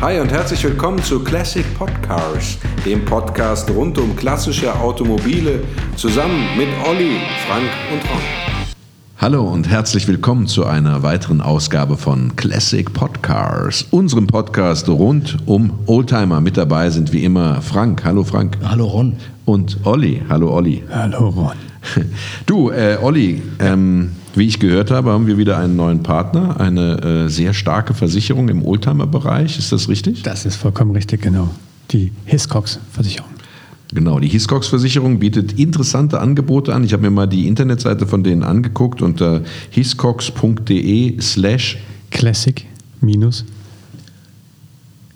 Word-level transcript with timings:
Hi 0.00 0.20
und 0.20 0.30
herzlich 0.30 0.62
willkommen 0.64 1.02
zu 1.02 1.20
Classic 1.20 1.64
Podcars, 1.78 2.58
dem 2.84 3.04
Podcast 3.04 3.70
rund 3.70 3.96
um 3.96 4.14
klassische 4.14 4.74
Automobile, 4.74 5.60
zusammen 5.96 6.44
mit 6.58 6.68
Olli, 6.86 7.20
Frank 7.46 7.68
und 7.92 8.02
Ron. 8.10 8.20
Hallo 9.18 9.44
und 9.44 9.68
herzlich 9.70 10.06
willkommen 10.06 10.46
zu 10.46 10.66
einer 10.66 11.02
weiteren 11.02 11.40
Ausgabe 11.40 11.96
von 11.96 12.36
Classic 12.36 12.92
Podcars, 12.92 13.86
unserem 13.90 14.26
Podcast 14.26 14.88
rund 14.88 15.38
um 15.46 15.72
Oldtimer. 15.86 16.40
Mit 16.42 16.58
dabei 16.58 16.90
sind 16.90 17.12
wie 17.12 17.24
immer 17.24 17.62
Frank. 17.62 18.04
Hallo 18.04 18.24
Frank. 18.24 18.58
Hallo 18.62 18.84
Ron. 18.86 19.16
Und 19.46 19.78
Olli. 19.84 20.22
Hallo 20.28 20.52
Olli. 20.54 20.82
Hallo 20.90 21.28
Ron. 21.28 21.56
Du, 22.46 22.70
äh, 22.70 22.98
Olli, 23.00 23.40
ähm, 23.60 24.10
wie 24.36 24.46
ich 24.46 24.58
gehört 24.58 24.90
habe, 24.90 25.10
haben 25.10 25.26
wir 25.26 25.38
wieder 25.38 25.58
einen 25.58 25.76
neuen 25.76 26.02
Partner, 26.02 26.60
eine 26.60 27.00
äh, 27.02 27.28
sehr 27.28 27.54
starke 27.54 27.94
Versicherung 27.94 28.48
im 28.48 28.64
Oldtimer-Bereich. 28.64 29.58
Ist 29.58 29.72
das 29.72 29.88
richtig? 29.88 30.22
Das 30.22 30.44
ist 30.44 30.56
vollkommen 30.56 30.90
richtig, 30.92 31.22
genau. 31.22 31.50
Die 31.90 32.12
Hiscox-Versicherung. 32.24 33.30
Genau, 33.92 34.18
die 34.18 34.28
Hiscox-Versicherung 34.28 35.20
bietet 35.20 35.58
interessante 35.58 36.20
Angebote 36.20 36.74
an. 36.74 36.84
Ich 36.84 36.92
habe 36.92 37.02
mir 37.02 37.10
mal 37.10 37.26
die 37.26 37.46
Internetseite 37.46 38.06
von 38.06 38.24
denen 38.24 38.42
angeguckt 38.42 39.02
unter 39.02 39.42
hiscox.de 39.70 41.20
slash 41.20 41.78
Classic 42.10 42.66
minus 43.00 43.44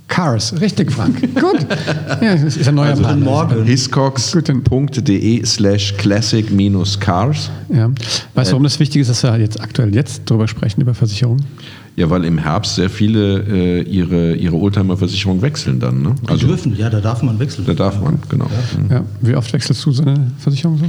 Cars. 0.08 0.58
Richtig, 0.60 0.90
Frank. 0.90 1.20
Gut. 1.34 1.66
Ja, 2.20 2.34
das 2.34 2.56
ist 2.56 2.66
ein 2.66 2.74
neuer 2.74 2.90
also 2.90 3.02
Partner. 3.02 3.24
Morgen. 3.24 3.64
hiscox.de 3.64 5.44
slash 5.44 5.94
classic 5.96 6.50
minus 6.50 6.98
cars. 6.98 7.50
Ja. 7.68 7.90
Weißt 8.34 8.50
du, 8.50 8.52
warum 8.52 8.64
das 8.64 8.80
wichtig 8.80 9.02
ist, 9.02 9.10
dass 9.10 9.22
wir 9.22 9.36
jetzt 9.38 9.60
aktuell 9.60 9.94
jetzt 9.94 10.22
drüber 10.24 10.48
sprechen, 10.48 10.80
über 10.80 10.94
Versicherungen? 10.94 11.44
Ja, 11.96 12.08
weil 12.10 12.24
im 12.24 12.38
Herbst 12.38 12.76
sehr 12.76 12.88
viele 12.88 13.42
äh, 13.42 13.82
ihre, 13.82 14.34
ihre 14.34 14.56
Oldtimer-Versicherung 14.56 15.42
wechseln 15.42 15.80
dann. 15.80 16.02
Ne? 16.02 16.14
Also, 16.26 16.40
Die 16.40 16.46
dürfen, 16.46 16.76
ja, 16.76 16.88
da 16.88 17.00
darf 17.00 17.22
man 17.22 17.38
wechseln. 17.38 17.66
Da 17.66 17.74
darf 17.74 18.00
man, 18.00 18.18
genau. 18.28 18.48
Ja. 18.88 18.96
ja. 18.96 19.04
Wie 19.20 19.34
oft 19.34 19.52
wechselst 19.52 19.84
du 19.84 19.92
so 19.92 20.02
eine 20.02 20.30
Versicherung 20.38 20.78
so? 20.78 20.84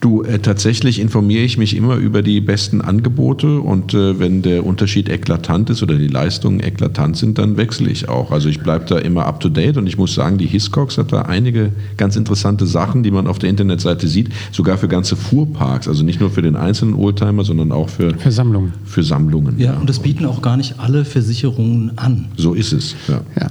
Du, 0.00 0.22
äh, 0.22 0.38
tatsächlich 0.38 1.00
informiere 1.00 1.42
ich 1.42 1.58
mich 1.58 1.76
immer 1.76 1.96
über 1.96 2.22
die 2.22 2.40
besten 2.40 2.80
Angebote 2.80 3.58
und 3.60 3.94
äh, 3.94 4.18
wenn 4.18 4.42
der 4.42 4.64
Unterschied 4.64 5.08
eklatant 5.08 5.70
ist 5.70 5.82
oder 5.82 5.96
die 5.96 6.06
Leistungen 6.06 6.60
eklatant 6.60 7.16
sind, 7.16 7.38
dann 7.38 7.56
wechsle 7.56 7.90
ich 7.90 8.08
auch. 8.08 8.30
Also 8.30 8.48
ich 8.48 8.60
bleibe 8.60 8.84
da 8.86 8.98
immer 8.98 9.26
up 9.26 9.40
to 9.40 9.48
date 9.48 9.76
und 9.76 9.86
ich 9.86 9.98
muss 9.98 10.14
sagen, 10.14 10.38
die 10.38 10.46
Hiscox 10.46 10.98
hat 10.98 11.12
da 11.12 11.22
einige 11.22 11.72
ganz 11.96 12.16
interessante 12.16 12.66
Sachen, 12.66 13.02
die 13.02 13.10
man 13.10 13.26
auf 13.26 13.38
der 13.38 13.50
Internetseite 13.50 14.06
sieht, 14.06 14.28
sogar 14.52 14.78
für 14.78 14.88
ganze 14.88 15.16
Fuhrparks, 15.16 15.88
also 15.88 16.04
nicht 16.04 16.20
nur 16.20 16.30
für 16.30 16.42
den 16.42 16.54
einzelnen 16.54 16.94
Oldtimer, 16.94 17.44
sondern 17.44 17.72
auch 17.72 17.88
für, 17.88 18.14
für 18.14 18.30
Sammlungen. 18.30 18.74
Für 18.84 19.02
Sammlungen. 19.02 19.58
Ja, 19.58 19.72
ja, 19.72 19.78
und 19.78 19.88
das 19.88 19.98
bieten 19.98 20.26
auch 20.26 20.42
gar 20.42 20.56
nicht 20.56 20.78
alle 20.78 21.04
Versicherungen 21.04 21.92
an. 21.96 22.26
So 22.36 22.54
ist 22.54 22.72
es. 22.72 22.94
Ja. 23.08 23.20
ja. 23.38 23.48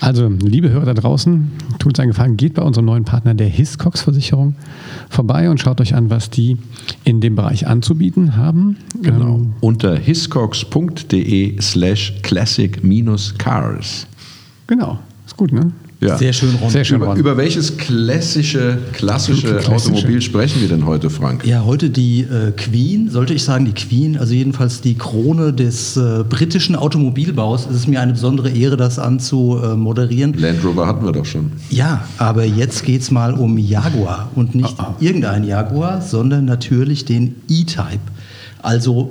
Also, 0.00 0.28
liebe 0.28 0.70
Hörer 0.70 0.86
da 0.86 0.94
draußen, 0.94 1.50
tut 1.78 1.92
uns 1.92 2.00
einen 2.00 2.10
Gefallen, 2.10 2.36
geht 2.36 2.54
bei 2.54 2.62
unserem 2.62 2.86
neuen 2.86 3.04
Partner 3.04 3.34
der 3.34 3.48
Hiscox 3.48 4.00
Versicherung 4.00 4.54
vorbei 5.08 5.50
und 5.50 5.60
schaut 5.60 5.80
euch 5.80 5.94
an, 5.94 6.10
was 6.10 6.30
die 6.30 6.56
in 7.04 7.20
dem 7.20 7.36
Bereich 7.36 7.66
anzubieten 7.66 8.36
haben. 8.36 8.76
Genau. 9.02 9.36
Ähm, 9.36 9.52
Unter 9.60 9.96
hiscox.de 9.96 11.60
slash 11.60 12.14
classic-cars. 12.22 14.06
Genau. 14.66 14.98
Ist 15.26 15.36
gut, 15.36 15.52
ne? 15.52 15.72
Ja. 16.00 16.16
Sehr 16.16 16.32
schön, 16.32 16.54
Ron. 16.54 16.70
Sehr 16.70 16.84
schön, 16.84 17.02
Ron. 17.02 17.18
Über, 17.18 17.32
über 17.32 17.36
welches 17.36 17.76
klassische, 17.76 18.78
klassische, 18.92 19.56
klassische, 19.56 19.70
Automobil 19.70 20.22
sprechen 20.22 20.62
wir 20.62 20.68
denn 20.68 20.86
heute, 20.86 21.10
Frank? 21.10 21.44
Ja, 21.44 21.64
heute 21.66 21.90
die 21.90 22.22
äh, 22.22 22.52
Queen, 22.52 23.10
sollte 23.10 23.34
ich 23.34 23.44
sagen, 23.44 23.66
die 23.66 23.74
Queen, 23.74 24.16
also 24.16 24.32
jedenfalls 24.32 24.80
die 24.80 24.94
Krone 24.94 25.52
des 25.52 25.98
äh, 25.98 26.24
britischen 26.26 26.74
Automobilbaus. 26.74 27.66
Es 27.68 27.76
ist 27.76 27.86
mir 27.86 28.00
eine 28.00 28.12
besondere 28.12 28.48
Ehre, 28.48 28.78
das 28.78 28.98
anzumoderieren. 28.98 30.32
Land 30.38 30.64
Rover 30.64 30.86
hatten 30.86 31.04
wir 31.04 31.12
doch 31.12 31.26
schon. 31.26 31.52
Ja, 31.68 32.06
aber 32.16 32.46
jetzt 32.46 32.84
geht 32.84 33.02
es 33.02 33.10
mal 33.10 33.34
um 33.34 33.58
Jaguar 33.58 34.30
und 34.34 34.54
nicht 34.54 34.76
oh, 34.78 34.84
oh. 34.88 34.94
irgendein 35.00 35.44
Jaguar, 35.44 36.00
sondern 36.00 36.46
natürlich 36.46 37.04
den 37.04 37.34
E-Type. 37.50 38.00
Also 38.62 39.10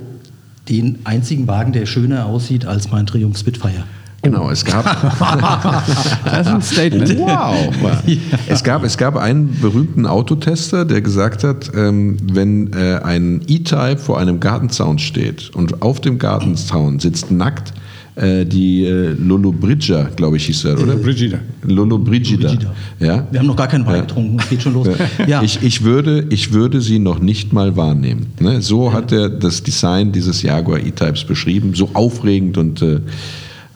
den 0.69 1.00
einzigen 1.03 1.47
Wagen, 1.47 1.72
der 1.72 1.85
schöner 1.85 2.25
aussieht 2.25 2.66
als 2.66 2.90
mein 2.90 3.06
Triumph 3.06 3.38
Spitfire. 3.38 3.84
Genau, 4.22 4.50
es 4.50 4.66
gab. 4.66 4.84
das 6.25 6.47
ist 6.47 6.53
ein 6.53 6.62
Statement. 6.62 7.18
Wow. 7.18 7.74
Ja. 8.06 8.18
Es, 8.47 8.63
gab, 8.63 8.84
es 8.84 8.97
gab 8.97 9.16
einen 9.16 9.59
berühmten 9.62 10.06
Autotester, 10.06 10.85
der 10.85 11.02
gesagt 11.02 11.44
hat, 11.44 11.72
ähm, 11.74 12.18
wenn 12.31 12.74
äh, 12.74 13.00
ein 13.03 13.41
E-Type 13.47 13.97
vor 13.97 14.19
einem 14.19 14.40
Gartenzaun 14.40 15.00
steht 15.00 15.52
und 15.56 15.81
auf 15.81 16.02
dem 16.02 16.19
Gartenzaun 16.19 17.00
sitzt 17.00 17.31
nackt 17.31 17.74
äh, 18.19 18.46
die 18.46 18.84
äh, 18.84 19.16
Lolo 19.18 19.53
Bridger, 19.53 20.09
glaube 20.16 20.35
ich, 20.35 20.47
hieß 20.47 20.66
er, 20.66 20.81
oder? 20.81 20.96
Brigida. 20.96 21.40
Lolo 21.63 21.97
Brigida. 21.97 22.53
Ja? 23.00 23.25
Wir 23.31 23.40
haben 23.40 23.47
noch 23.47 23.56
gar 23.56 23.68
keinen 23.68 23.85
Wein 23.85 23.96
ja. 23.96 24.02
getrunken, 24.02 24.38
es 24.40 24.50
geht 24.50 24.62
schon 24.62 24.74
los. 24.74 24.90
Ja. 25.25 25.41
Ich, 25.41 25.63
ich, 25.63 25.84
würde, 25.84 26.25
ich 26.29 26.52
würde 26.52 26.81
sie 26.81 27.00
noch 27.00 27.19
nicht 27.19 27.53
mal 27.53 27.78
wahrnehmen. 27.78 28.28
Ne? 28.41 28.62
So 28.62 28.91
hat 28.91 29.13
er 29.13 29.29
das 29.29 29.63
Design 29.63 30.12
dieses 30.12 30.41
Jaguar 30.41 30.79
E-Types 30.79 31.24
beschrieben, 31.24 31.75
so 31.75 31.91
aufregend 31.94 32.58
und 32.58 32.81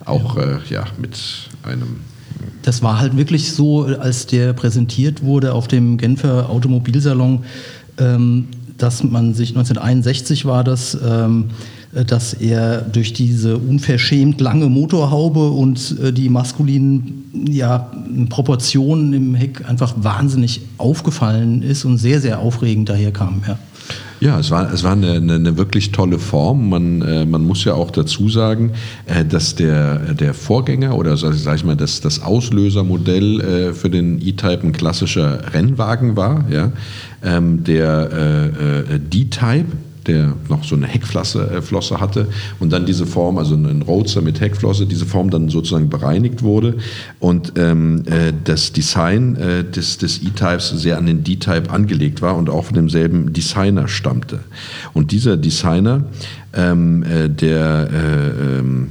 äh, 0.05 0.09
auch 0.09 0.37
äh, 0.37 0.57
ja, 0.69 0.85
mit 0.99 1.17
einem. 1.63 2.01
Das 2.61 2.81
war 2.81 2.99
halt 2.99 3.17
wirklich 3.17 3.53
so, 3.53 3.83
als 3.83 4.25
der 4.27 4.53
präsentiert 4.53 5.23
wurde 5.23 5.53
auf 5.53 5.67
dem 5.67 5.97
Genfer 5.97 6.49
Automobilsalon, 6.49 7.43
ähm, 7.97 8.47
dass 8.77 9.03
man 9.03 9.33
sich 9.33 9.49
1961 9.49 10.45
war 10.45 10.63
das. 10.63 10.97
Ähm, 11.05 11.49
dass 12.07 12.33
er 12.33 12.81
durch 12.81 13.13
diese 13.13 13.57
unverschämt 13.57 14.41
lange 14.41 14.67
Motorhaube 14.67 15.49
und 15.51 15.95
äh, 16.01 16.11
die 16.11 16.27
maskulinen 16.27 17.47
ja, 17.51 17.91
Proportionen 18.29 19.13
im 19.13 19.35
Heck 19.35 19.69
einfach 19.69 19.93
wahnsinnig 19.97 20.61
aufgefallen 20.77 21.61
ist 21.61 21.85
und 21.85 21.97
sehr, 21.97 22.19
sehr 22.19 22.39
aufregend 22.39 22.89
daherkam. 22.89 23.43
Ja. 23.47 23.59
Ja, 24.23 24.39
es 24.39 24.51
war, 24.51 24.71
es 24.71 24.85
war 24.85 24.93
eine, 24.93 25.15
eine, 25.15 25.33
eine 25.33 25.57
wirklich 25.57 25.91
tolle 25.91 26.17
Form. 26.17 26.69
Man, 26.69 27.01
äh, 27.01 27.25
man 27.25 27.43
muss 27.43 27.65
ja 27.65 27.73
auch 27.73 27.91
dazu 27.91 28.29
sagen, 28.29 28.71
äh, 29.05 29.25
dass 29.25 29.55
der, 29.55 30.13
der 30.13 30.33
Vorgänger 30.33 30.95
oder 30.95 31.17
sag 31.17 31.57
ich 31.57 31.65
mal, 31.65 31.75
das, 31.75 31.99
das 31.99 32.21
Auslösermodell 32.21 33.41
äh, 33.41 33.73
für 33.73 33.89
den 33.89 34.21
E-Type 34.25 34.61
ein 34.63 34.71
klassischer 34.71 35.53
Rennwagen 35.53 36.15
war. 36.15 36.45
Ja? 36.49 36.71
Ähm, 37.21 37.65
der 37.65 38.09
äh, 38.13 38.95
äh, 38.95 38.99
D-Type 38.99 39.65
der 40.03 40.35
noch 40.49 40.63
so 40.63 40.75
eine 40.75 40.87
Heckflosse 40.87 41.49
äh, 41.49 41.61
Flosse 41.61 41.99
hatte 41.99 42.27
und 42.59 42.71
dann 42.71 42.85
diese 42.85 43.05
Form, 43.05 43.37
also 43.37 43.55
ein 43.55 43.81
Roadster 43.81 44.21
mit 44.21 44.39
Heckflosse, 44.39 44.85
diese 44.85 45.05
Form 45.05 45.29
dann 45.29 45.49
sozusagen 45.49 45.89
bereinigt 45.89 46.43
wurde 46.43 46.75
und 47.19 47.53
ähm, 47.57 48.03
äh, 48.05 48.33
das 48.43 48.73
Design 48.73 49.35
äh, 49.35 49.63
des, 49.63 49.97
des 49.97 50.21
E-Types 50.21 50.69
sehr 50.69 50.97
an 50.97 51.05
den 51.05 51.23
D-Type 51.23 51.69
angelegt 51.69 52.21
war 52.21 52.35
und 52.35 52.49
auch 52.49 52.65
von 52.65 52.75
demselben 52.75 53.33
Designer 53.33 53.87
stammte. 53.87 54.39
Und 54.93 55.11
dieser 55.11 55.37
Designer, 55.37 56.03
ähm, 56.53 57.03
äh, 57.03 57.29
der 57.29 57.89
äh, 57.91 58.59
ähm, 58.59 58.89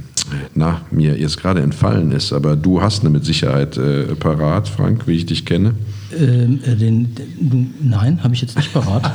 na, 0.55 0.81
mir 0.91 1.17
jetzt 1.17 1.37
gerade 1.37 1.61
entfallen 1.61 2.11
ist, 2.11 2.33
aber 2.33 2.55
du 2.55 2.81
hast 2.81 3.01
eine 3.01 3.09
mit 3.09 3.25
Sicherheit 3.25 3.77
äh, 3.77 4.15
parat, 4.15 4.67
Frank, 4.67 5.07
wie 5.07 5.15
ich 5.15 5.25
dich 5.25 5.45
kenne. 5.45 5.73
Ähm, 6.19 6.59
äh, 6.65 6.75
den, 6.75 7.15
den, 7.15 7.73
nein, 7.81 8.19
habe 8.23 8.33
ich 8.33 8.41
jetzt 8.41 8.55
nicht 8.55 8.73
parat. 8.73 9.11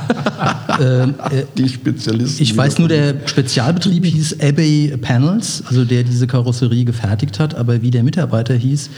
ähm, 0.81 1.15
äh, 1.31 1.43
Die 1.57 1.69
Spezialisten. 1.69 2.43
Ich 2.43 2.55
weiß 2.55 2.79
nur, 2.79 2.87
der 2.87 3.15
Spezialbetrieb 3.25 4.05
hieß 4.05 4.39
Abbey 4.41 4.95
Panels, 5.01 5.63
also 5.67 5.85
der 5.85 6.03
diese 6.03 6.27
Karosserie 6.27 6.85
gefertigt 6.85 7.39
hat, 7.39 7.55
aber 7.55 7.81
wie 7.81 7.91
der 7.91 8.03
Mitarbeiter 8.03 8.53
hieß, 8.53 8.89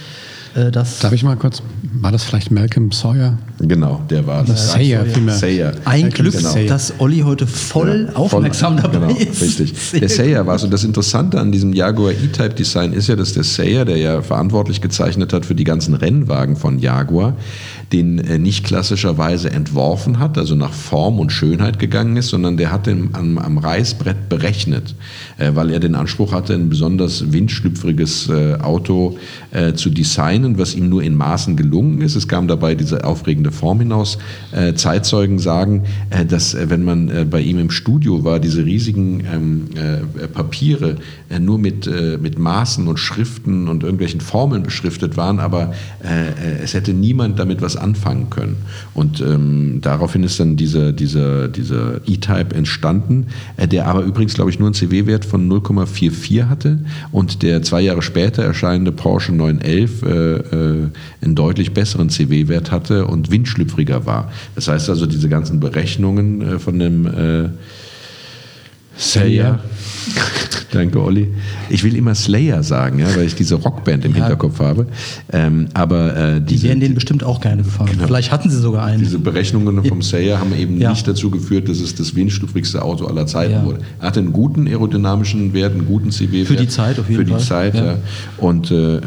äh, 0.55 0.71
das 0.71 0.99
Darf 0.99 1.13
ich 1.13 1.23
mal 1.23 1.35
kurz, 1.37 1.61
war 1.93 2.11
das 2.11 2.23
vielleicht 2.23 2.51
Malcolm 2.51 2.91
Sawyer? 2.91 3.37
Genau, 3.59 4.01
der 4.09 4.25
war 4.27 4.43
das. 4.43 4.73
Sayer, 4.73 5.05
vielmehr. 5.05 5.35
Sayer. 5.35 5.73
Ein 5.85 6.09
Glück, 6.09 6.33
genau. 6.35 6.55
dass 6.67 6.93
Olli 6.99 7.19
heute 7.19 7.47
voll 7.47 8.09
ja, 8.09 8.15
aufmerksam 8.15 8.77
voll, 8.77 8.91
dabei 8.91 9.13
genau, 9.13 9.31
ist. 9.31 9.41
Richtig. 9.41 9.73
der 9.99 10.09
Sayer 10.09 10.45
war 10.45 10.59
so. 10.59 10.67
Das 10.67 10.83
Interessante 10.83 11.39
an 11.39 11.51
diesem 11.51 11.73
Jaguar 11.73 12.11
E-Type 12.11 12.53
Design 12.53 12.91
ist 12.91 13.07
ja, 13.07 13.15
dass 13.15 13.33
der 13.33 13.43
Sayer, 13.43 13.85
der 13.85 13.97
ja 13.97 14.21
verantwortlich 14.21 14.81
gezeichnet 14.81 15.31
hat 15.31 15.45
für 15.45 15.55
die 15.55 15.63
ganzen 15.63 15.93
Rennwagen 15.93 16.55
von 16.55 16.79
Jaguar, 16.79 17.35
den 17.91 18.19
äh, 18.19 18.37
nicht 18.37 18.63
klassischerweise 18.63 19.51
entworfen 19.51 20.19
hat, 20.19 20.37
also 20.37 20.55
nach 20.55 20.71
Form 20.71 21.19
und 21.19 21.31
Schönheit 21.31 21.77
gegangen 21.77 22.15
ist, 22.15 22.29
sondern 22.29 22.55
der 22.55 22.71
hat 22.71 22.87
den 22.87 23.09
am, 23.13 23.37
am 23.37 23.57
Reißbrett 23.57 24.29
berechnet, 24.29 24.95
äh, 25.37 25.51
weil 25.55 25.71
er 25.71 25.79
den 25.79 25.95
Anspruch 25.95 26.31
hatte, 26.31 26.53
ein 26.53 26.69
besonders 26.69 27.31
windschlüpfriges 27.31 28.29
äh, 28.29 28.55
Auto 28.61 29.17
zu 29.75 29.89
designen 29.89 30.57
was 30.57 30.75
ihm 30.75 30.87
nur 30.87 31.03
in 31.03 31.15
Maßen 31.15 31.57
gelungen 31.57 32.01
ist. 32.01 32.15
Es 32.15 32.27
kam 32.27 32.47
dabei 32.47 32.73
diese 32.73 33.03
aufregende 33.03 33.51
Form 33.51 33.79
hinaus. 33.79 34.17
Zeitzeugen 34.75 35.39
sagen, 35.39 35.83
dass 36.29 36.55
wenn 36.69 36.83
man 36.83 37.29
bei 37.29 37.41
ihm 37.41 37.59
im 37.59 37.69
Studio 37.69 38.23
war, 38.23 38.39
diese 38.39 38.65
riesigen 38.65 39.23
ähm, 39.31 39.65
äh, 39.75 40.27
Papiere 40.27 40.97
nur 41.39 41.59
mit, 41.59 41.89
mit 42.21 42.39
Maßen 42.39 42.87
und 42.87 42.97
Schriften 42.97 43.67
und 43.67 43.83
irgendwelchen 43.83 44.21
Formeln 44.21 44.63
beschriftet 44.63 45.17
waren, 45.17 45.39
aber 45.39 45.73
es 46.61 46.73
hätte 46.73 46.93
niemand 46.93 47.39
damit 47.39 47.61
was 47.61 47.77
anfangen 47.81 48.29
können. 48.29 48.57
Und 48.93 49.21
ähm, 49.21 49.79
daraufhin 49.81 50.23
ist 50.23 50.39
dann 50.39 50.55
dieser, 50.55 50.91
dieser, 50.91 51.47
dieser 51.47 52.01
E-Type 52.07 52.55
entstanden, 52.55 53.27
der 53.57 53.87
aber 53.87 54.01
übrigens, 54.01 54.33
glaube 54.33 54.49
ich, 54.49 54.59
nur 54.59 54.67
einen 54.67 54.75
CW-Wert 54.75 55.25
von 55.25 55.49
0,44 55.49 56.47
hatte 56.47 56.79
und 57.11 57.43
der 57.43 57.61
zwei 57.63 57.81
Jahre 57.81 58.01
später 58.01 58.43
erscheinende 58.43 58.91
Porsche 58.91 59.33
911 59.33 60.03
einen 61.21 61.35
deutlich 61.35 61.73
besseren 61.73 62.09
CW-Wert 62.09 62.71
hatte 62.71 63.07
und 63.07 63.31
windschlüpfriger 63.31 64.05
war. 64.05 64.31
Das 64.55 64.67
heißt 64.67 64.89
also, 64.89 65.05
diese 65.05 65.29
ganzen 65.29 65.59
Berechnungen 65.59 66.59
von 66.59 66.79
dem 66.79 67.05
äh, 67.05 67.49
Slayer. 68.97 69.59
Danke, 70.71 71.03
Olli. 71.03 71.27
Ich 71.69 71.83
will 71.83 71.95
immer 71.95 72.15
Slayer 72.15 72.63
sagen, 72.63 72.99
ja, 72.99 73.13
weil 73.15 73.25
ich 73.25 73.35
diese 73.35 73.55
Rockband 73.55 74.05
im 74.05 74.11
ja. 74.11 74.19
Hinterkopf 74.19 74.59
habe. 74.59 74.87
Ähm, 75.31 75.67
aber 75.73 76.15
äh, 76.15 76.41
die 76.41 76.61
wären 76.63 76.79
denen 76.79 76.95
bestimmt 76.95 77.23
auch 77.23 77.41
keine 77.41 77.63
gefallen. 77.63 77.91
Genau. 77.91 78.05
Vielleicht 78.07 78.31
hatten 78.31 78.49
sie 78.49 78.59
sogar 78.59 78.85
einen. 78.85 78.99
Diese 78.99 79.19
Berechnungen 79.19 79.83
vom 79.83 80.01
Slayer 80.01 80.39
haben 80.39 80.55
eben 80.55 80.79
ja. 80.79 80.89
nicht 80.89 81.07
dazu 81.07 81.29
geführt, 81.29 81.69
dass 81.69 81.79
es 81.79 81.95
das 81.95 82.15
windstufrigste 82.15 82.81
Auto 82.81 83.05
aller 83.05 83.27
Zeiten 83.27 83.53
ja. 83.53 83.65
wurde. 83.65 83.79
Er 83.99 84.07
hatte 84.07 84.19
einen 84.19 84.33
guten 84.33 84.67
aerodynamischen 84.67 85.53
Wert, 85.53 85.73
einen 85.73 85.85
guten 85.85 86.11
CW-Wert. 86.11 86.47
Für 86.47 86.55
die 86.55 86.67
Zeit 86.67 86.99
auf 86.99 87.09
jeden 87.09 87.27
Fall. 87.27 87.33
Für 87.33 87.39
die 87.39 87.47
Zeit, 87.47 87.75
ja. 87.75 87.97
Und 88.37 88.71
äh, 88.71 88.97
äh, 88.97 89.01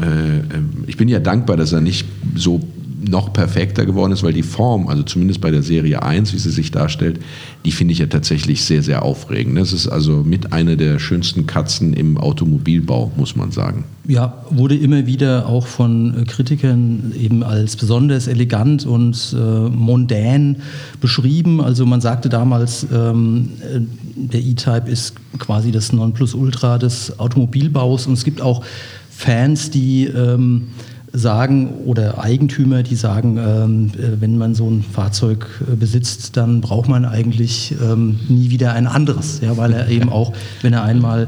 ich 0.87 0.97
bin 0.97 1.07
ja 1.07 1.19
dankbar, 1.19 1.57
dass 1.57 1.71
er 1.71 1.81
nicht 1.81 2.05
so 2.35 2.61
noch 3.09 3.33
perfekter 3.33 3.85
geworden 3.85 4.11
ist, 4.11 4.23
weil 4.23 4.33
die 4.33 4.43
Form, 4.43 4.87
also 4.87 5.03
zumindest 5.03 5.41
bei 5.41 5.51
der 5.51 5.63
Serie 5.63 6.03
1, 6.03 6.33
wie 6.33 6.37
sie 6.37 6.49
sich 6.49 6.71
darstellt, 6.71 7.19
die 7.63 7.71
finde 7.71 7.93
ich 7.93 7.99
ja 7.99 8.07
tatsächlich 8.07 8.63
sehr, 8.63 8.81
sehr 8.81 9.03
aufregend. 9.03 9.57
Das 9.57 9.73
ist 9.73 9.87
also 9.87 10.23
mit 10.23 10.53
einer 10.53 10.75
der 10.75 10.99
schönsten 10.99 11.45
Katzen 11.45 11.93
im 11.93 12.17
Automobilbau, 12.17 13.11
muss 13.15 13.35
man 13.35 13.51
sagen. 13.51 13.85
Ja, 14.07 14.45
wurde 14.49 14.75
immer 14.75 15.07
wieder 15.07 15.47
auch 15.47 15.65
von 15.65 16.21
äh, 16.21 16.25
Kritikern 16.25 17.13
eben 17.19 17.43
als 17.43 17.75
besonders 17.75 18.27
elegant 18.27 18.85
und 18.85 19.35
äh, 19.37 19.69
mondän 19.69 20.57
beschrieben. 21.01 21.59
Also 21.59 21.85
man 21.85 22.01
sagte 22.01 22.29
damals, 22.29 22.85
ähm, 22.93 23.49
äh, 23.61 23.79
der 24.15 24.41
E-Type 24.41 24.89
ist 24.89 25.15
quasi 25.39 25.71
das 25.71 25.91
Nonplusultra 25.91 26.77
des 26.77 27.19
Automobilbaus 27.19 28.07
und 28.07 28.13
es 28.13 28.23
gibt 28.23 28.41
auch 28.41 28.63
Fans, 29.09 29.71
die 29.71 30.05
ähm, 30.05 30.67
sagen 31.15 31.69
oder 31.85 32.19
Eigentümer, 32.19 32.83
die 32.83 32.95
sagen, 32.95 33.37
ähm, 33.37 33.91
äh, 33.97 34.21
wenn 34.21 34.37
man 34.37 34.55
so 34.55 34.69
ein 34.69 34.83
Fahrzeug 34.83 35.47
äh, 35.71 35.75
besitzt, 35.75 36.37
dann 36.37 36.61
braucht 36.61 36.89
man 36.89 37.05
eigentlich 37.05 37.75
ähm, 37.81 38.19
nie 38.27 38.49
wieder 38.49 38.73
ein 38.73 38.87
anderes, 38.87 39.41
ja, 39.41 39.57
weil 39.57 39.73
er 39.73 39.89
eben 39.89 40.09
auch, 40.09 40.33
wenn 40.61 40.73
er 40.73 40.83
einmal 40.83 41.27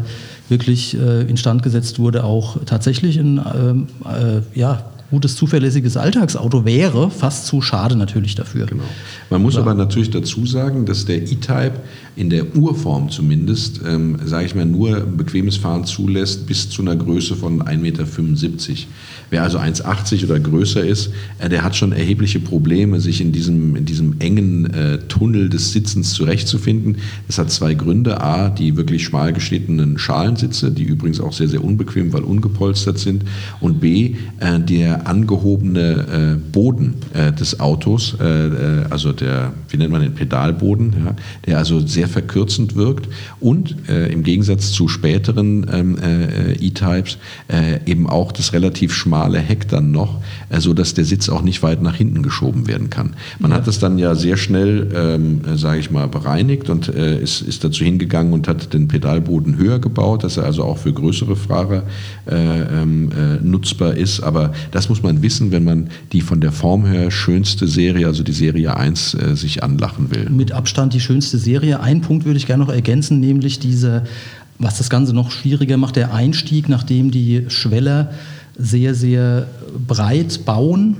wirklich 0.50 0.98
äh, 0.98 1.22
instand 1.22 1.64
gesetzt 1.64 2.00
wurde, 2.00 2.24
auch 2.24 2.58
tatsächlich 2.66 3.18
ein 3.18 3.40
ähm, 3.56 3.88
äh, 4.06 4.42
ja, 4.58 4.84
gutes, 5.10 5.36
zuverlässiges 5.36 5.96
Alltagsauto 5.96 6.66
wäre, 6.66 7.10
fast 7.10 7.48
zu 7.48 7.62
schade 7.62 7.96
natürlich 7.96 8.36
dafür. 8.36 8.66
Genau. 8.66 8.84
Man 9.30 9.42
muss 9.42 9.58
aber 9.58 9.74
natürlich 9.74 10.10
dazu 10.10 10.46
sagen, 10.46 10.86
dass 10.86 11.06
der 11.06 11.24
E-Type 11.24 11.74
in 12.16 12.30
der 12.30 12.56
Urform 12.56 13.10
zumindest, 13.10 13.82
ähm, 13.86 14.20
sage 14.26 14.46
ich 14.46 14.56
mal, 14.56 14.66
nur 14.66 15.00
bequemes 15.02 15.58
Fahren 15.58 15.86
zulässt 15.86 16.46
bis 16.46 16.70
zu 16.70 16.82
einer 16.82 16.96
Größe 16.96 17.36
von 17.36 17.64
1,75 17.64 17.78
Meter. 17.78 18.04
Wer 19.30 19.44
also 19.44 19.60
1,80 19.60 20.24
oder 20.24 20.40
größer 20.40 20.86
ist, 20.86 21.12
äh, 21.40 21.50
der 21.50 21.64
hat 21.64 21.76
schon 21.76 21.92
erhebliche 21.92 22.40
Probleme, 22.40 23.02
sich 23.02 23.20
in 23.20 23.32
diesem, 23.32 23.76
in 23.76 23.86
diesem 23.86 24.20
engen 24.20 24.74
äh, 24.74 25.00
Tunnel 25.00 25.50
des 25.50 25.74
Sitzens 25.74 26.14
zurechtzufinden. 26.14 26.98
Das 27.28 27.38
hat 27.38 27.52
zwei 27.52 27.74
Gründe. 27.74 28.22
A, 28.22 28.50
die 28.50 28.78
wirklich 28.78 29.04
schmal 29.04 29.34
geschnittenen 29.34 29.98
Schalensitze, 29.98 30.72
die 30.72 30.84
übrigens 30.84 31.20
auch 31.20 31.34
sehr, 31.34 31.48
sehr 31.48 31.64
unbequem, 31.64 32.14
weil 32.14 32.22
ungepolstert 32.22 33.00
sind. 33.00 33.24
Und 33.60 33.82
B, 33.82 34.16
äh, 34.40 34.60
der 34.60 35.08
angehobene 35.08 36.38
äh, 36.38 36.52
Boden 36.52 36.96
äh, 37.14 37.34
des 37.34 37.60
Autos, 37.60 38.16
äh, 38.20 38.86
also 38.90 39.12
der, 39.12 39.54
wie 39.70 39.78
nennt 39.78 39.92
man 39.92 40.02
den, 40.02 40.14
Pedalboden, 40.14 40.94
ja, 41.06 41.16
der 41.46 41.58
also 41.58 41.86
sehr 41.86 42.08
verkürzend 42.08 42.76
wirkt 42.76 43.08
und 43.40 43.76
im 43.88 44.24
Gegensatz 44.24 44.72
zu 44.72 44.88
späteren 44.88 45.66
ähm, 45.72 45.98
E-Types 46.60 47.18
eben 47.86 48.10
auch 48.10 48.32
das 48.32 48.54
relativ 48.54 48.94
schmale 48.94 49.17
schmale 49.18 49.40
Heck 49.40 49.68
dann 49.68 49.92
noch, 49.92 50.22
äh, 50.50 50.60
so 50.60 50.74
dass 50.74 50.94
der 50.94 51.06
Sitz 51.06 51.30
auch 51.30 51.42
nicht 51.42 51.64
weit 51.64 51.82
nach 51.82 51.96
hinten 51.96 52.22
geschoben 52.22 52.68
werden 52.68 52.90
kann. 52.90 53.14
Man 53.40 53.52
ja. 53.52 53.58
hat 53.58 53.68
das 53.68 53.80
dann 53.80 53.98
ja 53.98 54.16
sehr 54.16 54.38
schnell, 54.38 54.92
ähm, 54.96 55.42
äh, 55.46 55.58
sage 55.58 55.80
ich 55.80 55.92
mal, 55.92 56.08
bereinigt 56.08 56.70
und 56.70 56.88
äh, 56.90 57.20
ist, 57.20 57.42
ist 57.42 57.64
dazu 57.64 57.84
hingegangen 57.84 58.34
und 58.34 58.48
hat 58.48 58.74
den 58.74 58.88
Pedalboden 58.88 59.58
höher 59.58 59.80
gebaut, 59.80 60.24
dass 60.24 60.38
er 60.38 60.46
also 60.46 60.64
auch 60.64 60.78
für 60.78 60.94
größere 60.94 61.36
Fahrer 61.36 61.84
äh, 62.30 62.36
ähm, 62.36 63.10
äh, 63.12 63.44
nutzbar 63.44 63.96
ist. 63.96 64.22
Aber 64.22 64.54
das 64.72 64.90
muss 64.90 65.02
man 65.02 65.22
wissen, 65.22 65.52
wenn 65.52 65.64
man 65.64 65.90
die 66.12 66.22
von 66.22 66.40
der 66.40 66.52
Form 66.52 66.86
her 66.86 67.10
schönste 67.10 67.68
Serie, 67.68 68.08
also 68.08 68.24
die 68.24 68.34
Serie 68.34 68.78
1, 68.78 69.16
äh, 69.16 69.36
sich 69.36 69.64
anlachen 69.64 70.12
will. 70.12 70.30
Mit 70.30 70.52
Abstand 70.52 70.94
die 70.94 71.00
schönste 71.00 71.38
Serie. 71.38 71.80
Ein 71.80 72.02
Punkt 72.02 72.26
würde 72.26 72.38
ich 72.38 72.46
gerne 72.46 72.64
noch 72.64 72.72
ergänzen, 72.72 73.20
nämlich 73.20 73.60
diese 73.60 74.04
was 74.60 74.78
das 74.78 74.90
Ganze 74.90 75.14
noch 75.14 75.32
schwieriger 75.32 75.78
macht, 75.78 75.96
der 75.96 76.14
Einstieg, 76.14 76.68
nachdem 76.68 77.12
die 77.12 77.46
Schweller 77.48 78.12
sehr, 78.58 78.96
sehr 78.96 79.48
breit 79.88 80.46
bauen. 80.46 80.98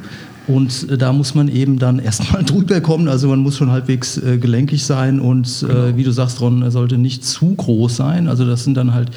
Und 0.48 0.90
äh, 0.90 0.98
da 0.98 1.12
muss 1.14 1.36
man 1.36 1.50
eben 1.50 1.80
dann 1.80 2.00
erstmal 2.04 2.44
drüber 2.44 2.82
kommen. 2.82 3.08
Also 3.08 3.28
man 3.28 3.40
muss 3.40 3.58
schon 3.58 3.72
halbwegs 3.72 4.18
äh, 4.18 4.38
gelenkig 4.38 4.86
sein 4.86 5.20
und 5.20 5.64
äh, 5.64 5.68
genau. 5.68 5.86
äh, 5.86 5.98
wie 5.98 6.04
du 6.04 6.12
sagst, 6.12 6.42
Ron, 6.42 6.62
er 6.62 6.72
sollte 6.72 6.98
nicht 6.98 7.26
zu 7.26 7.54
groß 7.56 7.96
sein. 7.96 8.28
Also 8.28 8.46
das 8.46 8.64
sind 8.64 8.76
dann 8.76 8.94
halt 8.94 9.12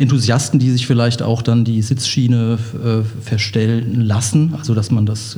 Enthusiasten, 0.00 0.58
die 0.58 0.70
sich 0.70 0.86
vielleicht 0.86 1.20
auch 1.20 1.42
dann 1.42 1.64
die 1.64 1.82
Sitzschiene 1.82 2.58
äh, 2.82 3.02
verstellen 3.22 4.00
lassen, 4.00 4.54
also 4.56 4.74
dass 4.74 4.90
man 4.90 5.04
das 5.04 5.36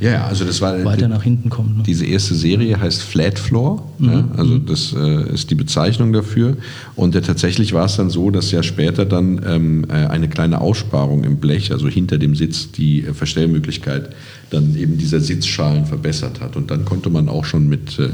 äh, 0.00 0.04
ja, 0.04 0.24
also 0.26 0.44
das 0.44 0.60
war 0.60 0.84
weiter 0.84 1.08
nach 1.08 1.24
hinten 1.24 1.50
kommt. 1.50 1.78
Ne? 1.78 1.82
Diese 1.84 2.06
erste 2.06 2.36
Serie 2.36 2.80
heißt 2.80 3.02
Flat 3.02 3.40
Floor, 3.40 3.84
mhm. 3.98 4.08
ja, 4.08 4.28
also 4.36 4.54
mhm. 4.54 4.66
das 4.66 4.94
äh, 4.96 5.34
ist 5.34 5.50
die 5.50 5.56
Bezeichnung 5.56 6.12
dafür. 6.12 6.56
Und 6.94 7.12
tatsächlich 7.12 7.72
war 7.72 7.86
es 7.86 7.96
dann 7.96 8.08
so, 8.08 8.30
dass 8.30 8.52
ja 8.52 8.62
später 8.62 9.04
dann 9.04 9.40
ähm, 9.44 9.86
äh, 9.88 10.06
eine 10.06 10.28
kleine 10.28 10.60
Aussparung 10.60 11.24
im 11.24 11.38
Blech, 11.38 11.72
also 11.72 11.88
hinter 11.88 12.16
dem 12.16 12.36
Sitz, 12.36 12.70
die 12.70 13.02
äh, 13.02 13.14
Verstellmöglichkeit 13.14 14.10
dann 14.50 14.76
eben 14.76 14.96
dieser 14.96 15.18
Sitzschalen 15.18 15.86
verbessert 15.86 16.40
hat. 16.40 16.54
Und 16.54 16.70
dann 16.70 16.84
konnte 16.84 17.10
man 17.10 17.28
auch 17.28 17.44
schon 17.44 17.68
mit 17.68 17.98
äh, 17.98 18.10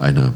einer 0.00 0.32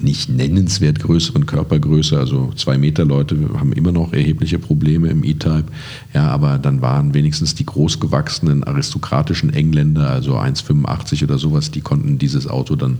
nicht 0.00 0.28
nennenswert 0.28 1.00
größeren 1.00 1.46
Körpergröße, 1.46 2.18
also 2.18 2.52
zwei 2.56 2.78
Meter 2.78 3.04
Leute 3.04 3.36
haben 3.58 3.72
immer 3.72 3.92
noch 3.92 4.12
erhebliche 4.12 4.58
Probleme 4.58 5.08
im 5.08 5.24
E-Type. 5.24 5.64
Ja, 6.12 6.28
aber 6.28 6.58
dann 6.58 6.82
waren 6.82 7.14
wenigstens 7.14 7.54
die 7.54 7.66
großgewachsenen 7.66 8.64
aristokratischen 8.64 9.52
Engländer, 9.52 10.10
also 10.10 10.36
1,85 10.36 11.24
oder 11.24 11.38
sowas, 11.38 11.70
die 11.70 11.80
konnten 11.80 12.18
dieses 12.18 12.46
Auto 12.46 12.76
dann 12.76 12.98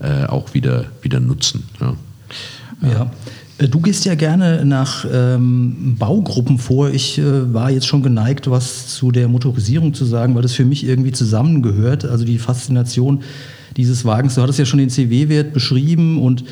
äh, 0.00 0.24
auch 0.24 0.54
wieder, 0.54 0.86
wieder 1.02 1.20
nutzen. 1.20 1.64
Ja. 1.80 1.94
ja. 2.82 3.10
Äh, 3.58 3.68
du 3.68 3.80
gehst 3.80 4.04
ja 4.04 4.14
gerne 4.14 4.64
nach 4.64 5.04
ähm, 5.12 5.96
Baugruppen 5.98 6.58
vor. 6.58 6.90
Ich 6.90 7.18
äh, 7.18 7.52
war 7.52 7.70
jetzt 7.70 7.86
schon 7.86 8.02
geneigt, 8.02 8.50
was 8.50 8.88
zu 8.88 9.12
der 9.12 9.28
Motorisierung 9.28 9.94
zu 9.94 10.04
sagen, 10.04 10.34
weil 10.34 10.42
das 10.42 10.52
für 10.52 10.64
mich 10.64 10.84
irgendwie 10.84 11.12
zusammengehört. 11.12 12.04
Also 12.04 12.24
die 12.24 12.38
Faszination 12.38 13.22
dieses 13.76 14.04
Wagens. 14.04 14.34
Du 14.34 14.42
hattest 14.42 14.58
ja 14.58 14.64
schon 14.64 14.78
den 14.78 14.90
CW-Wert 14.90 15.52
beschrieben 15.52 16.20
und 16.20 16.44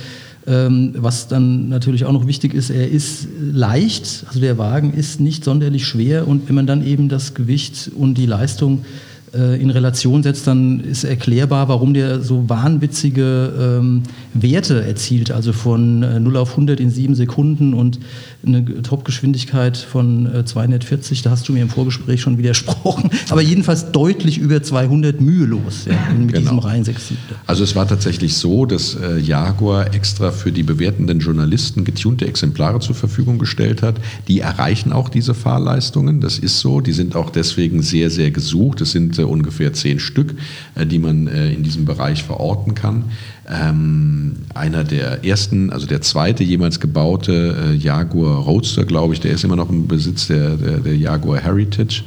ähm, 0.46 0.94
was 0.96 1.28
dann 1.28 1.68
natürlich 1.68 2.04
auch 2.04 2.12
noch 2.12 2.26
wichtig 2.26 2.54
ist, 2.54 2.70
er 2.70 2.88
ist 2.88 3.28
leicht, 3.38 4.24
also 4.28 4.40
der 4.40 4.56
Wagen 4.56 4.94
ist 4.94 5.20
nicht 5.20 5.44
sonderlich 5.44 5.86
schwer 5.86 6.26
und 6.26 6.48
wenn 6.48 6.54
man 6.54 6.66
dann 6.66 6.86
eben 6.86 7.08
das 7.08 7.34
Gewicht 7.34 7.90
und 7.94 8.14
die 8.14 8.26
Leistung 8.26 8.78
äh, 8.78 9.07
in 9.32 9.70
Relation 9.70 10.22
setzt, 10.22 10.46
dann 10.46 10.80
ist 10.80 11.04
erklärbar, 11.04 11.68
warum 11.68 11.94
der 11.94 12.20
so 12.22 12.48
wahnwitzige 12.48 13.78
ähm, 13.78 14.02
Werte 14.34 14.84
erzielt, 14.84 15.30
also 15.30 15.52
von 15.52 16.02
äh, 16.02 16.20
0 16.20 16.36
auf 16.36 16.50
100 16.52 16.80
in 16.80 16.90
7 16.90 17.14
Sekunden 17.14 17.74
und 17.74 17.98
eine 18.46 18.82
Topgeschwindigkeit 18.82 19.76
von 19.76 20.32
äh, 20.32 20.44
240, 20.44 21.22
da 21.22 21.30
hast 21.30 21.48
du 21.48 21.52
mir 21.52 21.62
im 21.62 21.68
Vorgespräch 21.68 22.20
schon 22.20 22.38
widersprochen, 22.38 23.10
aber 23.30 23.42
jedenfalls 23.42 23.90
deutlich 23.92 24.38
über 24.38 24.62
200 24.62 25.20
mühelos 25.20 25.86
ja, 25.86 25.94
mit 26.16 26.28
genau. 26.28 26.38
diesem 26.40 26.58
Reihen 26.58 26.84
6 26.84 27.12
Also 27.46 27.64
es 27.64 27.74
war 27.74 27.86
tatsächlich 27.86 28.36
so, 28.36 28.64
dass 28.66 28.94
äh, 28.94 29.18
Jaguar 29.18 29.94
extra 29.94 30.30
für 30.30 30.52
die 30.52 30.62
bewertenden 30.62 31.20
Journalisten 31.20 31.84
getunte 31.84 32.26
Exemplare 32.26 32.80
zur 32.80 32.94
Verfügung 32.94 33.38
gestellt 33.38 33.82
hat. 33.82 33.96
Die 34.28 34.40
erreichen 34.40 34.92
auch 34.92 35.08
diese 35.08 35.34
Fahrleistungen, 35.34 36.20
das 36.20 36.38
ist 36.38 36.60
so, 36.60 36.80
die 36.80 36.92
sind 36.92 37.16
auch 37.16 37.30
deswegen 37.30 37.82
sehr, 37.82 38.10
sehr 38.10 38.30
gesucht. 38.30 38.80
Es 38.80 38.92
sind 38.92 39.17
ungefähr 39.26 39.72
zehn 39.72 39.98
Stück, 39.98 40.34
äh, 40.74 40.86
die 40.86 40.98
man 40.98 41.26
äh, 41.26 41.52
in 41.52 41.62
diesem 41.62 41.84
Bereich 41.84 42.22
verorten 42.22 42.74
kann. 42.74 43.04
ähm, 43.50 44.36
einer 44.54 44.84
der 44.84 45.24
ersten, 45.24 45.72
also 45.72 45.86
der 45.86 46.02
zweite 46.02 46.44
jemals 46.44 46.80
gebaute 46.80 47.56
äh, 47.64 47.74
Jaguar 47.74 48.42
Roadster, 48.42 48.84
glaube 48.84 49.14
ich, 49.14 49.20
der 49.20 49.32
ist 49.32 49.44
immer 49.44 49.56
noch 49.56 49.70
im 49.70 49.88
Besitz 49.88 50.26
der, 50.26 50.56
der, 50.56 50.78
der 50.78 50.96
Jaguar 50.96 51.40
Heritage. 51.40 52.04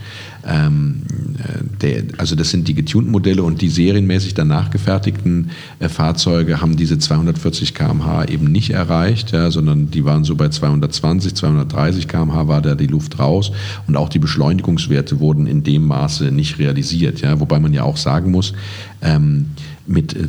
Ähm, 0.48 1.04
äh, 1.38 1.64
der, 1.82 2.04
also 2.18 2.36
das 2.36 2.50
sind 2.50 2.68
die 2.68 2.74
getunten 2.74 3.12
Modelle 3.12 3.44
und 3.44 3.62
die 3.62 3.70
serienmäßig 3.70 4.34
danach 4.34 4.72
gefertigten 4.72 5.52
äh, 5.80 5.90
Fahrzeuge 5.90 6.62
haben 6.62 6.78
diese 6.78 6.98
240 6.98 7.74
km/h 7.74 8.26
eben 8.26 8.52
nicht 8.52 8.72
erreicht, 8.72 9.32
ja, 9.32 9.52
sondern 9.52 9.92
die 9.92 10.06
waren 10.06 10.24
so 10.24 10.36
bei 10.36 10.50
220, 10.50 11.36
230 11.36 12.08
km/h 12.08 12.48
war 12.48 12.62
da 12.62 12.76
die 12.76 12.88
Luft 12.88 13.20
raus 13.20 13.52
und 13.88 13.96
auch 13.98 14.10
die 14.10 14.20
Beschleunigungswerte 14.20 15.20
wurden 15.20 15.48
in 15.48 15.64
dem 15.64 15.86
Maße 15.86 16.32
nicht 16.32 16.60
realisiert. 16.60 17.22
Ja, 17.22 17.40
wobei 17.40 17.60
man 17.60 17.74
ja 17.74 17.84
auch 17.84 17.98
sagen 17.98 18.32
muss, 18.32 18.54
ähm, 19.02 19.48
mit, 19.88 20.16
äh, 20.16 20.28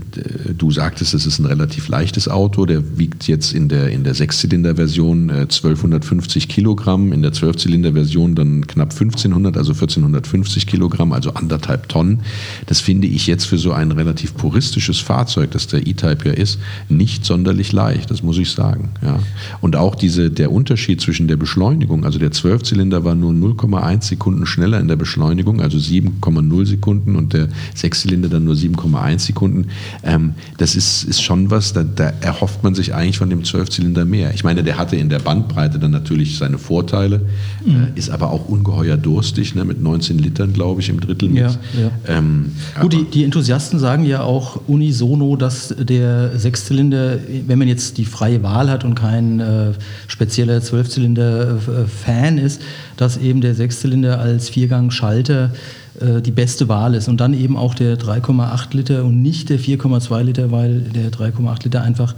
du 0.56 0.70
sagtest, 0.70 1.14
es 1.14 1.26
ist 1.26 1.38
ein 1.38 1.46
relativ 1.46 1.88
leichtes 1.88 2.28
Auto, 2.28 2.66
der 2.66 2.98
wiegt 2.98 3.28
jetzt 3.28 3.52
in 3.52 3.68
der, 3.68 3.90
in 3.90 4.04
der 4.04 4.14
Sechszylinder-Version 4.14 5.28
äh, 5.28 5.32
1250 5.42 6.48
Kilogramm, 6.48 7.12
in 7.12 7.22
der 7.22 7.32
Zwölfzylinder-Version 7.32 8.34
dann 8.34 8.66
knapp 8.66 8.92
1500, 8.92 9.56
also 9.56 9.72
1450 9.72 10.66
Kilogramm, 10.66 11.12
also 11.12 11.34
anderthalb 11.34 11.88
Tonnen. 11.88 12.20
Das 12.66 12.80
finde 12.80 13.06
ich 13.06 13.26
jetzt 13.26 13.44
für 13.44 13.58
so 13.58 13.72
ein 13.72 13.92
relativ 13.92 14.34
puristisches 14.34 14.98
Fahrzeug, 14.98 15.50
das 15.50 15.66
der 15.66 15.86
E-Type 15.86 16.28
ja 16.28 16.34
ist, 16.34 16.58
nicht 16.88 17.24
sonderlich 17.24 17.72
leicht, 17.72 18.10
das 18.10 18.22
muss 18.22 18.38
ich 18.38 18.50
sagen. 18.50 18.90
Ja. 19.02 19.18
Und 19.60 19.76
auch 19.76 19.94
diese, 19.94 20.30
der 20.30 20.50
Unterschied 20.50 21.00
zwischen 21.00 21.28
der 21.28 21.36
Beschleunigung, 21.36 22.04
also 22.04 22.18
der 22.18 22.32
Zwölfzylinder 22.32 23.04
war 23.04 23.14
nur 23.14 23.32
0,1 23.32 24.04
Sekunden 24.04 24.46
schneller 24.46 24.80
in 24.80 24.88
der 24.88 24.96
Beschleunigung, 24.96 25.60
also 25.60 25.78
7,0 25.78 26.66
Sekunden 26.66 27.16
und 27.16 27.32
der 27.32 27.48
Sechszylinder 27.74 28.28
dann 28.28 28.44
nur 28.44 28.54
7,1 28.54 29.18
Sekunden 29.18 29.41
Sekunden. 29.42 29.68
Ähm, 30.04 30.34
das 30.58 30.76
ist, 30.76 31.04
ist 31.04 31.20
schon 31.22 31.50
was, 31.50 31.72
da, 31.72 31.82
da, 31.82 32.12
erhofft 32.20 32.62
man 32.62 32.74
sich 32.74 32.94
eigentlich 32.94 33.18
von 33.18 33.28
dem 33.28 33.44
Zwölfzylinder 33.44 34.04
mehr. 34.04 34.32
Ich 34.34 34.44
meine, 34.44 34.62
der 34.62 34.78
hatte 34.78 34.96
in 34.96 35.08
der 35.08 35.18
Bandbreite 35.18 35.78
dann 35.78 35.90
natürlich 35.90 36.38
seine 36.38 36.58
Vorteile, 36.58 37.22
mhm. 37.64 37.88
äh, 37.94 37.98
ist 37.98 38.10
aber 38.10 38.30
auch 38.30 38.48
ungeheuer 38.48 38.96
durstig, 38.96 39.54
ne, 39.54 39.64
mit 39.64 39.82
19 39.82 40.18
Litern, 40.18 40.52
glaube 40.52 40.80
ich, 40.80 40.88
im 40.88 41.00
Drittelmix. 41.00 41.58
Ja, 41.74 41.80
ja. 41.82 41.90
Ähm, 42.18 42.52
Gut, 42.80 42.92
die, 42.92 43.04
die, 43.04 43.24
Enthusiasten 43.24 43.78
sagen 43.78 44.04
ja 44.04 44.22
auch 44.22 44.60
unisono, 44.68 45.36
dass 45.36 45.74
der 45.76 46.38
Sechszylinder, 46.38 47.18
wenn 47.46 47.58
man 47.58 47.68
jetzt 47.68 47.98
die 47.98 48.04
freie 48.04 48.42
Wahl 48.42 48.70
hat 48.70 48.84
und 48.84 48.94
kein 48.94 49.40
äh, 49.40 49.72
spezieller 50.06 50.60
Zwölfzylinder-Fan 50.60 52.38
äh, 52.38 52.44
ist, 52.44 52.62
dass 52.96 53.16
eben 53.16 53.40
der 53.40 53.54
Sechszylinder 53.54 54.20
als 54.20 54.48
Viergang-Schalter 54.50 55.50
die 56.00 56.30
beste 56.30 56.68
Wahl 56.68 56.94
ist. 56.94 57.08
Und 57.08 57.20
dann 57.20 57.34
eben 57.34 57.56
auch 57.56 57.74
der 57.74 57.98
3,8 57.98 58.76
Liter 58.76 59.04
und 59.04 59.20
nicht 59.20 59.50
der 59.50 59.58
4,2 59.58 60.22
Liter, 60.22 60.50
weil 60.50 60.80
der 60.80 61.10
3,8 61.10 61.64
Liter 61.64 61.82
einfach 61.82 62.14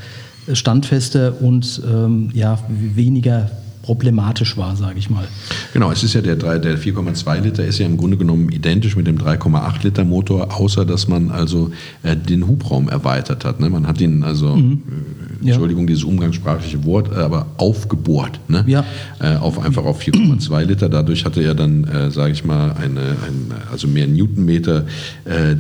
standfester 0.52 1.40
und 1.40 1.82
ähm, 1.88 2.30
ja, 2.34 2.58
weniger 2.68 3.50
problematisch 3.84 4.56
war, 4.56 4.76
sage 4.76 4.98
ich 4.98 5.10
mal. 5.10 5.28
Genau, 5.74 5.92
es 5.92 6.02
ist 6.02 6.14
ja 6.14 6.22
der, 6.22 6.36
der 6.36 6.78
4,2 6.78 7.40
Liter 7.40 7.66
ist 7.66 7.78
ja 7.78 7.84
im 7.84 7.98
Grunde 7.98 8.16
genommen 8.16 8.48
identisch 8.48 8.96
mit 8.96 9.06
dem 9.06 9.18
3,8 9.18 9.82
Liter 9.82 10.04
Motor, 10.04 10.58
außer 10.58 10.86
dass 10.86 11.06
man 11.06 11.30
also 11.30 11.70
äh, 12.02 12.16
den 12.16 12.46
Hubraum 12.46 12.88
erweitert 12.88 13.44
hat. 13.44 13.60
Ne? 13.60 13.68
Man 13.68 13.86
hat 13.86 14.00
ihn 14.00 14.24
also, 14.24 14.56
mhm. 14.56 14.82
äh, 15.42 15.48
Entschuldigung, 15.48 15.82
ja. 15.82 15.88
dieses 15.88 16.04
umgangssprachliche 16.04 16.82
Wort, 16.86 17.12
äh, 17.12 17.16
aber 17.16 17.46
aufgebohrt. 17.58 18.40
Ne? 18.48 18.64
Ja. 18.66 18.86
Äh, 19.20 19.36
auf 19.36 19.62
einfach 19.62 19.84
auf 19.84 20.00
4,2 20.00 20.64
Liter. 20.64 20.88
Dadurch 20.88 21.26
hatte 21.26 21.42
er 21.42 21.54
dann, 21.54 21.84
äh, 21.84 22.10
sage 22.10 22.32
ich 22.32 22.42
mal, 22.42 22.72
eine, 22.72 23.00
ein, 23.00 23.52
also 23.70 23.86
mehr 23.86 24.06
Newtonmeter, 24.06 24.86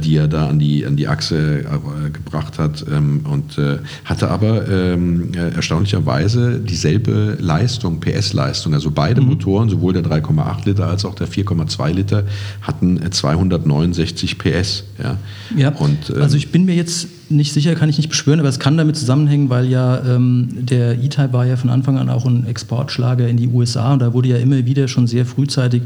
die 0.02 0.16
er 0.16 0.28
da 0.28 0.48
an 0.48 0.58
die, 0.58 0.86
an 0.86 0.96
die 0.96 1.08
Achse 1.08 1.64
gebracht 2.12 2.58
hat 2.58 2.84
ähm, 2.90 3.20
und 3.30 3.58
hatte 4.04 4.30
aber 4.30 4.68
ähm, 4.68 5.32
erstaunlicherweise 5.34 6.60
dieselbe 6.60 7.36
Leistung 7.40 8.00
per 8.00 8.13
PS-Leistung. 8.14 8.74
Also 8.74 8.90
beide 8.90 9.20
mhm. 9.20 9.28
Motoren, 9.28 9.68
sowohl 9.68 9.92
der 9.92 10.02
3,8 10.02 10.66
Liter 10.66 10.86
als 10.86 11.04
auch 11.04 11.14
der 11.14 11.28
4,2 11.28 11.92
Liter, 11.92 12.24
hatten 12.62 13.00
269 13.10 14.38
PS. 14.38 14.84
Ja, 15.02 15.16
ja 15.56 15.68
und, 15.70 16.10
ähm, 16.10 16.22
also 16.22 16.36
ich 16.36 16.50
bin 16.50 16.64
mir 16.64 16.74
jetzt 16.74 17.08
nicht 17.30 17.52
sicher, 17.52 17.74
kann 17.74 17.88
ich 17.88 17.96
nicht 17.96 18.08
beschwören, 18.08 18.40
aber 18.40 18.48
es 18.48 18.58
kann 18.58 18.76
damit 18.76 18.96
zusammenhängen, 18.96 19.50
weil 19.50 19.66
ja 19.66 20.02
ähm, 20.04 20.48
der 20.52 21.02
E-Type 21.02 21.32
war 21.32 21.46
ja 21.46 21.56
von 21.56 21.70
Anfang 21.70 21.98
an 21.98 22.10
auch 22.10 22.26
ein 22.26 22.46
Exportschlager 22.46 23.28
in 23.28 23.36
die 23.36 23.48
USA 23.48 23.94
und 23.94 24.00
da 24.00 24.12
wurde 24.12 24.28
ja 24.28 24.36
immer 24.36 24.64
wieder 24.66 24.88
schon 24.88 25.06
sehr 25.06 25.26
frühzeitig 25.26 25.82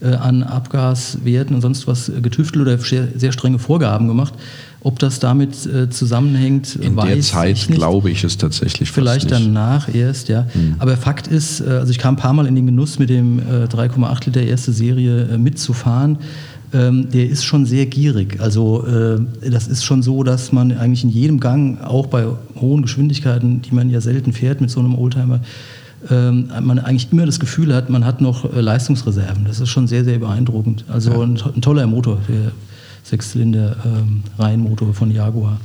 äh, 0.00 0.08
an 0.08 0.42
Abgaswerten 0.42 1.54
und 1.54 1.62
sonst 1.62 1.86
was 1.86 2.12
getüftelt 2.22 2.66
oder 2.66 2.78
sehr, 2.78 3.08
sehr 3.16 3.32
strenge 3.32 3.58
Vorgaben 3.58 4.08
gemacht. 4.08 4.34
Ob 4.86 5.00
das 5.00 5.18
damit 5.18 5.66
äh, 5.66 5.90
zusammenhängt, 5.90 6.76
in 6.76 6.94
weiß 6.94 7.08
der 7.08 7.20
Zeit 7.20 7.56
ich 7.56 7.68
nicht. 7.68 7.76
glaube 7.76 8.08
ich 8.08 8.22
es 8.22 8.38
tatsächlich 8.38 8.92
Vielleicht 8.92 9.32
danach 9.32 9.92
erst, 9.92 10.28
ja. 10.28 10.46
Hm. 10.52 10.76
Aber 10.78 10.96
Fakt 10.96 11.26
ist, 11.26 11.60
äh, 11.60 11.70
also 11.70 11.90
ich 11.90 11.98
kam 11.98 12.14
ein 12.14 12.18
paar 12.18 12.32
Mal 12.32 12.46
in 12.46 12.54
den 12.54 12.66
Genuss 12.66 13.00
mit 13.00 13.10
dem 13.10 13.40
äh, 13.40 13.64
3,8 13.64 14.26
Liter 14.26 14.42
erste 14.42 14.70
Serie 14.70 15.22
äh, 15.24 15.38
mitzufahren. 15.38 16.18
Ähm, 16.72 17.10
der 17.10 17.28
ist 17.28 17.44
schon 17.44 17.66
sehr 17.66 17.86
gierig. 17.86 18.40
Also 18.40 18.86
äh, 18.86 19.50
das 19.50 19.66
ist 19.66 19.82
schon 19.82 20.04
so, 20.04 20.22
dass 20.22 20.52
man 20.52 20.70
eigentlich 20.70 21.02
in 21.02 21.10
jedem 21.10 21.40
Gang, 21.40 21.80
auch 21.82 22.06
bei 22.06 22.24
hohen 22.54 22.82
Geschwindigkeiten, 22.82 23.62
die 23.62 23.74
man 23.74 23.90
ja 23.90 24.00
selten 24.00 24.32
fährt 24.32 24.60
mit 24.60 24.70
so 24.70 24.78
einem 24.78 24.94
Oldtimer, 24.94 25.40
ähm, 26.10 26.48
man 26.62 26.78
eigentlich 26.78 27.08
immer 27.10 27.26
das 27.26 27.40
Gefühl 27.40 27.74
hat, 27.74 27.90
man 27.90 28.04
hat 28.04 28.20
noch 28.20 28.44
äh, 28.44 28.60
Leistungsreserven. 28.60 29.46
Das 29.46 29.58
ist 29.58 29.68
schon 29.68 29.88
sehr, 29.88 30.04
sehr 30.04 30.20
beeindruckend. 30.20 30.84
Also 30.86 31.10
ja. 31.10 31.22
ein, 31.22 31.40
ein, 31.56 31.60
toller 31.60 31.88
Motor, 31.88 32.18
der 32.28 32.52
Sechszylinder 33.06 33.76
ähm, 33.84 34.92
von 34.92 35.10
Jaguar. 35.12 35.60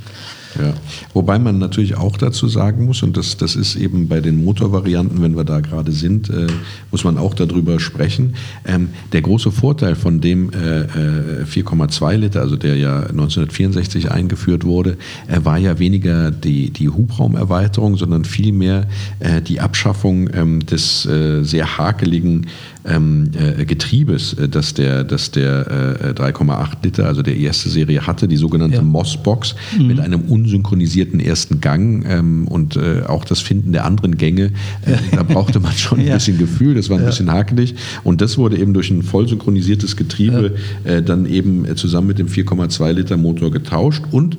Ja. 0.58 0.74
Wobei 1.14 1.38
man 1.38 1.58
natürlich 1.58 1.96
auch 1.96 2.16
dazu 2.16 2.46
sagen 2.46 2.84
muss, 2.84 3.02
und 3.02 3.16
das, 3.16 3.36
das 3.36 3.56
ist 3.56 3.74
eben 3.76 4.08
bei 4.08 4.20
den 4.20 4.44
Motorvarianten, 4.44 5.22
wenn 5.22 5.36
wir 5.36 5.44
da 5.44 5.60
gerade 5.60 5.92
sind, 5.92 6.28
äh, 6.30 6.46
muss 6.90 7.04
man 7.04 7.18
auch 7.18 7.34
darüber 7.34 7.80
sprechen. 7.80 8.34
Ähm, 8.64 8.90
der 9.12 9.22
große 9.22 9.50
Vorteil 9.50 9.94
von 9.94 10.20
dem 10.20 10.50
äh, 10.50 11.44
4,2 11.44 12.12
äh, 12.12 12.16
Liter, 12.16 12.40
also 12.40 12.56
der 12.56 12.76
ja 12.76 13.00
1964 13.00 14.10
eingeführt 14.10 14.64
wurde, 14.64 14.98
äh, 15.26 15.40
war 15.42 15.58
ja 15.58 15.78
weniger 15.78 16.30
die, 16.30 16.70
die 16.70 16.88
Hubraumerweiterung, 16.88 17.96
sondern 17.96 18.24
vielmehr 18.24 18.86
äh, 19.20 19.40
die 19.40 19.60
Abschaffung 19.60 20.28
ähm, 20.34 20.64
des 20.66 21.06
äh, 21.06 21.42
sehr 21.42 21.78
hakeligen 21.78 22.46
ähm, 22.84 23.30
äh, 23.34 23.64
Getriebes, 23.64 24.34
äh, 24.34 24.48
das 24.48 24.74
der, 24.74 25.04
das 25.04 25.30
der 25.30 26.14
äh, 26.16 26.20
3,8 26.20 26.68
Liter, 26.82 27.06
also 27.06 27.22
der 27.22 27.36
erste 27.36 27.68
Serie 27.68 28.06
hatte, 28.06 28.26
die 28.28 28.36
sogenannte 28.36 28.76
ja. 28.76 28.82
Moss-Box 28.82 29.54
mhm. 29.78 29.86
mit 29.86 30.00
einem 30.00 30.22
unsynchronisierten 30.22 31.20
ersten 31.20 31.60
Gang 31.60 32.04
ähm, 32.08 32.48
und 32.48 32.76
äh, 32.76 33.02
auch 33.06 33.24
das 33.24 33.40
Finden 33.40 33.72
der 33.72 33.84
anderen 33.84 34.16
Gänge. 34.16 34.46
Äh, 34.84 34.96
da 35.12 35.22
brauchte 35.22 35.60
man 35.60 35.72
schon 35.72 36.00
ein 36.00 36.06
ja. 36.08 36.14
bisschen 36.14 36.38
Gefühl, 36.38 36.74
das 36.74 36.90
war 36.90 36.96
ein 36.96 37.02
ja. 37.02 37.10
bisschen 37.10 37.30
hakelig 37.30 37.74
und 38.02 38.20
das 38.20 38.36
wurde 38.36 38.58
eben 38.58 38.74
durch 38.74 38.90
ein 38.90 39.02
voll 39.02 39.28
synchronisiertes 39.28 39.96
Getriebe 39.96 40.54
äh, 40.84 41.02
dann 41.02 41.26
eben 41.26 41.76
zusammen 41.76 42.08
mit 42.08 42.18
dem 42.18 42.26
4,2 42.26 42.92
Liter 42.92 43.16
Motor 43.16 43.50
getauscht 43.50 44.02
und 44.10 44.38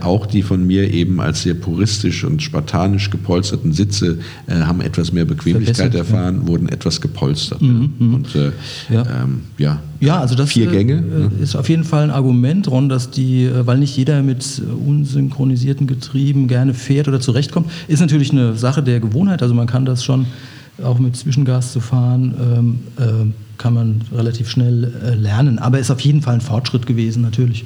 auch 0.00 0.26
die 0.26 0.42
von 0.42 0.66
mir 0.66 0.92
eben 0.92 1.20
als 1.20 1.42
sehr 1.42 1.54
puristisch 1.54 2.24
und 2.24 2.42
spartanisch 2.42 3.10
gepolsterten 3.10 3.72
Sitze 3.72 4.18
haben 4.48 4.80
etwas 4.80 5.12
mehr 5.12 5.24
Bequemlichkeit 5.24 5.94
erfahren, 5.94 6.48
wurden 6.48 6.68
etwas 6.68 7.00
gepolstert. 7.00 7.62
Mhm, 7.62 7.69
mhm, 7.70 8.14
und 8.14 8.34
äh, 8.34 8.52
ja. 8.90 9.22
Ähm, 9.22 9.40
ja. 9.58 9.80
ja, 10.00 10.20
also 10.20 10.34
das 10.34 10.50
vier 10.50 10.66
Gänge, 10.66 10.94
äh, 10.94 10.96
ne? 10.96 11.30
ist 11.40 11.56
auf 11.56 11.68
jeden 11.68 11.84
Fall 11.84 12.04
ein 12.04 12.10
Argument, 12.10 12.70
Ron, 12.70 12.88
dass 12.88 13.10
die, 13.10 13.44
äh, 13.44 13.66
weil 13.66 13.78
nicht 13.78 13.96
jeder 13.96 14.22
mit 14.22 14.62
unsynchronisierten 14.86 15.86
Getrieben 15.86 16.48
gerne 16.48 16.74
fährt 16.74 17.08
oder 17.08 17.20
zurechtkommt, 17.20 17.70
ist 17.88 18.00
natürlich 18.00 18.32
eine 18.32 18.54
Sache 18.54 18.82
der 18.82 19.00
Gewohnheit. 19.00 19.42
Also 19.42 19.54
man 19.54 19.66
kann 19.66 19.84
das 19.84 20.04
schon 20.04 20.26
auch 20.82 20.98
mit 20.98 21.16
Zwischengas 21.16 21.72
zu 21.72 21.80
fahren, 21.80 22.34
ähm, 22.40 22.78
äh, 22.96 23.32
kann 23.58 23.74
man 23.74 24.00
relativ 24.14 24.48
schnell 24.48 24.92
äh, 25.04 25.14
lernen. 25.14 25.58
Aber 25.58 25.78
ist 25.78 25.90
auf 25.90 26.00
jeden 26.00 26.22
Fall 26.22 26.34
ein 26.34 26.40
Fortschritt 26.40 26.86
gewesen, 26.86 27.22
natürlich. 27.22 27.64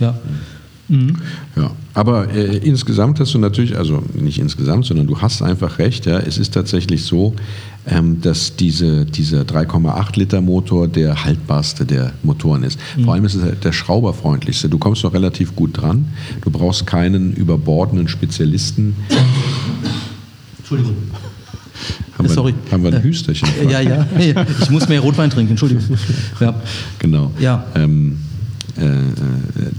Ja. 0.00 0.14
Mhm. 0.88 1.16
Ja, 1.56 1.72
aber 1.94 2.32
äh, 2.32 2.58
insgesamt 2.58 3.18
hast 3.18 3.34
du 3.34 3.38
natürlich, 3.38 3.76
also 3.76 4.02
nicht 4.14 4.38
insgesamt, 4.38 4.84
sondern 4.86 5.06
du 5.06 5.20
hast 5.20 5.42
einfach 5.42 5.78
recht. 5.78 6.06
Ja, 6.06 6.18
es 6.18 6.38
ist 6.38 6.54
tatsächlich 6.54 7.04
so, 7.04 7.34
ähm, 7.86 8.20
dass 8.20 8.56
diese, 8.56 9.04
dieser 9.04 9.42
3,8 9.42 10.18
Liter 10.18 10.40
Motor 10.40 10.88
der 10.88 11.24
haltbarste 11.24 11.84
der 11.86 12.12
Motoren 12.22 12.62
ist. 12.62 12.78
Mhm. 12.96 13.04
Vor 13.04 13.14
allem 13.14 13.24
ist 13.24 13.34
es 13.34 13.60
der 13.60 13.72
schrauberfreundlichste. 13.72 14.68
Du 14.68 14.78
kommst 14.78 15.04
noch 15.04 15.12
relativ 15.12 15.54
gut 15.54 15.80
dran. 15.80 16.08
Du 16.42 16.50
brauchst 16.50 16.86
keinen 16.86 17.32
überbordenden 17.32 18.08
Spezialisten. 18.08 18.96
Entschuldigung. 20.58 20.96
Haben 22.18 22.28
Sorry. 22.28 22.54
Wir, 22.64 22.72
haben 22.72 22.82
wir 22.82 22.94
ein 22.94 23.02
Hüsterchen? 23.02 23.48
Ja, 23.68 23.80
ja, 23.80 24.06
ich 24.60 24.70
muss 24.70 24.88
mehr 24.88 25.00
Rotwein 25.00 25.30
trinken, 25.30 25.52
Entschuldigung. 25.52 25.84
Ja. 26.40 26.54
Genau. 26.98 27.30
Ja. 27.38 27.66
Ähm, 27.74 28.18
äh, 28.78 28.84
äh, 28.84 28.92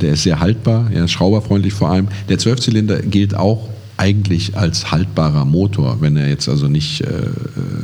der 0.01 0.13
ist 0.13 0.23
sehr 0.23 0.39
haltbar, 0.39 0.91
ja, 0.91 1.07
schrauberfreundlich 1.07 1.73
vor 1.73 1.89
allem. 1.89 2.07
Der 2.29 2.37
Zwölfzylinder 2.37 3.01
gilt 3.01 3.35
auch 3.35 3.69
eigentlich 3.98 4.56
als 4.56 4.92
haltbarer 4.92 5.46
Motor, 5.46 6.01
wenn 6.01 6.16
er 6.18 6.30
jetzt 6.30 6.48
also 6.48 6.68
nicht 6.68 7.01
äh, 7.01 7.30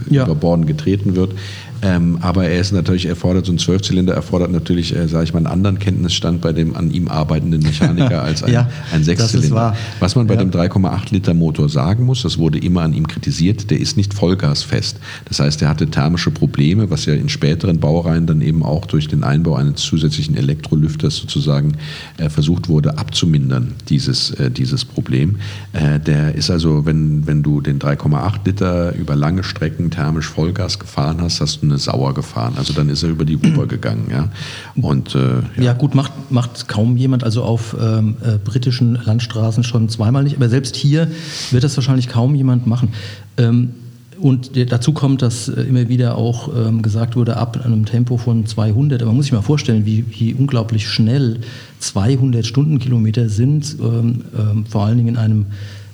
ja. 0.10 0.24
über 0.24 0.36
Borden 0.36 0.66
getreten 0.66 1.16
wird. 1.16 1.34
Ähm, 1.84 2.18
aber 2.22 2.46
er 2.48 2.60
ist 2.62 2.72
natürlich 2.72 3.08
erfordert, 3.08 3.46
so 3.46 3.52
ein 3.52 3.58
Zwölfzylinder 3.58 4.14
erfordert 4.14 4.52
natürlich, 4.52 4.96
äh, 4.96 5.08
sage 5.10 5.26
ich 5.26 5.34
mal, 5.34 5.40
einen 5.40 5.48
anderen 5.48 5.80
Kenntnisstand 5.80 6.40
bei 6.40 6.54
dem 6.54 6.76
an 6.78 6.92
ihm 6.92 7.10
arbeitenden 7.10 7.62
Mechaniker 7.62 8.24
als 8.24 8.42
ein, 8.42 8.54
Ja, 8.54 8.70
ein. 8.94 9.04
Sechszylinder. 9.04 9.76
Was 10.00 10.16
man 10.16 10.28
bei 10.28 10.36
Ja. 10.36 10.40
dem 10.40 10.52
3,8 10.52 11.12
Liter 11.12 11.34
Motor 11.34 11.68
sagen 11.68 12.06
muss, 12.06 12.22
das 12.22 12.38
wurde 12.38 12.58
immer 12.58 12.82
an 12.84 12.94
ihm 12.94 13.06
kritisiert, 13.08 13.70
der 13.70 13.80
ist 13.82 13.98
nicht 13.98 14.14
vollgasfest. 14.14 14.98
Das 15.26 15.42
heißt, 15.42 15.62
er 15.62 15.68
hatte 15.70 15.88
thermische 15.88 16.32
Probleme, 16.32 16.90
was 16.90 17.06
ja 17.06 17.14
in 17.16 17.28
späteren 17.28 17.80
Baureihen 17.80 18.28
dann 18.28 18.42
eben 18.42 18.64
auch 18.64 18.86
durch 18.86 19.10
den 19.10 19.24
Einbau 19.26 19.56
eines 19.56 19.82
zusätzlichen 19.82 20.38
Elektrolüfters 20.38 21.18
sozusagen 21.18 21.74
äh, 22.18 22.30
versucht 22.30 22.70
wurde 22.70 22.98
abzumindern, 22.98 23.74
dieses, 23.90 24.32
äh, 24.32 24.50
dieses 24.50 24.86
Problem. 24.86 25.36
Äh, 25.74 26.00
der 26.00 26.36
ist 26.36 26.50
also, 26.50 26.86
wenn, 26.86 27.28
wenn 27.28 27.44
du 27.44 27.60
den 27.60 27.80
3,8 27.80 28.46
Liter 28.46 28.96
über 28.96 29.16
lange 29.16 29.44
Strecken 29.44 29.92
thermisch 29.92 30.28
Vollgas 30.30 30.80
gefahren 30.80 31.18
hast, 31.22 31.42
hast 31.42 31.62
du 31.62 31.66
eine 31.66 31.73
Sauer 31.78 32.14
gefahren. 32.14 32.54
Also 32.58 32.74
dann 32.74 32.90
ist 32.90 33.04
er 33.04 33.10
über 33.10 33.26
die 33.26 33.42
Wupper 33.44 33.68
gegangen. 33.68 34.08
Ja? 34.12 34.30
Und 34.76 35.16
äh, 35.16 35.42
Ja, 35.62 35.74
gut, 35.74 35.96
macht, 35.96 36.12
macht 36.30 36.68
kaum 36.68 36.98
jemand, 36.98 37.24
also 37.24 37.44
auf 37.44 37.76
ähm, 37.80 38.16
äh, 38.24 38.38
britischen 38.38 38.96
Landstraßen 38.96 39.64
schon 39.64 39.90
zweimal 39.90 40.24
nicht, 40.24 40.36
aber 40.36 40.50
selbst 40.50 40.76
hier 40.76 41.08
wird 41.52 41.64
das 41.64 41.76
wahrscheinlich 41.78 42.10
kaum 42.10 42.36
jemand 42.36 42.68
machen. 42.68 42.90
Ähm, 43.38 43.72
und 44.20 44.52
dazu 44.72 44.94
kommt, 44.94 45.22
dass 45.22 45.50
äh, 45.50 45.64
immer 45.64 45.90
wieder 45.90 46.18
auch 46.18 46.50
ähm, 46.56 46.82
gesagt 46.82 47.16
wurde, 47.16 47.36
ab 47.36 47.60
einem 47.64 47.86
Tempo 47.86 48.18
von 48.18 48.46
200, 48.46 49.02
aber 49.02 49.10
man 49.10 49.18
muss 49.18 49.26
sich 49.26 49.34
mal 49.34 49.42
vorstellen, 49.42 49.86
wie, 49.86 50.06
wie 50.18 50.34
unglaublich 50.34 50.88
schnell 50.88 51.40
200 51.80 52.46
Stundenkilometer 52.46 53.28
sind, 53.28 53.76
ähm, 53.82 54.24
ähm, 54.38 54.66
vor 54.66 54.86
allen 54.86 54.98
Dingen 54.98 55.10
in 55.10 55.18
einem 55.18 55.48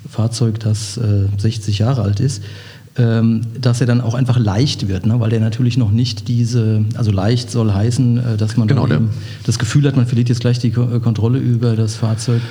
Fahrzeug, 0.08 0.60
das 0.60 0.98
äh, 0.98 1.26
60 1.38 1.80
Jahre 1.80 2.04
alt 2.04 2.20
ist 2.20 2.44
dass 3.60 3.82
er 3.82 3.88
dann 3.88 4.02
auch 4.02 4.14
einfach 4.14 4.38
leicht 4.38 4.88
wird, 4.88 5.06
ne? 5.06 5.20
weil 5.20 5.30
der 5.30 5.40
natürlich 5.40 5.78
noch 5.78 5.92
nicht 5.92 6.28
diese, 6.28 6.84
also 6.96 7.12
leicht 7.12 7.50
soll 7.50 7.74
heißen, 7.74 8.18
äh, 8.18 8.38
dass 8.38 8.58
man 8.58 8.68
Genau, 8.68 8.88
das 9.46 9.60
Gefühl 9.60 9.88
hat, 9.88 9.96
man 9.96 10.06
verliert 10.06 10.30
jetzt 10.30 10.42
gleich 10.42 10.60
die 10.60 10.70
äh, 10.70 11.00
Kontrolle 11.00 11.40
über 11.40 11.76
das 11.76 11.96
Fahrzeug. 11.96 12.42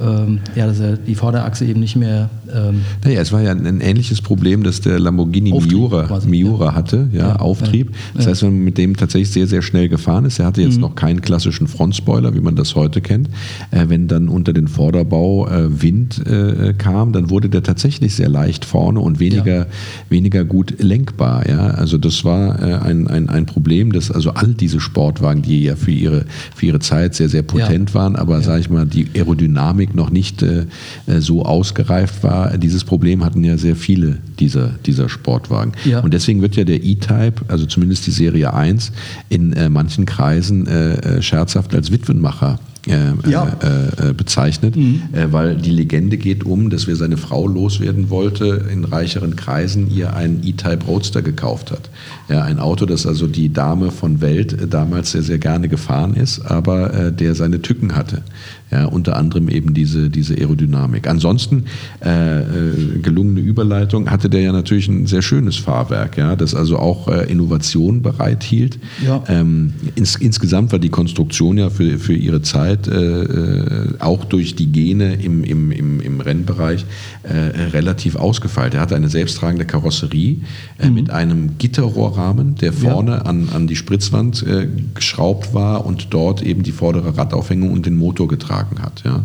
Ähm, 0.00 0.40
ja, 0.54 0.66
dass 0.66 0.80
er 0.80 0.96
die 0.96 1.14
Vorderachse 1.14 1.64
eben 1.64 1.80
nicht 1.80 1.96
mehr. 1.96 2.30
Ähm, 2.54 2.82
Naja, 3.04 3.20
es 3.20 3.32
war 3.32 3.42
ja 3.42 3.50
ein, 3.50 3.66
ein 3.66 3.80
ähnliches 3.80 4.22
Problem, 4.22 4.62
das 4.62 4.80
der 4.80 4.98
Lamborghini 4.98 5.52
Auftrieb 5.52 5.72
Miura, 5.72 6.04
quasi, 6.04 6.28
Miura 6.28 6.66
ja. 6.66 6.74
hatte, 6.74 7.08
ja, 7.12 7.18
Ja, 7.18 7.36
Auftrieb. 7.36 7.92
Das 8.14 8.26
heißt, 8.26 8.42
wenn 8.42 8.54
man 8.54 8.64
mit 8.64 8.78
dem 8.78 8.96
tatsächlich 8.96 9.30
sehr, 9.30 9.46
sehr 9.46 9.62
schnell 9.62 9.88
gefahren 9.88 10.24
ist, 10.24 10.38
er 10.38 10.46
hatte 10.46 10.62
jetzt 10.62 10.78
noch 10.78 10.94
keinen 10.94 11.20
klassischen 11.20 11.66
Frontspoiler, 11.66 12.34
wie 12.34 12.40
man 12.40 12.54
das 12.54 12.74
heute 12.74 13.00
kennt. 13.00 13.28
Äh, 13.70 13.86
wenn 13.88 14.08
dann 14.08 14.28
unter 14.28 14.52
den 14.52 14.68
Vorderbau 14.68 15.48
äh, 15.48 15.82
Wind 15.82 16.24
äh, 16.26 16.74
kam, 16.76 17.12
dann 17.12 17.30
wurde 17.30 17.48
der 17.48 17.62
tatsächlich 17.62 18.14
sehr 18.14 18.28
leicht 18.28 18.64
vorne 18.64 19.00
und 19.00 19.18
weniger, 19.18 19.66
weniger 20.08 20.44
gut 20.44 20.80
lenkbar. 20.80 21.48
Ja? 21.48 21.68
Also 21.70 21.98
das 21.98 22.24
war 22.24 22.62
äh, 22.62 22.74
ein, 22.76 23.08
ein, 23.08 23.28
ein 23.28 23.46
Problem, 23.46 23.92
dass 23.92 24.10
also 24.10 24.30
all 24.30 24.54
diese 24.54 24.80
Sportwagen, 24.80 25.42
die 25.42 25.64
ja 25.64 25.76
für 25.76 25.90
ihre, 25.90 26.24
für 26.54 26.66
ihre 26.66 26.78
Zeit 26.78 27.14
sehr, 27.14 27.28
sehr 27.28 27.42
potent 27.42 27.94
waren, 27.94 28.16
aber 28.16 28.40
sage 28.42 28.60
ich 28.60 28.70
mal, 28.70 28.86
die 28.86 29.08
Aerodynamik 29.14 29.87
noch 29.94 30.10
nicht 30.10 30.42
äh, 30.42 30.66
äh, 31.06 31.20
so 31.20 31.44
ausgereift 31.44 32.22
war. 32.22 32.56
Dieses 32.58 32.84
Problem 32.84 33.24
hatten 33.24 33.44
ja 33.44 33.56
sehr 33.58 33.76
viele 33.76 34.18
dieser, 34.38 34.70
dieser 34.86 35.08
Sportwagen. 35.08 35.72
Ja. 35.84 36.00
Und 36.00 36.14
deswegen 36.14 36.42
wird 36.42 36.56
ja 36.56 36.64
der 36.64 36.82
E-Type, 36.84 37.44
also 37.48 37.66
zumindest 37.66 38.06
die 38.06 38.10
Serie 38.12 38.54
1, 38.54 38.92
in 39.28 39.52
äh, 39.52 39.68
manchen 39.68 40.06
Kreisen 40.06 40.66
äh, 40.66 41.22
scherzhaft 41.22 41.74
als 41.74 41.90
Witwenmacher 41.90 42.58
äh, 42.86 43.30
Ja. 43.30 43.56
äh, 43.62 44.10
äh, 44.10 44.12
bezeichnet, 44.14 44.76
äh, 44.76 45.32
weil 45.32 45.56
die 45.56 45.70
Legende 45.70 46.16
geht 46.16 46.44
um, 46.44 46.70
dass 46.70 46.86
wer 46.86 46.96
seine 46.96 47.16
Frau 47.16 47.46
loswerden 47.46 48.08
wollte, 48.08 48.66
in 48.72 48.84
reicheren 48.84 49.36
Kreisen 49.36 49.90
ihr 49.90 50.14
einen 50.14 50.42
E-Type 50.44 50.84
Roadster 50.86 51.20
gekauft 51.22 51.70
hat. 51.70 51.90
Ja, 52.28 52.42
ein 52.44 52.58
Auto, 52.58 52.86
das 52.86 53.06
also 53.06 53.26
die 53.26 53.52
Dame 53.52 53.90
von 53.90 54.20
Welt 54.20 54.56
damals 54.70 55.10
sehr, 55.12 55.22
sehr 55.22 55.38
gerne 55.38 55.68
gefahren 55.68 56.14
ist, 56.14 56.40
aber 56.40 57.10
der 57.10 57.34
seine 57.34 57.60
Tücken 57.62 57.94
hatte. 57.94 58.22
Ja, 58.70 58.84
unter 58.84 59.16
anderem 59.16 59.48
eben 59.48 59.72
diese, 59.72 60.10
diese 60.10 60.34
Aerodynamik. 60.34 61.08
Ansonsten 61.08 61.64
äh, 62.04 62.40
äh, 62.40 62.98
gelungene 63.00 63.40
Überleitung 63.40 64.10
hatte 64.10 64.28
der 64.28 64.42
ja 64.42 64.52
natürlich 64.52 64.88
ein 64.88 65.06
sehr 65.06 65.22
schönes 65.22 65.56
Fahrwerk, 65.56 66.18
ja, 66.18 66.36
das 66.36 66.54
also 66.54 66.78
auch 66.78 67.08
äh, 67.08 67.30
Innovation 67.30 68.02
bereithielt. 68.02 68.78
Ja. 69.04 69.24
Ähm, 69.28 69.72
ins, 69.94 70.16
insgesamt 70.16 70.72
war 70.72 70.78
die 70.78 70.90
Konstruktion 70.90 71.56
ja 71.56 71.70
für, 71.70 71.98
für 71.98 72.12
ihre 72.12 72.42
Zeit 72.42 72.88
äh, 72.88 73.22
äh, 73.22 73.88
auch 74.00 74.24
durch 74.24 74.54
die 74.54 74.70
Gene 74.70 75.14
im, 75.14 75.44
im, 75.44 75.72
im, 75.72 76.00
im 76.00 76.20
Rennbereich 76.20 76.84
relativ 77.32 78.16
ausgefeilt. 78.16 78.74
Er 78.74 78.80
hatte 78.80 78.96
eine 78.96 79.08
selbsttragende 79.08 79.64
Karosserie 79.66 80.38
äh, 80.78 80.88
mit 80.90 81.10
einem 81.10 81.58
Gitterrohrrahmen, 81.58 82.54
der 82.56 82.72
vorne 82.72 83.26
an, 83.26 83.48
an 83.54 83.66
die 83.66 83.76
Spritzwand 83.76 84.42
äh, 84.42 84.68
geschraubt 84.94 85.54
war 85.54 85.84
und 85.86 86.08
dort 86.10 86.42
eben 86.42 86.62
die 86.62 86.72
vordere 86.72 87.16
Radaufhängung 87.16 87.70
und 87.72 87.86
den 87.86 87.96
Motor 87.96 88.28
getragen 88.28 88.82
hat. 88.82 89.02
Ja. 89.04 89.24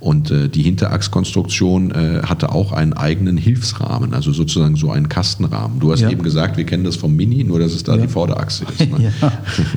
Und 0.00 0.30
äh, 0.30 0.48
die 0.48 0.62
Hinterachskonstruktion 0.62 1.90
äh, 1.90 2.20
hatte 2.22 2.52
auch 2.52 2.70
einen 2.72 2.92
eigenen 2.92 3.36
Hilfsrahmen, 3.36 4.14
also 4.14 4.32
sozusagen 4.32 4.76
so 4.76 4.92
einen 4.92 5.08
Kastenrahmen. 5.08 5.80
Du 5.80 5.90
hast 5.90 6.00
Ja. 6.00 6.10
eben 6.10 6.22
gesagt, 6.22 6.56
wir 6.56 6.64
kennen 6.64 6.84
das 6.84 6.94
vom 6.94 7.16
Mini, 7.16 7.42
nur 7.42 7.58
dass 7.58 7.72
es 7.72 7.82
da 7.82 7.96
Ja. 7.96 8.02
die 8.02 8.08
Vorderachse 8.08 8.64
ist. 8.64 8.80
Ne? 8.92 9.12
ja. 9.20 9.32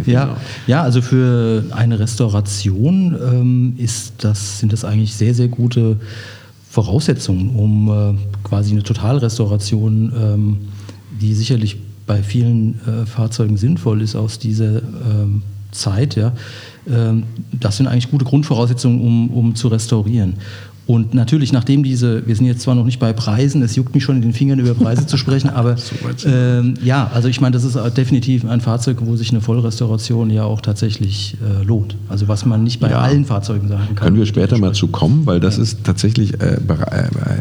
Ja. 0.06 0.24
Genau. 0.26 0.38
ja, 0.68 0.84
also 0.84 1.02
für 1.02 1.64
eine 1.72 1.98
Restauration 2.00 3.16
ähm, 3.20 3.74
ist 3.78 4.14
das, 4.20 4.60
sind 4.60 4.74
das 4.74 4.86
eigentlich 4.86 5.16
sehr, 5.16 5.34
sehr 5.34 5.48
gute 5.48 5.98
Voraussetzungen, 6.72 7.50
um 7.50 7.90
äh, 7.90 8.48
quasi 8.48 8.72
eine 8.72 8.82
Totalrestauration, 8.82 10.14
ähm, 10.16 10.58
die 11.20 11.34
sicherlich 11.34 11.78
bei 12.08 12.24
vielen 12.24 12.80
äh, 12.88 13.06
Fahrzeugen 13.06 13.58
sinnvoll 13.58 14.02
ist 14.02 14.16
aus 14.16 14.40
dieser 14.40 14.82
ähm, 14.82 15.44
Zeit. 15.72 16.16
Ja. 16.16 16.32
Ähm, 16.90 17.24
das 17.52 17.76
sind 17.76 17.88
eigentlich 17.88 18.10
gute 18.10 18.24
Grundvoraussetzungen, 18.24 19.02
um, 19.02 19.30
um 19.32 19.56
zu 19.56 19.68
restaurieren. 19.68 20.36
Und 20.92 21.14
natürlich, 21.14 21.54
nachdem 21.54 21.84
diese, 21.84 22.28
wir 22.28 22.36
sind 22.36 22.48
jetzt 22.48 22.64
zwar 22.64 22.76
noch 22.76 22.84
nicht 22.84 23.00
bei 23.00 23.14
Preisen, 23.14 23.62
es 23.62 23.78
juckt 23.78 23.96
mich 23.96 24.04
schon 24.04 24.18
in 24.18 24.22
den 24.24 24.34
Fingern 24.34 24.60
über 24.60 24.74
Preise 24.74 25.08
zu 25.08 25.16
sprechen, 25.16 25.50
aber 25.56 25.78
ähm, 26.26 26.74
ja, 26.84 27.10
also 27.14 27.30
ich 27.30 27.40
meine, 27.40 27.54
das 27.54 27.64
ist 27.64 27.78
definitiv 27.96 28.44
ein 28.44 28.60
Fahrzeug, 28.60 28.98
wo 29.00 29.16
sich 29.16 29.32
eine 29.32 29.40
Vollrestauration 29.40 30.30
ja 30.30 30.44
auch 30.44 30.60
tatsächlich 30.60 31.38
äh, 31.42 31.64
lohnt. 31.64 31.96
Also 32.10 32.28
was 32.28 32.46
man 32.46 32.66
nicht 32.66 32.82
bei 32.82 32.90
Ja. 32.90 33.00
allen 33.00 33.24
Fahrzeugen 33.24 33.70
sagen 33.70 33.96
kann. 33.96 34.08
Können 34.08 34.18
wir 34.18 34.26
später 34.26 34.58
mal 34.58 34.74
zu 34.74 34.90
kommen, 34.90 35.26
weil 35.26 35.40
das 35.40 35.58
ist 35.58 35.86
tatsächlich, 35.86 36.34
äh, 36.42 36.56
äh, 36.56 36.60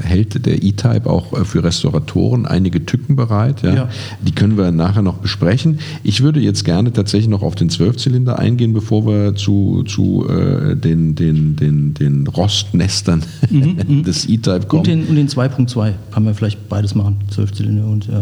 hält 0.05 0.47
der 0.47 0.63
E-Type 0.63 1.11
auch 1.11 1.33
äh, 1.33 1.45
für 1.45 1.65
Restauratoren 1.65 2.47
einige 2.47 2.87
Tücken 2.87 3.17
bereit. 3.17 3.65
Ja? 3.65 3.75
Ja. 3.75 3.89
Die 4.25 4.31
können 4.31 4.59
wir 4.59 4.71
nachher 4.71 5.03
noch 5.03 5.17
besprechen. 5.17 5.81
Ich 6.05 6.23
würde 6.23 6.39
jetzt 6.39 6.65
gerne 6.65 6.93
tatsächlich 6.93 7.29
noch 7.29 7.43
auf 7.43 7.57
den 7.57 7.69
Zwölfzylinder 7.69 8.39
eingehen, 8.39 8.73
bevor 8.75 9.07
wir 9.09 9.35
zu, 9.35 9.83
zu 9.89 10.25
äh, 10.29 10.77
den, 10.77 11.17
den, 11.17 11.57
den, 11.57 11.95
den 11.95 12.29
Rostnestern 12.29 13.25
des 13.51 14.29
E-Type 14.29 14.67
kommen. 14.67 14.81
und 14.81 14.87
den, 14.87 15.07
und 15.07 15.17
den 15.17 15.29
2.2 15.29 15.93
kann 16.13 16.25
man 16.25 16.35
vielleicht 16.35 16.69
beides 16.69 16.95
machen, 16.95 17.17
12 17.31 17.53
Zylinder 17.53 17.87
und 17.87 18.09
äh, 18.09 18.13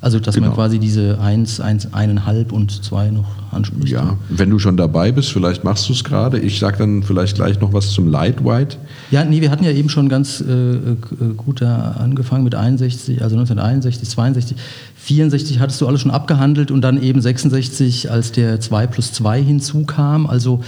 also 0.00 0.20
dass 0.20 0.34
Genau. 0.34 0.48
man 0.48 0.54
quasi 0.56 0.78
diese 0.78 1.18
1, 1.18 1.60
1, 1.60 1.88
1,5 1.94 2.50
und 2.50 2.70
2 2.84 3.08
noch 3.10 3.24
anspricht. 3.52 3.88
ja, 3.88 4.18
wenn 4.28 4.50
du 4.50 4.58
schon 4.58 4.76
dabei 4.76 5.12
bist, 5.12 5.32
vielleicht 5.32 5.64
machst 5.64 5.88
du 5.88 5.94
es 5.94 6.04
gerade. 6.04 6.38
Ich 6.40 6.58
sage 6.58 6.76
dann 6.76 7.02
vielleicht 7.02 7.36
gleich 7.36 7.58
noch 7.58 7.72
was 7.72 7.90
zum 7.92 8.08
Lightweight. 8.08 8.76
Ja, 9.10 9.24
nee, 9.24 9.40
wir 9.40 9.50
hatten 9.50 9.64
ja 9.64 9.70
eben 9.70 9.88
schon 9.88 10.10
ganz 10.10 10.42
äh, 10.46 10.52
äh, 10.52 10.96
gut 11.38 11.62
da 11.62 11.92
angefangen 11.92 12.44
mit 12.44 12.54
61, 12.54 13.22
also 13.22 13.36
1961, 13.36 14.06
62, 14.10 14.56
64 14.96 15.60
hattest 15.60 15.80
du 15.80 15.86
alles 15.86 16.02
schon 16.02 16.10
abgehandelt 16.10 16.70
und 16.70 16.82
dann 16.82 17.02
eben 17.02 17.22
66, 17.22 18.10
als 18.10 18.30
der 18.32 18.60
2 18.60 18.86
plus 18.88 19.12
2 19.14 19.42
hinzukam. 19.42 20.26
Also 20.26 20.60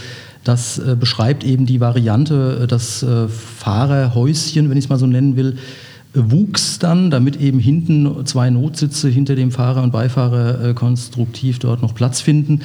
das 0.47 0.79
äh, 0.79 0.95
beschreibt 0.99 1.43
eben 1.43 1.65
die 1.65 1.79
Variante, 1.79 2.61
äh, 2.63 2.67
das 2.67 3.03
äh, 3.03 3.27
Fahrerhäuschen, 3.27 4.69
wenn 4.69 4.77
ich 4.77 4.85
es 4.85 4.89
mal 4.89 4.97
so 4.99 5.07
nennen 5.07 5.35
will, 5.35 5.57
wuchs 6.13 6.79
dann, 6.79 7.11
damit 7.11 7.39
eben 7.39 7.59
hinten 7.59 8.25
zwei 8.25 8.49
Notsitze 8.49 9.09
hinter 9.09 9.35
dem 9.35 9.51
Fahrer 9.51 9.83
und 9.83 9.91
Beifahrer 9.91 10.69
äh, 10.69 10.73
konstruktiv 10.73 11.59
dort 11.59 11.81
noch 11.81 11.93
Platz 11.93 12.21
finden. 12.21 12.61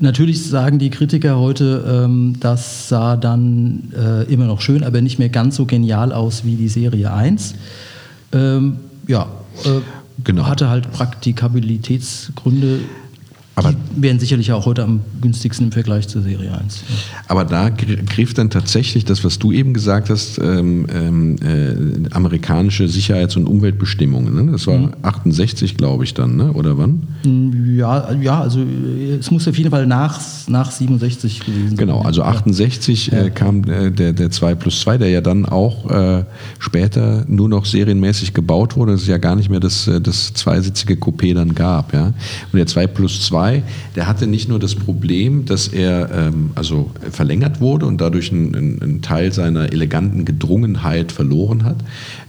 Natürlich 0.00 0.44
sagen 0.46 0.78
die 0.78 0.90
Kritiker 0.90 1.38
heute, 1.38 1.84
ähm, 1.86 2.36
das 2.40 2.88
sah 2.88 3.16
dann 3.16 3.92
äh, 3.96 4.24
immer 4.32 4.46
noch 4.46 4.60
schön, 4.60 4.82
aber 4.82 5.00
nicht 5.02 5.18
mehr 5.18 5.28
ganz 5.28 5.56
so 5.56 5.66
genial 5.66 6.12
aus 6.12 6.44
wie 6.44 6.56
die 6.56 6.68
Serie 6.68 7.12
1. 7.12 7.54
Ähm, 8.32 8.76
ja, 9.06 9.28
äh, 9.64 9.80
Genau. 10.24 10.46
hatte 10.46 10.68
halt 10.68 10.90
Praktikabilitätsgründe. 10.92 12.80
Aber 13.56 13.72
die 13.72 14.02
wären 14.02 14.18
sicherlich 14.18 14.52
auch 14.52 14.64
heute 14.64 14.84
am 14.84 15.00
günstigsten 15.20 15.66
im 15.66 15.72
Vergleich 15.72 16.08
zur 16.08 16.22
Serie 16.22 16.56
1. 16.56 16.82
Aber 17.28 17.44
da 17.44 17.68
griff 17.68 18.32
dann 18.32 18.48
tatsächlich 18.48 19.04
das, 19.04 19.24
was 19.24 19.38
du 19.38 19.52
eben 19.52 19.74
gesagt 19.74 20.08
hast, 20.08 20.38
ähm, 20.38 20.86
ähm, 20.94 21.36
äh, 21.42 22.08
amerikanische 22.14 22.88
Sicherheits- 22.88 23.36
und 23.36 23.46
Umweltbestimmungen. 23.46 24.46
Ne? 24.46 24.52
Das 24.52 24.66
war 24.66 24.78
mhm. 24.78 24.92
68, 25.02 25.76
glaube 25.76 26.04
ich, 26.04 26.14
dann, 26.14 26.36
ne? 26.36 26.52
oder 26.52 26.78
wann? 26.78 27.02
Mm, 27.24 27.76
ja, 27.76 28.12
ja, 28.14 28.40
also 28.40 28.60
es 29.18 29.30
muss 29.30 29.46
auf 29.48 29.58
jeden 29.58 29.70
Fall 29.70 29.86
nach, 29.86 30.20
nach 30.46 30.70
67 30.70 31.40
gewesen 31.40 31.68
sein. 31.70 31.76
Genau, 31.76 32.02
also 32.02 32.22
68 32.22 33.08
ja. 33.08 33.24
äh, 33.24 33.30
kam 33.30 33.64
äh, 33.64 33.90
der, 33.90 34.12
der 34.12 34.30
2 34.30 34.54
plus 34.54 34.80
2, 34.80 34.98
der 34.98 35.10
ja 35.10 35.20
dann 35.20 35.44
auch 35.44 35.90
äh, 35.90 36.24
später 36.60 37.24
nur 37.26 37.48
noch 37.48 37.66
serienmäßig 37.66 38.32
gebaut 38.32 38.76
wurde. 38.76 38.92
Das 38.92 39.02
ist 39.02 39.08
ja 39.08 39.18
gar 39.18 39.36
nicht 39.36 39.50
mehr 39.50 39.60
das, 39.60 39.88
äh, 39.88 40.00
das 40.00 40.32
zweisitzige 40.34 40.94
Coupé 40.94 41.34
dann 41.34 41.54
gab. 41.54 41.92
Ja? 41.92 42.06
Und 42.06 42.54
der 42.54 42.66
2 42.66 42.86
plus 42.86 43.22
2 43.26 43.39
2, 43.40 43.62
der 43.96 44.06
hatte 44.06 44.26
nicht 44.26 44.48
nur 44.48 44.58
das 44.58 44.74
Problem, 44.74 45.46
dass 45.46 45.68
er 45.68 46.10
ähm, 46.12 46.50
also 46.54 46.90
verlängert 47.10 47.60
wurde 47.60 47.86
und 47.86 48.00
dadurch 48.00 48.32
einen, 48.32 48.80
einen, 48.82 49.02
Teil 49.02 49.32
seiner 49.32 49.72
eleganten 49.72 50.24
Gedrungenheit 50.24 51.10
verloren 51.10 51.64
hat, 51.64 51.76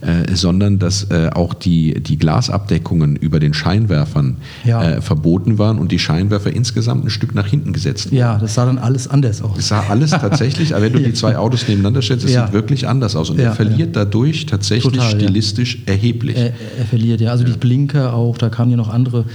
äh, 0.00 0.34
sondern 0.34 0.78
dass 0.78 1.10
äh, 1.10 1.30
auch 1.34 1.52
die, 1.52 2.00
die 2.00 2.16
Glasabdeckungen 2.16 3.16
über 3.16 3.40
den 3.40 3.52
Scheinwerfern 3.52 4.38
ja. 4.64 4.82
äh, 4.82 5.02
verboten 5.02 5.58
waren 5.58 5.78
und 5.78 5.92
die 5.92 5.98
Scheinwerfer 5.98 6.50
insgesamt 6.50 7.04
ein 7.04 7.10
Stück 7.10 7.34
nach 7.34 7.46
hinten 7.46 7.72
gesetzt 7.72 8.06
wurden. 8.06 8.16
Ja, 8.16 8.38
das 8.38 8.54
sah 8.54 8.64
dann 8.64 8.78
alles 8.78 9.06
anders 9.08 9.42
aus. 9.42 9.58
Es 9.58 9.68
sah 9.68 9.84
alles 9.88 10.12
tatsächlich, 10.12 10.74
aber 10.74 10.84
wenn 10.84 10.92
du 10.94 11.00
die 11.02 11.12
zwei 11.12 11.36
Autos 11.36 11.68
nebeneinander 11.68 12.00
stellst, 12.00 12.24
es 12.24 12.32
ja. 12.32 12.46
sieht 12.46 12.54
wirklich 12.54 12.88
anders 12.88 13.16
aus 13.16 13.28
und 13.28 13.38
ja, 13.38 13.46
er 13.46 13.52
verliert 13.52 13.94
dadurch 13.94 14.46
tatsächlich 14.46 14.94
Total, 14.94 15.10
stilistisch 15.10 15.82
erheblich. 15.84 16.36
Er, 16.36 16.52
er, 16.78 16.86
verliert, 16.88 17.20
ja. 17.20 17.30
Also 17.30 17.44
die 17.44 17.52
Blinker 17.52 18.14
auch, 18.14 18.38
da 18.38 18.48
kamen 18.48 18.70
ja 18.70 18.76
noch 18.78 18.88
andere 18.88 19.26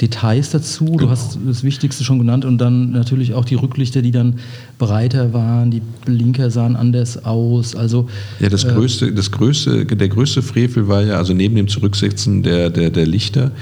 Details 0.00 0.50
dazu. 0.50 0.84
Du 0.84 0.96
genau. 0.96 1.10
hast 1.10 1.38
das 1.46 1.62
Wichtigste 1.62 2.04
schon 2.04 2.18
genannt 2.18 2.44
und 2.44 2.58
dann 2.58 2.92
natürlich 2.92 3.34
auch 3.34 3.44
die 3.44 3.54
Rücklichter, 3.54 4.02
die 4.02 4.12
dann 4.12 4.38
breiter 4.78 5.32
waren, 5.32 5.70
die 5.70 5.82
Blinker 6.04 6.50
sahen 6.50 6.76
anders 6.76 7.24
aus. 7.24 7.74
Also 7.74 8.08
ja, 8.38 8.48
das 8.48 8.64
äh, 8.64 8.72
größte, 8.72 9.12
das 9.12 9.30
größte, 9.30 9.84
der 9.84 10.08
größte 10.08 10.42
Frevel 10.42 10.88
war 10.88 11.02
ja 11.02 11.16
also 11.16 11.34
neben 11.34 11.54
dem 11.54 11.68
Zurücksetzen 11.68 12.42
der, 12.42 12.70
der, 12.70 12.90
der 12.90 13.06
Lichter 13.06 13.52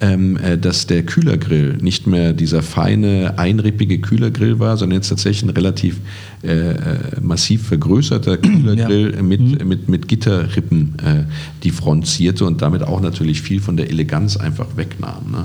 ähm, 0.00 0.36
äh, 0.36 0.58
dass 0.58 0.86
der 0.86 1.04
Kühlergrill 1.04 1.78
nicht 1.80 2.06
mehr 2.06 2.32
dieser 2.32 2.62
feine, 2.62 3.38
einrippige 3.38 3.98
Kühlergrill 3.98 4.58
war, 4.58 4.76
sondern 4.76 4.98
jetzt 4.98 5.08
tatsächlich 5.08 5.44
ein 5.44 5.50
relativ 5.50 6.00
äh, 6.42 6.70
äh 6.70 6.76
massiv 7.22 7.66
vergrößerter 7.68 8.36
Kühlergrill 8.38 9.14
ja. 9.16 9.22
mit, 9.22 9.40
mhm. 9.40 9.68
mit, 9.68 9.88
mit 9.88 10.08
Gitterrippen 10.08 10.94
äh, 11.04 11.24
die 11.62 11.70
Front 11.70 12.06
zierte 12.06 12.44
und 12.44 12.60
damit 12.60 12.82
auch 12.82 13.00
natürlich 13.00 13.40
viel 13.40 13.60
von 13.60 13.76
der 13.76 13.88
Eleganz 13.88 14.36
einfach 14.36 14.76
wegnahm. 14.76 15.30
Ne? 15.30 15.44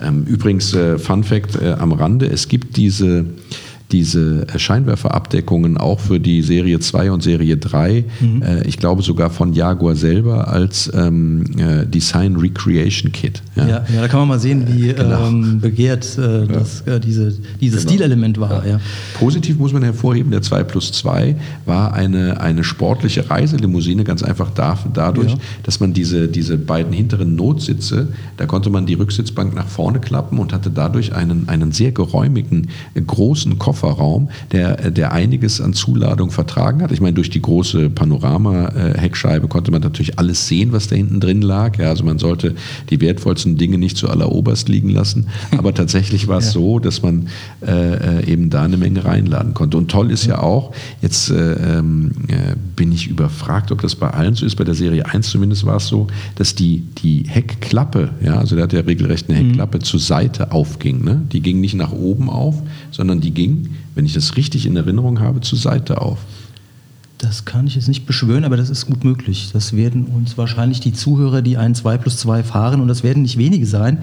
Ähm, 0.00 0.24
übrigens, 0.24 0.74
äh, 0.74 0.98
Fun 0.98 1.22
Fact 1.22 1.60
äh, 1.62 1.72
am 1.72 1.92
Rande, 1.92 2.26
es 2.26 2.48
gibt 2.48 2.76
diese 2.76 3.26
diese 3.92 4.46
Scheinwerferabdeckungen 4.56 5.76
auch 5.76 6.00
für 6.00 6.18
die 6.18 6.42
Serie 6.42 6.80
2 6.80 7.12
und 7.12 7.22
Serie 7.22 7.56
3, 7.58 8.04
mhm. 8.20 8.42
äh, 8.42 8.62
ich 8.66 8.78
glaube 8.78 9.02
sogar 9.02 9.30
von 9.30 9.52
Jaguar 9.52 9.94
selber 9.94 10.48
als 10.48 10.90
ähm, 10.94 11.44
äh, 11.58 11.86
Design 11.86 12.36
Recreation 12.36 13.12
Kit. 13.12 13.42
Ja. 13.54 13.68
ja. 13.68 13.84
Ja, 13.94 14.00
da 14.00 14.08
kann 14.08 14.20
man 14.20 14.28
mal 14.28 14.40
sehen, 14.40 14.66
wie 14.68 14.92
genau. 14.94 15.28
ähm, 15.28 15.60
begehrt 15.60 16.16
äh, 16.16 16.46
das, 16.46 16.82
ja. 16.86 16.94
Äh, 16.94 17.00
diese, 17.00 17.34
dieses 17.60 17.82
genau. 17.82 17.92
Stilelement 17.92 18.40
war. 18.40 18.66
Ja. 18.66 18.80
Positiv 19.18 19.58
muss 19.58 19.72
man 19.72 19.82
hervorheben, 19.82 20.30
der 20.30 20.42
2 20.42 20.64
plus 20.64 20.92
2 20.92 21.36
war 21.66 21.92
eine, 21.92 22.40
eine 22.40 22.64
sportliche 22.64 23.28
Reiselimousine, 23.28 24.04
ganz 24.04 24.22
einfach 24.22 24.50
da, 24.50 24.78
dadurch, 24.92 25.36
dass 25.62 25.80
man 25.80 25.92
diese, 25.92 26.28
diese 26.28 26.56
beiden 26.56 26.92
hinteren 26.92 27.36
Notsitze, 27.36 28.08
da 28.38 28.46
konnte 28.46 28.70
man 28.70 28.86
die 28.86 28.94
Rücksitzbank 28.94 29.54
nach 29.54 29.68
vorne 29.68 30.00
klappen 30.00 30.38
und 30.38 30.52
hatte 30.52 30.70
dadurch 30.70 31.14
einen, 31.14 31.48
einen 31.48 31.72
sehr 31.72 31.92
geräumigen, 31.92 32.68
großen 32.94 33.58
Koffer 33.58 33.81
Kofferraum, 33.82 34.28
der, 34.52 34.90
der 34.90 35.12
einiges 35.12 35.60
an 35.60 35.72
Zuladung 35.72 36.30
vertragen 36.30 36.82
hat. 36.82 36.92
Ich 36.92 37.00
meine, 37.00 37.14
durch 37.14 37.30
die 37.30 37.42
große 37.42 37.90
Panorama-Heckscheibe 37.90 39.48
konnte 39.48 39.70
man 39.70 39.82
natürlich 39.82 40.18
alles 40.18 40.46
sehen, 40.46 40.72
was 40.72 40.88
da 40.88 40.96
hinten 40.96 41.20
drin 41.20 41.42
lag. 41.42 41.78
Ja, 41.78 41.88
also 41.88 42.04
man 42.04 42.18
sollte 42.18 42.54
die 42.90 43.00
wertvollsten 43.00 43.56
Dinge 43.56 43.78
nicht 43.78 43.96
zu 43.96 44.08
alleroberst 44.08 44.68
liegen 44.68 44.88
lassen. 44.88 45.26
Aber 45.56 45.74
tatsächlich 45.82 46.28
war 46.28 46.38
es 46.38 46.46
ja. 46.46 46.52
so, 46.52 46.78
dass 46.78 47.02
man 47.02 47.28
äh, 47.66 48.24
eben 48.30 48.50
da 48.50 48.62
eine 48.62 48.76
Menge 48.76 49.04
reinladen 49.04 49.54
konnte. 49.54 49.76
Und 49.76 49.90
toll 49.90 50.10
ist 50.10 50.26
ja, 50.26 50.34
ja 50.34 50.42
auch, 50.42 50.72
jetzt 51.00 51.30
äh, 51.30 51.78
ähm, 51.78 52.12
äh, 52.28 52.54
bin 52.76 52.92
ich 52.92 53.08
überfragt, 53.08 53.72
ob 53.72 53.82
das 53.82 53.96
bei 53.96 54.10
allen 54.10 54.34
so 54.34 54.46
ist. 54.46 54.56
Bei 54.56 54.64
der 54.64 54.74
Serie 54.74 55.06
1 55.06 55.30
zumindest 55.30 55.66
war 55.66 55.76
es 55.76 55.88
so, 55.88 56.06
dass 56.36 56.54
die, 56.54 56.84
die 57.02 57.24
Heckklappe, 57.26 58.10
ja, 58.22 58.38
also 58.38 58.54
der 58.54 58.64
hat 58.64 58.72
ja 58.72 58.80
regelrecht 58.80 59.28
eine 59.28 59.40
mhm. 59.40 59.46
Heckklappe 59.48 59.78
mhm. 59.78 59.82
zur 59.82 60.00
Seite 60.00 60.52
aufging. 60.52 61.04
Ne? 61.04 61.22
Die 61.32 61.40
ging 61.40 61.60
nicht 61.60 61.74
nach 61.74 61.92
oben 61.92 62.30
auf, 62.30 62.62
sondern 62.90 63.20
die 63.20 63.32
ging 63.32 63.71
wenn 63.94 64.06
ich 64.06 64.14
das 64.14 64.36
richtig 64.36 64.66
in 64.66 64.76
Erinnerung 64.76 65.20
habe, 65.20 65.40
zur 65.40 65.58
Seite 65.58 66.00
auf. 66.00 66.18
Das 67.18 67.44
kann 67.44 67.68
ich 67.68 67.76
jetzt 67.76 67.86
nicht 67.86 68.04
beschwören, 68.04 68.44
aber 68.44 68.56
das 68.56 68.68
ist 68.68 68.86
gut 68.86 69.04
möglich. 69.04 69.50
Das 69.52 69.76
werden 69.76 70.06
uns 70.06 70.36
wahrscheinlich 70.36 70.80
die 70.80 70.92
Zuhörer, 70.92 71.40
die 71.40 71.56
einen 71.56 71.76
2 71.76 71.98
plus 71.98 72.16
2 72.16 72.42
fahren, 72.42 72.80
und 72.80 72.88
das 72.88 73.04
werden 73.04 73.22
nicht 73.22 73.38
wenige 73.38 73.64
sein, 73.64 73.98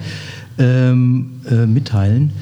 ähm, 0.58 1.32
äh, 1.50 1.66
mitteilen. 1.66 2.32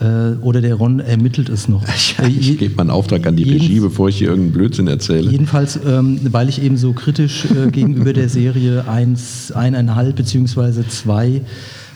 Äh, 0.00 0.36
oder 0.40 0.60
der 0.60 0.76
Ron 0.76 1.00
ermittelt 1.00 1.48
es 1.48 1.68
noch. 1.68 1.84
Ja, 2.18 2.26
ich 2.26 2.58
gebe 2.58 2.76
meinen 2.76 2.90
Auftrag 2.90 3.26
an 3.26 3.36
die 3.36 3.42
Regie, 3.42 3.80
bevor 3.80 4.08
ich 4.08 4.18
hier 4.18 4.28
irgendeinen 4.28 4.52
Blödsinn 4.52 4.86
erzähle. 4.86 5.30
Jedenfalls, 5.30 5.78
ähm, 5.84 6.20
weil 6.30 6.48
ich 6.48 6.62
eben 6.62 6.76
so 6.76 6.92
kritisch 6.92 7.46
äh, 7.46 7.70
gegenüber 7.70 8.12
der 8.12 8.28
Serie 8.28 8.88
1, 8.88 9.52
1,5 9.54 10.12
bzw. 10.12 10.88
2 10.88 11.40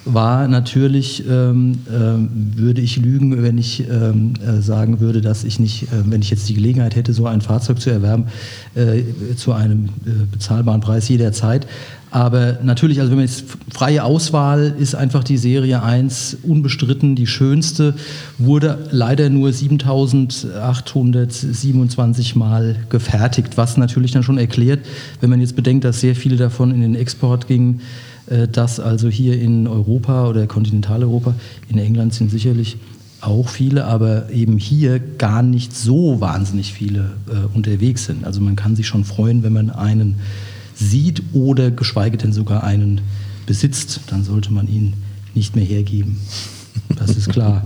war 0.04 0.48
natürlich, 0.48 1.24
ähm, 1.28 1.78
äh, 1.88 2.58
würde 2.58 2.80
ich 2.80 2.96
lügen, 2.96 3.42
wenn 3.42 3.58
ich 3.58 3.88
ähm, 3.88 4.34
äh, 4.46 4.60
sagen 4.60 5.00
würde, 5.00 5.20
dass 5.20 5.44
ich 5.44 5.58
nicht, 5.58 5.84
äh, 5.84 5.86
wenn 6.06 6.20
ich 6.20 6.30
jetzt 6.30 6.48
die 6.48 6.54
Gelegenheit 6.54 6.96
hätte, 6.96 7.12
so 7.12 7.26
ein 7.26 7.40
Fahrzeug 7.40 7.80
zu 7.80 7.90
erwerben, 7.90 8.26
äh, 8.74 9.02
zu 9.36 9.52
einem 9.52 9.86
äh, 10.06 10.10
bezahlbaren 10.30 10.80
Preis 10.80 11.08
jederzeit. 11.08 11.66
Aber 12.10 12.58
natürlich, 12.62 13.00
also 13.00 13.10
wenn 13.10 13.18
man 13.18 13.26
jetzt 13.26 13.44
freie 13.72 14.04
Auswahl 14.04 14.74
ist 14.78 14.94
einfach 14.94 15.24
die 15.24 15.36
Serie 15.36 15.82
1 15.82 16.38
unbestritten 16.44 17.16
die 17.16 17.26
schönste, 17.26 17.94
wurde 18.38 18.86
leider 18.92 19.30
nur 19.30 19.52
7827 19.52 22.36
Mal 22.36 22.76
gefertigt, 22.88 23.56
was 23.56 23.76
natürlich 23.76 24.12
dann 24.12 24.22
schon 24.22 24.38
erklärt, 24.38 24.86
wenn 25.20 25.30
man 25.30 25.40
jetzt 25.40 25.56
bedenkt, 25.56 25.84
dass 25.84 26.00
sehr 26.00 26.14
viele 26.14 26.36
davon 26.36 26.72
in 26.72 26.82
den 26.82 26.94
Export 26.94 27.48
gingen, 27.48 27.80
dass 28.50 28.80
also 28.80 29.08
hier 29.08 29.38
in 29.38 29.66
Europa 29.66 30.28
oder 30.28 30.46
Kontinentaleuropa, 30.46 31.34
in 31.68 31.78
England 31.78 32.14
sind 32.14 32.30
sicherlich 32.30 32.78
auch 33.20 33.48
viele, 33.48 33.84
aber 33.84 34.30
eben 34.30 34.58
hier 34.58 34.98
gar 34.98 35.42
nicht 35.42 35.74
so 35.74 36.20
wahnsinnig 36.20 36.72
viele 36.72 37.12
äh, 37.28 37.56
unterwegs 37.56 38.04
sind. 38.04 38.24
Also 38.24 38.40
man 38.40 38.56
kann 38.56 38.76
sich 38.76 38.86
schon 38.86 39.04
freuen, 39.04 39.42
wenn 39.42 39.52
man 39.52 39.70
einen 39.70 40.16
sieht 40.74 41.22
oder 41.32 41.70
geschweige 41.70 42.18
denn 42.18 42.32
sogar 42.32 42.64
einen 42.64 43.00
besitzt, 43.46 44.00
dann 44.08 44.24
sollte 44.24 44.52
man 44.52 44.68
ihn 44.68 44.94
nicht 45.34 45.56
mehr 45.56 45.64
hergeben. 45.64 46.18
Das 46.98 47.16
ist 47.16 47.28
klar. 47.28 47.62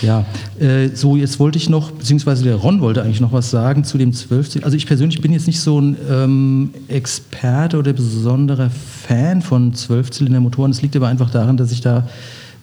Ja, 0.00 0.24
äh, 0.58 0.88
so 0.94 1.16
jetzt 1.16 1.38
wollte 1.38 1.58
ich 1.58 1.68
noch, 1.68 1.90
beziehungsweise 1.90 2.44
der 2.44 2.56
Ron 2.56 2.80
wollte 2.80 3.02
eigentlich 3.02 3.20
noch 3.20 3.32
was 3.32 3.50
sagen 3.50 3.84
zu 3.84 3.98
dem 3.98 4.12
12. 4.12 4.64
Also 4.64 4.76
ich 4.76 4.86
persönlich 4.86 5.20
bin 5.20 5.32
jetzt 5.32 5.46
nicht 5.46 5.60
so 5.60 5.80
ein 5.80 5.96
ähm, 6.10 6.70
Experte 6.88 7.78
oder 7.78 7.92
besonderer 7.92 8.70
Fan 8.70 9.42
von 9.42 9.74
Zwölfzylindermotoren. 9.74 10.72
Das 10.72 10.82
liegt 10.82 10.96
aber 10.96 11.08
einfach 11.08 11.30
daran, 11.30 11.56
dass 11.56 11.72
ich 11.72 11.80
da 11.80 12.08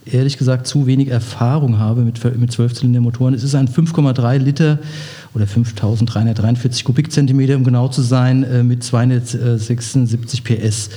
ehrlich 0.06 0.38
gesagt 0.38 0.67
zu 0.67 0.88
wenig 0.88 1.10
Erfahrung 1.10 1.80
habe 1.80 2.02
mit, 2.02 2.24
mit 2.38 2.52
Zwölfzylindermotoren. 2.52 3.34
Es 3.34 3.43
ist 3.43 3.56
ein 3.56 3.67
5,3 3.67 4.38
Liter 4.38 4.80
oder 5.34 5.45
5343 5.45 6.84
Kubikzentimeter, 6.84 7.56
um 7.56 7.63
genau 7.63 7.88
zu 7.88 8.02
sein, 8.02 8.43
äh, 8.43 8.63
mit 8.63 8.84
276 8.84 10.43
PS 10.43 10.89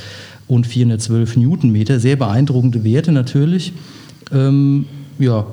und 0.48 0.66
412 0.66 1.36
Newtonmeter. 1.36 2.00
Sehr 2.00 2.16
beeindruckende 2.16 2.84
Werte 2.84 3.12
natürlich. 3.12 3.72
Ähm, 4.32 4.86
ja, 5.18 5.46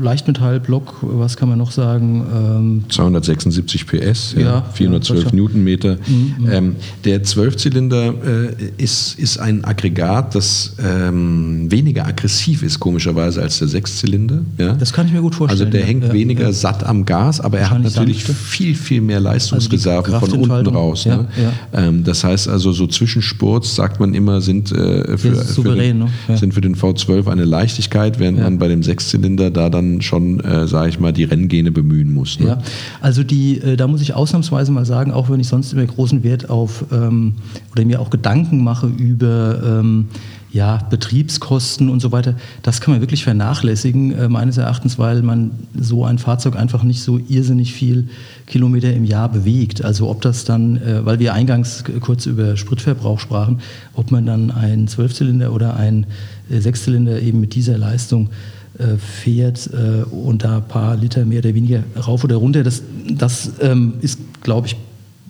Leichtmetallblock, 0.00 0.96
was 1.02 1.36
kann 1.36 1.48
man 1.48 1.58
noch 1.58 1.70
sagen? 1.70 2.24
Ähm 2.34 2.84
276 2.88 3.86
PS, 3.86 4.34
ja, 4.36 4.40
ja 4.40 4.64
412 4.72 5.24
ja, 5.24 5.30
Newtonmeter. 5.32 5.96
Mhm, 6.06 6.34
mhm, 6.38 6.50
ähm, 6.50 6.76
der 7.04 7.22
Zwölfzylinder 7.22 8.14
äh, 8.24 8.82
ist, 8.82 9.18
ist 9.18 9.38
ein 9.38 9.64
Aggregat, 9.64 10.34
das 10.34 10.76
ähm, 10.82 11.70
weniger 11.70 12.06
aggressiv 12.06 12.62
ist, 12.62 12.80
komischerweise, 12.80 13.42
als 13.42 13.58
der 13.58 13.68
Sechszylinder. 13.68 14.40
Ja? 14.58 14.72
Das 14.72 14.92
kann 14.92 15.06
ich 15.06 15.12
mir 15.12 15.20
gut 15.20 15.34
vorstellen. 15.34 15.66
Also 15.66 15.70
der 15.70 15.86
hängt 15.86 16.12
weniger 16.12 16.52
satt 16.52 16.84
am 16.84 17.04
Gas, 17.04 17.40
aber 17.40 17.58
er 17.58 17.70
hat 17.70 17.82
natürlich 17.82 18.24
sanfte. 18.24 18.42
viel, 18.42 18.74
viel 18.74 19.00
mehr 19.02 19.20
Leistungsreserven 19.20 20.14
also 20.14 20.26
von 20.26 20.50
unten 20.50 20.66
raus. 20.74 21.04
Ne? 21.04 21.28
Ähm, 21.72 22.04
das 22.04 22.24
heißt 22.24 22.48
also, 22.48 22.72
so 22.72 22.86
Zwischenspurts, 22.86 23.74
sagt 23.74 24.00
man 24.00 24.14
immer, 24.14 24.40
sind, 24.40 24.72
äh, 24.72 25.18
für, 25.18 25.34
souverän, 25.34 25.44
für, 25.46 25.76
den, 25.76 25.98
ne? 25.98 26.38
sind 26.38 26.54
für 26.54 26.60
den 26.60 26.74
V12 26.74 27.28
eine 27.28 27.44
Leichtigkeit, 27.44 28.18
während 28.18 28.38
man 28.38 28.58
bei 28.58 28.68
dem 28.68 28.82
Sechszylinder 28.82 29.50
da 29.50 29.73
dann 29.74 30.00
schon, 30.00 30.40
äh, 30.40 30.66
sage 30.66 30.88
ich 30.88 31.00
mal, 31.00 31.12
die 31.12 31.24
Renngene 31.24 31.70
bemühen 31.70 32.12
muss. 32.12 32.40
Ne? 32.40 32.46
Ja, 32.46 32.58
also 33.00 33.22
die, 33.22 33.58
äh, 33.58 33.76
da 33.76 33.86
muss 33.86 34.00
ich 34.00 34.14
ausnahmsweise 34.14 34.72
mal 34.72 34.86
sagen, 34.86 35.12
auch 35.12 35.28
wenn 35.28 35.40
ich 35.40 35.48
sonst 35.48 35.72
immer 35.72 35.84
großen 35.84 36.22
Wert 36.22 36.48
auf 36.48 36.84
ähm, 36.92 37.34
oder 37.72 37.84
mir 37.84 38.00
auch 38.00 38.10
Gedanken 38.10 38.62
mache 38.64 38.86
über 38.86 39.80
ähm, 39.80 40.06
ja, 40.54 40.76
Betriebskosten 40.88 41.88
und 41.90 41.98
so 41.98 42.12
weiter, 42.12 42.36
das 42.62 42.80
kann 42.80 42.94
man 42.94 43.00
wirklich 43.00 43.24
vernachlässigen, 43.24 44.12
äh, 44.12 44.28
meines 44.28 44.56
Erachtens, 44.56 45.00
weil 45.00 45.20
man 45.22 45.50
so 45.76 46.04
ein 46.04 46.18
Fahrzeug 46.18 46.54
einfach 46.54 46.84
nicht 46.84 47.02
so 47.02 47.18
irrsinnig 47.28 47.72
viel 47.72 48.08
Kilometer 48.46 48.92
im 48.92 49.04
Jahr 49.04 49.28
bewegt. 49.28 49.84
Also 49.84 50.08
ob 50.08 50.22
das 50.22 50.44
dann, 50.44 50.76
äh, 50.76 51.04
weil 51.04 51.18
wir 51.18 51.34
eingangs 51.34 51.82
kurz 52.00 52.26
über 52.26 52.56
Spritverbrauch 52.56 53.18
sprachen, 53.18 53.58
ob 53.94 54.12
man 54.12 54.26
dann 54.26 54.52
einen 54.52 54.86
Zwölfzylinder 54.86 55.52
oder 55.52 55.76
einen 55.76 56.06
äh, 56.48 56.60
Sechszylinder 56.60 57.20
eben 57.20 57.40
mit 57.40 57.56
dieser 57.56 57.76
Leistung 57.76 58.30
äh, 58.78 58.96
fährt 58.96 59.70
äh, 59.72 60.02
und 60.04 60.44
da 60.44 60.56
ein 60.56 60.68
paar 60.68 60.96
Liter 60.96 61.24
mehr 61.24 61.38
oder 61.38 61.54
weniger 61.54 61.82
rauf 61.96 62.24
oder 62.24 62.36
runter, 62.36 62.62
das, 62.62 62.82
das 63.08 63.52
ähm, 63.60 63.94
ist, 64.00 64.18
glaube 64.42 64.66
ich, 64.66 64.76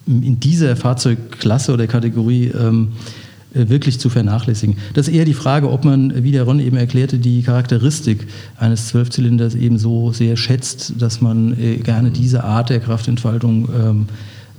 in 0.06 0.40
dieser 0.40 0.76
Fahrzeugklasse 0.76 1.72
oder 1.72 1.86
Kategorie 1.86 2.46
ähm, 2.48 2.88
äh, 3.54 3.68
wirklich 3.68 4.00
zu 4.00 4.08
vernachlässigen. 4.08 4.76
Das 4.94 5.08
ist 5.08 5.14
eher 5.14 5.24
die 5.24 5.34
Frage, 5.34 5.70
ob 5.70 5.84
man, 5.84 6.24
wie 6.24 6.32
der 6.32 6.42
Ron 6.42 6.58
eben 6.58 6.76
erklärte, 6.76 7.18
die 7.18 7.42
Charakteristik 7.42 8.26
eines 8.56 8.88
Zwölfzylinders 8.88 9.54
eben 9.54 9.78
so 9.78 10.12
sehr 10.12 10.36
schätzt, 10.36 10.94
dass 10.98 11.20
man 11.20 11.58
äh, 11.58 11.76
gerne 11.76 12.10
diese 12.10 12.44
Art 12.44 12.70
der 12.70 12.80
Kraftentfaltung 12.80 13.68
ähm, 13.78 14.06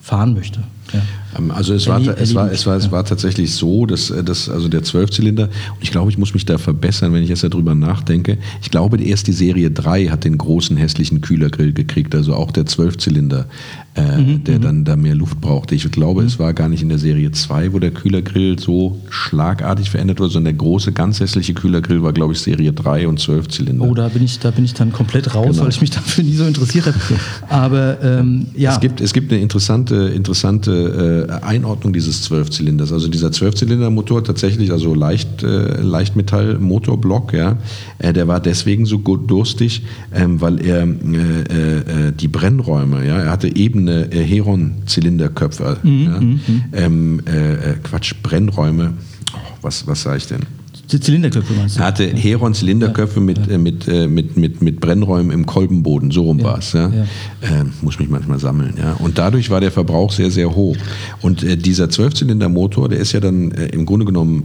fahren 0.01 0.33
möchte. 0.33 0.61
Ja. 0.93 1.01
Ähm, 1.37 1.51
also 1.51 1.73
es 1.73 1.87
war, 1.87 1.99
es, 1.99 2.35
war, 2.35 2.51
es, 2.51 2.65
war, 2.65 2.75
es 2.75 2.91
war 2.91 3.05
tatsächlich 3.05 3.53
so, 3.53 3.85
dass, 3.85 4.09
äh, 4.09 4.23
dass 4.23 4.49
also 4.49 4.67
der 4.67 4.83
Zwölfzylinder, 4.83 5.43
und 5.45 5.81
ich 5.81 5.91
glaube, 5.91 6.11
ich 6.11 6.17
muss 6.17 6.33
mich 6.33 6.45
da 6.45 6.57
verbessern, 6.57 7.13
wenn 7.13 7.23
ich 7.23 7.29
jetzt 7.29 7.43
darüber 7.43 7.75
nachdenke, 7.75 8.37
ich 8.61 8.71
glaube, 8.71 9.01
erst 9.01 9.27
die 9.27 9.33
Serie 9.33 9.71
3 9.71 10.07
hat 10.07 10.23
den 10.23 10.37
großen 10.37 10.77
hässlichen 10.77 11.21
Kühlergrill 11.21 11.73
gekriegt, 11.73 12.15
also 12.15 12.33
auch 12.33 12.51
der 12.51 12.65
Zwölfzylinder, 12.65 13.47
äh, 13.95 14.17
mhm, 14.17 14.43
der 14.43 14.57
mhm. 14.57 14.61
dann 14.61 14.85
da 14.85 14.95
mehr 14.95 15.15
Luft 15.15 15.39
brauchte. 15.41 15.75
Ich 15.75 15.89
glaube, 15.91 16.21
mhm. 16.21 16.27
es 16.27 16.39
war 16.39 16.53
gar 16.53 16.69
nicht 16.69 16.81
in 16.81 16.89
der 16.89 16.97
Serie 16.97 17.31
2, 17.31 17.73
wo 17.73 17.79
der 17.79 17.91
Kühlergrill 17.91 18.59
so 18.59 18.99
schlagartig 19.09 19.89
verändert 19.89 20.19
wurde, 20.19 20.31
sondern 20.31 20.55
der 20.55 20.65
große, 20.65 20.91
ganz 20.91 21.19
hässliche 21.19 21.53
Kühlergrill 21.53 22.03
war, 22.03 22.13
glaube 22.13 22.33
ich, 22.33 22.39
Serie 22.39 22.73
3 22.73 23.07
und 23.07 23.19
Zwölfzylinder. 23.19 23.85
Oh, 23.85 23.93
da 23.93 24.09
bin 24.09 24.23
ich, 24.23 24.39
da 24.39 24.51
bin 24.51 24.65
ich 24.65 24.73
dann 24.73 24.91
komplett 24.91 25.33
raus, 25.33 25.51
genau. 25.51 25.63
weil 25.63 25.69
ich 25.69 25.81
mich 25.81 25.91
dafür 25.91 26.23
nie 26.23 26.35
so 26.35 26.45
interessiert 26.45 26.87
habe. 26.87 26.97
Aber 27.49 27.97
ähm, 28.03 28.47
ja. 28.55 28.73
Es 28.73 28.79
gibt, 28.79 29.01
es 29.01 29.13
gibt 29.13 29.31
eine 29.31 29.41
interessante, 29.41 29.95
interessante 29.95 31.24
äh, 31.27 31.43
Einordnung 31.43 31.93
dieses 31.93 32.23
Zwölfzylinders. 32.23 32.91
Also 32.91 33.07
dieser 33.07 33.31
Zwölfzylindermotor 33.31 34.23
tatsächlich, 34.23 34.71
also 34.71 34.93
leicht, 34.93 35.43
äh, 35.43 35.81
Leichtmetall-Motorblock, 35.81 37.33
ja, 37.33 37.57
äh, 37.99 38.13
der 38.13 38.27
war 38.27 38.39
deswegen 38.39 38.85
so 38.85 38.99
gut 38.99 39.29
durstig, 39.29 39.83
ähm, 40.13 40.41
weil 40.41 40.63
er 40.65 40.83
äh, 40.83 40.87
äh, 40.87 42.11
die 42.11 42.27
Brennräume, 42.27 43.05
ja, 43.05 43.17
er 43.19 43.31
hatte 43.31 43.55
ebene 43.55 44.11
äh, 44.11 44.23
Heron-Zylinderköpfe, 44.23 45.77
mhm, 45.83 46.03
ja, 46.03 46.19
mhm. 46.19 46.41
ähm, 46.73 47.19
äh, 47.25 47.73
Quatsch, 47.83 48.13
Brennräume, 48.21 48.93
oh, 49.33 49.37
was, 49.61 49.87
was 49.87 50.01
sage 50.03 50.17
ich 50.17 50.27
denn? 50.27 50.41
Zylinderköpfe 50.87 51.53
meinst 51.53 51.77
du? 51.77 51.81
Er 51.81 51.87
hatte 51.87 52.07
Heron-Zylinderköpfe 52.07 53.19
ja, 53.19 53.25
mit, 53.25 53.47
ja. 53.47 53.53
Äh, 53.53 53.57
mit, 53.57 53.87
äh, 53.87 54.07
mit, 54.07 54.37
mit, 54.37 54.61
mit 54.61 54.79
Brennräumen 54.79 55.31
im 55.31 55.45
Kolbenboden, 55.45 56.11
so 56.11 56.23
rum 56.23 56.39
ja, 56.39 56.45
war 56.45 56.57
es. 56.59 56.73
Ja? 56.73 56.89
ja. 56.89 57.03
Äh, 57.41 57.65
muss 57.81 57.99
mich 57.99 58.09
manchmal 58.09 58.39
sammeln. 58.39 58.75
Ja? 58.77 58.93
Und 58.93 59.17
dadurch 59.17 59.49
war 59.49 59.61
der 59.61 59.71
Verbrauch 59.71 60.11
sehr, 60.11 60.31
sehr 60.31 60.55
hoch. 60.55 60.77
Und 61.21 61.43
äh, 61.43 61.57
dieser 61.57 61.89
Zwölfzylindermotor, 61.89 62.89
der 62.89 62.99
ist 62.99 63.11
ja 63.11 63.19
dann 63.19 63.51
äh, 63.51 63.67
im 63.67 63.85
Grunde 63.85 64.05
genommen 64.05 64.43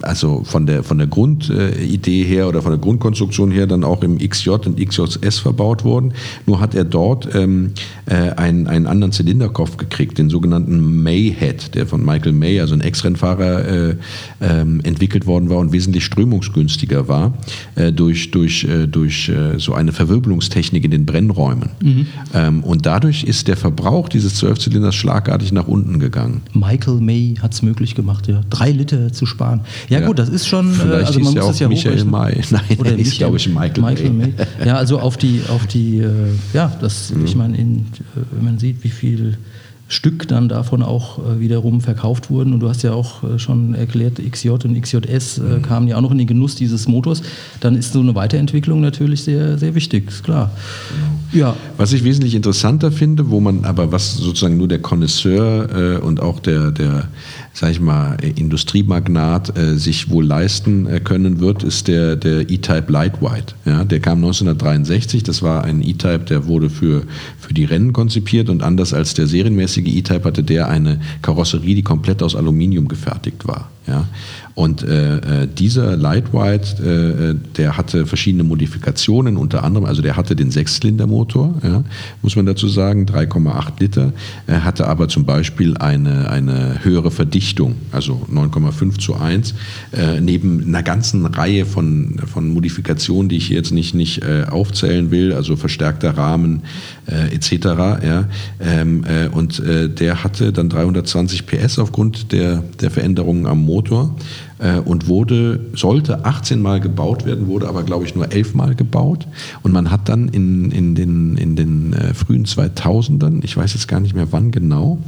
also 0.00 0.42
von 0.44 0.66
der, 0.66 0.82
von 0.82 0.98
der 0.98 1.06
Grundidee 1.06 2.24
her 2.24 2.48
oder 2.48 2.62
von 2.62 2.72
der 2.72 2.80
Grundkonstruktion 2.80 3.50
her 3.50 3.66
dann 3.66 3.84
auch 3.84 4.02
im 4.02 4.18
XJ 4.18 4.50
und 4.50 4.80
XJS 4.80 5.38
verbaut 5.38 5.84
worden. 5.84 6.14
Nur 6.46 6.60
hat 6.60 6.74
er 6.74 6.84
dort 6.84 7.34
ähm, 7.34 7.72
äh, 8.06 8.30
einen, 8.30 8.66
einen 8.66 8.86
anderen 8.86 9.12
Zylinderkopf 9.12 9.76
gekriegt, 9.76 10.18
den 10.18 10.30
sogenannten 10.30 11.02
Mayhead, 11.02 11.74
der 11.74 11.86
von 11.86 12.04
Michael 12.04 12.32
May, 12.32 12.60
also 12.60 12.74
ein 12.74 12.80
Ex-Rennfahrer, 12.80 13.68
äh, 13.68 13.96
ähm, 14.40 14.80
entwickelt 14.82 15.26
worden 15.26 15.50
war 15.50 15.58
und 15.58 15.72
wesentlich 15.72 16.04
strömungsgünstiger 16.04 17.08
war 17.08 17.34
äh, 17.74 17.92
durch, 17.92 18.30
durch, 18.30 18.64
äh, 18.64 18.86
durch 18.86 19.28
äh, 19.28 19.58
so 19.58 19.74
eine 19.74 19.92
Verwirbelungstechnik 19.92 20.84
in 20.84 20.90
den 20.90 21.06
Brennräumen. 21.06 21.70
Mhm. 21.82 22.06
Ähm, 22.34 22.64
und 22.64 22.86
dadurch 22.86 23.24
ist 23.24 23.48
der 23.48 23.56
Verbrauch 23.56 24.08
dieses 24.08 24.36
Zwölfzylinders 24.36 24.94
schlagartig 24.94 25.52
nach 25.52 25.68
unten 25.68 25.98
gegangen. 25.98 26.42
Michael 26.52 27.00
May 27.00 27.34
hat 27.40 27.52
es 27.52 27.62
möglich 27.62 27.94
gemacht, 27.94 28.28
ja. 28.28 28.40
Drei 28.50 28.70
Liter 28.70 29.12
zu 29.12 29.26
sparen. 29.26 29.60
Ja, 29.88 30.00
ja, 30.00 30.06
gut, 30.06 30.18
das 30.18 30.28
ist 30.28 30.46
schon. 30.46 30.70
Äh, 30.70 30.74
Vielleicht 30.74 31.06
also 31.06 31.20
man 31.20 31.34
muss 31.34 31.46
das 31.46 31.58
ja 31.58 31.68
Michael 31.68 32.04
May. 32.04 32.40
Nein, 32.50 32.62
Oder 32.78 32.98
ist, 32.98 33.16
glaube 33.18 33.36
ich, 33.36 33.48
Michael, 33.48 33.82
Michael 33.82 34.10
May. 34.10 34.32
May. 34.36 34.66
Ja, 34.66 34.76
also 34.76 34.98
auf 34.98 35.16
die, 35.16 35.42
auf 35.48 35.66
die, 35.66 35.98
äh, 35.98 36.10
ja, 36.52 36.72
das, 36.80 37.10
mhm. 37.10 37.24
ich 37.24 37.36
meine, 37.36 37.58
äh, 37.58 37.62
wenn 38.30 38.44
man 38.44 38.58
sieht, 38.58 38.84
wie 38.84 38.90
viel 38.90 39.38
Stück 39.88 40.26
dann 40.26 40.48
davon 40.48 40.82
auch 40.82 41.18
wiederum 41.38 41.82
verkauft 41.82 42.30
wurden. 42.30 42.54
Und 42.54 42.60
du 42.60 42.68
hast 42.70 42.82
ja 42.82 42.94
auch 42.94 43.38
schon 43.38 43.74
erklärt, 43.74 44.14
XJ 44.18 44.48
und 44.48 44.80
XJS 44.80 45.36
mhm. 45.36 45.60
kamen 45.60 45.86
ja 45.86 45.98
auch 45.98 46.00
noch 46.00 46.12
in 46.12 46.16
den 46.16 46.26
Genuss 46.26 46.54
dieses 46.54 46.88
Motors. 46.88 47.20
Dann 47.60 47.76
ist 47.76 47.92
so 47.92 48.00
eine 48.00 48.14
Weiterentwicklung 48.14 48.80
natürlich 48.80 49.22
sehr, 49.22 49.58
sehr 49.58 49.74
wichtig, 49.74 50.08
ist 50.08 50.24
klar. 50.24 50.50
Ja. 51.32 51.56
Was 51.76 51.92
ich 51.92 52.04
wesentlich 52.04 52.34
interessanter 52.34 52.92
finde, 52.92 53.30
wo 53.30 53.40
man 53.40 53.64
aber 53.64 53.90
was 53.90 54.16
sozusagen 54.16 54.58
nur 54.58 54.68
der 54.68 54.80
Connoisseur 54.80 55.96
äh, 55.96 55.98
und 55.98 56.20
auch 56.20 56.40
der, 56.40 56.70
der 56.70 57.08
sag 57.54 57.70
ich 57.70 57.80
mal, 57.80 58.16
Industriemagnat 58.22 59.56
äh, 59.58 59.76
sich 59.76 60.08
wohl 60.08 60.24
leisten 60.24 60.86
äh, 60.86 61.00
können 61.00 61.40
wird, 61.40 61.62
ist 61.62 61.88
der, 61.88 62.16
der 62.16 62.50
E-Type 62.50 62.90
Lightweight. 62.90 63.54
Ja, 63.66 63.84
der 63.84 64.00
kam 64.00 64.18
1963, 64.18 65.22
das 65.22 65.42
war 65.42 65.64
ein 65.64 65.82
E-Type, 65.82 66.20
der 66.20 66.46
wurde 66.46 66.70
für, 66.70 67.02
für 67.38 67.52
die 67.52 67.64
Rennen 67.64 67.92
konzipiert 67.92 68.48
und 68.48 68.62
anders 68.62 68.94
als 68.94 69.14
der 69.14 69.26
serienmäßige 69.26 69.86
E-Type 69.86 70.24
hatte 70.24 70.42
der 70.42 70.68
eine 70.68 71.00
Karosserie, 71.20 71.74
die 71.74 71.82
komplett 71.82 72.22
aus 72.22 72.34
Aluminium 72.34 72.88
gefertigt 72.88 73.46
war. 73.46 73.70
Ja? 73.86 74.08
Und 74.54 74.82
äh, 74.82 75.16
äh, 75.42 75.48
dieser 75.48 75.96
Lightweight, 75.96 76.78
äh, 76.80 77.30
äh, 77.30 77.34
der 77.56 77.76
hatte 77.78 78.04
verschiedene 78.06 78.44
Modifikationen, 78.44 79.36
unter 79.36 79.64
anderem, 79.64 79.86
also 79.86 80.02
der 80.02 80.16
hatte 80.16 80.36
den 80.36 80.50
Sechszylindermotor, 80.50 81.54
ja, 81.62 81.84
muss 82.20 82.36
man 82.36 82.44
dazu 82.44 82.68
sagen, 82.68 83.06
3,8 83.06 83.80
Liter. 83.80 84.12
Er 84.46 84.64
hatte 84.64 84.88
aber 84.88 85.08
zum 85.08 85.24
Beispiel 85.24 85.76
eine, 85.78 86.28
eine 86.30 86.84
höhere 86.84 87.10
Verdichtung, 87.10 87.76
also 87.92 88.26
9,5 88.30 88.98
zu 88.98 89.14
1, 89.14 89.54
äh, 89.92 90.20
neben 90.20 90.66
einer 90.66 90.82
ganzen 90.82 91.24
Reihe 91.24 91.64
von, 91.64 92.20
von 92.26 92.52
Modifikationen, 92.52 93.30
die 93.30 93.36
ich 93.38 93.46
hier 93.46 93.56
jetzt 93.56 93.72
nicht, 93.72 93.94
nicht 93.94 94.22
äh, 94.22 94.44
aufzählen 94.50 95.10
will, 95.10 95.32
also 95.32 95.56
verstärkter 95.56 96.16
Rahmen 96.16 96.62
etc. 97.06 97.52
Ja, 98.04 98.28
ähm, 98.60 99.04
und 99.32 99.62
der 99.64 100.22
hatte 100.22 100.52
dann 100.52 100.68
320 100.68 101.46
PS 101.46 101.78
aufgrund 101.78 102.32
der, 102.32 102.62
der 102.80 102.90
Veränderungen 102.90 103.46
am 103.46 103.64
Motor 103.64 104.14
äh, 104.62 104.78
und 104.78 105.08
wurde, 105.08 105.60
sollte 105.74 106.24
18 106.24 106.62
Mal 106.62 106.80
gebaut 106.80 107.26
werden, 107.26 107.48
wurde 107.48 107.68
aber, 107.68 107.82
glaube 107.82 108.04
ich, 108.04 108.14
nur 108.14 108.30
11 108.32 108.54
Mal 108.54 108.74
gebaut. 108.74 109.26
Und 109.62 109.72
man 109.72 109.90
hat 109.90 110.08
dann 110.08 110.28
in, 110.28 110.70
in 110.70 110.94
den, 110.94 111.36
in 111.36 111.56
den 111.56 111.92
äh, 111.92 112.14
frühen 112.14 112.46
2000ern, 112.46 113.40
ich 113.42 113.56
weiß 113.56 113.74
jetzt 113.74 113.88
gar 113.88 114.00
nicht 114.00 114.14
mehr 114.14 114.28
wann 114.30 114.50
genau, 114.50 114.98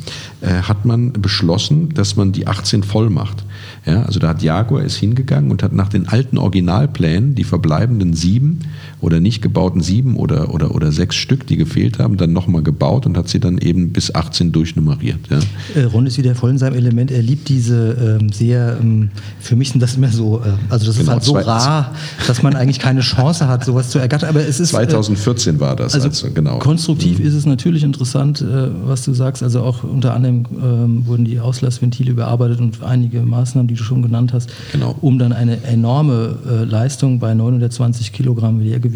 äh, 0.40 0.48
hat 0.48 0.84
man 0.84 1.12
beschlossen, 1.12 1.90
dass 1.94 2.16
man 2.16 2.32
die 2.32 2.46
18 2.46 2.82
voll 2.82 3.10
macht. 3.10 3.44
Ja, 3.86 4.02
also 4.02 4.18
da 4.18 4.28
hat 4.28 4.42
Jaguar 4.42 4.82
ist 4.82 4.96
hingegangen 4.96 5.50
und 5.50 5.62
hat 5.62 5.72
nach 5.72 5.88
den 5.88 6.08
alten 6.08 6.38
Originalplänen 6.38 7.34
die 7.34 7.44
verbleibenden 7.44 8.14
sieben 8.14 8.60
oder 9.04 9.20
nicht 9.20 9.42
gebauten 9.42 9.82
sieben 9.82 10.16
oder, 10.16 10.52
oder, 10.54 10.74
oder 10.74 10.90
sechs 10.90 11.16
Stück, 11.16 11.46
die 11.46 11.56
gefehlt 11.56 11.98
haben, 11.98 12.16
dann 12.16 12.32
nochmal 12.32 12.62
gebaut 12.62 13.04
und 13.04 13.18
hat 13.18 13.28
sie 13.28 13.38
dann 13.38 13.58
eben 13.58 13.92
bis 13.92 14.14
18 14.14 14.50
durchnummeriert. 14.50 15.18
Ja. 15.28 15.38
Äh, 15.80 15.84
Ron 15.84 16.06
ist 16.06 16.16
wieder 16.16 16.34
voll 16.34 16.50
in 16.50 16.58
seinem 16.58 16.74
Element. 16.74 17.10
Er 17.10 17.20
liebt 17.20 17.50
diese 17.50 18.18
ähm, 18.20 18.30
sehr, 18.30 18.78
ähm, 18.80 19.10
für 19.40 19.56
mich 19.56 19.70
sind 19.70 19.82
das 19.82 19.96
immer 19.96 20.08
so, 20.08 20.40
äh, 20.40 20.48
also 20.70 20.86
das 20.86 20.96
genau, 20.96 21.02
ist 21.02 21.08
halt 21.10 21.22
so 21.24 21.34
rar, 21.34 21.94
dass 22.26 22.42
man 22.42 22.56
eigentlich 22.56 22.78
keine 22.78 23.00
Chance 23.00 23.46
hat, 23.46 23.64
sowas 23.64 23.90
zu 23.90 23.98
ergattern. 23.98 24.30
Aber 24.30 24.40
es 24.40 24.58
ist, 24.58 24.70
2014 24.70 25.56
äh, 25.56 25.60
war 25.60 25.76
das. 25.76 25.94
Also, 25.94 26.08
also 26.08 26.30
genau. 26.30 26.58
Konstruktiv 26.58 27.18
mhm. 27.18 27.26
ist 27.26 27.34
es 27.34 27.44
natürlich 27.44 27.84
interessant, 27.84 28.40
äh, 28.40 28.68
was 28.86 29.04
du 29.04 29.12
sagst. 29.12 29.42
Also 29.42 29.60
auch 29.60 29.84
unter 29.84 30.14
anderem 30.14 30.46
ähm, 30.62 31.06
wurden 31.06 31.26
die 31.26 31.40
Auslassventile 31.40 32.10
überarbeitet 32.10 32.60
und 32.60 32.82
einige 32.82 33.20
Maßnahmen, 33.20 33.68
die 33.68 33.74
du 33.74 33.84
schon 33.84 34.00
genannt 34.00 34.32
hast, 34.32 34.48
genau. 34.72 34.94
um 35.02 35.18
dann 35.18 35.34
eine 35.34 35.62
enorme 35.64 36.36
äh, 36.48 36.64
Leistung 36.64 37.18
bei 37.18 37.34
920 37.34 38.12
Kilogramm 38.12 38.60
Leergewicht 38.60 38.93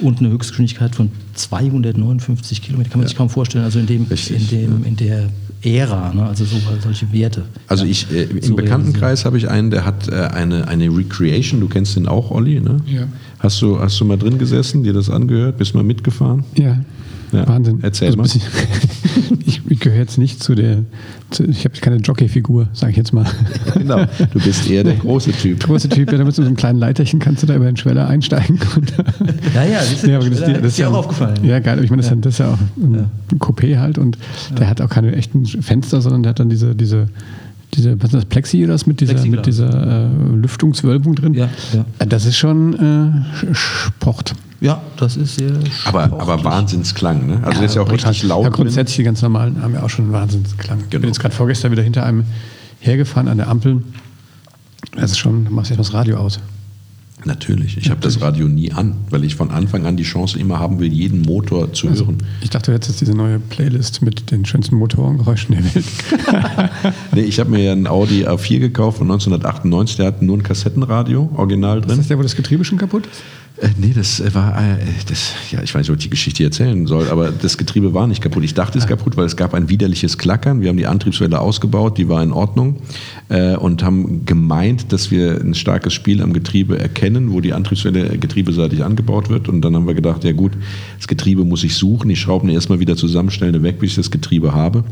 und 0.00 0.18
eine 0.18 0.30
Höchstgeschwindigkeit 0.30 0.94
von 0.94 1.10
259 1.34 2.62
Kilometer, 2.62 2.90
kann 2.90 2.98
man 2.98 3.04
ja. 3.04 3.08
sich 3.08 3.16
kaum 3.16 3.30
vorstellen, 3.30 3.64
also 3.64 3.78
in, 3.78 3.86
dem, 3.86 4.06
in, 4.10 4.48
dem, 4.48 4.84
in 4.84 4.96
der 4.96 5.28
Ära, 5.62 6.12
ne? 6.12 6.24
also 6.26 6.44
so, 6.44 6.56
solche 6.82 7.12
Werte. 7.12 7.44
Also 7.66 7.84
ich, 7.84 8.10
äh, 8.12 8.24
im 8.24 8.42
so 8.42 8.54
Bekanntenkreis 8.54 9.24
habe 9.24 9.38
ich 9.38 9.48
einen, 9.48 9.70
der 9.70 9.84
hat 9.84 10.08
äh, 10.08 10.14
eine, 10.14 10.68
eine 10.68 10.88
Recreation, 10.88 11.60
du 11.60 11.68
kennst 11.68 11.96
den 11.96 12.06
auch, 12.06 12.30
Olli, 12.30 12.60
ne? 12.60 12.78
Ja. 12.86 13.08
Hast 13.38 13.60
du, 13.62 13.78
hast 13.78 13.98
du 14.00 14.04
mal 14.04 14.16
drin 14.16 14.38
gesessen, 14.38 14.82
dir 14.82 14.92
das 14.92 15.10
angehört, 15.10 15.58
bist 15.58 15.74
mal 15.74 15.84
mitgefahren? 15.84 16.44
Ja. 16.56 16.78
Ja. 17.32 17.48
Wahnsinn. 17.48 17.80
Erzähl 17.82 18.08
also, 18.08 18.18
mal. 18.18 18.28
ich, 19.46 19.60
ich 19.68 19.80
gehöre 19.80 19.98
jetzt 19.98 20.18
nicht 20.18 20.42
zu 20.42 20.54
der, 20.54 20.84
ich 21.30 21.64
habe 21.64 21.76
keine 21.80 21.96
Jockey-Figur, 21.96 22.68
sage 22.72 22.92
ich 22.92 22.96
jetzt 22.96 23.12
mal. 23.12 23.26
Genau, 23.74 24.04
du 24.32 24.40
bist 24.40 24.68
eher 24.70 24.84
der 24.84 24.94
große 24.94 25.32
Typ. 25.32 25.62
Große 25.62 25.88
Typ, 25.88 26.10
ja, 26.10 26.18
da 26.18 26.24
mit 26.24 26.34
so 26.34 26.42
einem 26.42 26.56
kleinen 26.56 26.78
Leiterchen 26.78 27.20
kannst 27.20 27.42
du 27.42 27.46
da 27.46 27.54
über 27.54 27.66
den 27.66 27.76
Schweller 27.76 28.08
einsteigen. 28.08 28.58
ja, 29.54 29.64
ja, 29.64 29.78
das 29.78 29.92
ist, 29.92 30.06
ja, 30.06 30.18
das, 30.18 30.40
das, 30.40 30.62
ist 30.62 30.78
dir 30.78 30.88
auch 30.90 30.94
aufgefallen. 30.94 31.44
Ja, 31.44 31.60
geil, 31.60 31.82
ich 31.84 31.90
meine, 31.90 32.02
das, 32.02 32.10
ja. 32.10 32.16
das 32.16 32.32
ist 32.34 32.38
ja 32.38 32.52
auch 32.52 32.58
ein 32.76 32.94
ja. 32.94 33.36
Coupé 33.38 33.78
halt 33.78 33.98
und 33.98 34.18
der 34.58 34.68
hat 34.68 34.80
auch 34.80 34.88
keine 34.88 35.14
echten 35.14 35.44
Fenster, 35.46 36.00
sondern 36.00 36.22
der 36.22 36.30
hat 36.30 36.40
dann 36.40 36.48
diese, 36.48 36.74
diese 36.74 37.08
diese, 37.76 37.96
was 37.98 38.06
ist 38.10 38.14
das, 38.14 38.24
Plexi 38.24 38.64
oder 38.64 38.72
das 38.74 38.86
mit 38.86 39.00
dieser, 39.00 39.12
Plexiglas. 39.14 39.36
mit 39.36 39.46
dieser 39.46 40.06
äh, 40.06 40.36
Lüftungswölbung 40.36 41.14
drin. 41.14 41.34
Ja, 41.34 41.48
ja. 41.72 41.84
Äh, 41.98 42.06
Das 42.06 42.24
ist 42.26 42.36
schon 42.36 42.74
äh, 42.74 43.54
Sport. 43.54 44.34
Ja, 44.60 44.80
das 44.96 45.16
ist 45.16 45.36
sehr 45.36 45.52
Aber, 45.84 46.04
aber. 46.04 46.42
Wahnsinnsklang, 46.42 47.26
ne? 47.26 47.40
Also 47.42 47.58
der 47.58 47.66
ist 47.66 47.74
ja 47.74 47.82
auch 47.82 47.88
brutal. 47.88 48.08
richtig 48.10 48.28
laut. 48.28 48.44
Ja, 48.44 48.48
grundsätzlich 48.48 48.96
die 48.96 49.02
ganz 49.02 49.20
normalen 49.20 49.60
haben 49.62 49.74
ja 49.74 49.82
auch 49.82 49.90
schon 49.90 50.06
einen 50.06 50.14
Wahnsinnsklang. 50.14 50.78
Ich 50.78 50.84
bin 50.88 51.00
Genau. 51.02 51.06
jetzt 51.08 51.20
gerade 51.20 51.34
vorgestern 51.34 51.72
wieder 51.72 51.82
hinter 51.82 52.04
einem 52.06 52.24
hergefahren 52.80 53.28
an 53.28 53.36
der 53.36 53.48
Ampel. 53.48 53.82
Das 54.96 55.10
ist 55.10 55.18
schon, 55.18 55.44
du 55.44 55.52
machst 55.52 55.70
jetzt 55.70 55.78
mal 55.78 55.84
das 55.84 55.92
Radio 55.92 56.16
aus. 56.16 56.40
Natürlich. 57.26 57.76
Ich 57.76 57.90
habe 57.90 58.00
das 58.00 58.20
Radio 58.20 58.46
nie 58.48 58.72
an, 58.72 58.94
weil 59.10 59.24
ich 59.24 59.34
von 59.34 59.50
Anfang 59.50 59.84
an 59.84 59.96
die 59.96 60.04
Chance 60.04 60.38
immer 60.38 60.58
haben 60.60 60.78
will, 60.78 60.92
jeden 60.92 61.22
Motor 61.22 61.72
zu 61.72 61.88
Also, 61.88 62.06
hören. 62.06 62.18
ich 62.40 62.50
dachte, 62.50 62.70
du 62.70 62.74
hättest 62.76 62.92
jetzt 62.92 63.00
diese 63.00 63.14
neue 63.14 63.38
Playlist 63.40 64.00
mit 64.02 64.30
den 64.30 64.44
schönsten 64.44 64.76
Motorengeräuschen 64.76 65.56
der 65.56 65.64
Welt. 65.74 65.84
Nee, 67.12 67.22
ich 67.22 67.40
habe 67.40 67.50
mir 67.50 67.62
ja 67.62 67.72
einen 67.72 67.86
Audi 67.86 68.26
A4 68.26 68.58
gekauft 68.60 68.98
von 68.98 69.06
1998, 69.10 69.96
der 69.96 70.06
hat 70.06 70.22
nur 70.22 70.36
ein 70.38 70.42
Kassettenradio, 70.42 71.30
original 71.36 71.78
Ist 71.80 71.88
drin. 71.88 71.98
das 71.98 72.08
der, 72.08 72.18
wo 72.18 72.22
das 72.22 72.36
Getriebe 72.36 72.64
schon 72.64 72.78
kaputt 72.78 73.06
ist? 73.06 73.22
Äh, 73.58 73.68
nee, 73.78 73.92
das 73.94 74.20
äh, 74.20 74.34
war, 74.34 74.56
äh, 74.58 74.76
das, 75.08 75.32
ja, 75.50 75.62
ich 75.62 75.74
weiß 75.74 75.82
nicht, 75.82 75.90
ob 75.90 75.96
ich 75.96 76.04
die 76.04 76.10
Geschichte 76.10 76.44
erzählen 76.44 76.86
soll, 76.86 77.08
aber 77.08 77.30
das 77.30 77.56
Getriebe 77.56 77.94
war 77.94 78.06
nicht 78.06 78.22
kaputt. 78.22 78.44
Ich 78.44 78.54
dachte, 78.54 78.76
es 78.76 78.84
ist 78.84 78.88
kaputt, 78.88 79.16
weil 79.16 79.24
es 79.24 79.36
gab 79.36 79.54
ein 79.54 79.68
widerliches 79.68 80.18
Klackern. 80.18 80.60
Wir 80.60 80.68
haben 80.68 80.76
die 80.76 80.86
Antriebswelle 80.86 81.40
ausgebaut, 81.40 81.96
die 81.96 82.08
war 82.08 82.22
in 82.22 82.32
Ordnung 82.32 82.76
äh, 83.28 83.56
und 83.56 83.82
haben 83.82 84.26
gemeint, 84.26 84.92
dass 84.92 85.10
wir 85.10 85.40
ein 85.40 85.54
starkes 85.54 85.94
Spiel 85.94 86.22
am 86.22 86.34
Getriebe 86.34 86.78
erkennen, 86.78 87.32
wo 87.32 87.40
die 87.40 87.54
Antriebswelle 87.54 88.18
getriebeseitig 88.18 88.84
angebaut 88.84 89.30
wird. 89.30 89.48
Und 89.48 89.62
dann 89.62 89.74
haben 89.74 89.86
wir 89.86 89.94
gedacht, 89.94 90.24
ja 90.24 90.32
gut, 90.32 90.52
das 90.98 91.08
Getriebe 91.08 91.44
muss 91.44 91.64
ich 91.64 91.74
suchen. 91.74 92.10
Ich 92.10 92.20
schraube 92.20 92.46
ihn 92.46 92.54
erstmal 92.54 92.80
wieder 92.80 92.96
zusammen, 92.96 93.30
stelle 93.30 93.62
weg, 93.62 93.78
bis 93.78 93.90
ich 93.90 93.96
das 93.96 94.10
Getriebe 94.10 94.52
habe. 94.52 94.84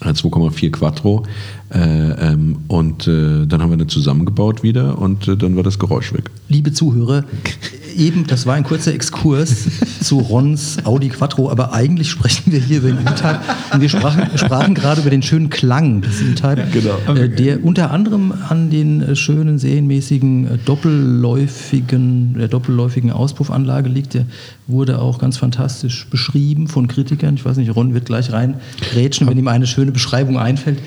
Äh, 0.00 0.10
2,4 0.10 0.70
Quattro. 0.70 1.24
Äh, 1.72 1.78
ähm, 1.78 2.58
und 2.68 3.08
äh, 3.08 3.46
dann 3.46 3.62
haben 3.62 3.70
wir 3.70 3.76
den 3.76 3.88
zusammengebaut 3.88 4.62
wieder 4.62 4.98
und 4.98 5.26
äh, 5.26 5.36
dann 5.36 5.56
war 5.56 5.62
das 5.62 5.78
Geräusch 5.78 6.12
weg. 6.12 6.30
Liebe 6.48 6.72
Zuhörer, 6.72 7.24
eben, 7.96 8.26
das 8.26 8.46
war 8.46 8.54
ein 8.54 8.64
kurzer 8.64 8.92
Exkurs 8.94 9.66
zu 10.02 10.18
Rons 10.18 10.78
Audi 10.84 11.08
Quattro, 11.08 11.50
aber 11.50 11.72
eigentlich 11.72 12.10
sprechen 12.10 12.52
wir 12.52 12.60
hier 12.60 12.78
über 12.78 12.88
den 12.88 13.00
E-Type 13.06 13.40
und 13.72 13.80
wir 13.80 13.88
sprachen, 13.88 14.22
sprachen 14.36 14.74
gerade 14.74 15.00
über 15.00 15.10
den 15.10 15.22
schönen 15.22 15.50
Klang 15.50 16.02
des 16.02 16.20
E-Type, 16.22 16.64
Genau. 16.72 17.14
äh, 17.18 17.28
der 17.28 17.64
unter 17.64 17.90
anderem 17.90 18.32
an 18.48 18.70
den 18.70 19.02
äh, 19.02 19.16
schönen, 19.16 19.58
serienmäßigen, 19.58 20.46
äh, 20.46 20.58
doppelläufigen, 20.64 22.34
der 22.38 22.48
doppelläufigen 22.48 23.10
Auspuffanlage 23.10 23.88
liegt. 23.88 24.14
Der 24.14 24.26
wurde 24.66 25.00
auch 25.00 25.18
ganz 25.18 25.36
fantastisch 25.36 26.06
beschrieben 26.10 26.68
von 26.68 26.88
Kritikern. 26.88 27.34
Ich 27.34 27.44
weiß 27.44 27.56
nicht, 27.56 27.74
Ron 27.74 27.94
wird 27.94 28.06
gleich 28.06 28.32
reingrätschen, 28.32 29.26
wenn 29.28 29.38
ihm 29.38 29.48
eine 29.48 29.66
schöne 29.66 29.92
Beschreibung 29.92 30.38
einfällt. 30.38 30.78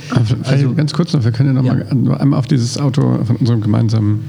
Also, 0.44 0.74
ganz 0.74 0.94
kurz 0.94 1.14
noch, 1.14 1.24
wir 1.24 1.32
können 1.32 1.56
ja 1.56 1.62
noch 1.62 1.66
Ja. 1.66 1.94
mal 1.96 2.18
einmal 2.18 2.40
auf 2.40 2.48
dieses 2.48 2.78
Auto 2.78 3.24
von 3.26 3.36
unserem 3.38 3.62
gemeinsamen 3.62 4.22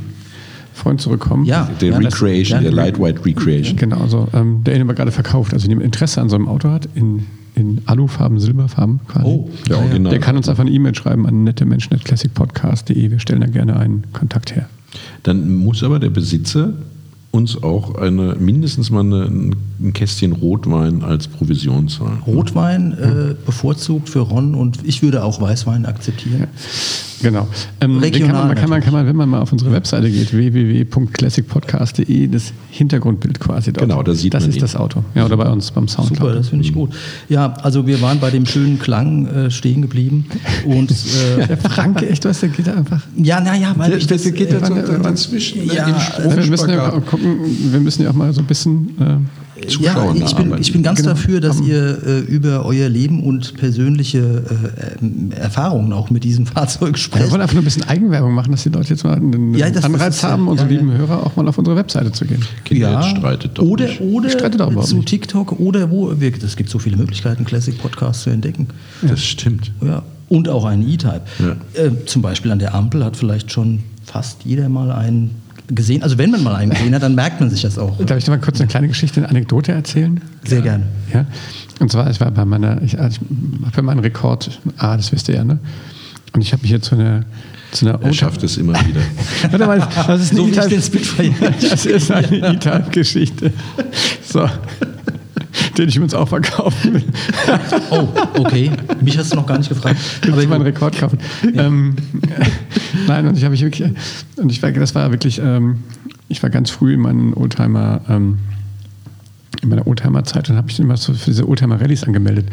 Freund 0.80 1.00
zurückkommen. 1.00 1.44
Ja. 1.44 1.68
Der 1.80 1.92
das- 2.00 2.14
Recreation, 2.20 2.58
ja, 2.58 2.62
der 2.62 2.72
Lightweight 2.72 3.24
Recreation. 3.24 3.76
Genau, 3.76 4.06
so, 4.08 4.26
ähm, 4.32 4.62
der 4.64 4.76
ihn 4.76 4.82
aber 4.82 4.94
gerade 4.94 5.12
verkauft. 5.12 5.52
Also, 5.52 5.64
wenn 5.64 5.70
jemand 5.70 5.84
Interesse 5.86 6.20
an 6.20 6.28
so 6.28 6.36
einem 6.36 6.48
Auto 6.48 6.68
hat, 6.70 6.88
in, 6.94 7.26
in 7.54 7.82
Alufarben, 7.86 8.40
Silberfarben 8.40 9.00
quasi. 9.06 9.26
Oh, 9.26 9.48
Der 9.68 9.76
ja, 9.76 9.82
ja. 9.82 9.88
Original. 9.88 10.10
Der 10.10 10.20
kann 10.20 10.36
uns 10.36 10.48
einfach 10.48 10.62
eine 10.64 10.70
E-Mail 10.72 10.94
schreiben 10.94 11.26
an 11.26 11.44
nettemenschen.classicpodcast.de. 11.44 13.10
Wir 13.10 13.18
stellen 13.20 13.40
da 13.40 13.46
gerne 13.46 13.76
einen 13.78 14.04
Kontakt 14.12 14.54
her. 14.56 14.68
Dann 15.22 15.54
muss 15.56 15.82
aber 15.82 15.98
der 15.98 16.10
Besitzer 16.10 16.72
uns 17.32 17.62
auch 17.62 17.94
eine, 17.94 18.34
mindestens 18.40 18.90
mal 18.90 19.00
eine, 19.04 19.30
ein 19.80 19.92
Kästchen 19.92 20.32
Rotwein 20.32 21.04
als 21.04 21.28
Provision 21.28 21.88
zahlen. 21.88 22.18
Rotwein 22.26 22.92
äh, 22.92 23.34
bevorzugt 23.46 24.08
für 24.08 24.18
Ron 24.20 24.56
und 24.56 24.80
ich 24.84 25.02
würde 25.02 25.22
auch 25.22 25.40
Weißwein 25.40 25.86
akzeptieren. 25.86 26.48
Genau. 27.22 27.46
Ähm, 27.80 27.98
Regional 27.98 28.30
kann 28.32 28.46
man, 28.46 28.56
kann, 28.56 28.70
man, 28.70 28.80
kann 28.82 28.92
man, 28.92 29.06
wenn 29.06 29.16
man 29.16 29.28
mal 29.28 29.40
auf 29.40 29.52
unsere 29.52 29.72
Webseite 29.72 30.10
geht, 30.10 30.32
www.classicpodcast.de, 30.32 32.26
das 32.28 32.52
Hintergrundbild 32.70 33.40
quasi 33.40 33.72
dort. 33.72 33.88
Genau, 33.88 34.02
da 34.02 34.14
sieht 34.14 34.34
Das 34.34 34.42
man 34.44 34.50
ist 34.50 34.56
ihn. 34.56 34.60
das 34.62 34.76
Auto. 34.76 35.04
Ja, 35.14 35.24
oder 35.26 35.36
bei 35.36 35.48
uns 35.50 35.70
beim 35.70 35.88
Soundcloud. 35.88 36.18
Super, 36.18 36.34
das 36.34 36.48
finde 36.48 36.64
ich 36.64 36.72
gut. 36.72 36.90
Ja, 37.28 37.54
also 37.62 37.86
wir 37.86 38.00
waren 38.00 38.20
bei 38.20 38.30
dem 38.30 38.46
schönen 38.46 38.78
Klang 38.78 39.26
äh, 39.26 39.50
stehen 39.50 39.82
geblieben 39.82 40.26
und 40.64 40.90
äh, 41.38 41.46
Der 41.46 41.56
Frank, 41.56 42.02
echt, 42.02 42.24
was, 42.24 42.40
der 42.40 42.48
geht 42.50 42.66
da 42.66 42.74
einfach. 42.74 43.02
ja, 43.16 43.40
naja, 43.40 43.74
weil 43.76 43.94
ich 43.94 44.06
das, 44.06 44.22
geht 44.24 44.50
äh, 44.50 44.58
da 44.60 44.66
so 44.66 44.74
wann- 44.76 45.02
dazwischen 45.02 45.66
Ja, 45.70 45.86
im 46.24 46.36
Wir 46.36 46.46
müssen 46.46 46.70
ja 46.70 46.92
auch 46.92 47.04
gucken, 47.06 47.36
wir 47.72 47.80
müssen 47.80 48.02
ja 48.02 48.10
auch 48.10 48.14
mal 48.14 48.32
so 48.32 48.40
ein 48.40 48.46
bisschen. 48.46 48.90
Äh, 49.00 49.16
ja, 49.64 49.68
Zuschauern 49.94 50.16
ich 50.16 50.34
bin, 50.36 50.54
ich 50.60 50.72
bin 50.72 50.82
ganz 50.82 50.98
Genau. 51.00 51.10
dafür, 51.10 51.40
dass 51.40 51.60
ihr 51.60 51.98
äh, 52.06 52.18
über 52.20 52.64
euer 52.64 52.88
Leben 52.88 53.22
und 53.22 53.54
persönliche 53.56 54.44
äh, 55.30 55.34
Erfahrungen 55.36 55.92
auch 55.92 56.10
mit 56.10 56.24
diesem 56.24 56.46
Fahrzeug 56.46 56.92
wir 56.92 56.96
sprecht. 56.98 57.30
wollen 57.30 57.40
einfach 57.40 57.54
nur 57.54 57.62
ein 57.62 57.64
bisschen 57.64 57.84
Eigenwerbung 57.88 58.32
machen, 58.34 58.52
dass 58.52 58.62
die 58.62 58.68
Leute 58.70 58.90
jetzt 58.90 59.04
mal 59.04 59.16
einen 59.16 59.54
Ja, 59.54 59.70
das- 59.70 59.84
Anreiz 59.84 60.00
das 60.06 60.16
ist 60.16 60.22
ja- 60.22 60.30
haben, 60.30 60.48
unsere 60.48 60.68
ja, 60.68 60.74
ja. 60.74 60.80
lieben 60.80 60.96
Hörer 60.96 61.26
auch 61.26 61.36
mal 61.36 61.46
auf 61.48 61.58
unsere 61.58 61.76
Webseite 61.76 62.12
zu 62.12 62.24
gehen. 62.24 62.44
Kinder, 62.64 62.92
jetzt 63.00 63.16
streitet 63.18 63.58
doch 63.58 63.62
oder 63.64 63.86
nicht. 63.86 64.00
oder 64.00 64.26
Ich 64.26 64.32
streite 64.34 64.58
doch 64.58 64.70
überhaupt 64.70 64.88
zu 64.88 64.96
nicht. 64.96 65.08
TikTok 65.08 65.58
oder 65.58 65.90
wo. 65.90 66.12
wir- 66.20 66.32
Es 66.42 66.56
gibt 66.56 66.70
so 66.70 66.78
viele 66.78 66.96
Möglichkeiten, 66.96 67.44
Classic 67.44 67.76
Podcasts 67.78 68.22
zu 68.24 68.30
entdecken. 68.30 68.68
Das 69.02 69.22
stimmt. 69.24 69.72
Ja, 69.84 70.02
und 70.28 70.48
auch 70.48 70.64
einen 70.64 70.88
E-Type. 70.88 71.22
Ja. 71.38 71.82
Äh, 71.82 71.90
zum 72.06 72.22
Beispiel 72.22 72.50
an 72.52 72.58
der 72.58 72.74
Ampel 72.74 73.04
hat 73.04 73.16
vielleicht 73.16 73.52
schon 73.52 73.80
fast 74.04 74.44
jeder 74.44 74.68
mal 74.68 74.90
einen 74.92 75.30
gesehen. 75.74 76.02
Also 76.02 76.18
wenn 76.18 76.30
man 76.30 76.42
mal 76.42 76.54
einen 76.56 76.70
gesehen 76.72 76.94
hat, 76.94 77.02
dann 77.02 77.14
merkt 77.14 77.40
man 77.40 77.50
sich 77.50 77.62
das 77.62 77.78
auch. 77.78 77.96
Darf 78.04 78.18
ich 78.18 78.24
dir 78.24 78.30
mal 78.30 78.38
kurz 78.40 78.60
eine 78.60 78.68
kleine 78.68 78.88
Geschichte, 78.88 79.20
eine 79.20 79.28
Anekdote 79.28 79.72
erzählen? 79.72 80.20
Sehr 80.44 80.62
gerne. 80.62 80.84
Ja. 81.12 81.26
Und 81.78 81.90
zwar, 81.90 82.10
ich 82.10 82.20
war 82.20 82.30
bei 82.30 82.44
meiner, 82.44 82.80
ich, 82.82 82.98
also 82.98 83.20
ich 83.22 83.66
habe 83.66 83.76
ja 83.76 83.82
meinen 83.82 84.00
Rekord 84.00 84.60
A, 84.78 84.96
das 84.96 85.12
wisst 85.12 85.28
ihr 85.28 85.36
ja, 85.36 85.44
ne? 85.44 85.58
Und 86.32 86.42
ich 86.42 86.52
habe 86.52 86.62
mich 86.62 86.70
hier 86.70 86.80
zu 86.82 86.94
einer, 86.94 87.24
zu 87.72 87.88
einer 87.88 88.00
Er 88.02 88.12
schafft 88.12 88.42
es 88.42 88.56
immer 88.56 88.74
wieder. 88.86 89.00
Warte 89.50 89.66
mal, 89.66 89.78
das 90.06 90.20
ist 90.22 90.30
eine 90.32 90.40
So 90.40 90.48
E-Type- 90.48 90.68
den 90.68 90.82
Spitfire. 90.82 91.34
Das 91.70 91.86
ist 91.86 92.10
eine 92.10 92.36
E-Type-Geschichte. 92.54 93.52
So. 94.22 94.48
Den 95.76 95.88
ich 95.88 95.96
übrigens 95.96 96.14
auch 96.14 96.28
verkaufen 96.28 96.94
will. 96.94 97.04
Oh, 97.90 98.08
okay. 98.38 98.70
Mich 99.00 99.18
hast 99.18 99.32
du 99.32 99.36
noch 99.36 99.46
gar 99.46 99.58
nicht 99.58 99.68
gefragt. 99.68 99.96
Willst 100.22 100.32
Aber 100.32 100.42
du 100.42 100.48
meinen. 100.48 100.62
Rekord 100.62 100.96
kaufen? 100.96 101.18
Ähm, 101.54 101.96
nein, 103.06 103.26
und 103.26 103.36
ich 103.36 103.44
habe 103.44 103.52
mich 103.52 103.62
wirklich, 103.62 103.90
und 104.36 104.50
ich 104.50 104.62
war, 104.62 104.70
das 104.70 104.94
war 104.94 105.10
wirklich, 105.10 105.40
ähm, 105.42 105.80
ich 106.28 106.42
war 106.42 106.50
ganz 106.50 106.70
früh 106.70 106.94
in 106.94 107.00
meinen 107.00 107.34
Oldtimer, 107.34 108.00
ähm, 108.08 108.38
in 109.62 109.68
meiner 109.68 109.86
Oldtimer-Zeit 109.86 110.48
und 110.48 110.56
habe 110.56 110.66
mich 110.66 110.78
immer 110.78 110.96
so 110.96 111.12
für 111.12 111.30
diese 111.30 111.48
Oldtimer-Rallyes 111.48 112.04
angemeldet. 112.04 112.46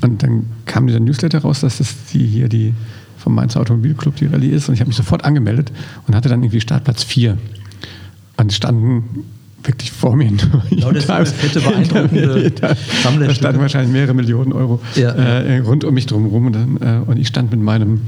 Und 0.00 0.22
dann 0.22 0.46
kam 0.66 0.86
dieser 0.86 1.00
Newsletter 1.00 1.40
raus, 1.40 1.60
dass 1.60 1.78
das 1.78 1.94
die 2.12 2.26
hier 2.26 2.48
die 2.48 2.74
vom 3.18 3.34
Mainzer 3.34 3.60
Automobilclub 3.60 4.16
die 4.16 4.26
Rallye 4.26 4.50
ist. 4.50 4.68
Und 4.68 4.74
ich 4.74 4.80
habe 4.80 4.88
mich 4.88 4.96
sofort 4.96 5.24
angemeldet 5.24 5.72
und 6.06 6.14
hatte 6.14 6.28
dann 6.28 6.42
irgendwie 6.42 6.60
Startplatz 6.60 7.02
4. 7.02 7.36
Und 8.36 8.52
standen 8.52 9.24
wirklich 9.64 9.90
vor 9.92 10.16
mir 10.16 10.30
Lauter 10.70 11.00
so 11.00 11.12
E-Types. 11.12 11.32
fette, 11.32 11.60
beeindruckende 11.60 12.50
Da 12.60 12.74
Sammlerstücke. 13.02 13.34
standen 13.34 13.60
wahrscheinlich 13.60 13.92
mehrere 13.92 14.14
Millionen 14.14 14.52
Euro 14.52 14.80
Ja. 14.94 15.10
äh, 15.10 15.58
rund 15.58 15.84
um 15.84 15.94
mich 15.94 16.06
drum 16.06 16.26
rum. 16.26 16.46
Und, 16.46 16.52
dann, 16.54 16.76
äh, 16.80 17.10
und 17.10 17.18
ich 17.18 17.28
stand 17.28 17.50
mit 17.50 17.60
meinem, 17.60 18.02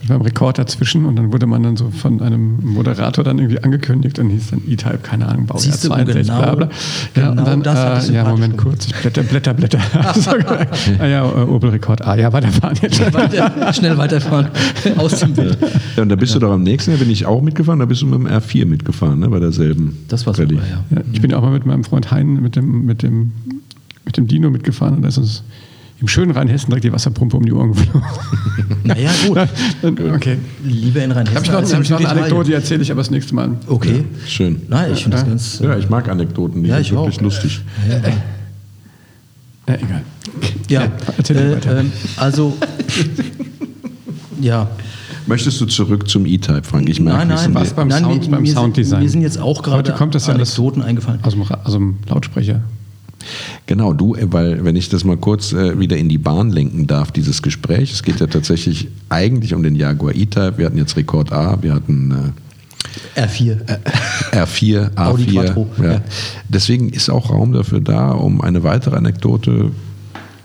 mit 0.00 0.08
meinem 0.08 0.22
Rekord 0.22 0.58
dazwischen 0.58 1.04
und 1.04 1.16
dann 1.16 1.32
wurde 1.32 1.46
man 1.46 1.62
dann 1.62 1.76
so 1.76 1.90
von 1.90 2.22
einem 2.22 2.58
Moderator 2.62 3.22
dann 3.22 3.38
irgendwie 3.38 3.62
angekündigt 3.62 4.18
und 4.18 4.30
hieß 4.30 4.50
dann 4.50 4.62
E-Type, 4.66 4.98
keine 5.02 5.28
Ahnung, 5.28 5.46
Baujahr 5.46 5.62
Siehst 5.62 5.84
du, 5.84 5.88
62, 5.88 6.26
genau- 6.26 6.40
bla 6.42 6.54
bla. 6.54 6.68
Ja, 7.14 7.30
genau 7.30 7.52
und 7.54 7.66
dann, 7.66 7.76
äh, 7.76 8.12
ja, 8.12 8.24
Moment 8.24 8.56
gemacht. 8.56 8.56
kurz, 8.58 8.86
ich 8.86 8.94
blätter, 8.94 9.22
blätter, 9.22 9.54
blätter. 9.54 9.78
Ah 10.98 11.06
ja, 11.06 11.24
äh, 11.24 11.42
Opel-Rekord. 11.44 12.02
Ah 12.06 12.16
ja, 12.16 12.32
weiterfahren 12.32 12.76
jetzt. 12.80 13.00
Weiter, 13.12 13.72
schnell 13.72 13.96
weiterfahren 13.98 14.48
aus 14.96 15.20
dem 15.20 15.34
Bild. 15.34 15.58
Ja, 15.96 16.02
und 16.02 16.08
da 16.08 16.16
bist 16.16 16.34
du 16.34 16.38
doch 16.38 16.52
am 16.52 16.62
nächsten, 16.62 16.92
da 16.92 16.96
bin 16.96 17.10
ich 17.10 17.26
auch 17.26 17.42
mitgefahren, 17.42 17.78
da 17.80 17.84
bist 17.86 18.02
du 18.02 18.06
mit 18.06 18.18
dem 18.20 18.26
R4 18.26 18.66
mitgefahren, 18.66 19.18
ne, 19.20 19.28
bei 19.28 19.38
derselben 19.40 19.98
Das 20.08 20.26
war 20.26 20.38
Rallye. 20.38 20.54
super, 20.54 20.64
ja. 20.90 20.96
Ja, 20.96 21.02
ich 21.12 21.20
bin 21.20 21.30
ja 21.30 21.36
auch 21.38 21.42
mal 21.42 21.52
mit 21.52 21.66
meinem 21.66 21.84
Freund 21.84 22.10
Hein 22.10 22.40
mit 22.42 22.56
dem, 22.56 22.84
mit 22.86 23.02
dem, 23.02 23.32
mit 24.04 24.16
dem 24.16 24.26
Dino 24.26 24.50
mitgefahren 24.50 24.96
und 24.96 25.02
da 25.02 25.08
ist 25.08 25.18
uns 25.18 25.42
im 26.00 26.08
schönen 26.08 26.30
Rheinhessen 26.32 26.68
direkt 26.70 26.84
die 26.84 26.92
Wasserpumpe 26.92 27.36
um 27.36 27.44
die 27.44 27.52
Ohren 27.52 27.72
geflogen. 27.72 28.02
Naja, 28.84 29.10
gut. 29.26 29.38
okay. 30.14 30.38
Lieber 30.64 31.02
in 31.04 31.12
Rheinhessen. 31.12 31.36
Habe 31.36 31.44
ich 31.44 31.52
noch, 31.52 31.58
als 31.58 31.70
hab 31.72 31.78
in 31.78 31.82
ich 31.84 31.90
noch 31.90 31.98
eine. 32.00 32.08
Anekdote, 32.08 32.48
die 32.48 32.54
erzähle 32.54 32.82
ich 32.82 32.90
aber 32.90 33.00
das 33.02 33.10
nächste 33.10 33.34
Mal. 33.34 33.50
Okay. 33.66 34.04
Schön. 34.26 34.62
Nein, 34.68 34.92
ich 34.94 35.02
finde 35.02 35.18
das 35.18 35.26
ganz. 35.26 35.58
Ja, 35.60 35.76
ich 35.76 35.90
mag 35.90 36.08
Anekdoten, 36.08 36.62
die 36.62 36.68
Ja, 36.70 36.76
sind 36.76 36.86
ich 36.86 36.92
wirklich 36.92 37.18
auch. 37.18 37.22
lustig. 37.22 37.60
Ja, 39.68 39.74
egal. 39.74 40.02
Ja, 40.68 40.88
erzähl 41.18 41.36
äh, 41.36 41.52
weiter. 41.56 41.80
ähm, 41.80 41.92
also. 42.16 42.56
ja. 44.40 44.68
Möchtest 45.26 45.60
du 45.60 45.66
zurück 45.66 46.08
zum 46.08 46.24
E-Type, 46.26 46.62
Frank? 46.64 46.88
Ich 46.88 46.98
merke, 47.00 47.18
Nein, 47.18 47.28
wir 47.28 47.34
nein, 47.36 47.44
sind- 47.44 47.54
was 47.54 47.72
beim 47.74 47.88
nein, 47.88 48.02
Sound- 48.02 48.24
mir, 48.24 48.30
beim 48.30 48.40
mir 48.42 48.46
sind- 48.48 48.56
Sounddesign. 48.56 49.02
Mir 49.02 49.10
sind 49.10 49.22
jetzt 49.22 49.38
auch 49.38 49.62
gerade 49.62 49.76
Heute 49.78 49.92
kommt 49.92 50.14
das 50.14 50.26
ja 50.26 50.34
Anekdoten 50.34 50.82
eingefallen. 50.82 51.20
Aus 51.22 51.34
dem, 51.34 51.42
aus 51.42 51.72
dem 51.72 51.98
Lautsprecher. 52.08 52.62
Genau, 53.66 53.92
du, 53.92 54.14
äh, 54.14 54.32
weil 54.32 54.64
wenn 54.64 54.76
ich 54.76 54.88
das 54.88 55.04
mal 55.04 55.16
kurz 55.16 55.52
äh, 55.52 55.78
wieder 55.78 55.96
in 55.96 56.08
die 56.08 56.18
Bahn 56.18 56.50
lenken 56.50 56.86
darf, 56.86 57.12
dieses 57.12 57.42
Gespräch, 57.42 57.92
es 57.92 58.02
geht 58.02 58.20
ja 58.20 58.26
tatsächlich 58.26 58.88
eigentlich 59.08 59.54
um 59.54 59.62
den 59.62 59.76
Jaguar 59.76 60.14
E-Type. 60.14 60.58
Wir 60.58 60.66
hatten 60.66 60.78
jetzt 60.78 60.96
Rekord 60.96 61.32
A, 61.32 61.62
wir 61.62 61.74
hatten 61.74 62.34
R4. 63.16 63.58
äh, 64.32 64.36
R4, 64.36 64.96
Audi 64.96 65.24
A4. 65.24 65.32
Quattro, 65.32 65.66
ja. 65.82 65.92
ja. 65.92 66.00
Deswegen 66.48 66.90
ist 66.90 67.08
auch 67.10 67.30
Raum 67.30 67.52
dafür 67.52 67.80
da, 67.80 68.12
um 68.12 68.40
eine 68.40 68.62
weitere 68.62 68.96
Anekdote 68.96 69.70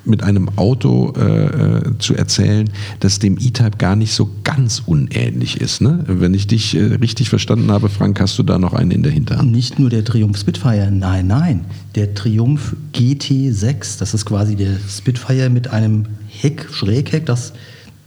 mit 0.06 0.24
einem 0.24 0.50
Auto 0.58 1.13
äh, 1.13 1.98
zu 2.00 2.15
erzählen, 2.15 2.70
das 3.00 3.20
dem 3.20 3.38
E-Type 3.38 3.78
gar 3.78 3.96
nicht 3.96 4.13
so 4.13 4.30
ganz 4.44 4.84
unähnlich 4.86 5.62
ist. 5.62 5.82
Ne? 5.82 6.04
Wenn 6.08 6.34
ich 6.34 6.48
dich 6.48 6.76
äh, 6.76 6.96
richtig 6.96 7.30
verstanden 7.30 7.72
habe, 7.72 7.89
Frank, 7.89 8.20
hast 8.20 8.38
du 8.38 8.44
da 8.44 8.58
noch 8.58 8.74
einen 8.74 8.91
in 8.91 9.04
der 9.04 9.12
Hinterhand? 9.12 9.52
Nicht 9.52 9.80
nur 9.80 9.89
der 9.89 10.04
Triumph 10.04 10.38
Spitfire, 10.38 10.91
nein, 10.91 11.28
nein. 11.28 11.65
Der 11.96 12.13
Triumph 12.13 12.76
GT6, 12.94 14.00
das 14.00 14.13
ist 14.13 14.26
quasi 14.26 14.56
der 14.56 14.78
Spitfire 14.89 15.50
mit 15.50 15.70
einem 15.70 16.06
Heck, 16.28 16.68
Schrägheck, 16.72 17.26
das 17.26 17.54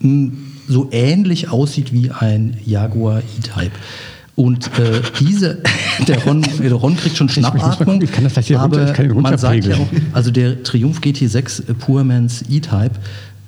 mh, 0.00 0.32
so 0.68 0.88
ähnlich 0.92 1.48
aussieht 1.48 1.92
wie 1.92 2.10
ein 2.10 2.56
Jaguar 2.64 3.20
E-Type. 3.20 3.72
Und 4.38 4.66
äh, 4.78 5.00
diese, 5.18 5.58
der 6.06 6.22
Ron, 6.22 6.46
der 6.60 6.72
Ron 6.72 6.96
kriegt 6.96 7.16
schon 7.16 7.28
Schnappatmung. 7.28 8.00
Ich 8.02 8.12
kann 8.12 8.22
das 8.22 8.34
gleich 8.34 8.46
hier 8.46 8.60
runter, 8.60 8.82
aber 8.82 8.90
ich 8.90 8.96
kann 8.96 9.08
den 9.08 9.20
man 9.20 9.36
sagt 9.36 9.64
ja 9.64 9.74
auch, 9.74 9.88
also 10.12 10.30
der 10.30 10.62
Triumph 10.62 11.00
GT6 11.00 11.74
Poormans 11.74 12.44
E-Type 12.48 12.92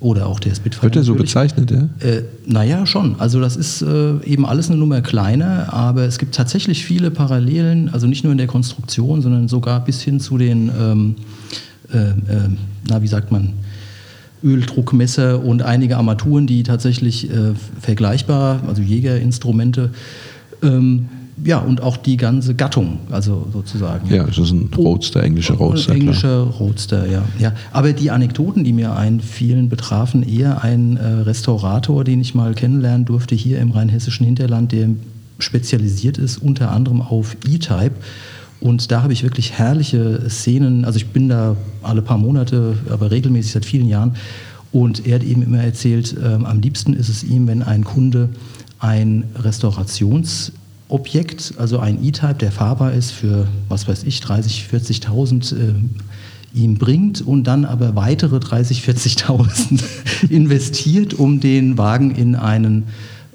oder 0.01 0.27
auch 0.27 0.41
der 0.41 0.53
Spitfire. 0.53 0.83
Wird 0.83 0.97
er 0.97 1.03
so 1.03 1.15
bezeichnet, 1.15 1.71
ja? 1.71 1.87
äh, 2.05 2.23
naja, 2.45 2.85
schon. 2.85 3.15
Also 3.19 3.39
das 3.39 3.55
ist 3.55 3.81
äh, 3.81 4.21
eben 4.25 4.45
alles 4.45 4.67
eine 4.67 4.77
Nummer 4.79 4.99
kleiner, 4.99 5.71
aber 5.71 6.01
es 6.03 6.19
gibt 6.19 6.35
tatsächlich 6.35 6.83
viele 6.83 7.09
Parallelen, 7.09 7.87
also 7.93 8.05
nicht 8.05 8.25
nur 8.25 8.33
in 8.33 8.37
der 8.37 8.47
Konstruktion, 8.47 9.21
sondern 9.21 9.47
sogar 9.47 9.85
bis 9.85 10.01
hin 10.01 10.19
zu 10.19 10.37
den, 10.37 10.71
ähm, 10.77 11.15
äh, 11.93 11.99
äh, 11.99 12.13
na 12.89 13.01
wie 13.01 13.07
sagt 13.07 13.31
man, 13.31 13.53
Öldruckmesser 14.43 15.41
und 15.41 15.61
einige 15.61 15.95
Armaturen, 15.95 16.47
die 16.47 16.63
tatsächlich 16.63 17.29
äh, 17.29 17.53
vergleichbar, 17.79 18.61
also 18.67 18.81
Jägerinstrumente, 18.81 19.91
ähm, 20.63 21.09
ja, 21.43 21.57
und 21.59 21.81
auch 21.81 21.97
die 21.97 22.17
ganze 22.17 22.53
Gattung, 22.53 22.99
also 23.09 23.47
sozusagen. 23.51 24.07
Ja, 24.13 24.23
das 24.25 24.37
ist 24.37 24.51
ein 24.51 24.69
Roadster, 24.77 25.23
englischer 25.23 25.55
Roadster. 25.55 25.93
Oh, 25.93 25.95
Englischer 25.95 26.39
Roadster, 26.41 27.07
ja. 27.07 27.23
ja. 27.39 27.53
Aber 27.71 27.93
die 27.93 28.11
Anekdoten, 28.11 28.63
die 28.63 28.73
mir 28.73 28.95
einfielen, 28.95 29.69
betrafen 29.69 30.23
eher 30.23 30.63
einen 30.63 30.97
äh, 30.97 31.07
Restaurator, 31.07 32.03
den 32.03 32.21
ich 32.21 32.35
mal 32.35 32.53
kennenlernen 32.53 33.05
durfte 33.05 33.33
hier 33.33 33.59
im 33.59 33.71
rheinhessischen 33.71 34.25
Hinterland, 34.25 34.71
der 34.71 34.89
spezialisiert 35.39 36.17
ist 36.17 36.37
unter 36.37 36.71
anderem 36.71 37.01
auf 37.01 37.35
E-Type. 37.47 37.95
Und 38.59 38.91
da 38.91 39.01
habe 39.01 39.13
ich 39.13 39.23
wirklich 39.23 39.53
herrliche 39.53 40.29
Szenen. 40.29 40.85
Also 40.85 40.97
ich 40.97 41.07
bin 41.07 41.27
da 41.27 41.55
alle 41.81 42.03
paar 42.03 42.19
Monate, 42.19 42.77
aber 42.91 43.09
regelmäßig 43.09 43.53
seit 43.53 43.65
vielen 43.65 43.87
Jahren. 43.87 44.15
Und 44.71 45.07
er 45.07 45.15
hat 45.15 45.23
eben 45.23 45.41
immer 45.41 45.63
erzählt, 45.63 46.15
ähm, 46.23 46.45
am 46.45 46.61
liebsten 46.61 46.93
ist 46.93 47.09
es 47.09 47.23
ihm, 47.23 47.47
wenn 47.47 47.63
ein 47.63 47.83
Kunde 47.83 48.29
ein 48.81 49.23
Restaurationsobjekt, 49.35 51.53
also 51.57 51.79
ein 51.79 52.03
E-Type, 52.03 52.33
der 52.33 52.51
fahrbar 52.51 52.91
ist 52.93 53.11
für, 53.11 53.47
was 53.69 53.87
weiß 53.87 54.03
ich, 54.03 54.19
30, 54.21 54.67
40.000 54.71 55.55
äh, 55.55 55.73
ihm 56.53 56.77
bringt 56.77 57.21
und 57.21 57.45
dann 57.45 57.63
aber 57.63 57.95
weitere 57.95 58.39
30, 58.39 58.81
40.000 58.81 59.81
investiert, 60.29 61.13
um 61.13 61.39
den 61.39 61.77
Wagen 61.77 62.11
in 62.11 62.35
einen 62.35 62.87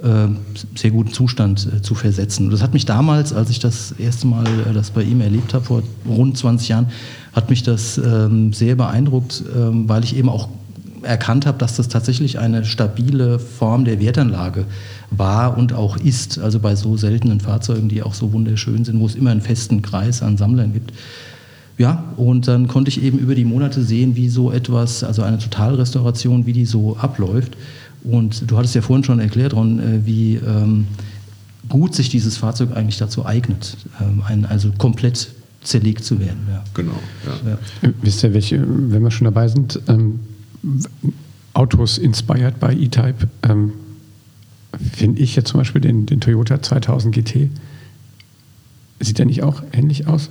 äh, 0.02 0.26
sehr 0.74 0.90
guten 0.90 1.12
Zustand 1.12 1.66
äh, 1.74 1.80
zu 1.80 1.94
versetzen. 1.94 2.46
Und 2.46 2.52
das 2.52 2.60
hat 2.60 2.74
mich 2.74 2.84
damals, 2.84 3.32
als 3.32 3.48
ich 3.48 3.60
das 3.60 3.92
erste 3.92 4.26
Mal 4.26 4.46
äh, 4.46 4.74
das 4.74 4.90
bei 4.90 5.02
ihm 5.02 5.20
erlebt 5.20 5.54
habe, 5.54 5.64
vor 5.64 5.82
rund 6.06 6.36
20 6.36 6.68
Jahren, 6.68 6.86
hat 7.32 7.50
mich 7.50 7.62
das 7.62 7.98
ähm, 7.98 8.52
sehr 8.52 8.74
beeindruckt, 8.74 9.42
ähm, 9.56 9.88
weil 9.88 10.04
ich 10.04 10.16
eben 10.16 10.28
auch 10.28 10.48
erkannt 11.06 11.46
habe, 11.46 11.58
dass 11.58 11.76
das 11.76 11.88
tatsächlich 11.88 12.38
eine 12.38 12.64
stabile 12.64 13.38
Form 13.38 13.84
der 13.84 14.00
Wertanlage 14.00 14.64
war 15.10 15.56
und 15.56 15.72
auch 15.72 15.96
ist. 15.96 16.38
Also 16.38 16.60
bei 16.60 16.76
so 16.76 16.96
seltenen 16.96 17.40
Fahrzeugen, 17.40 17.88
die 17.88 18.02
auch 18.02 18.14
so 18.14 18.32
wunderschön 18.32 18.84
sind, 18.84 19.00
wo 19.00 19.06
es 19.06 19.14
immer 19.14 19.30
einen 19.30 19.40
festen 19.40 19.82
Kreis 19.82 20.22
an 20.22 20.36
Sammlern 20.36 20.72
gibt. 20.72 20.92
Ja, 21.78 22.04
und 22.16 22.48
dann 22.48 22.68
konnte 22.68 22.88
ich 22.88 23.02
eben 23.02 23.18
über 23.18 23.34
die 23.34 23.44
Monate 23.44 23.82
sehen, 23.82 24.16
wie 24.16 24.28
so 24.28 24.50
etwas, 24.50 25.04
also 25.04 25.22
eine 25.22 25.38
Totalrestauration, 25.38 26.46
wie 26.46 26.54
die 26.54 26.64
so 26.64 26.96
abläuft. 26.96 27.56
Und 28.02 28.50
du 28.50 28.56
hattest 28.56 28.74
ja 28.74 28.82
vorhin 28.82 29.04
schon 29.04 29.20
erklärt, 29.20 29.52
Ron, 29.54 29.78
äh, 29.78 30.06
wie 30.06 30.36
ähm, 30.36 30.86
gut 31.68 31.94
sich 31.94 32.08
dieses 32.08 32.36
Fahrzeug 32.36 32.70
eigentlich 32.74 32.98
dazu 32.98 33.26
eignet, 33.26 33.76
ähm, 34.00 34.22
ein, 34.26 34.46
also 34.46 34.70
komplett 34.78 35.28
zerlegt 35.62 36.04
zu 36.04 36.20
werden. 36.20 36.46
Ja. 36.48 36.64
Genau, 36.74 36.98
ja. 37.26 37.50
Ja. 37.82 37.90
Wisst 38.02 38.22
ihr, 38.22 38.32
welche, 38.32 38.64
wenn 38.66 39.02
wir 39.02 39.10
schon 39.10 39.24
dabei 39.24 39.48
sind, 39.48 39.80
ähm, 39.88 40.20
Autos 41.54 41.98
inspired 41.98 42.60
by 42.60 42.72
E-Type, 42.72 43.28
ähm, 43.42 43.72
finde 44.94 45.22
ich 45.22 45.36
jetzt 45.36 45.48
zum 45.48 45.60
Beispiel 45.60 45.80
den, 45.80 46.06
den 46.06 46.20
Toyota 46.20 46.62
2000 46.62 47.14
GT. 47.14 47.50
Sieht 49.00 49.18
der 49.18 49.26
nicht 49.26 49.42
auch 49.42 49.62
ähnlich 49.72 50.06
aus? 50.06 50.30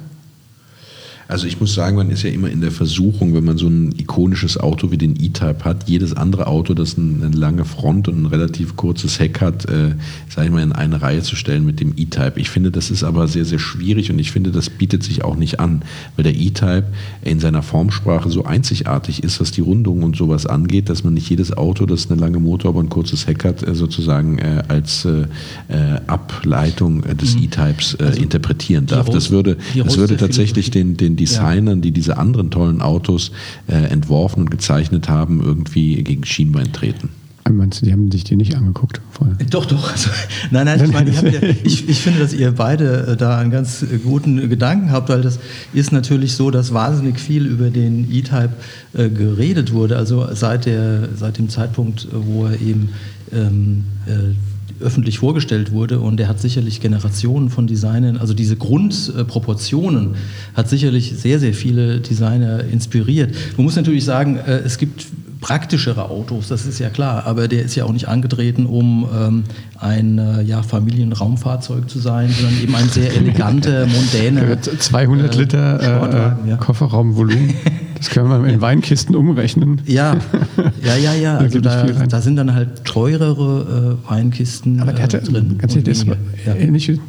Also 1.27 1.47
ich 1.47 1.59
muss 1.59 1.73
sagen, 1.73 1.97
man 1.97 2.09
ist 2.11 2.23
ja 2.23 2.29
immer 2.29 2.49
in 2.49 2.61
der 2.61 2.71
Versuchung, 2.71 3.33
wenn 3.33 3.43
man 3.43 3.57
so 3.57 3.67
ein 3.67 3.93
ikonisches 3.97 4.57
Auto 4.57 4.91
wie 4.91 4.97
den 4.97 5.15
E-Type 5.15 5.65
hat, 5.65 5.89
jedes 5.89 6.13
andere 6.13 6.47
Auto, 6.47 6.73
das 6.73 6.97
eine 6.97 7.29
lange 7.29 7.65
Front 7.65 8.07
und 8.07 8.21
ein 8.21 8.25
relativ 8.27 8.75
kurzes 8.75 9.19
Heck 9.19 9.41
hat, 9.41 9.65
äh, 9.65 9.95
sage 10.29 10.47
ich 10.47 10.53
mal, 10.53 10.61
in 10.61 10.71
eine 10.71 11.01
Reihe 11.01 11.23
zu 11.23 11.35
stellen 11.35 11.65
mit 11.65 11.79
dem 11.79 11.93
E-Type. 11.97 12.39
Ich 12.39 12.49
finde, 12.49 12.69
das 12.69 12.91
ist 12.91 13.03
aber 13.03 13.27
sehr, 13.27 13.45
sehr 13.45 13.59
schwierig 13.59 14.11
und 14.11 14.19
ich 14.19 14.31
finde, 14.31 14.51
das 14.51 14.69
bietet 14.69 15.03
sich 15.03 15.23
auch 15.23 15.35
nicht 15.35 15.59
an, 15.59 15.81
weil 16.15 16.23
der 16.23 16.35
E-Type 16.35 16.85
in 17.23 17.39
seiner 17.39 17.63
Formsprache 17.63 18.29
so 18.29 18.45
einzigartig 18.45 19.23
ist, 19.23 19.39
was 19.39 19.51
die 19.51 19.61
Rundung 19.61 20.03
und 20.03 20.15
sowas 20.15 20.45
angeht, 20.45 20.89
dass 20.89 21.03
man 21.03 21.15
nicht 21.15 21.29
jedes 21.29 21.55
Auto, 21.55 21.85
das 21.87 22.09
eine 22.11 22.19
lange 22.19 22.39
Motor, 22.39 22.69
aber 22.69 22.81
ein 22.81 22.89
kurzes 22.89 23.25
Heck 23.25 23.43
hat, 23.45 23.67
äh, 23.67 23.73
sozusagen 23.73 24.37
äh, 24.37 24.63
als 24.67 25.05
äh, 25.05 25.21
äh, 25.69 25.99
Ableitung 26.05 27.03
äh, 27.03 27.15
des 27.15 27.35
E-Types 27.35 27.95
äh, 27.95 28.21
interpretieren 28.21 28.85
darf. 28.85 29.09
Das 29.09 29.31
würde, 29.31 29.57
das 29.75 29.97
würde 29.97 30.17
tatsächlich 30.17 30.69
den, 30.69 30.97
den 30.97 31.14
Designern, 31.15 31.81
die 31.81 31.91
diese 31.91 32.17
anderen 32.17 32.51
tollen 32.51 32.81
Autos 32.81 33.31
äh, 33.67 33.73
entworfen 33.73 34.41
und 34.41 34.51
gezeichnet 34.51 35.09
haben, 35.09 35.41
irgendwie 35.41 36.03
gegen 36.03 36.25
Schienbein 36.25 36.71
treten. 36.73 37.09
Äh, 37.45 37.51
Meinst 37.51 37.81
du, 37.81 37.85
die 37.85 37.91
haben 37.91 38.11
sich 38.11 38.23
die 38.23 38.35
nicht 38.35 38.55
angeguckt 38.55 39.01
vorher? 39.11 39.35
Doch, 39.49 39.65
doch. 39.65 39.91
Also, 39.91 40.09
nein, 40.51 40.65
nein, 40.65 40.83
ich, 40.83 40.91
meine, 40.91 41.11
ja, 41.11 41.41
ich, 41.63 41.87
ich 41.87 41.99
finde, 41.99 42.19
dass 42.19 42.33
ihr 42.33 42.51
beide 42.51 43.07
äh, 43.07 43.17
da 43.17 43.37
einen 43.37 43.51
ganz 43.51 43.83
äh, 43.83 43.97
guten 43.97 44.49
Gedanken 44.49 44.91
habt, 44.91 45.09
weil 45.09 45.21
das 45.21 45.39
ist 45.73 45.91
natürlich 45.91 46.33
so, 46.33 46.51
dass 46.51 46.73
wahnsinnig 46.73 47.19
viel 47.19 47.45
über 47.45 47.69
den 47.69 48.11
E-Type 48.11 48.49
äh, 48.93 49.09
geredet 49.09 49.73
wurde. 49.73 49.97
Also 49.97 50.27
seit, 50.33 50.65
der, 50.65 51.09
seit 51.15 51.37
dem 51.37 51.49
Zeitpunkt, 51.49 52.05
äh, 52.05 52.07
wo 52.13 52.45
er 52.45 52.59
eben 52.59 52.89
ähm, 53.31 53.83
äh, 54.07 54.33
öffentlich 54.79 55.19
vorgestellt 55.19 55.71
wurde 55.71 55.99
und 55.99 56.19
er 56.19 56.27
hat 56.27 56.39
sicherlich 56.39 56.81
Generationen 56.81 57.49
von 57.49 57.67
Designern, 57.67 58.17
also 58.17 58.33
diese 58.33 58.55
Grundproportionen 58.55 60.15
hat 60.53 60.69
sicherlich 60.69 61.13
sehr, 61.17 61.39
sehr 61.39 61.53
viele 61.53 61.99
Designer 61.99 62.63
inspiriert. 62.63 63.33
Man 63.57 63.65
muss 63.65 63.75
natürlich 63.75 64.05
sagen, 64.05 64.37
äh, 64.37 64.57
es 64.59 64.77
gibt 64.77 65.07
praktischere 65.41 66.09
Autos, 66.09 66.47
das 66.47 66.65
ist 66.65 66.79
ja 66.79 66.89
klar, 66.89 67.25
aber 67.25 67.47
der 67.47 67.63
ist 67.63 67.75
ja 67.75 67.85
auch 67.85 67.93
nicht 67.93 68.07
angetreten, 68.07 68.65
um 68.65 69.07
ähm, 69.15 69.43
ein 69.79 70.17
äh, 70.17 70.41
ja, 70.41 70.63
Familienraumfahrzeug 70.63 71.89
zu 71.89 71.99
sein, 71.99 72.29
sondern 72.31 72.61
eben 72.61 72.75
ein 72.75 72.89
sehr 72.89 73.13
eleganter, 73.15 73.85
mondäner 73.87 74.59
200 74.61 75.35
äh, 75.35 75.37
Liter 75.37 75.79
äh, 75.79 75.83
Sportwagen, 75.83 76.49
ja. 76.49 76.57
Kofferraumvolumen. 76.57 77.53
Das 78.05 78.13
können 78.13 78.29
wir 78.29 78.47
in 78.53 78.61
Weinkisten 78.61 79.15
umrechnen. 79.15 79.81
Ja, 79.87 80.15
ja, 80.83 80.95
ja, 80.95 81.13
ja. 81.15 81.37
Da 81.37 81.43
Also 81.45 81.59
da, 81.59 81.85
da 81.85 82.21
sind 82.21 82.35
dann 82.35 82.53
halt 82.53 82.85
teurere 82.85 83.97
äh, 84.05 84.09
Weinkisten 84.09 84.79
Aber 84.79 84.93
der 84.93 85.01
hatte, 85.05 85.17
äh, 85.17 85.21
drin. 85.21 85.55
ganz 85.57 85.75
ehrlich, 85.75 86.05
das 86.05 86.17
ja. 86.45 86.53
ähnlich 86.53 86.87
wie, 86.87 86.99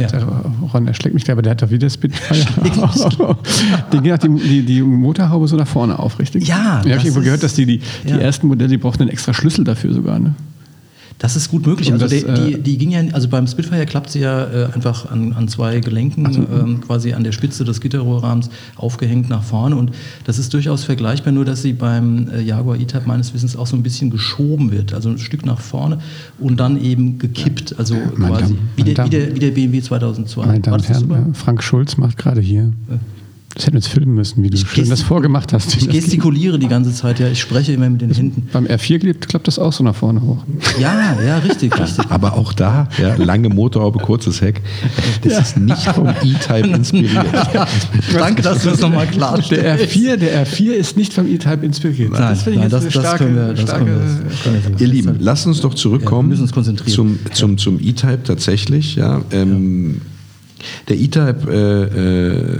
Ja. 0.00 0.08
Ron, 0.72 0.86
er 0.86 0.94
schlägt 0.94 1.14
mich 1.14 1.24
gleich, 1.24 1.32
aber 1.32 1.42
der 1.42 1.50
hat 1.50 1.62
doch 1.62 1.70
wieder 1.70 1.90
Spitfire. 1.90 2.46
die 3.92 3.98
geht 3.98 4.22
die, 4.22 4.28
die, 4.28 4.62
die 4.62 4.82
Motorhaube 4.82 5.48
so 5.48 5.56
nach 5.56 5.66
vorne 5.66 5.98
auf, 5.98 6.20
richtig? 6.20 6.46
Ja, 6.46 6.82
Ich 6.84 6.92
habe 6.92 7.02
irgendwo 7.02 7.20
gehört, 7.20 7.42
dass 7.42 7.54
die, 7.54 7.66
die, 7.66 7.80
die 8.04 8.10
ja. 8.10 8.18
ersten 8.18 8.46
Modelle, 8.46 8.70
die 8.70 8.78
brauchten 8.78 9.02
einen 9.02 9.10
extra 9.10 9.34
Schlüssel 9.34 9.64
dafür 9.64 9.92
sogar. 9.92 10.20
Ne? 10.20 10.36
Das 11.18 11.36
ist 11.36 11.50
gut 11.50 11.66
möglich. 11.66 11.88
Und 11.92 12.02
Also 12.02 12.06
das, 12.06 12.24
der, 12.24 12.34
die, 12.34 12.54
äh, 12.54 12.58
die 12.58 12.76
ging 12.76 12.90
ja, 12.90 13.00
also 13.12 13.28
beim 13.28 13.46
Spitfire 13.46 13.86
klappt 13.86 14.10
sie 14.10 14.20
ja 14.20 14.44
äh, 14.44 14.66
einfach 14.72 15.10
an, 15.10 15.32
an 15.32 15.48
zwei 15.48 15.80
Gelenken, 15.80 16.46
ähm, 16.52 16.80
quasi 16.80 17.12
an 17.12 17.24
der 17.24 17.32
Spitze 17.32 17.64
des 17.64 17.80
Gitterrohrrahmens 17.80 18.50
aufgehängt 18.76 19.30
nach 19.30 19.42
vorne. 19.42 19.76
Und 19.76 19.92
das 20.24 20.38
ist 20.38 20.52
durchaus 20.52 20.84
vergleichbar, 20.84 21.32
nur 21.32 21.44
dass 21.44 21.62
sie 21.62 21.72
beim 21.72 22.28
äh, 22.28 22.40
Jaguar 22.42 22.76
E-Type 22.76 23.04
meines 23.06 23.32
Wissens 23.32 23.56
auch 23.56 23.66
so 23.66 23.76
ein 23.76 23.82
bisschen 23.82 24.10
geschoben 24.10 24.72
wird. 24.72 24.92
Also 24.92 25.08
ein 25.08 25.18
Stück 25.18 25.46
nach 25.46 25.60
vorne 25.60 25.98
und 26.38 26.58
dann 26.58 26.82
eben 26.82 27.18
gekippt. 27.18 27.76
Also 27.78 27.96
Meine 28.16 28.36
quasi 28.36 28.56
wie 28.76 28.82
der, 28.82 29.04
wie, 29.04 29.10
der, 29.10 29.34
wie 29.34 29.38
der 29.38 29.50
BMW 29.52 29.80
2002. 29.80 30.46
Meine 30.46 30.60
Damen 30.60 30.76
und 30.76 30.88
Herren, 30.88 31.30
äh, 31.30 31.34
Frank 31.34 31.62
Schulz 31.62 31.96
macht 31.96 32.18
gerade 32.18 32.40
hier. 32.40 32.72
Das 33.54 33.66
hätten 33.66 33.74
wir 33.74 33.78
jetzt 33.80 33.88
filmen 33.88 34.14
müssen, 34.14 34.42
wie 34.42 34.50
du 34.50 34.56
Ich 34.56 34.68
schön 34.68 34.88
das 34.88 35.02
vorgemacht 35.02 35.52
hast. 35.52 35.76
Ich 35.76 35.88
gestikuliere 35.88 36.58
die 36.58 36.66
ganze 36.66 36.92
Zeit, 36.92 37.20
ja. 37.20 37.28
Ich 37.28 37.40
spreche 37.40 37.72
immer 37.72 37.88
mit 37.88 38.00
den 38.00 38.10
Händen. 38.12 38.48
Beim 38.52 38.66
R4 38.66 38.98
klappt, 38.98 39.28
klappt 39.28 39.46
das 39.46 39.60
auch 39.60 39.72
so 39.72 39.84
nach 39.84 39.94
vorne 39.94 40.22
hoch. 40.22 40.42
Ja, 40.80 41.16
ja, 41.24 41.38
richtig, 41.38 41.78
richtig. 41.78 42.06
Aber 42.10 42.32
auch 42.34 42.52
da, 42.52 42.88
ja, 43.00 43.14
lange 43.14 43.48
Motorhaube, 43.50 44.00
kurzes 44.00 44.40
Heck, 44.40 44.60
das 45.22 45.38
ist 45.50 45.56
nicht 45.58 45.82
vom 45.86 46.08
E-Type 46.08 46.66
inspiriert. 46.68 47.26
Danke, 48.12 48.42
dass 48.42 48.62
du 48.64 48.70
das 48.70 48.80
nochmal 48.80 49.06
Der 49.06 49.14
klarstellst. 49.14 49.94
R4, 49.94 50.16
der 50.16 50.46
R4 50.46 50.70
ist 50.72 50.96
nicht 50.96 51.12
vom 51.12 51.28
E-Type 51.28 51.64
inspiriert. 51.64 52.10
Nein, 52.10 52.20
das 52.22 52.42
finde 52.42 52.58
ich 52.58 52.70
nein, 52.72 52.82
jetzt 52.82 52.86
das, 52.86 53.02
starke, 53.02 53.24
können 53.24 53.36
wir, 53.36 53.54
das 53.54 53.60
starke 53.62 53.84
können 53.84 54.00
wir, 54.00 54.24
das 54.30 54.42
können 54.42 54.54
wir 54.56 54.78
so 54.78 54.84
Ihr 54.84 54.88
Lieben, 54.90 55.16
lasst 55.20 55.46
uns 55.46 55.60
doch 55.60 55.74
zurückkommen 55.74 56.28
Ja, 56.28 56.30
wir 56.30 56.30
müssen 56.30 56.42
uns 56.42 56.52
konzentrieren. 56.52 56.92
zum, 56.92 57.18
zum, 57.32 57.58
zum 57.58 57.78
E-Type 57.80 58.24
tatsächlich. 58.24 58.96
Ja, 58.96 59.20
ähm, 59.30 60.00
Der 60.88 60.96
E-Type 60.96 61.38
äh, 61.52 61.98
äh, 61.98 62.58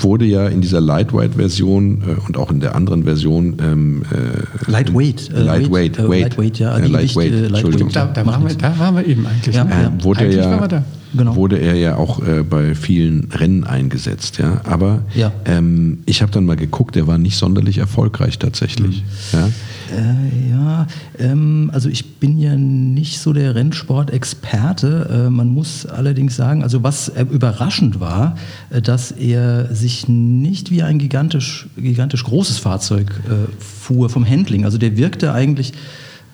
wurde 0.00 0.24
ja 0.24 0.46
in 0.48 0.60
dieser 0.60 0.80
Lightweight-Version 0.80 2.02
äh, 2.02 2.26
und 2.26 2.36
auch 2.36 2.50
in 2.50 2.60
der 2.60 2.74
anderen 2.74 3.04
Version 3.04 3.56
ähm, 3.60 4.02
äh, 4.10 4.70
Lightweight. 4.70 5.30
äh, 5.30 5.40
Lightweight, 5.40 5.98
äh, 5.98 6.08
weight. 6.08 6.20
Lightweight, 6.22 6.58
ja. 6.58 6.78
Äh, 6.78 6.86
Lightweight, 6.86 7.30
Gewichte, 7.30 7.46
Entschuldigung. 7.46 7.88
Da, 7.92 8.06
da, 8.06 8.26
waren 8.26 8.46
wir, 8.46 8.54
da 8.54 8.78
waren 8.78 8.96
wir 8.96 9.06
eben 9.06 9.26
eigentlich. 9.26 9.54
Ja, 9.54 9.64
ne? 9.64 9.70
ja. 9.70 9.88
Äh, 9.88 10.04
wurde, 10.04 10.20
Eigentlich 10.20 10.40
waren 10.40 10.50
wir 10.52 10.60
ja, 10.60 10.68
da. 10.68 10.84
Genau. 11.16 11.36
wurde 11.36 11.58
er 11.58 11.74
ja 11.76 11.96
auch 11.96 12.20
äh, 12.26 12.42
bei 12.42 12.74
vielen 12.74 13.30
Rennen 13.32 13.64
eingesetzt. 13.64 14.38
Ja? 14.38 14.60
Aber 14.64 15.02
Ja. 15.14 15.32
ähm, 15.44 15.98
ich 16.06 16.22
habe 16.22 16.32
dann 16.32 16.44
mal 16.44 16.56
geguckt, 16.56 16.96
er 16.96 17.06
war 17.06 17.18
nicht 17.18 17.36
sonderlich 17.36 17.78
erfolgreich 17.78 18.38
tatsächlich. 18.38 19.02
Ja? 19.32 19.48
Äh, 19.96 20.50
ja, 20.50 20.86
ähm, 21.18 21.70
also 21.72 21.88
ich 21.88 22.14
bin 22.16 22.38
ja 22.38 22.56
nicht 22.56 23.18
so 23.20 23.32
der 23.32 23.54
Rennsport-Experte. 23.54 25.26
Äh, 25.26 25.30
man 25.30 25.48
muss 25.48 25.86
allerdings 25.86 26.36
sagen, 26.36 26.62
also 26.62 26.82
was 26.82 27.08
äh, 27.10 27.24
überraschend 27.30 28.00
war, 28.00 28.36
äh, 28.70 28.80
dass 28.82 29.10
er 29.12 29.74
sich 29.74 30.08
nicht 30.08 30.70
wie 30.70 30.82
ein 30.82 30.98
gigantisch, 30.98 31.68
gigantisch 31.76 32.24
großes 32.24 32.58
Fahrzeug 32.58 33.10
äh, 33.28 33.50
fuhr 33.62 34.08
vom 34.08 34.28
Handling. 34.28 34.64
Also 34.64 34.78
der 34.78 34.96
wirkte 34.96 35.32
eigentlich, 35.32 35.72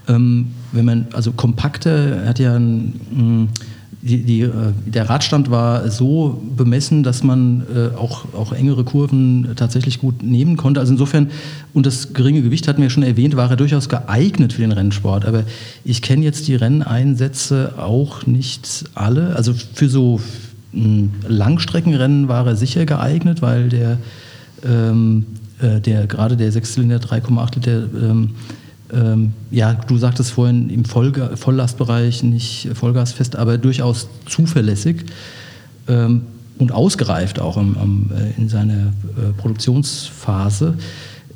ähm, 0.09 0.49
wenn 0.73 0.85
man, 0.85 1.07
also 1.13 1.33
kompakter, 1.33 2.23
er 2.23 2.29
hat 2.29 2.39
ja 2.39 2.55
ein, 2.57 3.01
mh, 3.13 3.49
die, 4.03 4.23
die, 4.23 4.41
äh, 4.41 4.51
der 4.87 5.11
Radstand 5.11 5.51
war 5.51 5.91
so 5.91 6.43
bemessen, 6.57 7.03
dass 7.03 7.23
man 7.23 7.67
äh, 7.75 7.97
auch, 7.97 8.25
auch 8.35 8.53
engere 8.53 8.85
Kurven 8.85 9.49
tatsächlich 9.57 9.99
gut 9.99 10.23
nehmen 10.23 10.57
konnte. 10.57 10.81
Also 10.81 10.93
insofern, 10.93 11.31
und 11.75 11.85
das 11.85 12.15
geringe 12.15 12.41
Gewicht 12.41 12.67
hatten 12.67 12.81
wir 12.81 12.89
schon 12.89 13.03
erwähnt, 13.03 13.37
war 13.37 13.51
er 13.51 13.57
durchaus 13.57 13.89
geeignet 13.89 14.55
für 14.55 14.63
den 14.63 14.73
Rennsport. 14.73 15.27
Aber 15.27 15.45
ich 15.85 16.01
kenne 16.01 16.25
jetzt 16.25 16.49
die 16.49 16.55
Renneinsätze 16.55 17.75
auch 17.79 18.27
nicht 18.27 18.85
alle. 18.95 19.37
Also 19.37 19.53
für 19.75 19.89
so 19.89 20.21
mh, 20.73 21.09
Langstreckenrennen 21.29 22.29
war 22.29 22.47
er 22.47 22.57
sicher 22.57 22.87
geeignet, 22.87 23.43
weil 23.43 23.69
der, 23.69 23.99
ähm, 24.65 25.27
äh, 25.61 25.79
der 25.81 26.07
gerade 26.07 26.39
der 26.39 26.53
Sechszylinder 26.53 26.99
3,8 26.99 27.55
Liter 27.57 27.83
ähm, 28.03 28.31
ähm, 28.93 29.33
ja, 29.51 29.75
du 29.75 29.97
sagtest 29.99 30.33
vorhin 30.33 30.71
im 30.71 30.85
Vollga 30.85 31.37
Volllastbereich 31.37 32.23
nicht 32.23 32.69
vollgasfest, 32.75 33.37
aber 33.37 33.59
durchaus 33.59 34.09
zuverlässig 34.27 35.05
ähm, 35.89 36.23
und 36.59 36.73
ausgereift 36.73 37.41
auch 37.41 37.57
am, 37.57 37.77
am, 37.77 38.11
äh, 38.15 38.41
in 38.41 38.49
seiner 38.49 38.75
äh, 38.75 39.33
Produktionsphase. 39.37 40.75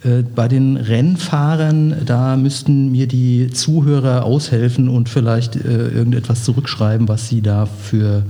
Äh, 0.04 0.22
bei 0.22 0.48
den 0.48 0.76
Rennfahrern, 0.76 1.96
da 2.04 2.36
müssten 2.36 2.92
mir 2.92 3.06
die 3.06 3.50
Zuhörer 3.50 4.24
aushelfen 4.24 4.88
und 4.88 5.08
vielleicht 5.08 5.56
äh, 5.56 5.88
irgendetwas 5.88 6.44
zurückschreiben, 6.44 7.08
was 7.08 7.28
sie 7.28 7.40
da 7.40 7.66
für 7.66 8.24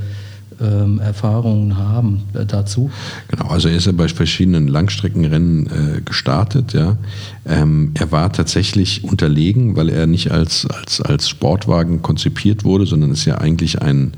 ähm, 0.60 1.00
Erfahrungen 1.00 1.76
haben 1.76 2.22
äh, 2.34 2.44
dazu. 2.46 2.90
Genau, 3.28 3.46
also 3.48 3.68
er 3.68 3.76
ist 3.76 3.86
ja 3.86 3.92
bei 3.92 4.08
verschiedenen 4.08 4.68
Langstreckenrennen 4.68 5.66
äh, 5.66 6.00
gestartet, 6.02 6.72
ja. 6.72 6.96
Ähm, 7.46 7.90
er 7.94 8.10
war 8.10 8.32
tatsächlich 8.32 9.04
unterlegen, 9.04 9.76
weil 9.76 9.90
er 9.90 10.06
nicht 10.06 10.30
als, 10.30 10.66
als, 10.66 11.00
als 11.00 11.28
Sportwagen 11.28 12.00
konzipiert 12.00 12.64
wurde, 12.64 12.86
sondern 12.86 13.10
ist 13.10 13.26
ja 13.26 13.36
eigentlich 13.38 13.82
ein, 13.82 14.12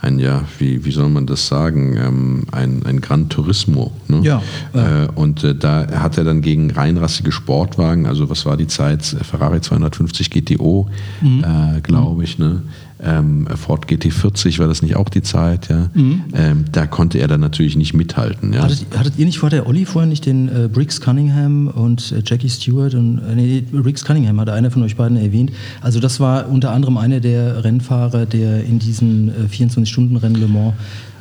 ein 0.00 0.18
ja, 0.18 0.44
wie, 0.58 0.84
wie 0.84 0.90
soll 0.90 1.08
man 1.08 1.26
das 1.26 1.46
sagen, 1.46 1.96
ähm, 1.96 2.42
ein, 2.50 2.84
ein 2.84 3.00
Gran 3.00 3.28
Turismo. 3.28 3.92
Ne? 4.08 4.20
Ja. 4.24 4.42
Äh, 4.72 5.06
und 5.14 5.44
äh, 5.44 5.54
da 5.54 5.86
hat 6.00 6.18
er 6.18 6.24
dann 6.24 6.42
gegen 6.42 6.72
reinrassige 6.72 7.30
Sportwagen, 7.30 8.06
also 8.06 8.28
was 8.28 8.44
war 8.46 8.56
die 8.56 8.66
Zeit? 8.66 9.04
Ferrari 9.04 9.60
250 9.60 10.30
GTO, 10.30 10.88
Mhm. 11.20 11.44
äh, 11.44 11.80
glaube 11.82 12.24
ich, 12.24 12.38
ne? 12.38 12.62
Ähm, 13.04 13.48
Ford 13.56 13.86
GT40 13.86 14.58
war 14.58 14.68
das 14.68 14.82
nicht 14.82 14.96
auch 14.96 15.08
die 15.08 15.22
Zeit, 15.22 15.68
ja? 15.68 15.90
Ähm, 15.94 16.64
da 16.70 16.86
konnte 16.86 17.18
er 17.18 17.28
dann 17.28 17.40
natürlich 17.40 17.76
nicht 17.76 17.94
mithalten. 17.94 18.52
Ja? 18.52 18.60
Mhm. 18.60 18.64
Hattet, 18.64 18.86
hattet 18.96 19.18
ihr 19.18 19.26
nicht 19.26 19.38
vor 19.38 19.50
der 19.50 19.66
Olli 19.66 19.84
vorher 19.84 20.08
nicht 20.08 20.26
den 20.26 20.48
äh, 20.48 20.68
Briggs 20.68 21.00
Cunningham 21.00 21.68
und 21.68 22.12
äh, 22.12 22.22
Jackie 22.24 22.48
Stewart 22.48 22.94
und 22.94 23.18
äh, 23.18 23.34
nee, 23.34 23.64
Briggs 23.72 24.04
Cunningham 24.04 24.40
hat 24.40 24.50
einer 24.50 24.70
von 24.70 24.82
euch 24.82 24.96
beiden 24.96 25.16
erwähnt. 25.16 25.52
Also 25.80 26.00
das 26.00 26.20
war 26.20 26.48
unter 26.48 26.70
anderem 26.70 26.96
einer 26.96 27.20
der 27.20 27.64
Rennfahrer, 27.64 28.26
der 28.26 28.64
in 28.64 28.78
diesen 28.78 29.28
äh, 29.28 29.48
24-Stunden-Rennen 29.52 30.40
Le 30.40 30.48
Mans 30.48 30.74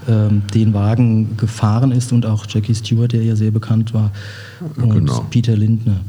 ähm, 0.08 0.43
den 0.54 0.74
Wagen 0.74 1.38
gefahren 1.38 1.91
ist 1.91 2.12
und 2.12 2.26
auch 2.26 2.45
Jackie 2.47 2.76
Stewart, 2.76 3.12
der 3.12 3.24
ja 3.24 3.36
sehr 3.36 3.52
bekannt 3.52 3.93
war, 3.93 4.12
und 4.78 4.91
genau. 4.91 5.26
Peter 5.30 5.56
Lindner. 5.56 6.02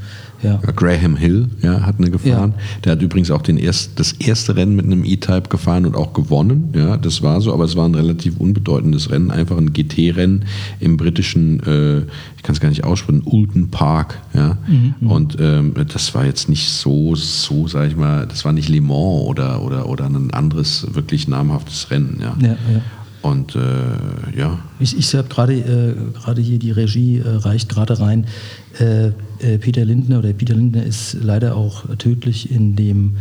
Ja. 0.43 0.57
Graham 0.75 1.17
Hill 1.17 1.49
ja, 1.63 1.83
hat 1.83 1.99
eine 1.99 2.11
gefahren. 2.11 2.55
Ja. 2.57 2.81
Der 2.85 2.93
hat 2.93 3.03
übrigens 3.03 3.31
auch 3.31 3.43
den 3.43 3.59
erst, 3.59 4.01
das 4.01 4.13
erste 4.13 4.57
Rennen 4.57 4.75
mit 4.75 4.87
einem 4.87 5.05
E-Type 5.05 5.49
gefahren 5.49 5.87
und 5.87 5.95
auch 5.95 6.13
gewonnen. 6.15 6.73
Ja, 6.75 6.97
das 6.97 7.23
war 7.23 7.41
so, 7.41 7.53
aber 7.53 7.65
es 7.65 7.77
war 7.77 7.89
ein 7.89 7.95
relativ 7.95 8.39
unbedeutendes 8.39 9.11
Rennen, 9.11 9.31
einfach 9.31 9.57
ein 9.57 9.73
GT-Rennen 9.73 10.45
im 10.81 10.97
britischen, 10.97 11.61
äh, 11.61 11.99
ich 12.37 12.43
kann 12.43 12.55
es 12.55 12.61
gar 12.61 12.71
nicht 12.71 12.83
aussprechen, 12.83 13.23
Oulton 13.25 13.71
Park. 13.71 14.19
Ja, 14.35 14.59
und 15.01 15.37
ähm, 15.39 15.75
das 15.93 16.15
war 16.15 16.25
jetzt 16.25 16.49
nicht 16.49 16.69
so, 16.71 17.15
so 17.15 17.69
sag 17.69 17.89
ich 17.89 17.97
mal, 17.97 18.27
das 18.27 18.45
war 18.45 18.53
nicht 18.53 18.69
Le 18.69 18.81
Mans 18.81 19.29
oder 19.29 19.63
oder 19.63 19.89
oder 19.89 20.07
ein 20.07 20.33
anderes 20.33 20.89
wirklich 20.93 21.29
namhaftes 21.29 21.91
Rennen. 21.91 22.19
Ja, 22.21 22.35
Ja, 22.41 22.49
ja. 22.49 22.83
Und 23.23 23.55
äh, 23.55 23.61
ja, 24.37 24.59
Ich, 24.81 24.99
ich 24.99 25.15
habe 25.15 25.29
gerade 25.29 25.55
äh, 25.55 25.95
gerade 26.15 26.43
hier 26.43 26.59
die 26.59 26.73
Regie 26.73 27.19
äh, 27.19 27.29
reicht 27.29 27.69
gerade 27.69 27.99
rein. 28.01 28.27
Äh, 28.79 29.09
äh, 29.39 29.59
Peter 29.59 29.85
Lindner 29.85 30.19
oder 30.19 30.33
Peter 30.33 30.55
Lindner 30.55 30.85
ist 30.85 31.17
leider 31.23 31.57
auch 31.57 31.85
tödlich 31.99 32.51
in 32.51 32.77
dem 32.77 33.17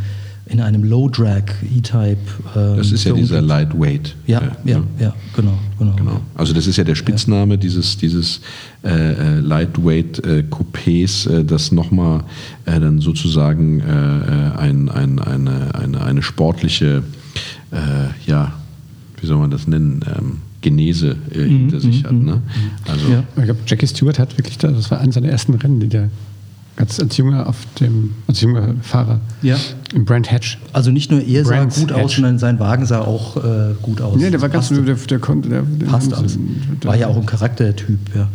in 0.48 0.60
einem 0.60 0.84
Low 0.84 1.08
Drag 1.08 1.44
E-Type. 1.64 2.18
ähm, 2.56 2.78
das 2.78 2.92
ist 2.92 3.06
ja 3.06 3.14
dieser. 3.14 3.42
Lightweight. 3.42 4.16
Ja, 4.28 4.40
äh, 4.40 4.72
ja, 4.72 4.80
ne? 4.80 4.88
ja, 5.00 5.14
genau, 5.36 5.58
genau. 5.80 5.96
Genau. 5.96 6.22
Also 6.36 6.54
das 6.54 6.68
ist 6.68 6.78
ja 6.78 6.84
der 6.84 6.96
Spitzname 6.96 7.58
dieses, 7.58 7.98
dieses 7.98 8.42
äh, 8.84 8.90
äh, 8.90 9.40
Lightweight 9.40 10.20
äh, 10.26 10.44
Coupés, 10.50 11.30
äh, 11.30 11.46
das 11.46 11.72
nochmal 11.72 12.24
äh, 12.66 12.80
dann 12.80 13.00
sozusagen 13.00 13.82
ein, 13.82 14.90
ein, 14.90 15.20
eine, 15.20 15.76
eine, 15.76 16.02
eine 16.02 16.22
sportliche, 16.22 17.04
ja, 18.26 18.54
wie 19.22 19.28
soll 19.28 19.38
man 19.38 19.52
das 19.52 19.68
nennen, 19.68 20.04
ähm, 20.18 20.38
Genese 20.62 21.16
äh, 21.34 21.44
hinter 21.44 21.80
sich 21.80 22.04
hat. 22.04 22.12
Ne? 22.14 22.42
Also 22.88 23.08
Ja. 23.12 23.24
Ich 23.38 23.44
glaube, 23.44 23.60
Jackie 23.66 23.88
Stewart 23.88 24.20
hat 24.20 24.38
wirklich, 24.38 24.58
da, 24.58 24.68
das 24.70 24.92
war 24.92 25.00
eines 25.00 25.16
seiner 25.16 25.30
ersten 25.30 25.54
Rennen, 25.56 25.80
die 25.80 25.88
der 25.88 26.10
als, 26.78 27.00
als 27.00 27.18
junger 27.18 27.48
auf 27.48 27.58
dem, 27.80 28.12
als 28.28 28.42
junger 28.42 28.74
Fahrer 28.82 29.20
Ja. 29.42 29.58
im 29.94 30.06
Brand 30.06 30.32
Hatch. 30.32 30.58
Also 30.74 30.90
nicht 30.90 31.12
nur 31.12 31.22
er 31.22 31.44
sah 31.46 31.52
Brands 31.56 31.80
gut 31.80 31.92
aus, 31.92 32.02
Edge. 32.02 32.16
sondern 32.16 32.40
sein 32.40 32.60
Wagen 32.60 32.86
sah 32.86 33.02
auch 33.02 33.38
äh, 33.38 33.74
gut 33.82 34.02
aus. 34.02 34.18
Nee, 34.18 34.30
der 34.32 34.42
war 34.42 34.50
ganz, 34.50 34.70
der, 34.70 34.82
der 34.96 35.20
konnte, 35.20 35.50
der, 35.50 35.62
der 35.64 35.86
Passt 35.88 36.14
alles. 36.14 36.40
War 36.84 36.96
ja 36.96 37.08
auch 37.08 37.18
ein 37.18 37.26
Charaktertyp, 37.26 38.00
ja. 38.16 38.28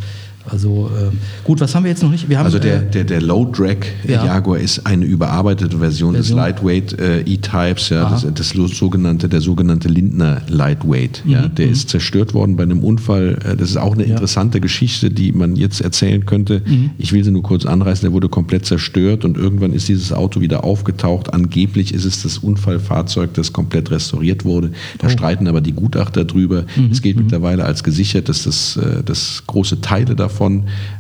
Also 0.49 0.90
ähm, 0.97 1.18
gut, 1.44 1.61
was 1.61 1.74
haben 1.74 1.84
wir 1.84 1.90
jetzt 1.90 2.03
noch 2.03 2.11
nicht? 2.11 2.28
Wir 2.28 2.38
haben, 2.38 2.47
Also 2.47 2.59
der, 2.59 2.82
äh, 2.82 2.90
der, 2.90 3.05
der 3.05 3.20
Low 3.20 3.44
Drag 3.51 3.76
äh, 4.07 4.12
Ja. 4.12 4.24
Jaguar 4.24 4.59
ist 4.59 4.86
eine 4.86 5.05
überarbeitete 5.05 5.78
Version, 5.78 6.14
des 6.14 6.28
Version. 6.28 6.38
Lightweight 6.38 6.99
äh, 7.01 7.20
E-Types, 7.22 7.88
ja, 7.88 8.09
das, 8.11 8.26
das 8.34 8.51
sogenannte, 8.51 9.28
der 9.28 9.40
sogenannte 9.40 9.88
Lindner 9.88 10.42
Lightweight. 10.49 11.22
Mhm, 11.24 11.30
Ja, 11.30 11.49
der 11.49 11.68
ist 11.68 11.88
zerstört 11.90 12.34
worden 12.34 12.57
bei 12.57 12.62
einem 12.62 12.84
Unfall. 12.84 13.38
Äh, 13.44 13.57
Das 13.57 13.70
ist 13.70 13.76
auch 13.76 13.94
eine 13.94 14.05
interessante 14.05 14.61
Geschichte, 14.61 15.11
die 15.11 15.32
man 15.32 15.57
jetzt 15.57 15.80
erzählen 15.80 16.24
könnte. 16.26 16.62
Mhm. 16.64 16.90
Ich 16.99 17.12
will 17.12 17.24
sie 17.24 17.30
nur 17.30 17.42
kurz 17.42 17.66
anreißen. 17.66 18.03
Der 18.03 18.12
wurde 18.12 18.28
komplett 18.28 18.66
zerstört 18.66 19.24
und 19.24 19.36
irgendwann 19.36 19.72
ist 19.72 19.88
dieses 19.88 20.12
Auto 20.12 20.40
wieder 20.40 20.64
aufgetaucht. 20.64 21.34
Angeblich 21.34 21.92
ist 21.92 22.05
es 22.05 22.22
das 22.22 22.38
Unfallfahrzeug, 22.38 23.34
das 23.34 23.53
komplett 23.53 23.90
restauriert 23.90 24.44
wurde. 24.44 24.70
Oh. 24.72 24.99
Da 24.99 25.09
streiten 25.11 25.49
aber 25.49 25.61
die 25.61 25.72
Gutachter 25.72 26.24
drüber. 26.24 26.64
Mhm, 26.76 26.90
Es 26.92 27.03
gilt 27.03 27.16
mittlerweile 27.16 27.64
als 27.64 27.82
gesichert, 27.82 28.28
dass 28.28 28.44
das, 28.44 28.76
äh, 28.76 29.03
dass 29.05 29.42
große 29.47 29.80
Teile 29.80 30.14
davon 30.14 30.36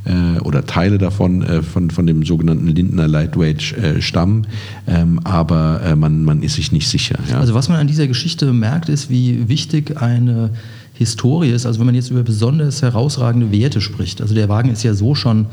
äh, 0.04 0.40
oder 0.40 0.64
Teile 0.64 0.98
davon 0.98 1.42
äh, 1.42 1.62
von, 1.62 1.90
von 1.90 2.06
dem 2.06 2.24
sogenannten 2.24 2.68
Lindner 2.68 3.08
Lightweight 3.08 3.72
äh, 3.76 4.02
stammen, 4.02 4.46
ähm, 4.86 5.20
aber 5.24 5.80
äh, 5.82 5.96
man, 5.96 6.24
man 6.24 6.42
ist 6.42 6.54
sich 6.54 6.72
nicht 6.72 6.88
sicher. 6.88 7.18
Ja. 7.30 7.38
Also 7.38 7.54
was 7.54 7.68
man 7.68 7.78
an 7.78 7.86
dieser 7.86 8.06
Geschichte 8.06 8.52
merkt, 8.52 8.88
ist, 8.88 9.10
wie 9.10 9.48
wichtig 9.48 10.00
eine 10.00 10.50
Historie 10.94 11.50
ist. 11.50 11.66
Also 11.66 11.78
wenn 11.78 11.86
man 11.86 11.94
jetzt 11.94 12.10
über 12.10 12.22
besonders 12.22 12.82
herausragende 12.82 13.52
Werte 13.52 13.80
spricht. 13.80 14.20
Also 14.20 14.34
der 14.34 14.48
Wagen 14.48 14.70
ist 14.70 14.82
ja 14.82 14.94
so 14.94 15.14
schon 15.14 15.46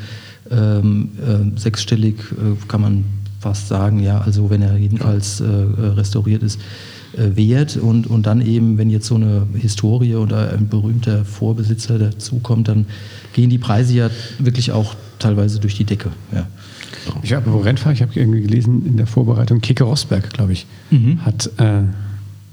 ähm, 0.49 1.09
äh, 1.19 1.59
sechsstellig, 1.59 2.15
äh, 2.31 2.67
kann 2.67 2.81
man 2.81 3.03
fast 3.39 3.67
sagen. 3.67 4.01
Ja, 4.01 4.21
also 4.21 4.49
wenn 4.49 4.61
er 4.61 4.77
jedenfalls 4.77 5.43
restauriert 5.43 6.43
ist, 6.43 6.61
wert. 7.17 7.77
Und, 7.77 8.07
und 8.07 8.25
dann 8.25 8.41
eben, 8.41 8.77
wenn 8.77 8.89
jetzt 8.89 9.07
so 9.07 9.15
eine 9.15 9.45
Historie 9.55 10.15
oder 10.15 10.51
ein 10.53 10.67
berühmter 10.69 11.25
Vorbesitzer 11.25 11.99
dazukommt, 11.99 12.67
dann 12.67 12.85
gehen 13.33 13.49
die 13.49 13.57
Preise 13.57 13.93
ja 13.93 14.09
wirklich 14.39 14.71
auch 14.71 14.95
teilweise 15.19 15.59
durch 15.59 15.75
die 15.75 15.85
Decke. 15.85 16.09
Ja. 16.33 16.47
Ich 17.21 17.33
habe 17.33 17.51
wo 17.51 17.57
Rennfahrer, 17.59 17.93
ich 17.93 18.01
habe 18.01 18.11
irgendwie 18.15 18.41
gelesen 18.41 18.85
in 18.85 18.95
der 18.97 19.07
Vorbereitung, 19.07 19.59
Keke 19.59 19.83
Rosberg, 19.83 20.29
glaube 20.31 20.53
ich, 20.53 20.65
hat, 21.25 21.49
äh, 21.57 21.81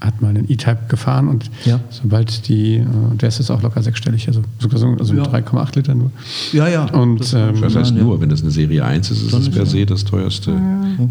hat 0.01 0.21
mal 0.21 0.29
einen 0.29 0.49
E-Type 0.51 0.79
gefahren 0.89 1.27
und 1.29 1.49
Ja. 1.63 1.79
sobald 1.89 2.47
die, 2.49 2.77
äh, 2.77 2.85
der 3.13 3.29
ist 3.29 3.37
jetzt 3.39 3.49
auch 3.49 3.61
locker 3.61 3.81
sechsstellig, 3.81 4.27
also 4.27 4.41
sogar 4.59 4.77
so 4.79 4.87
also 4.87 5.13
Ja. 5.13 5.23
3,8 5.23 5.75
Liter 5.77 5.95
nur. 5.95 6.11
Ja, 6.51 6.67
ja. 6.67 6.85
Und, 6.91 7.19
das 7.21 7.33
ähm, 7.33 7.61
Das 7.61 7.75
heißt 7.75 7.93
nur, 7.95 8.19
wenn 8.19 8.29
das 8.29 8.41
eine 8.41 8.51
Serie 8.51 8.83
1 8.83 9.09
ist, 9.11 9.21
ist 9.21 9.33
es 9.33 9.49
per 9.49 9.59
ja- 9.59 9.65
se 9.65 9.85
das 9.85 10.03
teuerste 10.03 10.51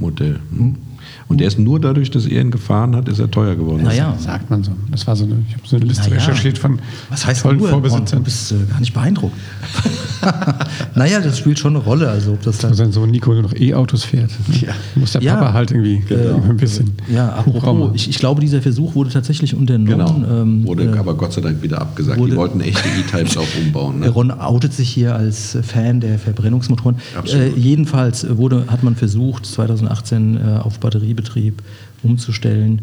Modell. 0.00 0.38
Hm. 0.54 0.74
Und 1.30 1.38
der 1.40 1.46
ist 1.46 1.58
nur 1.60 1.78
dadurch, 1.80 2.10
dass 2.10 2.26
er 2.26 2.42
ihn 2.42 2.50
gefahren 2.50 2.94
hat, 2.96 3.08
ist 3.08 3.20
er 3.20 3.30
teuer 3.30 3.54
geworden. 3.54 3.84
Naja. 3.84 4.14
Sagt 4.18 4.50
man 4.50 4.62
so. 4.64 4.72
Das 4.90 5.06
war 5.06 5.14
so 5.16 5.24
eine, 5.24 5.36
ich 5.48 5.54
habe 5.54 5.62
so 5.64 5.76
eine 5.76 5.84
Liste 5.86 6.10
Naja. 6.10 6.16
recherchiert 6.20 6.58
von 6.58 6.80
Was 7.08 7.24
heißt 7.24 7.42
tollen 7.42 7.58
nur? 7.58 7.68
Vorbesitzern. 7.68 8.18
Du 8.18 8.24
bist 8.24 8.50
äh, 8.52 8.56
gar 8.68 8.80
nicht 8.80 8.92
beeindruckt. 8.92 9.36
naja, 10.94 11.20
das 11.20 11.38
spielt 11.38 11.58
schon 11.58 11.76
eine 11.76 11.84
Rolle. 11.84 12.08
Also, 12.08 12.32
ob 12.32 12.42
das 12.42 12.58
dann 12.58 12.74
sein 12.74 12.92
Sohn 12.92 13.10
Nico 13.10 13.32
nur 13.32 13.42
noch 13.42 13.54
E-Autos 13.54 14.04
fährt. 14.04 14.30
Ja. 14.60 14.72
Muss 14.96 15.12
der 15.12 15.22
Ja. 15.22 15.36
Papa 15.36 15.52
halt 15.52 15.70
irgendwie 15.70 16.02
Äh, 16.12 16.32
ein 16.48 16.56
bisschen. 16.56 16.92
Ja, 17.08 17.28
apropos, 17.30 17.90
ich, 17.94 18.08
ich 18.10 18.18
glaube, 18.18 18.40
dieser 18.40 18.60
Versuch 18.60 18.94
wurde 18.94 19.10
tatsächlich 19.10 19.54
unternommen. 19.54 19.86
Genau. 20.24 20.42
Ähm, 20.42 20.66
Wurde 20.66 20.84
äh, 20.84 20.98
aber 20.98 21.14
Gott 21.14 21.32
sei 21.32 21.40
Dank 21.40 21.62
wieder 21.62 21.80
abgesagt. 21.80 22.18
wurde- 22.18 22.32
die 22.32 22.36
wollten 22.36 22.60
echte 22.60 22.88
E-Types 22.88 23.36
auch 23.36 23.46
umbauen. 23.64 24.00
Ne? 24.00 24.08
Ron 24.08 24.30
outet 24.32 24.72
sich 24.74 24.88
hier 24.90 25.14
als 25.14 25.56
Fan 25.62 26.00
der 26.00 26.18
Verbrennungsmotoren. 26.18 26.96
Absolut. 27.16 27.56
Äh, 27.56 27.58
jedenfalls 27.58 28.26
wurde, 28.36 28.64
hat 28.68 28.82
man 28.82 28.96
versucht, 28.96 29.46
2018 29.46 30.36
äh, 30.36 30.58
auf 30.58 30.78
Batteriebetrieb 31.20 31.62
umzustellen. 32.02 32.82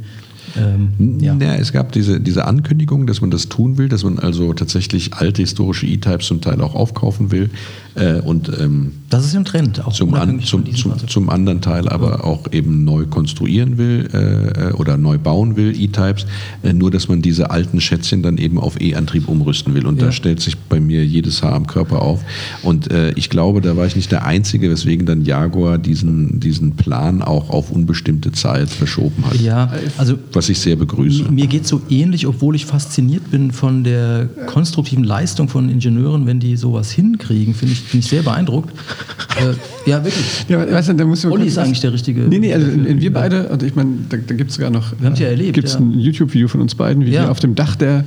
Ähm, 0.56 1.20
ja. 1.20 1.36
Ja, 1.36 1.56
es 1.56 1.74
gab 1.74 1.92
diese, 1.92 2.22
diese 2.22 2.46
Ankündigung, 2.46 3.06
dass 3.06 3.20
man 3.20 3.32
das 3.32 3.50
tun 3.50 3.78
will, 3.78 3.90
dass 3.90 4.04
man 4.04 4.18
also 4.18 4.54
tatsächlich 4.54 5.14
alte 5.14 5.42
historische 5.42 5.88
E-Types 5.88 6.28
zum 6.28 6.40
Teil 6.40 6.62
auch 6.62 6.74
aufkaufen 6.74 7.32
will 7.32 7.50
äh, 7.98 8.22
und 8.22 8.50
ähm, 8.60 8.92
Das 9.10 9.26
ist 9.26 9.34
ja 9.34 9.40
ein 9.40 9.46
Trend. 9.46 9.86
Auch 9.86 9.94
zum, 9.94 10.14
an, 10.14 10.42
zum, 10.42 10.64
zum, 10.76 10.94
zum 11.08 11.30
anderen 11.30 11.62
Teil 11.62 11.88
aber 11.90 12.24
auch 12.26 12.52
eben 12.52 12.84
neu 12.84 13.06
konstruieren 13.06 13.78
will 13.78 14.08
äh, 14.14 14.74
oder 14.74 14.98
neu 14.98 15.18
bauen 15.18 15.56
will, 15.56 15.74
E-Types, 15.80 16.26
äh, 16.64 16.74
nur 16.74 16.92
dass 16.92 17.08
man 17.08 17.22
diese 17.22 17.52
alten 17.52 17.82
Schätzchen 17.82 18.22
dann 18.24 18.38
eben 18.38 18.60
auf 18.60 18.80
E-Antrieb 18.80 19.28
umrüsten 19.28 19.74
will. 19.74 19.86
Und 19.86 20.00
Ja. 20.00 20.08
da 20.08 20.12
stellt 20.12 20.42
sich 20.42 20.58
bei 20.58 20.80
mir 20.80 21.06
jedes 21.06 21.42
Haar 21.44 21.54
am 21.54 21.68
Körper 21.68 22.02
auf. 22.02 22.22
Und 22.64 22.92
äh, 22.92 23.12
ich 23.16 23.30
glaube, 23.30 23.62
da 23.62 23.76
war 23.78 23.86
ich 23.86 23.96
nicht 23.96 24.12
der 24.12 24.26
Einzige, 24.26 24.70
weswegen 24.70 25.06
dann 25.06 25.24
Jaguar 25.26 25.78
diesen, 25.78 26.40
diesen 26.40 26.76
Plan 26.76 27.22
auch 27.22 27.50
auf 27.50 27.72
unbestimmte 27.72 28.32
Zeit 28.32 28.70
verschoben 28.70 29.26
hat. 29.26 29.40
Ja, 29.42 29.72
also 29.98 30.16
Was 30.34 30.50
ich 30.50 30.60
sehr 30.60 30.76
begrüße. 30.76 31.32
Mir 31.32 31.48
geht 31.48 31.66
so 31.68 31.82
ähnlich, 31.90 32.28
obwohl 32.28 32.56
ich 32.56 32.66
fasziniert 32.66 33.32
bin 33.32 33.52
von 33.52 33.84
der 33.84 34.30
konstruktiven 34.48 35.04
Leistung 35.04 35.50
von 35.50 35.70
Ingenieuren, 35.70 36.26
wenn 36.26 36.40
die 36.40 36.56
sowas 36.58 36.92
hinkriegen, 36.92 37.54
finde 37.54 37.74
ich, 37.74 37.82
bin 37.92 38.00
ich 38.00 38.08
sehr 38.08 38.22
beeindruckt. 38.24 38.74
äh, 39.40 39.90
ja, 39.90 40.04
wirklich. 40.04 40.46
Ja, 40.48 40.72
weißt 40.72 40.90
du, 40.90 40.94
da 40.94 41.06
musst 41.06 41.24
du 41.24 41.32
Olli 41.32 41.48
ist 41.48 41.58
eigentlich 41.58 41.80
der 41.82 41.94
richtige- 41.94 42.22
Nee, 42.22 42.40
nee, 42.40 42.54
also 42.54 42.68
wir 42.68 43.14
beide, 43.14 43.50
also 43.50 43.66
ich 43.66 43.76
meine, 43.76 43.92
da, 44.10 44.18
da 44.18 44.34
gibt 44.36 44.50
es 44.50 44.56
sogar 44.58 44.70
noch. 44.72 44.94
Wir 45.00 45.06
haben's 45.08 45.20
ja 45.20 45.28
erlebt, 45.28 45.54
Gibt 45.54 45.68
es 45.68 45.74
ja. 45.76 45.80
ein 45.80 46.00
YouTube-Video 46.00 46.48
von 46.48 46.62
uns 46.62 46.76
beiden, 46.76 47.06
wie 47.06 47.12
Ja. 47.12 47.24
wir 47.24 47.32
auf 47.32 47.40
dem 47.40 47.56
Dach 47.56 47.76
der, 47.76 48.04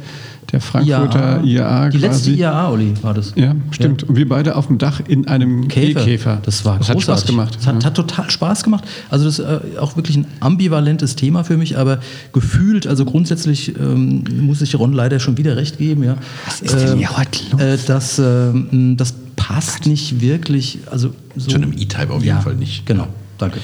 der 0.53 0.61
Frankfurter 0.61 1.43
IAA 1.45 1.91
Die 1.91 1.99
letzte. 1.99 2.31
IAA, 2.33 2.71
Olli, 2.71 2.93
war 3.03 3.15
das. 3.15 3.33
Ja, 3.37 3.55
stimmt. 3.71 4.03
Und 4.03 4.17
wir 4.17 4.29
beide 4.29 4.57
auf 4.57 4.67
dem 4.67 4.79
Dach 4.79 5.01
in 5.07 5.29
einem 5.29 5.69
Käfer. 5.69 6.01
E-Käfer. 6.03 6.41
Das 6.43 6.65
war 6.65 6.79
Das 6.79 6.89
hat 6.89 6.97
großartig. 6.97 7.23
Spaß 7.23 7.31
gemacht. 7.31 7.57
Das 7.57 7.67
hat, 7.69 7.85
hat 7.85 7.95
total 7.95 8.29
Spaß 8.31 8.65
gemacht. 8.65 8.85
Also 9.11 9.27
das 9.27 9.39
ist 9.39 9.45
äh, 9.45 9.79
auch 9.79 9.97
wirklich 9.97 10.17
ein 10.17 10.27
ambivalentes 10.41 11.15
Thema 11.15 11.45
für 11.45 11.57
mich, 11.57 11.79
aber 11.79 12.01
gefühlt, 12.33 12.87
also 12.89 13.05
grundsätzlich 13.05 13.79
ähm, 13.79 14.25
muss 14.41 14.61
ich 14.61 14.77
Ron 14.77 14.93
leider 14.93 15.21
schon 15.21 15.39
wieder 15.39 15.57
recht 15.57 15.79
geben. 15.79 16.03
Ja. 16.03 16.17
Was 16.47 16.61
ist 16.63 16.75
denn 16.77 16.99
hier 16.99 17.17
heute 17.17 17.39
los? 17.53 17.61
Äh, 17.61 17.79
das, 17.87 18.19
ähm, 18.19 18.97
das 18.97 19.15
passt 19.51 19.87
nicht 19.87 20.21
wirklich. 20.21 20.79
Also 20.91 21.13
so, 21.35 21.51
Zu 21.51 21.57
einem 21.57 21.73
E-Type 21.73 22.11
auf 22.11 22.23
jeden 22.23 22.37
ja, 22.37 22.41
Fall 22.41 22.55
nicht. 22.55 22.87
Genau, 22.87 23.09
danke. 23.37 23.59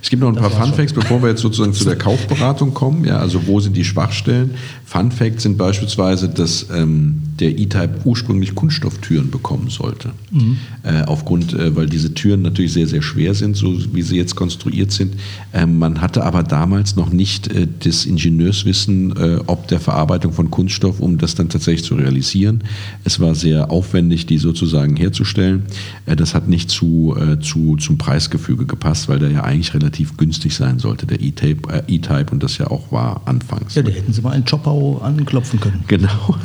Es 0.00 0.08
gibt 0.08 0.22
noch 0.22 0.28
ein 0.28 0.34
Das 0.34 0.42
paar 0.42 0.52
war's 0.52 0.68
Fun 0.68 0.76
Facts, 0.76 0.92
bevor 0.92 1.22
wir 1.22 1.30
jetzt 1.30 1.40
sozusagen 1.40 1.72
zu 1.72 1.84
der 1.84 1.96
Kaufberatung 1.98 2.74
kommen. 2.74 3.04
Ja, 3.04 3.18
also 3.18 3.46
wo 3.46 3.58
sind 3.58 3.76
die 3.76 3.84
Schwachstellen? 3.84 4.54
Fun 4.92 5.10
Facts 5.10 5.44
sind 5.44 5.56
beispielsweise, 5.56 6.28
dass 6.28 6.66
ähm, 6.70 7.22
der 7.40 7.58
E-Type 7.58 8.00
ursprünglich 8.04 8.54
Kunststofftüren 8.54 9.30
bekommen 9.30 9.70
sollte. 9.70 10.10
Äh, 10.82 11.04
aufgrund, 11.06 11.54
äh, 11.54 11.74
weil 11.74 11.86
diese 11.86 12.12
Türen 12.12 12.42
natürlich 12.42 12.74
sehr, 12.74 12.86
sehr 12.86 13.00
schwer 13.00 13.32
sind, 13.32 13.56
so 13.56 13.74
wie 13.94 14.02
sie 14.02 14.16
jetzt 14.16 14.36
konstruiert 14.36 14.92
sind. 14.92 15.14
Ähm, 15.54 15.78
man 15.78 16.02
hatte 16.02 16.24
aber 16.24 16.42
damals 16.42 16.94
noch 16.94 17.10
nicht 17.10 17.50
äh, 17.50 17.66
das 17.80 18.04
Ingenieurswissen 18.04 19.16
äh, 19.16 19.38
ob 19.46 19.66
der 19.68 19.80
Verarbeitung 19.80 20.34
von 20.34 20.50
Kunststoff, 20.50 21.00
um 21.00 21.16
das 21.16 21.34
dann 21.34 21.48
tatsächlich 21.48 21.84
zu 21.84 21.94
realisieren. 21.94 22.62
Es 23.04 23.18
war 23.18 23.34
sehr 23.34 23.70
aufwendig, 23.70 24.26
die 24.26 24.36
sozusagen 24.36 24.96
herzustellen. 24.96 25.62
Äh, 26.04 26.16
das 26.16 26.34
hat 26.34 26.48
nicht 26.48 26.70
zu, 26.70 27.16
äh, 27.18 27.40
zu, 27.40 27.76
zum 27.76 27.96
Preisgefüge 27.96 28.66
gepasst, 28.66 29.08
weil 29.08 29.18
der 29.18 29.30
ja 29.30 29.44
eigentlich 29.44 29.72
relativ 29.72 30.18
günstig 30.18 30.54
sein 30.54 30.78
sollte, 30.78 31.06
der 31.06 31.22
E-Type, 31.22 31.84
E-Type 31.88 32.26
und 32.30 32.42
das 32.42 32.58
ja 32.58 32.70
auch 32.70 32.92
war 32.92 33.22
anfangs. 33.24 33.74
Ja, 33.74 33.82
da 33.82 33.90
hätten 33.90 34.12
Sie 34.12 34.20
mal 34.20 34.32
einen 34.32 34.44
Anklopfen 35.02 35.60
können. 35.60 35.84
Genau. 35.88 36.36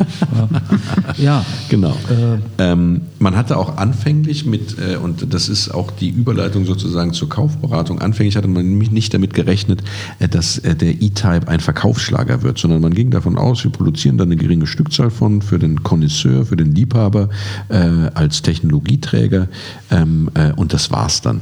Ja, 1.18 1.46
Genau. 1.70 1.98
Äh, 2.10 2.72
ähm, 2.72 3.02
man 3.20 3.36
hatte 3.36 3.58
auch 3.58 3.78
anfänglich 3.78 4.46
mit, 4.46 4.78
äh, 4.80 4.98
und 4.98 5.34
das 5.34 5.50
ist 5.50 5.70
auch 5.70 5.92
die 5.92 6.10
Überleitung 6.10 6.66
sozusagen 6.66 7.14
zur 7.14 7.30
Kaufberatung, 7.30 8.00
anfänglich 8.00 8.36
hatte 8.36 8.48
man 8.48 8.68
nämlich 8.68 8.92
nicht 8.92 9.14
damit 9.14 9.34
gerechnet, 9.34 9.84
äh, 10.20 10.30
dass 10.30 10.58
äh, 10.60 10.76
der 10.76 11.02
E-Type 11.02 11.48
ein 11.48 11.60
Verkaufsschlager 11.60 12.44
wird, 12.44 12.58
sondern 12.58 12.82
man 12.82 12.94
ging 12.94 13.12
davon 13.12 13.38
aus, 13.38 13.64
wir 13.64 13.72
produzieren 13.72 14.18
dann 14.18 14.30
eine 14.30 14.38
geringe 14.38 14.68
Stückzahl 14.68 15.10
von 15.10 15.42
für 15.42 15.60
den 15.60 15.84
Connoisseur, 15.84 16.46
für 16.46 16.56
den 16.56 16.74
Liebhaber 16.74 17.30
äh, 17.70 17.76
als 18.14 18.42
Technologieträger 18.42 19.48
ähm, 19.92 20.30
äh, 20.34 20.52
und 20.54 20.74
das 20.74 20.92
war's 20.92 21.22
dann. 21.22 21.42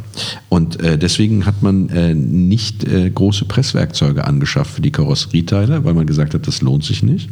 Und 0.49 0.77
deswegen 0.81 1.45
hat 1.45 1.61
man 1.61 1.87
nicht 2.15 2.85
große 3.13 3.45
Presswerkzeuge 3.45 4.23
angeschafft 4.23 4.71
für 4.71 4.81
die 4.81 4.91
Karosserieteile, 4.91 5.83
weil 5.83 5.93
man 5.93 6.05
gesagt 6.05 6.33
hat, 6.33 6.47
das 6.47 6.61
lohnt 6.61 6.84
sich 6.85 7.03
nicht 7.03 7.29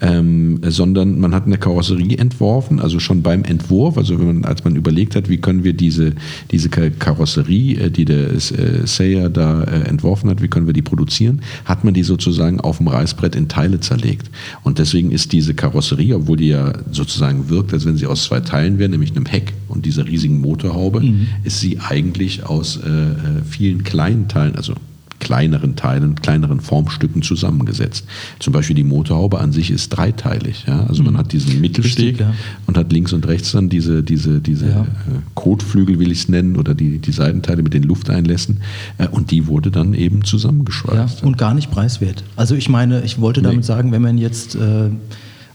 ähm, 0.00 0.60
sondern 0.62 1.18
man 1.20 1.34
hat 1.34 1.46
eine 1.46 1.58
Karosserie 1.58 2.18
entworfen, 2.18 2.80
also 2.80 3.00
schon 3.00 3.22
beim 3.22 3.44
Entwurf, 3.44 3.96
also 3.96 4.18
wenn 4.18 4.26
man, 4.26 4.44
als 4.44 4.64
man 4.64 4.76
überlegt 4.76 5.16
hat, 5.16 5.28
wie 5.28 5.38
können 5.38 5.64
wir 5.64 5.72
diese, 5.72 6.12
diese 6.50 6.68
Ka- 6.68 6.90
Karosserie, 6.90 7.76
äh, 7.80 7.90
die 7.90 8.04
der 8.04 8.32
äh, 8.32 8.40
Sayer 8.86 9.30
da 9.30 9.62
äh, 9.64 9.88
entworfen 9.88 10.28
hat, 10.28 10.42
wie 10.42 10.48
können 10.48 10.66
wir 10.66 10.74
die 10.74 10.82
produzieren, 10.82 11.40
hat 11.64 11.84
man 11.84 11.94
die 11.94 12.02
sozusagen 12.02 12.60
auf 12.60 12.78
dem 12.78 12.88
Reißbrett 12.88 13.34
in 13.36 13.48
Teile 13.48 13.80
zerlegt. 13.80 14.30
Und 14.62 14.78
deswegen 14.78 15.12
ist 15.12 15.32
diese 15.32 15.54
Karosserie, 15.54 16.16
obwohl 16.16 16.36
die 16.36 16.48
ja 16.48 16.72
sozusagen 16.92 17.48
wirkt, 17.48 17.72
als 17.72 17.86
wenn 17.86 17.96
sie 17.96 18.06
aus 18.06 18.24
zwei 18.24 18.40
Teilen 18.40 18.78
wäre, 18.78 18.90
nämlich 18.90 19.16
einem 19.16 19.26
Heck 19.26 19.54
und 19.68 19.86
dieser 19.86 20.06
riesigen 20.06 20.40
Motorhaube, 20.40 21.02
ist 21.44 21.60
sie 21.60 21.78
eigentlich 21.80 22.44
aus 22.44 22.76
äh, 22.76 22.88
äh, 22.88 23.14
vielen 23.48 23.82
kleinen 23.82 24.28
Teilen, 24.28 24.56
also 24.56 24.74
kleineren 25.18 25.76
Teilen, 25.76 26.14
kleineren 26.16 26.60
Formstücken 26.60 27.22
zusammengesetzt. 27.22 28.04
Zum 28.38 28.52
Beispiel 28.52 28.76
die 28.76 28.84
Motorhaube 28.84 29.40
an 29.40 29.52
sich 29.52 29.70
ist 29.70 29.88
dreiteilig. 29.90 30.64
Ja? 30.66 30.84
Also 30.86 31.02
man 31.02 31.16
hat 31.16 31.32
diesen 31.32 31.60
Mittelsteg 31.60 32.20
ja. 32.20 32.34
und 32.66 32.76
hat 32.76 32.92
links 32.92 33.12
und 33.12 33.26
rechts 33.26 33.52
dann 33.52 33.68
diese, 33.68 34.02
diese, 34.02 34.40
diese 34.40 34.66
Ja. 34.68 34.82
äh, 34.82 34.86
Kotflügel, 35.34 35.98
will 35.98 36.12
ich 36.12 36.20
es 36.20 36.28
nennen, 36.28 36.56
oder 36.56 36.74
die, 36.74 36.98
die 36.98 37.12
Seitenteile 37.12 37.62
mit 37.62 37.74
den 37.74 37.82
Lufteinlässen. 37.84 38.60
Äh, 38.98 39.08
und 39.08 39.30
die 39.30 39.46
wurde 39.46 39.70
dann 39.70 39.94
eben 39.94 40.18
Ja, 40.18 40.24
zusammengeschweißt. 40.24 41.22
und 41.22 41.38
gar 41.38 41.54
nicht 41.54 41.70
preiswert. 41.70 42.22
Also 42.36 42.54
ich 42.54 42.68
meine, 42.68 43.02
ich 43.02 43.20
wollte 43.20 43.42
damit 43.42 43.58
Nee. 43.58 43.62
sagen, 43.64 43.92
wenn 43.92 44.02
man 44.02 44.18
jetzt 44.18 44.54
äh, 44.54 44.90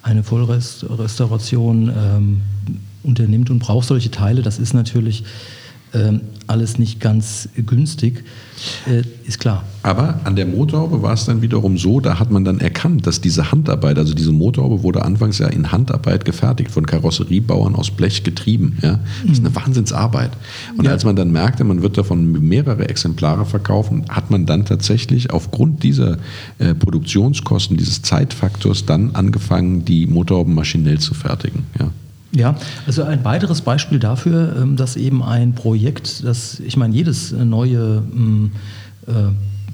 eine 0.03 0.23
Vollrestauration 0.23 1.89
ähm, 1.95 2.37
unternimmt 3.03 3.49
und 3.49 3.59
braucht 3.59 3.87
solche 3.87 4.11
Teile, 4.11 4.41
das 4.41 4.59
ist 4.59 4.73
natürlich 4.73 5.23
alles 6.47 6.77
nicht 6.77 6.99
ganz 6.99 7.49
günstig, 7.65 8.23
äh, 8.87 9.03
ist 9.27 9.39
klar. 9.39 9.63
Aber 9.83 10.19
an 10.25 10.35
der 10.35 10.45
Motorhaube 10.45 11.01
war 11.01 11.13
es 11.13 11.25
dann 11.25 11.41
wiederum 11.41 11.77
so, 11.77 11.99
da 11.99 12.19
hat 12.19 12.29
man 12.29 12.45
dann 12.45 12.59
erkannt, 12.59 13.07
dass 13.07 13.21
diese 13.21 13.51
Handarbeit, 13.51 13.97
also 13.97 14.13
diese 14.13 14.31
Motorhaube 14.31 14.83
wurde 14.83 15.03
anfangs 15.03 15.39
ja 15.39 15.47
in 15.47 15.71
Handarbeit 15.71 16.25
gefertigt, 16.25 16.71
von 16.71 16.85
Karosseriebauern 16.85 17.75
aus 17.75 17.89
Blech 17.91 18.23
getrieben. 18.23 18.77
Ja? 18.81 18.99
Das 19.23 19.39
ist 19.39 19.45
eine 19.45 19.55
Wahnsinnsarbeit. 19.55 20.31
Und 20.77 20.87
als 20.87 21.03
man 21.03 21.15
dann 21.15 21.31
merkte, 21.31 21.63
man 21.63 21.81
wird 21.81 21.97
davon 21.97 22.31
mehrere 22.47 22.89
Exemplare 22.89 23.45
verkaufen, 23.45 24.05
hat 24.09 24.29
man 24.29 24.45
dann 24.45 24.65
tatsächlich 24.65 25.31
aufgrund 25.31 25.83
dieser 25.83 26.17
äh, 26.59 26.75
Produktionskosten, 26.75 27.77
dieses 27.77 28.01
Zeitfaktors 28.01 28.85
dann 28.85 29.15
angefangen, 29.15 29.85
die 29.85 30.05
Motorhauben 30.05 30.53
maschinell 30.53 30.99
zu 30.99 31.13
fertigen. 31.13 31.63
Ja? 31.79 31.91
Ja, 32.33 32.55
also 32.87 33.03
ein 33.03 33.25
weiteres 33.25 33.61
Beispiel 33.61 33.99
dafür, 33.99 34.55
ähm, 34.61 34.77
dass 34.77 34.95
eben 34.95 35.21
ein 35.21 35.53
Projekt, 35.53 36.23
das, 36.23 36.59
ich 36.61 36.77
meine, 36.77 36.93
jedes 36.95 37.33
äh, 37.33 37.43
neue 37.43 38.03
ähm, 38.13 38.51
äh, 39.05 39.11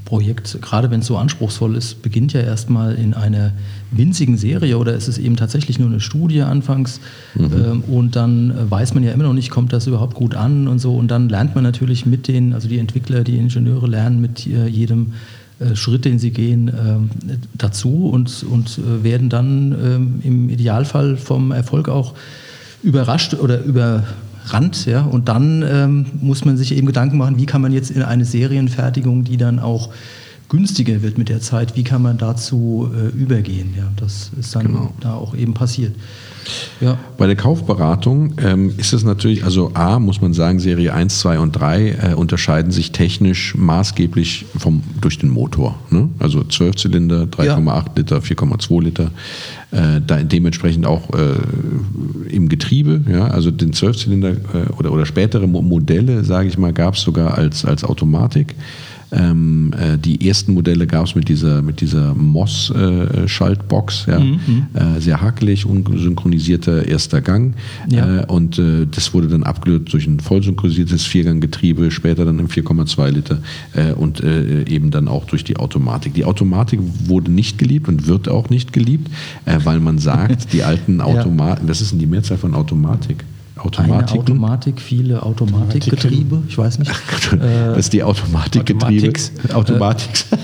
Projekt, 0.06 0.62
gerade 0.62 0.90
wenn 0.90 1.02
es 1.02 1.08
so 1.08 1.18
anspruchsvoll 1.18 1.76
ist, 1.76 2.02
beginnt 2.02 2.32
ja 2.32 2.40
erstmal 2.40 2.96
in 2.96 3.14
einer 3.14 3.52
winzigen 3.92 4.38
Serie 4.38 4.78
oder 4.78 4.94
ist 4.94 5.10
es 5.10 5.18
eben 5.18 5.36
tatsächlich 5.36 5.80
nur 5.80 5.90
eine 5.90 6.00
Studie 6.00 6.44
anfangs 6.44 7.02
ähm, 7.38 7.84
und 7.88 8.16
dann 8.16 8.52
äh, 8.52 8.72
weiß 8.72 8.94
man 8.94 9.04
ja 9.04 9.12
immer 9.12 9.26
noch 9.26 9.34
nicht, 9.34 9.52
kommt 9.52 9.74
das 9.74 9.86
überhaupt 9.86 10.16
gut 10.16 10.34
an 10.34 10.70
und 10.70 10.80
so. 10.80 10.96
Und 10.96 11.12
dann 11.12 11.28
lernt 11.28 11.56
man 11.56 11.64
natürlich 11.66 12.06
mit 12.06 12.30
den, 12.30 12.54
also 12.54 12.70
die 12.70 12.80
Entwickler, 12.80 13.26
die 13.26 13.38
Ingenieure 13.38 13.88
lernen 13.88 14.22
mit 14.22 14.48
äh, 14.48 14.68
jedem 14.68 15.14
äh, 15.60 15.76
Schritt, 15.76 16.06
den 16.06 16.20
sie 16.20 16.32
gehen, 16.32 16.70
ähm, 16.70 17.10
dazu 17.54 18.10
und, 18.10 18.46
und 18.50 18.80
werden 19.04 19.28
dann 19.30 20.22
im 20.24 20.50
Idealfall 20.50 21.18
vom 21.18 21.52
Erfolg 21.52 21.90
auch 21.90 22.14
überrascht 22.88 23.34
oder 23.34 23.62
überrannt. 23.64 24.86
Ja? 24.86 25.02
Und 25.02 25.28
dann 25.28 25.64
ähm, 25.68 26.06
muss 26.22 26.46
man 26.46 26.56
sich 26.56 26.76
eben 26.76 26.88
Gedanken 26.88 27.18
machen, 27.18 27.38
wie 27.38 27.46
kann 27.46 27.62
man 27.62 27.74
jetzt 27.74 27.92
in 27.92 28.02
eine 28.02 28.24
Serienfertigung, 28.24 29.26
die 29.26 29.38
dann 29.38 29.60
auch 29.60 29.90
günstiger 30.50 31.02
wird 31.02 31.18
mit 31.18 31.30
der 31.30 31.42
Zeit, 31.42 31.76
wie 31.76 31.84
kann 31.84 32.02
man 32.02 32.18
dazu 32.18 32.90
äh, 32.96 33.08
übergehen? 33.18 33.74
Ja, 33.78 33.92
das 33.98 34.32
ist 34.40 34.56
dann 34.56 34.68
Genau. 34.68 34.94
da 35.00 35.14
auch 35.16 35.36
eben 35.36 35.54
passiert. 35.54 35.94
Ja. 36.80 36.98
Bei 37.18 37.28
der 37.28 37.36
Kaufberatung 37.36 38.36
ähm, 38.42 38.74
ist 38.78 38.94
es 38.94 39.04
natürlich, 39.04 39.44
also 39.44 39.72
A, 39.74 40.00
muss 40.00 40.22
man 40.22 40.34
sagen, 40.34 40.60
Serie 40.60 40.94
1, 40.94 41.20
2 41.20 41.40
und 41.40 41.52
3 41.52 41.90
äh, 41.90 42.14
unterscheiden 42.14 42.72
sich 42.72 42.94
technisch 42.94 43.56
maßgeblich 43.56 44.46
vom, 44.58 44.82
durch 45.02 45.18
den 45.20 45.30
Motor. 45.30 45.78
Ne? 45.90 46.10
Also 46.20 46.44
12 46.44 46.76
Zylinder, 46.78 47.24
3,8 47.24 47.98
Liter, 47.98 48.20
4,2 48.20 48.82
Liter. 48.82 49.12
Äh, 49.72 50.00
da 50.06 50.24
dementsprechend 50.24 50.86
auch 50.86 51.10
äh, 51.14 52.34
im 52.34 52.48
Getriebe, 52.48 53.02
ja, 53.12 53.28
also 53.28 53.52
den 53.52 53.74
12-Zylinder 53.74 54.30
äh, 54.30 54.72
oder, 54.78 54.94
oder 54.94 55.06
spätere 55.06 55.46
Mo 55.46 55.62
Modelle, 55.62 56.24
sage 56.24 56.48
ich 56.48 56.58
mal, 56.58 56.72
gab 56.72 56.94
es 56.94 57.02
sogar 57.02 57.38
als, 57.38 57.66
als 57.66 57.84
Automatik. 57.84 58.56
Ähm, 59.12 59.74
äh, 59.74 59.98
die 59.98 60.28
ersten 60.28 60.54
Modelle 60.54 60.86
gab 60.86 61.06
es 61.06 61.16
mit 61.16 61.30
dieser, 61.30 61.62
mit 61.62 61.80
dieser 61.82 62.14
MOS-Schaltbox, 62.14 64.06
ja, 64.08 64.20
äh, 64.20 65.00
sehr 65.00 65.22
hakelig, 65.22 65.66
unsynchronisierter 65.66 66.86
erster 66.86 67.22
Gang. 67.22 67.54
Ja. 67.90 68.22
Äh, 68.22 68.26
und 68.26 68.60
äh, 68.60 68.86
das 68.90 69.14
wurde 69.14 69.28
dann 69.28 69.44
abgelöst 69.44 69.94
durch 69.94 70.08
ein 70.08 70.20
voll 70.20 70.44
synchronisiertes 70.44 71.06
Vierganggetriebe, 71.06 71.90
später 71.92 72.26
dann 72.26 72.40
im 72.40 72.48
4,2 72.48 73.10
Liter 73.10 73.40
äh, 73.74 73.94
und 73.94 74.22
äh, 74.22 74.66
eben 74.68 74.92
dann 74.92 75.08
auch 75.08 75.26
durch 75.26 75.44
die 75.44 75.58
Automatik. 75.58 76.14
Die 76.14 76.26
Automatik 76.26 76.80
wurde 77.06 77.32
nicht 77.32 77.58
geliebt 77.58 77.88
und 77.88 78.08
wird 78.08 78.28
auch 78.28 78.50
nicht 78.50 78.74
geliebt, 78.74 79.10
äh, 79.46 79.60
weil 79.64 79.80
man 79.80 80.00
sagt, 80.00 80.52
die 80.54 80.64
alten 80.64 81.00
Automaten, 81.02 81.68
was 81.68 81.82
ist 81.82 81.92
denn 81.92 82.00
die 82.00 82.08
Mehrzahl 82.08 82.38
von 82.38 82.54
Automatik? 82.54 83.24
Eine 83.76 83.94
Automatiken? 83.94 84.22
Automatik, 84.22 84.82
viele 84.82 85.24
Automatikgetriebe, 85.24 86.44
ich 86.48 86.58
weiß 86.58 86.80
nicht. 86.80 86.92
das 87.40 87.78
ist 87.78 87.94
die 87.94 88.04
Automatikgetriebe. 88.04 89.08
Automatiks. 89.08 89.32
Automatiks. 89.54 90.26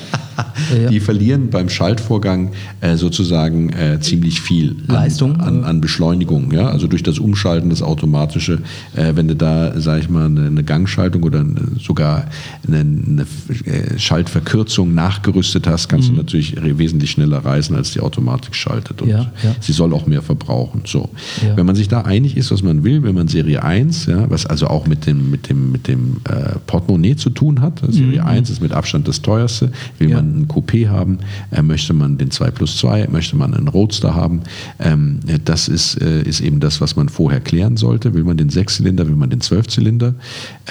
Ja. 0.74 0.90
Die 0.90 1.00
verlieren 1.00 1.50
beim 1.50 1.70
Schaltvorgang 1.70 2.52
äh, 2.82 2.96
sozusagen 2.96 3.70
äh, 3.74 4.00
ziemlich 4.00 4.42
viel 4.42 4.76
an, 4.88 4.96
Leistung, 4.96 5.40
an, 5.40 5.64
an 5.64 5.82
Beschleunigung. 5.82 6.52
Ja? 6.52 6.68
Also 6.70 6.88
durch 6.88 7.04
das 7.04 7.20
Umschalten, 7.20 7.70
das 7.70 7.82
Automatische, 7.82 8.60
äh, 8.96 9.16
wenn 9.16 9.28
du 9.28 9.36
da, 9.36 9.80
sag 9.80 10.00
ich 10.00 10.10
mal, 10.10 10.26
eine, 10.26 10.48
eine 10.48 10.64
Gangschaltung 10.64 11.24
oder 11.24 11.42
eine, 11.42 11.62
sogar 11.80 12.26
eine, 12.68 12.80
eine 12.80 13.26
äh, 13.66 14.00
Schaltverkürzung 14.00 14.94
nachgerüstet 14.94 15.68
hast, 15.68 15.90
kannst 15.90 16.10
du 16.10 16.14
natürlich 16.14 16.56
wesentlich 16.78 17.12
schneller 17.12 17.40
reisen, 17.46 17.76
als 17.76 17.92
die 17.92 18.00
Automatik 18.00 18.56
schaltet. 18.56 19.02
Und 19.02 19.08
Mhm. 19.08 19.14
Ja, 19.14 19.32
ja. 19.44 19.56
sie 19.60 19.74
soll 19.74 19.94
auch 19.94 20.06
mehr 20.08 20.22
verbrauchen. 20.22 20.82
So. 20.86 21.10
Wenn 21.56 21.66
man 21.66 21.76
sich 21.76 21.88
da 21.88 22.02
einig 22.02 22.38
ist, 22.38 22.52
was 22.52 22.64
man 22.64 22.84
will, 22.84 23.04
wenn 23.04 23.16
man 23.16 23.28
Serie 23.28 23.64
1, 23.64 24.06
ja, 24.08 24.30
was 24.30 24.46
also 24.46 24.68
auch 24.68 24.88
mit 24.88 25.06
dem, 25.06 25.30
mit 25.30 25.50
dem, 25.50 25.72
mit 25.72 25.88
dem 25.88 26.18
äh, 26.24 26.58
Portemonnaie 26.66 27.16
zu 27.16 27.30
tun 27.30 27.62
hat, 27.62 27.82
Serie 27.90 28.26
1 28.26 28.50
ist 28.50 28.62
mit 28.62 28.72
Abstand 28.72 29.08
das 29.08 29.22
teuerste, 29.22 29.72
will 30.00 30.08
Mhm. 30.10 30.14
Man 30.24 30.42
ein 30.42 30.48
Coupé 30.48 30.90
haben, 30.90 31.20
äh, 31.52 31.62
möchte 31.62 31.94
man 31.94 32.18
den 32.18 32.32
2 32.32 32.52
plus 32.52 32.78
2, 32.78 33.08
möchte 33.12 33.36
man 33.36 33.54
einen 33.54 33.68
Roadster 33.68 34.16
haben, 34.16 34.42
ähm, 34.80 35.20
äh, 35.28 35.40
das 35.44 35.68
ist, 35.68 36.02
äh, 36.02 36.22
ist 36.24 36.42
eben 36.42 36.60
das, 36.60 36.82
was 36.82 36.96
man 36.96 37.10
vorher 37.10 37.42
klären 37.42 37.78
sollte. 37.78 38.14
Will 38.14 38.24
man 38.24 38.38
den 38.38 38.50
Sechszylinder, 38.50 39.08
will 39.08 39.16
man 39.16 39.30
den 39.30 39.42
Zwölfzylinder, 39.42 40.16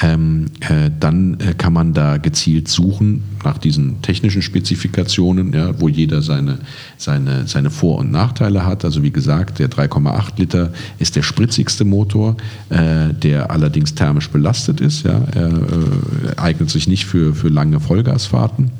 ähm, 0.02 0.46
äh, 0.60 0.90
dann 0.98 1.38
äh, 1.40 1.54
kann 1.54 1.72
man 1.72 1.94
da 1.94 2.16
gezielt 2.16 2.68
suchen 2.68 3.22
nach 3.44 3.58
diesen 3.58 4.00
technischen 4.02 4.42
Spezifikationen, 4.42 5.52
ja, 5.52 5.78
wo 5.80 5.88
jeder 5.88 6.22
seine, 6.22 6.58
seine, 6.96 7.46
seine 7.46 7.70
Vor- 7.70 7.98
und 7.98 8.10
Nachteile 8.10 8.64
hat. 8.64 8.84
Also 8.84 9.02
wie 9.02 9.10
gesagt, 9.10 9.58
der 9.58 9.68
3,8 9.68 10.38
Liter 10.38 10.72
ist 10.98 11.16
der 11.16 11.22
spritzigste 11.22 11.84
Motor, 11.84 12.36
äh, 12.70 13.12
der 13.12 13.50
allerdings 13.50 13.94
thermisch 13.94 14.30
belastet 14.30 14.80
ist. 14.80 15.04
Ja. 15.04 15.22
Eignet 16.36 16.70
sich 16.70 16.88
nicht 16.88 17.04
für, 17.06 17.34
für 17.34 17.48
lange 17.48 17.80
Vollgasfahrten. 17.80 18.70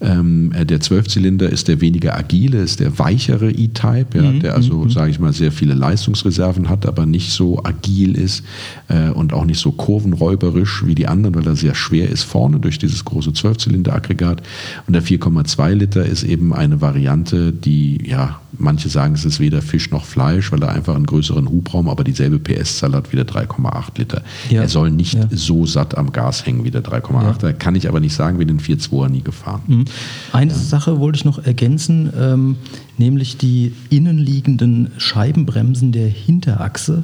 Ähm, 0.00 0.52
äh, 0.52 0.66
der 0.66 0.80
Zwölfzylinder 0.80 1.48
ist 1.48 1.68
der 1.68 1.80
weniger 1.80 2.16
agile, 2.16 2.58
ist 2.58 2.80
der 2.80 2.98
weichere 2.98 3.50
E-Type, 3.50 4.22
ja, 4.22 4.32
der 4.32 4.54
also, 4.54 4.88
sage 4.88 5.10
ich 5.10 5.18
mal, 5.18 5.32
sehr 5.32 5.52
viele 5.52 5.74
Leistungsreserven 5.74 6.68
hat, 6.68 6.86
aber 6.86 7.06
nicht 7.06 7.32
so 7.32 7.62
agil 7.64 8.14
ist 8.16 8.44
äh, 8.88 9.08
und 9.08 9.32
auch 9.32 9.44
nicht 9.44 9.58
so 9.58 9.72
kurvenräuberisch 9.72 10.84
wie 10.84 10.94
die 10.94 11.06
anderen, 11.06 11.34
weil 11.34 11.46
er 11.46 11.56
sehr 11.56 11.74
schwer 11.74 12.10
ist 12.10 12.24
vorne 12.24 12.60
durch 12.60 12.78
dieses 12.78 13.04
große 13.04 13.32
Zwölfzylinder-Aggregat. 13.32 14.42
Und 14.86 14.92
der 14.92 15.02
4,2 15.02 15.72
Liter 15.72 16.04
ist 16.04 16.24
eben 16.24 16.52
eine 16.52 16.80
Variante, 16.80 17.52
die, 17.52 17.98
ja, 18.06 18.40
manche 18.58 18.88
sagen, 18.88 19.14
es 19.14 19.24
ist 19.24 19.40
weder 19.40 19.62
Fisch 19.62 19.90
noch 19.90 20.04
Fleisch, 20.04 20.50
weil 20.52 20.62
er 20.62 20.70
einfach 20.70 20.94
einen 20.94 21.06
größeren 21.06 21.48
Hubraum, 21.48 21.88
aber 21.88 22.04
dieselbe 22.04 22.38
PS-Zahl 22.38 22.92
hat 22.94 23.12
wie 23.12 23.16
der 23.16 23.26
3,8 23.26 23.98
Liter. 23.98 24.22
Ja. 24.50 24.62
Er 24.62 24.68
soll 24.68 24.90
nicht 24.90 25.14
Ja. 25.14 25.28
so 25.30 25.66
satt 25.66 25.96
am 25.96 26.12
Gas 26.12 26.46
hängen 26.46 26.64
wie 26.64 26.70
der 26.70 26.82
3,8. 26.82 27.38
Da 27.40 27.52
kann 27.52 27.74
ich 27.74 27.88
aber 27.88 28.00
nicht 28.00 28.14
sagen, 28.14 28.38
wie 28.38 28.46
den 28.46 28.60
4,2er 28.60 29.08
nie 29.08 29.22
gefahren. 29.22 29.62
Mhm. 29.66 29.84
Eine 30.32 30.54
Sache 30.54 30.98
wollte 31.00 31.16
ich 31.18 31.24
noch 31.24 31.38
ergänzen, 31.44 32.12
ähm, 32.18 32.56
nämlich 32.98 33.36
die 33.36 33.72
innenliegenden 33.90 34.90
Scheibenbremsen 34.96 35.92
der 35.92 36.08
Hinterachse. 36.08 37.02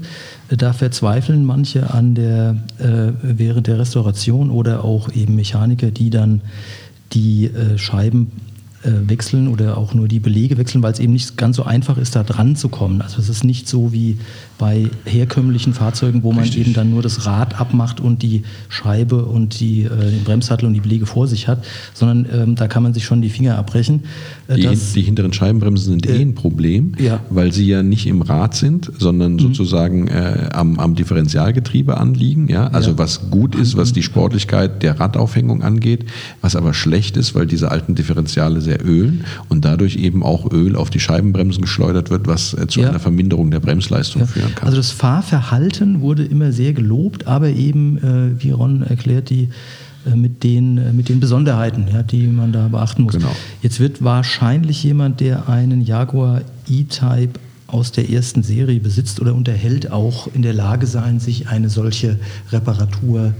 Da 0.48 0.72
verzweifeln 0.72 1.44
manche 1.44 1.92
an 1.92 2.14
der, 2.14 2.56
äh, 2.78 3.12
während 3.22 3.66
der 3.66 3.78
Restauration 3.78 4.50
oder 4.50 4.84
auch 4.84 5.10
eben 5.12 5.34
Mechaniker, 5.36 5.90
die 5.90 6.10
dann 6.10 6.40
die 7.12 7.46
äh, 7.46 7.76
Scheiben 7.78 8.32
wechseln 8.84 9.48
oder 9.48 9.78
auch 9.78 9.94
nur 9.94 10.08
die 10.08 10.20
Belege 10.20 10.58
wechseln, 10.58 10.82
weil 10.82 10.92
es 10.92 10.98
eben 10.98 11.12
nicht 11.12 11.36
ganz 11.36 11.56
so 11.56 11.64
einfach 11.64 11.98
ist, 11.98 12.16
da 12.16 12.22
dran 12.22 12.56
zu 12.56 12.68
kommen. 12.68 13.02
Also 13.02 13.18
es 13.20 13.28
ist 13.28 13.44
nicht 13.44 13.68
so 13.68 13.92
wie 13.92 14.18
bei 14.62 14.88
herkömmlichen 15.06 15.74
Fahrzeugen, 15.74 16.22
wo 16.22 16.30
man 16.30 16.44
Richtig. 16.44 16.60
eben 16.60 16.72
dann 16.72 16.88
nur 16.92 17.02
das 17.02 17.26
Rad 17.26 17.60
abmacht 17.60 17.98
und 18.00 18.22
die 18.22 18.44
Scheibe 18.68 19.24
und 19.24 19.58
die, 19.58 19.82
äh, 19.82 19.88
den 19.88 20.22
Bremssattel 20.22 20.66
und 20.66 20.74
die 20.74 20.80
Belege 20.80 21.04
vor 21.04 21.26
sich 21.26 21.48
hat, 21.48 21.64
sondern 21.94 22.26
ähm, 22.32 22.54
da 22.54 22.68
kann 22.68 22.84
man 22.84 22.94
sich 22.94 23.04
schon 23.04 23.22
die 23.22 23.28
Finger 23.28 23.58
abbrechen. 23.58 24.04
Äh, 24.46 24.54
Die, 24.54 24.62
das- 24.62 24.92
die 24.92 25.02
hinteren 25.02 25.32
Scheibenbremsen 25.32 25.90
sind 25.94 26.08
eh 26.08 26.20
ein 26.22 26.36
Problem, 26.36 26.92
ja. 27.00 27.18
weil 27.28 27.52
sie 27.52 27.66
ja 27.66 27.82
nicht 27.82 28.06
im 28.06 28.22
Rad 28.22 28.54
sind, 28.54 28.88
sondern 29.00 29.40
sozusagen 29.40 30.06
äh, 30.06 30.50
am, 30.52 30.78
am 30.78 30.94
Differentialgetriebe 30.94 31.96
anliegen. 31.98 32.46
Ja? 32.48 32.68
Also 32.68 32.90
Ja. 32.90 32.98
was 32.98 33.30
gut 33.30 33.56
ist, 33.56 33.76
was 33.76 33.92
die 33.92 34.04
Sportlichkeit 34.04 34.84
der 34.84 35.00
Radaufhängung 35.00 35.62
angeht, 35.64 36.04
was 36.40 36.54
aber 36.54 36.72
schlecht 36.72 37.16
ist, 37.16 37.34
weil 37.34 37.46
diese 37.46 37.72
alten 37.72 37.96
Differentiale 37.96 38.60
sehr 38.60 38.84
ölen 38.86 39.24
und 39.48 39.64
dadurch 39.64 39.96
eben 39.96 40.22
auch 40.22 40.52
Öl 40.52 40.76
auf 40.76 40.88
die 40.90 41.00
Scheibenbremsen 41.00 41.62
geschleudert 41.62 42.10
wird, 42.10 42.28
was 42.28 42.54
äh, 42.54 42.68
zu 42.68 42.80
einer 42.82 43.00
Verminderung 43.00 43.50
der 43.50 43.58
Bremsleistung 43.58 44.22
Ja. 44.36 44.51
Führen 44.52 44.56
kann. 44.56 44.68
Also 44.68 44.76
das 44.76 44.90
Fahrverhalten 44.90 46.00
wurde 46.00 46.24
immer 46.24 46.52
sehr 46.52 46.72
gelobt, 46.72 47.26
aber 47.26 47.48
eben, 47.48 47.98
äh, 47.98 48.42
wie 48.42 48.50
Ron 48.50 48.82
erklärt, 48.82 49.30
die 49.30 49.48
äh, 50.06 50.16
mit 50.16 50.42
den, 50.42 50.78
äh, 50.78 50.92
mit 50.92 51.08
den 51.08 51.20
Besonderheiten, 51.20 51.86
ja, 51.92 52.02
die 52.02 52.26
man 52.26 52.52
da 52.52 52.68
beachten 52.68 53.02
muss. 53.02 53.14
Genau. 53.14 53.34
Jetzt 53.62 53.80
wird 53.80 54.02
wahrscheinlich 54.02 54.82
jemand, 54.82 55.20
der 55.20 55.48
einen 55.48 55.82
Jaguar 55.82 56.42
E-Type 56.68 57.38
aus 57.66 57.90
der 57.90 58.10
ersten 58.10 58.42
Serie 58.42 58.80
besitzt 58.80 59.20
oder 59.20 59.34
unterhält, 59.34 59.90
auch 59.90 60.28
in 60.34 60.42
der 60.42 60.52
Lage 60.52 60.86
sein, 60.86 61.20
sich 61.20 61.48
eine 61.48 61.70
solche 61.70 62.18
Reparatur 62.50 63.32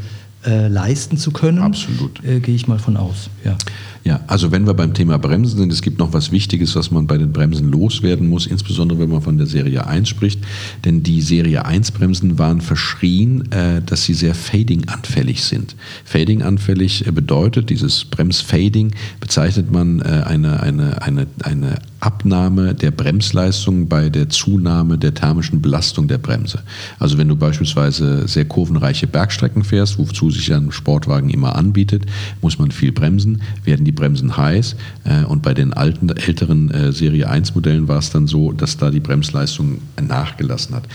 äh, 0.47 0.69
leisten 0.69 1.17
zu 1.17 1.31
können. 1.31 1.59
Absolut. 1.59 2.23
Äh, 2.25 2.41
Gehe 2.41 2.55
ich 2.55 2.67
mal 2.69 2.79
von 2.79 2.97
aus. 2.97 3.31
Ja. 3.45 3.57
Ja, 4.05 4.21
also 4.27 4.51
wenn 4.51 4.67
wir 4.67 4.75
beim 4.75 4.95
Thema 4.95 5.17
Bremsen 5.17 5.59
sind, 5.59 5.73
es 5.73 5.81
gibt 5.81 6.01
noch 6.01 6.13
was 6.13 6.33
Wichtiges, 6.33 6.75
was 6.75 6.91
man 6.91 7.07
bei 7.07 7.19
den 7.19 7.33
Bremsen 7.33 7.71
loswerden 7.71 8.29
muss, 8.29 8.47
insbesondere 8.47 8.99
wenn 8.99 9.11
man 9.11 9.23
von 9.23 9.39
der 9.39 9.47
Serie 9.47 9.87
1 9.87 10.09
spricht. 10.09 10.41
Denn 10.85 11.05
die 11.05 11.21
Serie 11.21 11.65
1 11.65 11.93
Bremsen 11.93 12.39
waren 12.39 12.61
verschrien, 12.61 13.51
äh, 13.53 13.81
dass 13.81 14.05
sie 14.05 14.15
sehr 14.15 14.35
Fading-anfällig 14.35 15.45
sind. 15.45 15.77
Fading-anfällig 16.05 17.07
äh, 17.07 17.13
bedeutet, 17.13 17.71
dieses 17.71 18.05
Bremsfading 18.05 18.93
bezeichnet 19.21 19.71
man 19.71 20.01
äh, 20.01 20.25
eine, 20.27 20.61
eine, 20.61 21.03
eine, 21.03 21.27
eine 21.45 21.79
Abnahme 22.03 22.75
der 22.75 22.91
Bremsleistung 22.91 23.87
bei 23.87 24.09
der 24.09 24.29
Zunahme 24.29 24.99
der 24.99 25.15
thermischen 25.15 25.63
Belastung 25.63 26.09
der 26.09 26.19
Bremse. 26.19 26.59
Also 26.99 27.17
wenn 27.17 27.29
du 27.29 27.37
beispielsweise 27.37 28.27
sehr 28.27 28.45
kurvenreiche 28.45 29.07
Bergstrecken 29.07 29.63
fährst, 29.63 29.99
wozu 29.99 30.31
sich 30.31 30.53
ein 30.53 30.73
Sportwagen 30.73 31.31
immer 31.31 31.55
anbietet, 31.55 32.05
muss 32.41 32.59
man 32.59 32.73
viel 32.73 32.91
bremsen, 32.91 33.43
werden 33.65 33.85
die 33.85 33.93
Bremsen 33.93 34.37
heiß 34.37 34.75
äh, 35.05 35.25
und 35.25 35.43
bei 35.43 35.55
den 35.55 35.73
alten, 35.73 36.09
älteren 36.09 36.71
äh, 36.73 36.93
Serie 36.93 37.29
1 37.29 37.55
Modellen 37.55 37.87
war 37.87 37.99
es 37.99 38.11
dann 38.11 38.27
so, 38.27 38.51
dass 38.51 38.77
da 38.77 38.91
die 38.91 39.01
Bremsleistung 39.01 39.79
nachgelassen 40.01 40.75
hat. 40.75 40.89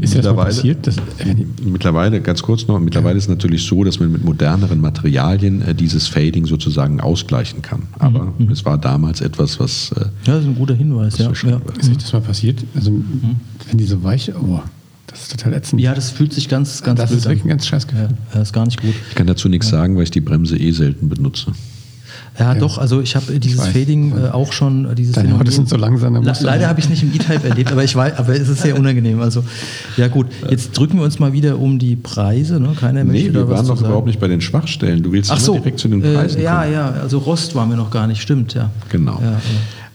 Ist 0.00 0.14
das 0.16 0.26
passiert? 0.26 0.86
Das, 0.86 0.96
Mittlerweile, 1.64 2.20
ganz 2.20 2.42
kurz 2.42 2.66
noch, 2.66 2.78
mittlerweile 2.80 3.16
ist 3.16 3.24
es 3.24 3.28
natürlich 3.28 3.64
so, 3.64 3.84
dass 3.84 4.00
man 4.00 4.10
mit 4.12 4.24
moderneren 4.24 4.80
Materialien 4.80 5.62
äh, 5.62 5.74
dieses 5.74 6.08
Fading 6.08 6.46
sozusagen 6.46 7.00
ausgleichen 7.00 7.62
kann. 7.62 7.84
Aber 7.98 8.32
es 8.50 8.64
war 8.64 8.78
damals 8.78 9.20
etwas, 9.20 9.60
was 9.60 9.92
äh, 9.92 10.00
ja, 10.00 10.34
das 10.34 10.40
ist 10.42 10.46
ein 10.48 10.54
guter 10.56 10.74
Hinweis. 10.74 11.18
Ja. 11.18 11.26
Ja. 11.26 11.60
ist 11.78 11.90
euch 11.90 11.96
das 11.98 12.12
mal 12.12 12.20
passiert? 12.20 12.64
Also, 12.74 12.92
wenn 13.68 13.78
die 13.78 13.84
so 13.84 14.02
weich, 14.02 14.32
oh, 14.34 14.60
das 15.06 15.22
ist 15.22 15.32
total 15.32 15.54
ätzend. 15.54 15.80
ja, 15.80 15.94
das 15.94 16.10
fühlt 16.10 16.32
sich 16.32 16.48
ganz, 16.48 16.82
ganz 16.82 17.00
das 17.00 17.10
blöd 17.10 17.18
ist 17.18 17.24
wirklich 17.26 17.40
ein 17.44 17.50
an. 17.50 17.56
ganz 17.56 17.66
scheiß 17.66 17.86
Gefühl. 17.86 18.08
Ja, 18.10 18.16
das 18.32 18.42
ist 18.48 18.52
gar 18.52 18.64
nicht 18.64 18.80
gut. 18.80 18.94
Ich 19.08 19.14
kann 19.14 19.26
dazu 19.26 19.48
nichts 19.48 19.68
sagen, 19.68 19.96
weil 19.96 20.04
ich 20.04 20.10
die 20.10 20.20
Bremse 20.20 20.56
eh 20.56 20.70
selten 20.72 21.08
benutze. 21.08 21.52
Ja, 22.38 22.54
doch, 22.54 22.78
also 22.78 23.00
ich 23.00 23.16
habe 23.16 23.38
dieses 23.38 23.58
weiß. 23.58 23.68
Fading 23.68 24.12
äh, 24.16 24.28
auch 24.30 24.52
schon, 24.52 24.86
äh, 24.90 24.94
dieses 24.94 25.14
Deine 25.14 25.30
Phänomen- 25.30 25.50
sind 25.50 25.68
so 25.68 25.76
langsam, 25.76 26.14
Le 26.14 26.34
Leider 26.40 26.68
habe 26.68 26.78
ich 26.78 26.86
es 26.86 26.90
nicht 26.90 27.02
im 27.02 27.12
E-Type 27.14 27.48
erlebt, 27.48 27.70
aber 27.72 27.84
ich 27.84 27.94
weiß, 27.94 28.16
aber 28.18 28.34
es 28.34 28.48
ist 28.48 28.62
sehr 28.62 28.78
unangenehm. 28.78 29.20
Also, 29.20 29.44
ja 29.96 30.08
gut, 30.08 30.26
jetzt 30.48 30.72
drücken 30.78 30.98
wir 30.98 31.04
uns 31.04 31.18
mal 31.18 31.32
wieder 31.32 31.58
um 31.58 31.78
die 31.78 31.96
Preise, 31.96 32.58
ne? 32.60 32.70
Keiner 32.78 33.04
möchte 33.04 33.28
Nee, 33.28 33.34
wir 33.34 33.48
waren 33.48 33.66
sagen. 33.66 33.80
überhaupt 33.80 34.06
nicht 34.06 34.20
bei 34.20 34.28
den 34.28 34.40
Schwachstellen. 34.40 35.02
Du 35.02 35.12
willst 35.12 35.30
Ach 35.30 35.38
so, 35.40 35.54
direkt 35.54 35.78
zu 35.80 35.88
den 35.88 36.00
Preisen 36.00 36.38
äh, 36.40 36.44
ja, 36.44 36.60
kommen. 36.62 36.72
ja, 36.72 36.90
also 37.02 37.18
Rost 37.18 37.54
waren 37.54 37.68
wir 37.68 37.76
noch 37.76 37.90
gar 37.90 38.06
nicht, 38.06 38.22
stimmt, 38.22 38.54
ja. 38.54 38.70
Genau. 38.88 39.18
Ja, 39.22 39.32
ja. 39.32 39.38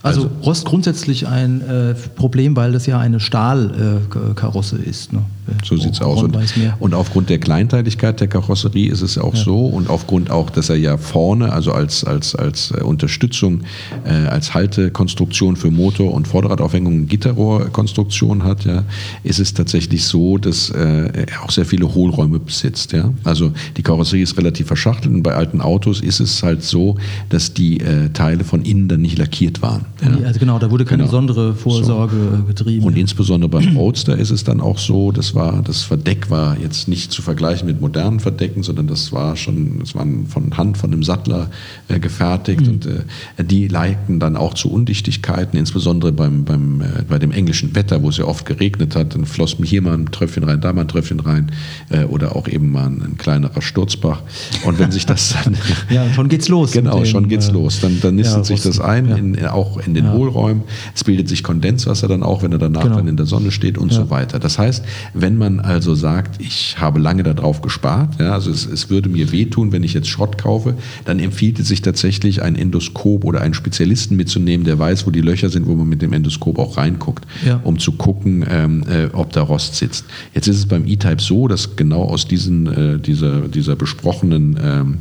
Also, 0.03 0.29
Rost 0.43 0.65
grundsätzlich 0.65 1.27
ein 1.27 1.61
äh, 1.67 1.95
Problem, 2.15 2.55
weil 2.55 2.71
das 2.73 2.85
ja 2.85 2.99
eine 2.99 3.19
Stahlkarosse 3.19 4.77
ist. 4.77 5.13
Ne? 5.13 5.21
So 5.63 5.77
sieht's 5.77 6.01
aus. 6.01 6.17
Ron 6.17 6.25
Und, 6.25 6.35
weiß 6.35 6.57
mehr. 6.57 6.75
und 6.79 6.93
aufgrund 6.93 7.29
der 7.29 7.39
Kleinteiligkeit 7.39 8.19
der 8.19 8.27
Karosserie 8.27 8.89
ist 8.91 9.01
es 9.01 9.17
auch 9.17 9.35
so 9.35 9.65
und 9.67 9.89
aufgrund 9.89 10.31
auch, 10.31 10.49
dass 10.49 10.69
er 10.69 10.75
ja 10.77 10.97
vorne, 10.97 11.51
also 11.51 11.71
als, 11.71 12.03
als, 12.03 12.35
als 12.35 12.71
äh, 12.71 12.81
Unterstützung, 12.83 13.61
äh, 14.05 14.09
als 14.27 14.53
Haltekonstruktion 14.53 15.55
für 15.55 15.71
Motor 15.71 16.13
und 16.13 16.27
Vorderradaufhängung 16.27 17.07
Gitterrohrkonstruktion 17.07 18.43
hat, 18.43 18.65
ja, 18.65 18.83
ist 19.23 19.39
es 19.39 19.53
tatsächlich 19.53 20.05
so, 20.05 20.37
dass 20.37 20.69
äh, 20.69 21.25
er 21.27 21.43
auch 21.43 21.51
sehr 21.51 21.65
viele 21.65 21.93
Hohlräume 21.93 22.39
besitzt. 22.39 22.93
Ja? 22.93 23.11
Also 23.23 23.51
die 23.77 23.83
Karosserie 23.83 24.23
ist 24.23 24.37
relativ 24.37 24.67
verschachtelt 24.67 25.13
und 25.13 25.23
bei 25.23 25.33
alten 25.35 25.61
Autos 25.61 26.01
ist 26.01 26.19
es 26.19 26.41
halt 26.43 26.63
so, 26.63 26.97
dass 27.29 27.53
die 27.53 27.79
äh, 27.79 28.09
Teile 28.09 28.43
von 28.43 28.61
innen 28.63 28.87
dann 28.87 29.01
nicht 29.01 29.17
lackiert 29.17 29.61
waren. 29.61 29.85
Ja? 30.01 30.25
Also 30.27 30.39
genau, 30.39 30.59
da 30.59 30.71
wurde 30.71 30.85
keine 30.85 30.95
Genau. 30.95 31.11
besondere 31.11 31.53
Vorsorge 31.55 32.15
äh, 32.15 32.47
betrieben. 32.47 32.85
Und 32.85 32.97
insbesondere 32.97 33.49
beim 33.49 33.75
Roadster 33.75 34.17
ist 34.17 34.31
es 34.31 34.43
dann 34.45 34.61
auch 34.61 34.77
so, 34.77 35.11
das 35.11 35.34
war, 35.35 35.61
das 35.61 35.83
Verdeck 35.83 36.29
war 36.29 36.57
jetzt 36.57 36.87
nicht 36.87 37.11
zu 37.11 37.21
vergleichen 37.21 37.67
mit 37.67 37.81
modernen 37.81 38.19
Verdecken, 38.19 38.63
sondern 38.63 38.87
das 38.87 39.11
war 39.11 39.35
schon, 39.35 39.79
das 39.79 39.93
waren 39.93 40.25
von 40.27 40.57
Hand 40.57 40.77
von 40.77 40.91
einem 40.91 41.03
Sattler 41.03 41.49
äh, 41.89 41.99
gefertigt 41.99 42.67
und 42.67 42.85
äh, 42.85 43.03
die 43.43 43.67
leiten 43.67 44.19
dann 44.19 44.37
auch 44.37 44.53
zu 44.53 44.71
Undichtigkeiten, 44.71 45.57
insbesondere 45.57 46.11
beim, 46.11 46.45
beim, 46.45 46.81
äh, 46.81 46.85
bei 47.07 47.19
dem 47.19 47.31
englischen 47.31 47.75
Wetter, 47.75 48.01
wo 48.01 48.09
es 48.09 48.17
ja 48.17 48.25
oft 48.25 48.45
geregnet 48.45 48.95
hat, 48.95 49.13
dann 49.13 49.25
floss 49.25 49.59
mir 49.59 49.67
hier 49.67 49.81
mal 49.81 49.93
ein 49.93 50.07
Tröpfchen 50.07 50.43
rein, 50.43 50.61
da 50.61 50.73
mal 50.73 50.81
ein 50.81 50.87
Tröpfchen 50.87 51.19
rein 51.19 51.51
äh, 51.89 52.05
oder 52.05 52.35
auch 52.35 52.47
eben 52.47 52.71
mal 52.71 52.85
ein, 52.87 53.01
ein 53.01 53.17
kleinerer 53.17 53.61
Sturzbach. 53.61 54.21
Und 54.63 54.79
wenn 54.79 54.91
sich 54.91 55.05
das 55.05 55.35
dann 55.43 55.55
ja, 55.89 56.11
schon 56.13 56.29
geht's 56.29 56.47
los. 56.47 56.71
Genau, 56.71 56.97
dem, 56.97 57.05
schon 57.05 57.27
geht's 57.27 57.49
äh, 57.49 57.51
los. 57.51 57.81
Dann, 57.81 57.99
dann 58.01 58.15
nistet 58.15 58.37
ja, 58.37 58.43
sich 58.43 58.61
das 58.61 58.79
ein, 58.79 59.09
Ja. 59.09 59.15
in, 59.17 59.35
in, 59.35 59.45
auch 59.47 59.77
in 59.77 59.93
den. 59.93 60.05
Hohlräumen. 60.15 60.63
Es 60.93 61.03
bildet 61.03 61.27
sich 61.27 61.43
Kondenswasser 61.43 62.07
dann 62.07 62.23
auch, 62.23 62.43
wenn 62.43 62.51
er 62.51 62.57
danach 62.57 62.83
Genau. 62.83 62.97
dann 62.97 63.07
in 63.07 63.17
der 63.17 63.25
Sonne 63.25 63.51
steht 63.51 63.77
und 63.77 63.91
Ja. 63.91 63.99
so 64.01 64.09
weiter. 64.09 64.39
Das 64.39 64.59
heißt, 64.59 64.83
wenn 65.13 65.24
man 65.37 65.59
also 65.59 65.95
sagt, 65.95 66.41
ich 66.41 66.79
habe 66.79 66.99
lange 66.99 67.23
darauf 67.23 67.61
gespart, 67.61 68.19
ja, 68.19 68.33
also 68.33 68.51
es, 68.51 68.65
es 68.65 68.89
würde 68.89 69.09
mir 69.09 69.31
wehtun, 69.31 69.71
wenn 69.71 69.83
ich 69.83 69.93
jetzt 69.93 70.07
Schrott 70.07 70.37
kaufe, 70.37 70.75
dann 71.05 71.19
empfiehlt 71.19 71.59
es 71.59 71.67
sich 71.67 71.81
tatsächlich, 71.81 72.41
ein 72.43 72.55
Endoskop 72.55 73.23
oder 73.25 73.41
einen 73.41 73.53
Spezialisten 73.55 74.15
mitzunehmen, 74.15 74.65
der 74.65 74.77
weiß, 74.77 75.07
wo 75.07 75.11
die 75.11 75.21
Löcher 75.21 75.49
sind, 75.49 75.65
wo 75.65 75.73
man 75.73 75.89
mit 75.89 76.01
dem 76.01 76.13
Endoskop 76.13 76.59
auch 76.59 76.77
reinguckt, 76.77 77.25
Ja. 77.45 77.59
um 77.63 77.79
zu 77.79 77.93
gucken, 77.93 78.45
ähm, 78.49 78.83
äh, 78.87 79.07
ob 79.13 79.33
da 79.33 79.41
Rost 79.41 79.75
sitzt. 79.75 80.05
Jetzt 80.33 80.47
ist 80.47 80.57
es 80.57 80.65
beim 80.67 80.85
E-Type 80.85 81.21
so, 81.21 81.47
dass 81.47 81.75
genau 81.75 82.03
aus 82.03 82.27
diesen, 82.27 82.67
äh, 82.67 82.99
dieser, 82.99 83.47
dieser 83.47 83.75
besprochenen, 83.75 84.59
ähm, 84.61 84.97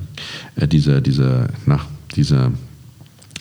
äh, 0.56 0.66
dieser, 0.66 1.00
dieser, 1.00 1.48
nach, 1.66 1.86
dieser 2.16 2.52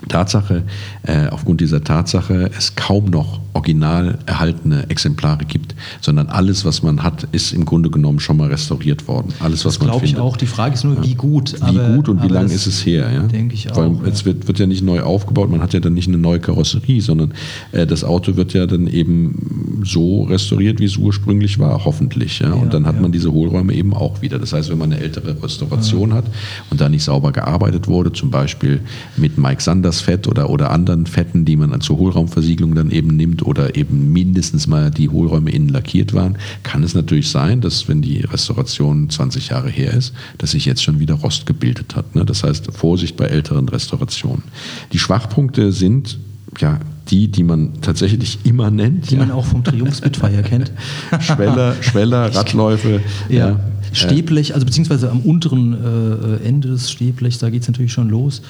Tatsache, 0.08 0.64
äh, 1.04 1.28
aufgrund 1.28 1.62
dieser 1.62 1.84
Tatsache 1.84 2.49
es 2.58 2.76
kaum 2.76 3.06
noch 3.06 3.39
original 3.54 4.18
erhaltene 4.26 4.89
Exemplare 4.89 5.45
gibt, 5.45 5.76
sondern 6.01 6.28
alles, 6.28 6.66
was 6.66 6.84
man 6.84 7.04
hat, 7.04 7.28
ist 7.32 7.54
im 7.54 7.66
Grunde 7.66 7.89
genommen 7.89 8.20
schon 8.20 8.38
mal 8.38 8.49
restauriert 8.49 9.08
worden. 9.08 9.34
Alles, 9.39 9.66
was 9.66 9.76
Das 9.76 9.80
man 9.80 9.91
glaube 9.91 10.06
ich 10.06 10.18
auch. 10.18 10.38
Die 10.38 10.45
Frage 10.45 10.74
ist 10.74 10.84
nur, 10.84 11.04
wie 11.04 11.16
gut. 11.16 11.56
Wie 11.66 11.95
gut 11.95 12.10
und 12.10 12.22
wie 12.22 12.26
aber 12.26 12.36
lang 12.36 12.49
ist 12.49 12.66
es 12.66 12.86
her? 12.86 13.12
Ja? 13.12 13.24
Denke 13.24 13.54
ich 13.54 13.72
auch. 13.72 13.78
Weil 13.78 13.91
ja. 13.91 14.12
es 14.12 14.26
wird, 14.26 14.47
wird 14.47 14.60
ja 14.60 14.66
nicht 14.66 14.84
neu 14.84 15.01
aufgebaut, 15.01 15.49
man 15.49 15.62
hat 15.62 15.74
ja 15.74 15.80
dann 15.80 15.93
nicht 15.93 16.08
eine 16.08 16.18
neue 16.18 16.39
Karosserie, 16.39 17.01
sondern 17.01 17.34
äh, 17.72 17.86
das 17.86 18.04
Auto 18.04 18.36
wird 18.36 18.54
ja 18.54 18.66
dann 18.66 18.88
eben 18.88 19.53
so 19.84 20.24
restauriert, 20.24 20.80
wie 20.80 20.86
es 20.86 20.97
ursprünglich 20.97 21.59
war, 21.59 21.86
hoffentlich. 21.86 22.39
Ja? 22.39 22.53
Und 22.53 22.74
dann 22.74 22.86
hat 22.86 23.01
man 23.01 23.11
diese 23.11 23.32
Hohlräume 23.32 23.74
eben 23.74 23.93
auch 23.93 24.21
wieder. 24.21 24.39
Das 24.39 24.53
heißt, 24.53 24.69
wenn 24.69 24.78
man 24.78 24.91
eine 24.91 25.01
ältere 25.01 25.41
Restauration 25.41 26.13
hat 26.13 26.26
und 26.69 26.80
da 26.82 26.89
nicht 26.89 27.03
sauber 27.03 27.32
gearbeitet 27.32 27.88
wurde, 27.88 28.11
zum 28.11 28.32
Beispiel 28.32 28.82
mit 29.17 29.38
Mike 29.38 29.61
Sanders 29.61 30.01
Fett 30.01 30.28
oder, 30.28 30.49
oder 30.49 30.71
anderen 30.71 31.05
Fetten, 31.05 31.45
die 31.45 31.55
man 31.55 31.80
zur 31.82 31.97
Hohlraumversiegelung 31.97 32.76
dann 32.76 32.91
eben 32.91 33.15
nimmt 33.15 33.45
oder 33.45 33.76
eben 33.76 34.13
mindestens 34.13 34.67
mal 34.67 34.91
die 34.91 35.09
Hohlräume 35.09 35.51
innen 35.51 35.69
lackiert 35.69 36.13
waren, 36.13 36.38
kann 36.63 36.84
es 36.84 36.93
natürlich 36.93 37.30
sein, 37.30 37.61
dass 37.61 37.88
wenn 37.88 38.01
die 38.01 38.21
Restauration 38.21 39.09
20 39.09 39.49
Jahre 39.49 39.69
her 39.69 39.93
ist, 39.93 40.13
dass 40.38 40.51
sich 40.51 40.65
jetzt 40.65 40.84
schon 40.84 40.99
wieder 40.99 41.15
Rost 41.15 41.45
gebildet 41.45 41.95
hat. 41.95 42.15
Ne? 42.15 42.26
Das 42.26 42.43
heißt, 42.43 42.74
Vorsicht 42.74 43.17
bei 43.17 43.26
älteren 43.26 43.67
Restaurationen. 43.69 44.43
Die 44.91 44.99
Schwachpunkte 44.99 45.71
sind 45.71 46.19
ja 46.59 46.80
die, 47.10 47.28
die 47.28 47.43
man 47.43 47.82
tatsächlich 47.82 48.39
immer 48.45 48.72
nennt. 48.72 49.10
die 49.10 49.16
ja. 49.16 49.22
man 49.22 49.32
auch 49.32 49.45
vom 49.45 49.64
Triumph 49.64 49.95
Spitfire 49.95 50.41
kennt. 50.43 50.72
Schweller, 51.20 51.76
Schweller, 51.82 52.34
Radläufe. 52.34 53.01
Ja. 53.30 53.60
Stehblech, 53.91 54.54
also 54.54 54.66
beziehungsweise 54.66 55.12
am 55.12 55.20
unteren 55.20 55.74
äh, 55.74 56.47
Ende 56.47 56.70
des 56.70 56.91
Stehblechs, 56.91 57.38
da 57.38 57.49
geht 57.49 57.62
es 57.62 57.68
natürlich 57.68 57.93
schon 57.93 58.10
los. 58.10 58.41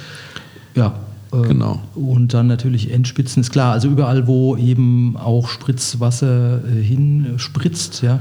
Ja. 0.76 0.93
äh, 1.34 1.41
Genau. 1.41 1.82
Und 1.95 2.34
dann 2.34 2.47
natürlich 2.47 2.91
Endspitzen, 2.91 3.41
ist 3.41 3.51
klar. 3.51 3.74
Also 3.74 3.89
überall, 3.89 4.28
wo 4.28 4.56
eben 4.56 5.18
auch 5.18 5.49
Spritzwasser 5.49 6.62
äh, 6.64 6.82
hinspritzt, 6.82 8.01
ja. 8.04 8.20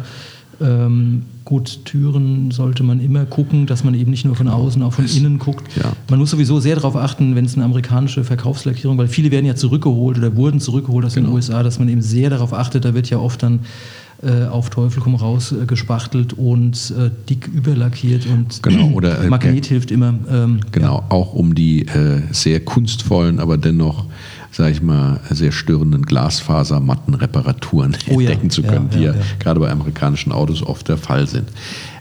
Ähm, 0.63 1.23
gut, 1.45 1.81
Türen 1.85 2.51
sollte 2.53 2.83
man 2.83 3.01
immer 3.01 3.25
gucken, 3.25 3.67
dass 3.67 3.83
man 3.85 3.95
eben 3.95 4.11
nicht 4.11 4.25
nur 4.25 4.37
von 4.37 4.49
außen, 4.49 4.81
auch 4.83 4.93
von 4.93 5.07
innen 5.07 5.39
guckt. 5.39 5.65
Ja. 5.77 5.93
Man 6.09 6.19
muss 6.21 6.31
sowieso 6.31 6.61
sehr 6.61 6.77
darauf 6.77 6.95
achten, 6.97 7.35
wenn 7.35 7.45
es 7.45 7.55
eine 7.57 7.65
amerikanische 7.65 8.23
Verkaufslackierung, 8.25 8.97
weil 8.99 9.09
viele 9.09 9.31
werden 9.31 9.47
ja 9.47 9.55
zurückgeholt 9.57 10.19
oder 10.19 10.37
wurden 10.37 10.61
zurückgeholt 10.61 11.05
aus 11.05 11.15
Genau. 11.15 11.29
den 11.29 11.35
USA, 11.35 11.63
dass 11.63 11.79
man 11.79 11.89
eben 11.89 12.03
sehr 12.03 12.31
darauf 12.31 12.53
achtet. 12.55 12.85
Da 12.85 12.95
wird 12.95 13.11
ja 13.11 13.19
oft 13.19 13.43
dann 13.43 13.61
äh, 14.23 14.47
auf 14.47 14.71
Teufel 14.71 15.03
komm 15.03 15.17
raus 15.17 15.51
äh, 15.53 15.67
gespachtelt 15.67 16.33
und 16.35 16.95
äh, 16.97 17.11
dick 17.29 17.49
überlackiert 17.49 18.25
und 18.27 18.63
Genau, 18.63 18.91
oder, 18.93 19.25
äh, 19.25 19.29
Magnet 19.29 19.67
hilft 19.67 19.91
immer. 19.91 20.15
Ähm, 20.31 20.61
Genau, 20.71 21.03
auch 21.09 21.35
um 21.35 21.57
die 21.57 21.87
äh, 21.89 22.23
sehr 22.31 22.61
kunstvollen, 22.61 23.41
aber 23.41 23.59
dennoch, 23.59 24.07
sage 24.53 24.73
ich 24.73 24.83
mal, 24.83 25.19
sehr 25.31 25.51
störenden 25.51 26.03
Glasfasermattenreparaturen 26.03 27.97
Oh 28.11 28.21
ja, 28.21 28.29
entdecken 28.31 28.51
zu 28.51 28.63
ja, 28.63 28.69
können, 28.73 28.91
die 28.91 28.99
ja, 29.01 29.13
ja, 29.13 29.19
ja. 29.19 29.25
gerade 29.39 29.59
bei 29.61 29.71
amerikanischen 29.71 30.31
Autos 30.31 30.63
oft 30.63 30.89
der 30.89 30.99
Fall 30.99 31.27
sind. 31.27 31.49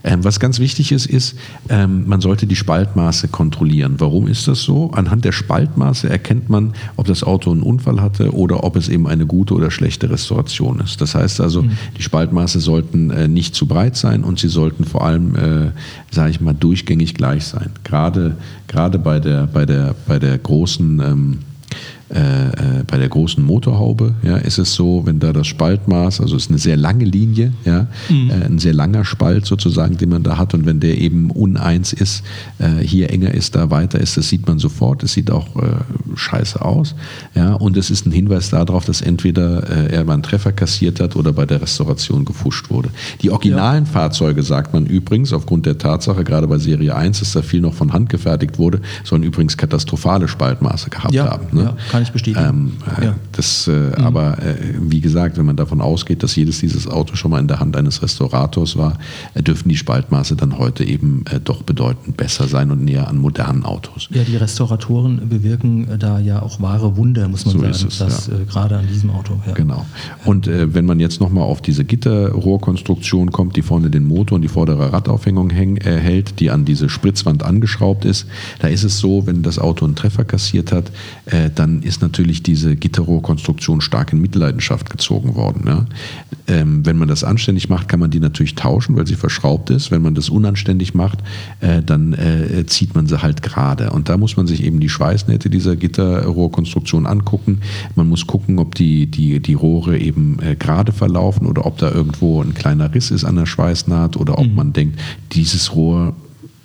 Ähm, 0.03 0.23
was 0.23 0.39
ganz 0.39 0.59
wichtig 0.59 0.91
ist, 0.91 1.05
ist, 1.05 1.35
ähm, 1.69 2.07
man 2.07 2.21
sollte 2.21 2.47
die 2.47 2.55
Spaltmaße 2.55 3.27
kontrollieren. 3.27 3.95
Warum 3.99 4.27
ist 4.27 4.47
das 4.47 4.63
so? 4.63 4.91
Anhand 4.91 5.23
der 5.25 5.31
Spaltmaße 5.31 6.09
erkennt 6.09 6.49
man, 6.49 6.73
ob 6.97 7.05
das 7.05 7.23
Auto 7.23 7.51
einen 7.51 7.61
Unfall 7.61 8.01
hatte 8.01 8.33
oder 8.33 8.63
ob 8.63 8.75
es 8.75 8.89
eben 8.89 9.07
eine 9.07 9.25
gute 9.27 9.53
oder 9.53 9.69
schlechte 9.71 10.09
Restauration 10.09 10.79
ist. 10.79 10.99
Das 11.01 11.15
heißt 11.15 11.39
also, 11.39 11.61
Mhm. 11.61 11.71
die 11.97 12.01
Spaltmaße 12.01 12.59
sollten 12.59 13.11
äh, 13.11 13.27
nicht 13.27 13.55
zu 13.55 13.67
breit 13.67 13.95
sein 13.95 14.23
und 14.23 14.39
sie 14.39 14.49
sollten 14.49 14.83
vor 14.85 15.05
allem, 15.05 15.35
äh, 15.35 15.71
sage 16.09 16.31
ich 16.31 16.41
mal, 16.41 16.53
durchgängig 16.53 17.13
gleich 17.13 17.45
sein. 17.45 17.69
Gerade, 17.83 18.37
gerade 18.67 18.97
bei, 18.99 19.19
der, 19.19 19.45
bei, 19.47 19.65
der, 19.65 19.95
bei 20.07 20.17
der 20.19 20.37
großen 20.37 20.99
ähm, 20.99 21.37
äh, 22.13 22.19
äh, 22.19 22.83
bei 22.87 22.97
der 22.97 23.09
großen 23.09 23.43
Motorhaube 23.43 24.15
ja, 24.23 24.37
ist 24.37 24.57
es 24.57 24.73
so, 24.73 25.05
wenn 25.05 25.19
da 25.19 25.31
das 25.33 25.47
Spaltmaß, 25.47 26.21
also 26.21 26.35
es 26.35 26.43
ist 26.43 26.49
eine 26.49 26.59
sehr 26.59 26.77
lange 26.77 27.05
Linie, 27.05 27.53
ja, 27.65 27.87
äh, 28.09 28.45
ein 28.45 28.59
sehr 28.59 28.73
langer 28.73 29.05
Spalt 29.05 29.45
sozusagen, 29.45 29.97
den 29.97 30.09
man 30.09 30.23
da 30.23 30.37
hat 30.37 30.53
und 30.53 30.65
wenn 30.65 30.79
der 30.79 30.97
eben 30.97 31.31
uneins 31.31 31.93
ist, 31.93 32.23
äh, 32.59 32.83
hier 32.83 33.09
enger 33.11 33.33
ist, 33.33 33.55
da 33.55 33.69
weiter 33.69 33.99
ist, 33.99 34.17
das 34.17 34.29
sieht 34.29 34.47
man 34.47 34.59
sofort, 34.59 35.03
es 35.03 35.13
sieht 35.13 35.31
auch 35.31 35.55
äh, 35.55 35.75
scheiße 36.15 36.61
aus 36.63 36.95
ja, 37.33 37.53
und 37.53 37.77
es 37.77 37.89
ist 37.89 38.05
ein 38.05 38.11
Hinweis 38.11 38.49
darauf, 38.49 38.85
dass 38.85 39.01
entweder 39.01 39.69
äh, 39.69 39.93
er 39.93 40.03
mal 40.03 40.13
einen 40.15 40.23
Treffer 40.23 40.51
kassiert 40.51 40.99
hat 40.99 41.15
oder 41.15 41.31
bei 41.33 41.45
der 41.45 41.61
Restauration 41.61 42.25
gefuscht 42.25 42.69
wurde. 42.69 42.89
Die 43.21 43.29
originalen 43.29 43.85
Fahrzeuge, 43.85 44.43
sagt 44.43 44.73
man 44.73 44.85
übrigens, 44.85 45.33
aufgrund 45.33 45.65
der 45.65 45.77
Tatsache, 45.77 46.23
gerade 46.23 46.47
bei 46.47 46.57
Serie 46.57 46.95
1, 46.95 47.19
dass 47.19 47.31
da 47.33 47.41
viel 47.41 47.61
noch 47.61 47.73
von 47.73 47.93
Hand 47.93 48.09
gefertigt 48.09 48.59
wurde, 48.59 48.81
sollen 49.03 49.23
übrigens 49.23 49.55
katastrophale 49.55 50.27
Spaltmaße 50.27 50.89
gehabt 50.89 51.13
Ja, 51.13 51.29
haben. 51.31 51.47
Ne? 51.51 51.63
ja, 51.63 51.75
kann 52.01 52.07
ich 52.07 52.11
bestätigen. 52.13 52.45
Ähm, 52.49 52.71
äh, 52.99 53.05
Ja. 53.05 53.15
das, 53.31 53.67
äh, 53.67 53.91
Aber 53.95 54.39
äh, 54.39 54.55
wie 54.79 55.01
gesagt, 55.01 55.37
wenn 55.37 55.45
man 55.45 55.55
davon 55.55 55.81
ausgeht, 55.81 56.23
dass 56.23 56.35
jedes 56.35 56.59
dieses 56.59 56.87
Auto 56.87 57.15
schon 57.15 57.31
mal 57.31 57.39
in 57.39 57.47
der 57.47 57.59
Hand 57.59 57.75
eines 57.77 58.01
Restaurators 58.01 58.75
war, 58.77 58.97
äh, 59.33 59.43
dürfen 59.43 59.69
die 59.69 59.77
Spaltmaße 59.77 60.35
dann 60.35 60.57
heute 60.57 60.83
eben 60.83 61.23
äh, 61.29 61.39
doch 61.39 61.61
bedeutend 61.63 62.17
besser 62.17 62.47
sein 62.47 62.71
und 62.71 62.83
näher 62.83 63.07
an 63.07 63.17
modernen 63.17 63.63
Autos. 63.65 64.07
Ja, 64.11 64.23
die 64.23 64.35
Restauratoren 64.35 65.29
bewirken 65.29 65.87
da 65.99 66.19
ja 66.19 66.41
auch 66.41 66.59
wahre 66.61 66.97
Wunder, 66.97 67.27
muss 67.27 67.45
man 67.45 67.53
So 67.53 67.59
sagen. 67.59 67.71
ist 67.71 68.01
es, 68.01 68.27
ja. 68.27 68.33
gerade 68.49 68.77
an 68.77 68.87
diesem 68.87 69.11
Auto. 69.11 69.39
Ja. 69.45 69.53
Genau. 69.53 69.85
Und 70.25 70.47
wenn 70.47 70.85
man 70.85 70.99
jetzt 70.99 71.19
nochmal 71.21 71.43
auf 71.43 71.61
diese 71.61 71.83
Gitterrohrkonstruktion 71.85 73.31
kommt, 73.31 73.55
die 73.55 73.61
vorne 73.61 73.89
den 73.89 74.05
Motor 74.05 74.37
und 74.37 74.41
die 74.41 74.47
vordere 74.47 74.91
Radaufhängung 74.93 75.49
häng, 75.49 75.77
hält, 75.77 76.39
die 76.39 76.49
an 76.49 76.65
diese 76.65 76.89
Spritzwand 76.89 77.43
angeschraubt 77.43 78.05
ist, 78.05 78.25
da 78.59 78.67
ist 78.67 78.83
es 78.83 78.99
so, 78.99 79.27
wenn 79.27 79.43
das 79.43 79.59
Auto 79.59 79.85
einen 79.85 79.95
Treffer 79.95 80.23
kassiert 80.23 80.71
hat, 80.71 80.91
dann 81.55 81.81
ist 81.83 81.90
natürlich 81.99 82.43
diese 82.43 82.77
Gitterrohrkonstruktion 82.77 83.81
stark 83.81 84.13
in 84.13 84.21
Mitleidenschaft 84.21 84.89
gezogen 84.89 85.35
worden. 85.35 85.63
Ja. 85.65 85.85
Ähm, 86.47 86.85
wenn 86.85 86.97
man 86.97 87.07
das 87.07 87.23
anständig 87.25 87.67
macht, 87.67 87.89
kann 87.89 87.99
man 87.99 88.11
die 88.11 88.19
natürlich 88.21 88.55
tauschen, 88.55 88.95
weil 88.95 89.07
sie 89.07 89.15
verschraubt 89.15 89.69
ist. 89.69 89.91
Wenn 89.91 90.01
man 90.01 90.15
das 90.15 90.29
unanständig 90.29 90.93
macht, 90.93 91.19
äh, 91.59 91.81
dann 91.83 92.13
äh, 92.13 92.65
zieht 92.67 92.95
man 92.95 93.07
sie 93.07 93.21
halt 93.21 93.41
gerade. 93.41 93.89
Und 93.89 94.07
da 94.07 94.17
muss 94.17 94.37
man 94.37 94.47
sich 94.47 94.63
eben 94.63 94.79
die 94.79 94.89
Schweißnähte 94.89 95.49
dieser 95.49 95.75
Gitterrohrkonstruktion 95.75 97.05
angucken. 97.07 97.59
Man 97.95 98.07
muss 98.07 98.27
gucken, 98.27 98.59
ob 98.59 98.75
die, 98.75 99.07
die, 99.07 99.41
die 99.41 99.53
Rohre 99.55 99.97
eben 99.97 100.37
äh, 100.41 100.55
gerade 100.55 100.91
verlaufen 100.91 101.47
oder 101.47 101.65
ob 101.65 101.77
da 101.79 101.91
irgendwo 101.91 102.41
ein 102.41 102.53
kleiner 102.53 102.93
Riss 102.93 103.11
ist 103.11 103.25
an 103.25 103.35
der 103.35 103.47
Schweißnaht 103.47 104.15
oder 104.15 104.37
ob 104.37 104.47
mhm. 104.47 104.55
man 104.55 104.73
denkt, 104.73 104.99
dieses 105.33 105.75
Rohr 105.75 106.13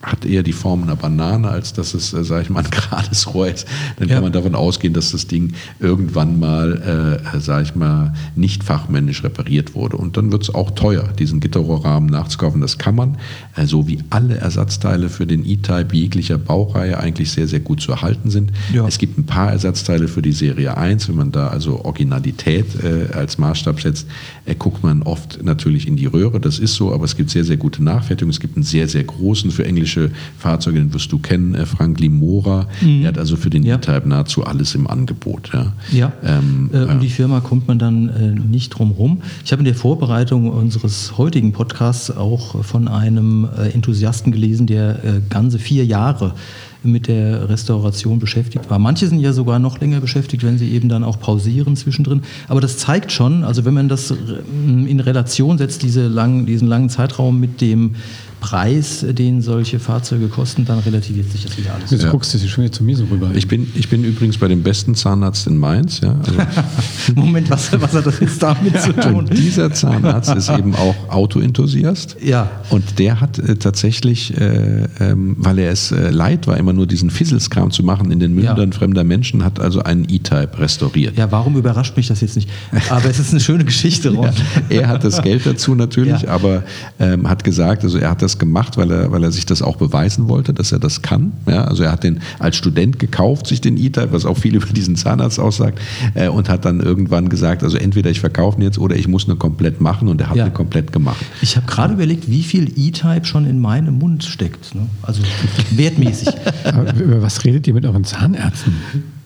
hat 0.06 0.24
eher 0.24 0.44
die 0.44 0.52
Form 0.52 0.84
einer 0.84 0.94
Banane, 0.94 1.48
als 1.48 1.72
dass 1.72 1.92
es, 1.92 2.12
äh, 2.12 2.22
sage 2.22 2.42
ich 2.42 2.50
mal, 2.50 2.64
ein 2.64 2.70
gerades 2.70 3.34
Rohr 3.34 3.48
ist. 3.48 3.66
Dann 3.98 4.08
ja. 4.08 4.14
kann 4.14 4.22
man 4.22 4.32
davon 4.32 4.54
ausgehen, 4.54 4.94
dass 4.94 5.10
das 5.10 5.26
Ding 5.26 5.52
irgendwann 5.80 6.38
mal, 6.38 7.20
äh, 7.34 7.40
sage 7.40 7.64
ich 7.64 7.74
mal, 7.74 8.14
nicht 8.36 8.62
fachmännisch 8.62 9.24
repariert 9.24 9.74
wurde. 9.74 9.96
Und 9.96 10.16
dann 10.16 10.30
wird 10.30 10.44
es 10.44 10.54
auch 10.54 10.70
teuer, 10.70 11.08
diesen 11.18 11.40
Gitterrohrrahmen 11.40 12.08
nachzukaufen. 12.08 12.60
Das 12.60 12.78
kann 12.78 12.94
man, 12.94 13.18
äh, 13.56 13.66
so 13.66 13.88
wie 13.88 13.98
alle 14.10 14.36
Ersatzteile 14.36 15.08
für 15.08 15.26
den 15.26 15.44
E-Type 15.44 15.96
jeglicher 15.96 16.38
Baureihe 16.38 16.98
eigentlich 16.98 17.32
sehr, 17.32 17.48
sehr 17.48 17.60
gut 17.60 17.80
zu 17.80 17.90
erhalten 17.90 18.30
sind. 18.30 18.52
Ja. 18.72 18.86
Es 18.86 18.98
gibt 18.98 19.18
ein 19.18 19.26
paar 19.26 19.50
Ersatzteile 19.50 20.06
für 20.06 20.22
die 20.22 20.32
Serie 20.32 20.76
1. 20.76 21.08
Wenn 21.08 21.16
man 21.16 21.32
da 21.32 21.48
also 21.48 21.84
Originalität 21.84 22.66
äh, 22.84 23.12
als 23.12 23.38
Maßstab 23.38 23.80
setzt, 23.80 24.06
äh, 24.44 24.54
guckt 24.54 24.84
man 24.84 25.02
oft 25.02 25.42
natürlich 25.42 25.88
in 25.88 25.96
die 25.96 26.06
Röhre. 26.06 26.38
Das 26.38 26.60
ist 26.60 26.76
so, 26.76 26.92
aber 26.92 27.04
es 27.06 27.16
gibt 27.16 27.30
sehr, 27.30 27.44
sehr 27.44 27.56
gute 27.56 27.82
Nachfertigungen. 27.82 28.30
Es 28.30 28.40
gibt 28.40 28.56
einen 28.56 28.62
sehr, 28.62 28.86
sehr 28.86 29.02
großen 29.02 29.50
für 29.50 29.64
englische 29.64 29.95
englische 29.96 30.10
Fahrzeuge, 30.38 30.78
den 30.78 30.92
wirst 30.92 31.10
du 31.12 31.18
kennen, 31.18 31.54
äh, 31.54 31.66
Frank 31.66 32.00
Limora. 32.00 32.66
Mhm. 32.80 33.00
Der 33.00 33.08
hat 33.08 33.18
also 33.18 33.36
für 33.36 33.50
den 33.50 33.62
ja. 33.62 33.76
E-Type 33.76 34.08
nahezu 34.08 34.44
alles 34.44 34.74
im 34.74 34.86
Angebot. 34.86 35.50
Ja, 35.52 35.72
ja. 35.92 36.12
Ähm, 36.22 36.70
äh, 36.72 36.78
um 36.84 37.00
die 37.00 37.08
Firma 37.08 37.40
kommt 37.40 37.68
man 37.68 37.78
dann 37.78 38.08
äh, 38.08 38.30
nicht 38.48 38.70
drum 38.70 38.92
rum. 38.92 39.22
Ich 39.44 39.52
habe 39.52 39.60
in 39.60 39.64
der 39.64 39.74
Vorbereitung 39.74 40.50
unseres 40.50 41.16
heutigen 41.18 41.52
Podcasts 41.52 42.10
auch 42.10 42.64
von 42.64 42.88
einem 42.88 43.48
äh, 43.56 43.70
Enthusiasten 43.70 44.32
gelesen, 44.32 44.66
der 44.66 45.04
äh, 45.04 45.20
ganze 45.28 45.58
vier 45.58 45.84
Jahre 45.84 46.34
mit 46.82 47.08
der 47.08 47.48
Restauration 47.48 48.20
beschäftigt 48.20 48.70
war. 48.70 48.78
Manche 48.78 49.08
sind 49.08 49.18
ja 49.18 49.32
sogar 49.32 49.58
noch 49.58 49.80
länger 49.80 50.00
beschäftigt, 50.00 50.44
wenn 50.44 50.56
sie 50.56 50.70
eben 50.70 50.88
dann 50.88 51.02
auch 51.02 51.18
pausieren 51.18 51.74
zwischendrin. 51.74 52.22
Aber 52.46 52.60
das 52.60 52.78
zeigt 52.78 53.10
schon, 53.10 53.42
also 53.42 53.64
wenn 53.64 53.74
man 53.74 53.88
das 53.88 54.10
in 54.10 55.00
Relation 55.00 55.58
setzt, 55.58 55.82
diese 55.82 56.06
lang, 56.06 56.46
diesen 56.46 56.68
langen 56.68 56.88
Zeitraum 56.88 57.40
mit 57.40 57.60
dem 57.60 57.96
Preis, 58.40 59.04
den 59.08 59.42
solche 59.42 59.78
Fahrzeuge 59.78 60.28
kosten, 60.28 60.64
dann 60.64 60.78
relativiert 60.80 61.30
sich 61.30 61.44
das 61.44 61.56
wieder 61.56 61.74
alles. 61.74 61.90
Jetzt 61.90 62.04
ja. 62.04 62.10
guckst 62.10 62.34
du 62.34 62.38
schon 62.38 62.64
wieder 62.64 62.72
zu 62.72 62.84
mir 62.84 62.96
so 62.96 63.04
rüber. 63.04 63.30
Ich 63.34 63.48
bin, 63.48 63.66
ich 63.74 63.88
bin 63.88 64.04
übrigens 64.04 64.38
bei 64.38 64.48
dem 64.48 64.62
besten 64.62 64.94
Zahnarzt 64.94 65.46
in 65.46 65.56
Mainz. 65.56 66.00
Ja, 66.00 66.16
also 66.18 66.32
Moment, 67.14 67.50
was, 67.50 67.72
was 67.80 67.92
hat 67.92 68.06
das 68.06 68.20
jetzt 68.20 68.42
damit 68.42 68.80
zu 68.80 68.92
tun? 68.92 69.14
Und 69.14 69.36
dieser 69.36 69.72
Zahnarzt 69.72 70.34
ist 70.34 70.50
eben 70.50 70.74
auch 70.74 70.94
Autoenthusiast. 71.08 72.16
Ja. 72.22 72.50
Und 72.70 72.98
der 72.98 73.20
hat 73.20 73.38
äh, 73.38 73.56
tatsächlich, 73.56 74.36
äh, 74.36 74.84
ähm, 75.00 75.36
weil 75.38 75.58
er 75.58 75.70
es 75.70 75.92
äh, 75.92 76.10
leid 76.10 76.46
war, 76.46 76.56
immer 76.56 76.72
nur 76.72 76.86
diesen 76.86 77.10
Fisselskram 77.10 77.70
zu 77.70 77.82
machen 77.82 78.10
in 78.10 78.20
den 78.20 78.34
Mündern 78.34 78.70
ja. 78.70 78.76
fremder 78.76 79.04
Menschen, 79.04 79.44
hat 79.44 79.60
also 79.60 79.82
einen 79.82 80.06
E-Type 80.08 80.58
restauriert. 80.58 81.16
Ja, 81.16 81.32
warum 81.32 81.56
überrascht 81.56 81.96
mich 81.96 82.08
das 82.08 82.20
jetzt 82.20 82.36
nicht? 82.36 82.50
Aber 82.90 83.06
es 83.06 83.18
ist 83.18 83.30
eine 83.30 83.40
schöne 83.40 83.64
Geschichte, 83.64 84.10
Ron. 84.10 84.26
Ja, 84.68 84.80
er 84.82 84.88
hat 84.88 85.04
das 85.04 85.22
Geld 85.22 85.46
dazu 85.46 85.74
natürlich, 85.74 86.28
aber 86.28 86.64
ähm, 86.98 87.28
hat 87.28 87.44
gesagt, 87.44 87.84
also 87.84 87.98
er 87.98 88.10
hat 88.10 88.22
das 88.22 88.25
gemacht, 88.38 88.76
weil 88.76 88.90
er, 88.90 89.12
weil 89.12 89.22
er 89.24 89.32
sich 89.32 89.46
das 89.46 89.62
auch 89.62 89.76
beweisen 89.76 90.28
wollte, 90.28 90.52
dass 90.52 90.72
er 90.72 90.78
das 90.78 91.02
kann. 91.02 91.32
Ja, 91.46 91.64
also 91.64 91.82
er 91.82 91.92
hat 91.92 92.04
den 92.04 92.20
als 92.38 92.56
Student 92.56 92.98
gekauft, 92.98 93.46
sich 93.46 93.60
den 93.60 93.76
E-Type, 93.76 94.12
was 94.12 94.26
auch 94.26 94.38
viel 94.38 94.54
über 94.56 94.66
diesen 94.66 94.96
Zahnarzt 94.96 95.38
aussagt, 95.40 95.80
äh, 96.14 96.28
und 96.28 96.48
hat 96.48 96.64
dann 96.64 96.80
irgendwann 96.80 97.28
gesagt, 97.28 97.62
also 97.62 97.76
entweder 97.76 98.10
ich 98.10 98.20
verkaufe 98.20 98.58
ihn 98.58 98.62
jetzt 98.62 98.78
oder 98.78 98.96
ich 98.96 99.08
muss 99.08 99.26
eine 99.26 99.36
komplett 99.36 99.80
machen 99.80 100.08
und 100.08 100.20
er 100.20 100.30
hat 100.30 100.36
ja. 100.36 100.44
eine 100.44 100.52
komplett 100.52 100.92
gemacht. 100.92 101.24
Ich 101.40 101.56
habe 101.56 101.66
gerade 101.66 101.94
überlegt, 101.94 102.30
wie 102.30 102.42
viel 102.42 102.72
E-Type 102.76 103.24
schon 103.24 103.46
in 103.46 103.60
meinem 103.60 103.98
Mund 103.98 104.24
steckt. 104.24 104.74
Ne? 104.74 104.82
Also 105.02 105.22
wertmäßig. 105.70 106.28
Aber 106.64 106.94
über 106.94 107.22
was 107.22 107.44
redet 107.44 107.66
ihr 107.66 107.74
mit 107.74 107.84
euren 107.84 108.04
Zahnärzten? 108.04 108.74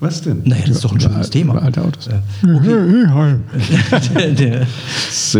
Was 0.01 0.23
denn? 0.23 0.41
Naja, 0.45 0.63
das 0.67 0.77
ist 0.77 0.85
doch 0.85 0.93
ein 0.93 1.01
schönes 1.01 1.29
Thema. 1.29 1.53
Über 1.53 1.63
alte 1.63 1.83
Autos. 1.83 2.09
Okay. 2.43 3.07
der, 4.15 4.33
der 4.33 4.67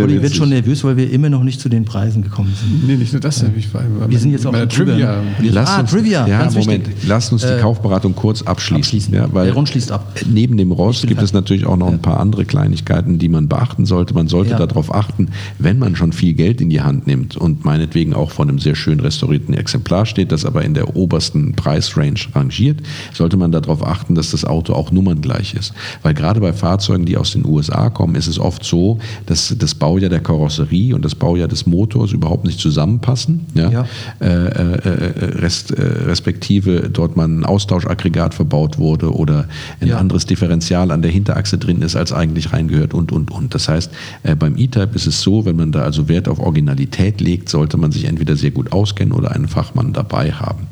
Uli 0.03 0.21
wird 0.21 0.35
schon 0.35 0.49
nervös, 0.49 0.83
weil 0.83 0.97
wir 0.97 1.09
immer 1.09 1.29
noch 1.29 1.43
nicht 1.43 1.59
zu 1.59 1.67
den 1.67 1.83
Preisen 1.83 2.21
gekommen 2.21 2.53
sind. 2.55 2.87
Nee, 2.87 2.95
nicht 2.95 3.11
nur 3.11 3.21
das. 3.21 3.43
Ich 3.57 3.73
war, 3.73 3.81
wir 4.07 4.19
sind 4.19 4.31
jetzt 4.31 4.45
auch 4.45 4.51
bei 4.51 4.67
Trivia. 4.67 5.15
Lass 5.41 5.67
ah, 5.67 5.79
uns, 5.79 5.89
Trivia. 5.89 6.27
Ja, 6.27 6.45
Moment. 6.45 6.87
Wichtig. 6.87 7.07
Lass 7.07 7.31
uns 7.31 7.41
die 7.41 7.47
äh, 7.47 7.59
Kaufberatung 7.59 8.13
kurz 8.15 8.43
abschließen. 8.43 8.77
abschließen. 8.77 9.13
Ja, 9.15 9.33
weil 9.33 9.45
der 9.45 9.55
Ron 9.55 9.65
schließt 9.65 9.91
ab. 9.91 10.13
Neben 10.29 10.57
dem 10.57 10.71
Rost 10.71 11.07
gibt 11.07 11.23
es 11.23 11.33
natürlich 11.33 11.65
auch 11.65 11.77
noch 11.77 11.87
ein 11.87 12.01
paar 12.01 12.19
andere 12.19 12.45
Kleinigkeiten, 12.45 13.17
die 13.17 13.29
man 13.29 13.47
beachten 13.47 13.87
sollte. 13.87 14.13
Man 14.13 14.27
sollte 14.27 14.51
ja. 14.51 14.63
darauf 14.63 14.93
achten, 14.93 15.29
wenn 15.57 15.79
man 15.79 15.95
schon 15.95 16.13
viel 16.13 16.33
Geld 16.33 16.61
in 16.61 16.69
die 16.69 16.81
Hand 16.81 17.07
nimmt 17.07 17.35
und 17.35 17.65
meinetwegen 17.65 18.13
auch 18.13 18.29
von 18.29 18.47
einem 18.47 18.59
sehr 18.59 18.75
schön 18.75 18.99
restaurierten 18.99 19.55
Exemplar 19.55 20.05
steht, 20.05 20.31
das 20.31 20.45
aber 20.45 20.63
in 20.63 20.75
der 20.75 20.95
obersten 20.95 21.53
Preisrange 21.53 22.19
rangiert, 22.35 22.81
sollte 23.11 23.37
man 23.37 23.51
darauf 23.51 23.83
achten, 23.83 24.13
dass 24.13 24.29
das 24.29 24.45
Auto 24.51 24.73
auch 24.73 24.91
nummerngleich 24.91 25.53
ist. 25.53 25.73
Weil 26.03 26.13
gerade 26.13 26.39
bei 26.39 26.53
Fahrzeugen, 26.53 27.05
die 27.05 27.17
aus 27.17 27.31
den 27.31 27.45
USA 27.45 27.89
kommen, 27.89 28.15
ist 28.15 28.27
es 28.27 28.39
oft 28.39 28.63
so, 28.63 28.99
dass 29.25 29.55
das 29.57 29.75
Baujahr 29.75 30.09
der 30.09 30.19
Karosserie 30.19 30.93
und 30.93 31.03
das 31.03 31.15
Baujahr 31.15 31.47
des 31.47 31.65
Motors 31.65 32.11
überhaupt 32.11 32.45
nicht 32.45 32.59
zusammenpassen. 32.59 33.45
Ja? 33.53 33.69
ja. 33.69 33.85
Äh, 34.19 34.27
äh, 34.27 34.77
äh 34.85 35.25
rest, 35.41 35.71
äh, 35.71 35.81
respektive 35.81 36.89
dort 36.89 37.15
mal 37.15 37.27
ein 37.27 37.45
Austauschaggregat 37.45 38.33
verbaut 38.33 38.77
wurde 38.77 39.13
oder 39.13 39.47
ein 39.79 39.87
ja. 39.87 39.97
anderes 39.97 40.25
Differential 40.25 40.91
an 40.91 41.01
der 41.01 41.11
Hinterachse 41.11 41.57
drin 41.57 41.81
ist, 41.81 41.95
als 41.95 42.11
eigentlich 42.11 42.53
reingehört 42.53 42.93
und, 42.93 43.11
und, 43.11 43.31
und. 43.31 43.55
Das 43.55 43.69
heißt, 43.69 43.91
äh, 44.23 44.35
beim 44.35 44.57
E-Type 44.57 44.95
ist 44.95 45.07
es 45.07 45.21
so, 45.21 45.45
wenn 45.45 45.55
man 45.55 45.71
da 45.71 45.83
also 45.83 46.07
Wert 46.07 46.27
auf 46.27 46.39
Originalität 46.39 47.21
legt, 47.21 47.49
sollte 47.49 47.77
man 47.77 47.91
sich 47.91 48.05
entweder 48.05 48.35
sehr 48.35 48.51
gut 48.51 48.71
auskennen 48.71 49.13
oder 49.13 49.31
einen 49.31 49.47
Fachmann 49.47 49.93
dabei 49.93 50.31
haben. 50.31 50.67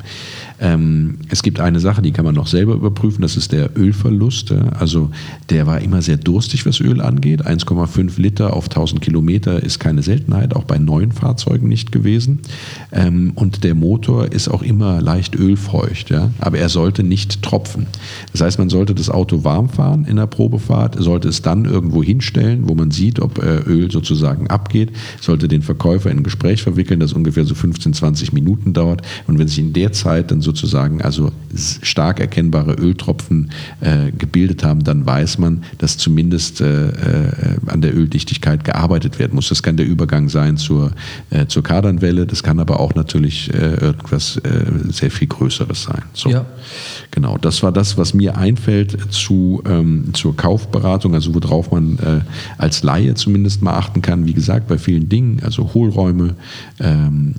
Ähm, 0.60 1.16
es 1.30 1.42
gibt 1.42 1.58
eine 1.58 1.80
Sache, 1.80 2.02
die 2.02 2.12
kann 2.12 2.24
man 2.24 2.34
noch 2.34 2.46
selber 2.46 2.74
überprüfen, 2.74 3.22
das 3.22 3.36
ist 3.36 3.52
der 3.52 3.70
Ölverlust. 3.78 4.52
Also 4.78 5.10
der 5.48 5.66
war 5.66 5.80
immer 5.80 6.02
sehr 6.02 6.18
durstig, 6.18 6.66
was 6.66 6.80
Öl 6.80 7.00
angeht. 7.00 7.46
1,5 7.46 8.20
Liter 8.20 8.52
auf 8.52 8.64
1000 8.64 9.00
Kilometer 9.00 9.62
ist 9.62 9.78
keine 9.78 10.02
Seltenheit, 10.02 10.54
auch 10.54 10.64
bei 10.64 10.78
neuen 10.78 11.12
Fahrzeugen 11.12 11.68
nicht 11.68 11.92
gewesen. 11.92 12.40
Ähm, 12.92 13.32
und 13.34 13.64
der 13.64 13.74
Motor 13.74 14.32
ist 14.32 14.48
auch 14.48 14.62
immer 14.62 15.00
leicht 15.00 15.34
ölfeucht, 15.34 16.10
ja? 16.10 16.30
aber 16.38 16.58
er 16.58 16.68
sollte 16.68 17.02
nicht 17.02 17.42
tropfen. 17.42 17.86
Das 18.32 18.42
heißt, 18.42 18.58
man 18.58 18.68
sollte 18.68 18.94
das 18.94 19.08
Auto 19.08 19.44
warm 19.44 19.70
fahren 19.70 20.04
in 20.04 20.16
der 20.16 20.26
Probefahrt, 20.26 20.96
sollte 21.00 21.28
es 21.28 21.40
dann 21.40 21.64
irgendwo 21.64 22.02
hinstellen, 22.02 22.68
wo 22.68 22.74
man 22.74 22.90
sieht, 22.90 23.20
ob 23.20 23.42
äh, 23.42 23.60
Öl 23.66 23.90
sozusagen 23.90 24.48
abgeht, 24.48 24.90
sollte 25.20 25.48
den 25.48 25.62
Verkäufer 25.62 26.10
in 26.10 26.18
ein 26.18 26.24
Gespräch 26.24 26.62
verwickeln, 26.62 27.00
das 27.00 27.14
ungefähr 27.14 27.44
so 27.44 27.54
15, 27.54 27.94
20 27.94 28.32
Minuten 28.34 28.74
dauert. 28.74 29.02
Und 29.26 29.38
wenn 29.38 29.48
sich 29.48 29.58
in 29.58 29.72
der 29.72 29.92
Zeit 29.92 30.30
dann 30.30 30.42
so 30.42 30.49
sozusagen 30.50 31.00
also 31.00 31.30
stark 31.82 32.18
erkennbare 32.18 32.74
Öltropfen 32.74 33.50
äh, 33.80 34.10
gebildet 34.10 34.64
haben, 34.64 34.82
dann 34.82 35.06
weiß 35.06 35.38
man, 35.38 35.62
dass 35.78 35.96
zumindest 35.96 36.60
äh, 36.60 36.88
äh, 36.88 36.92
an 37.66 37.80
der 37.80 37.96
Öldichtigkeit 37.96 38.64
gearbeitet 38.64 39.18
werden 39.18 39.34
muss. 39.34 39.48
Das 39.48 39.62
kann 39.62 39.76
der 39.76 39.86
Übergang 39.86 40.28
sein 40.28 40.56
zur, 40.56 40.92
äh, 41.30 41.46
zur 41.46 41.62
Kardanwelle, 41.62 42.26
das 42.26 42.42
kann 42.42 42.58
aber 42.58 42.80
auch 42.80 42.94
natürlich 42.94 43.52
äh, 43.54 43.74
irgendwas 43.74 44.40
sehr 44.88 45.10
viel 45.10 45.28
Größeres 45.28 45.84
sein. 45.84 46.02
So. 46.12 46.30
Ja. 46.30 46.46
Genau, 47.10 47.38
das 47.38 47.62
war 47.62 47.72
das, 47.72 47.96
was 47.96 48.14
mir 48.14 48.36
einfällt 48.36 49.12
zu, 49.12 49.62
ähm, 49.66 50.12
zur 50.12 50.36
Kaufberatung, 50.36 51.14
also 51.14 51.34
worauf 51.34 51.70
man 51.70 51.98
als 52.58 52.82
Laie 52.82 53.14
zumindest 53.14 53.62
mal 53.62 53.74
achten 53.74 54.02
kann. 54.02 54.26
Wie 54.26 54.32
gesagt, 54.32 54.68
bei 54.68 54.78
vielen 54.78 55.08
Dingen, 55.08 55.40
also 55.44 55.72
Hohlräume, 55.74 56.34
ähm, 56.78 57.34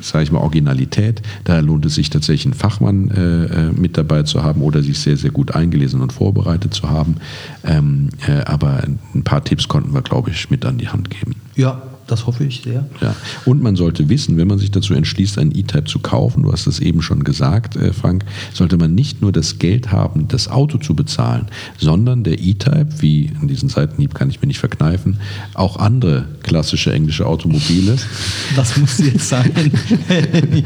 sage 0.00 0.24
ich 0.24 0.32
mal, 0.32 0.40
Originalität, 0.40 1.22
da 1.44 1.60
lohnt 1.60 1.84
es 1.86 1.94
sich 1.94 2.01
tatsächlich 2.10 2.46
einen 2.46 2.54
Fachmann 2.54 3.10
äh, 3.10 3.44
äh, 3.44 3.72
mit 3.72 3.96
dabei 3.96 4.22
zu 4.22 4.42
haben 4.42 4.62
oder 4.62 4.82
sich 4.82 4.98
sehr, 4.98 5.16
sehr 5.16 5.30
gut 5.30 5.54
eingelesen 5.54 6.00
und 6.00 6.12
vorbereitet 6.12 6.74
zu 6.74 6.88
haben. 6.90 7.16
Ähm, 7.64 8.10
äh, 8.26 8.44
aber 8.44 8.82
ein 9.14 9.24
paar 9.24 9.44
Tipps 9.44 9.68
konnten 9.68 9.94
wir, 9.94 10.02
glaube 10.02 10.30
ich, 10.30 10.50
mit 10.50 10.64
an 10.64 10.78
die 10.78 10.88
Hand 10.88 11.10
geben. 11.10 11.34
Ja, 11.54 11.82
das 12.06 12.26
hoffe 12.26 12.44
ich 12.44 12.62
sehr. 12.62 12.86
Ja. 13.00 13.14
Und 13.44 13.62
man 13.62 13.76
sollte 13.76 14.08
wissen, 14.08 14.36
wenn 14.36 14.48
man 14.48 14.58
sich 14.58 14.70
dazu 14.70 14.94
entschließt, 14.94 15.38
einen 15.38 15.54
E-Type 15.54 15.84
zu 15.84 15.98
kaufen, 15.98 16.42
du 16.42 16.52
hast 16.52 16.66
es 16.66 16.80
eben 16.80 17.02
schon 17.02 17.24
gesagt, 17.24 17.76
äh, 17.76 17.92
Frank, 17.92 18.24
sollte 18.52 18.76
man 18.76 18.94
nicht 18.94 19.22
nur 19.22 19.32
das 19.32 19.58
Geld 19.58 19.92
haben, 19.92 20.28
das 20.28 20.48
Auto 20.48 20.78
zu 20.78 20.94
bezahlen, 20.94 21.46
sondern 21.78 22.24
der 22.24 22.38
E-Type, 22.40 22.88
wie 22.98 23.32
in 23.40 23.48
diesen 23.48 23.68
Seitenhieb 23.68 24.14
kann 24.14 24.30
ich 24.30 24.40
mir 24.40 24.46
nicht 24.46 24.58
verkneifen, 24.58 25.18
auch 25.54 25.76
andere 25.76 26.26
klassische 26.42 26.92
englische 26.92 27.26
Automobile. 27.26 27.96
Was 28.56 28.76
muss 28.76 28.98
jetzt 28.98 29.28
sein? 29.28 29.50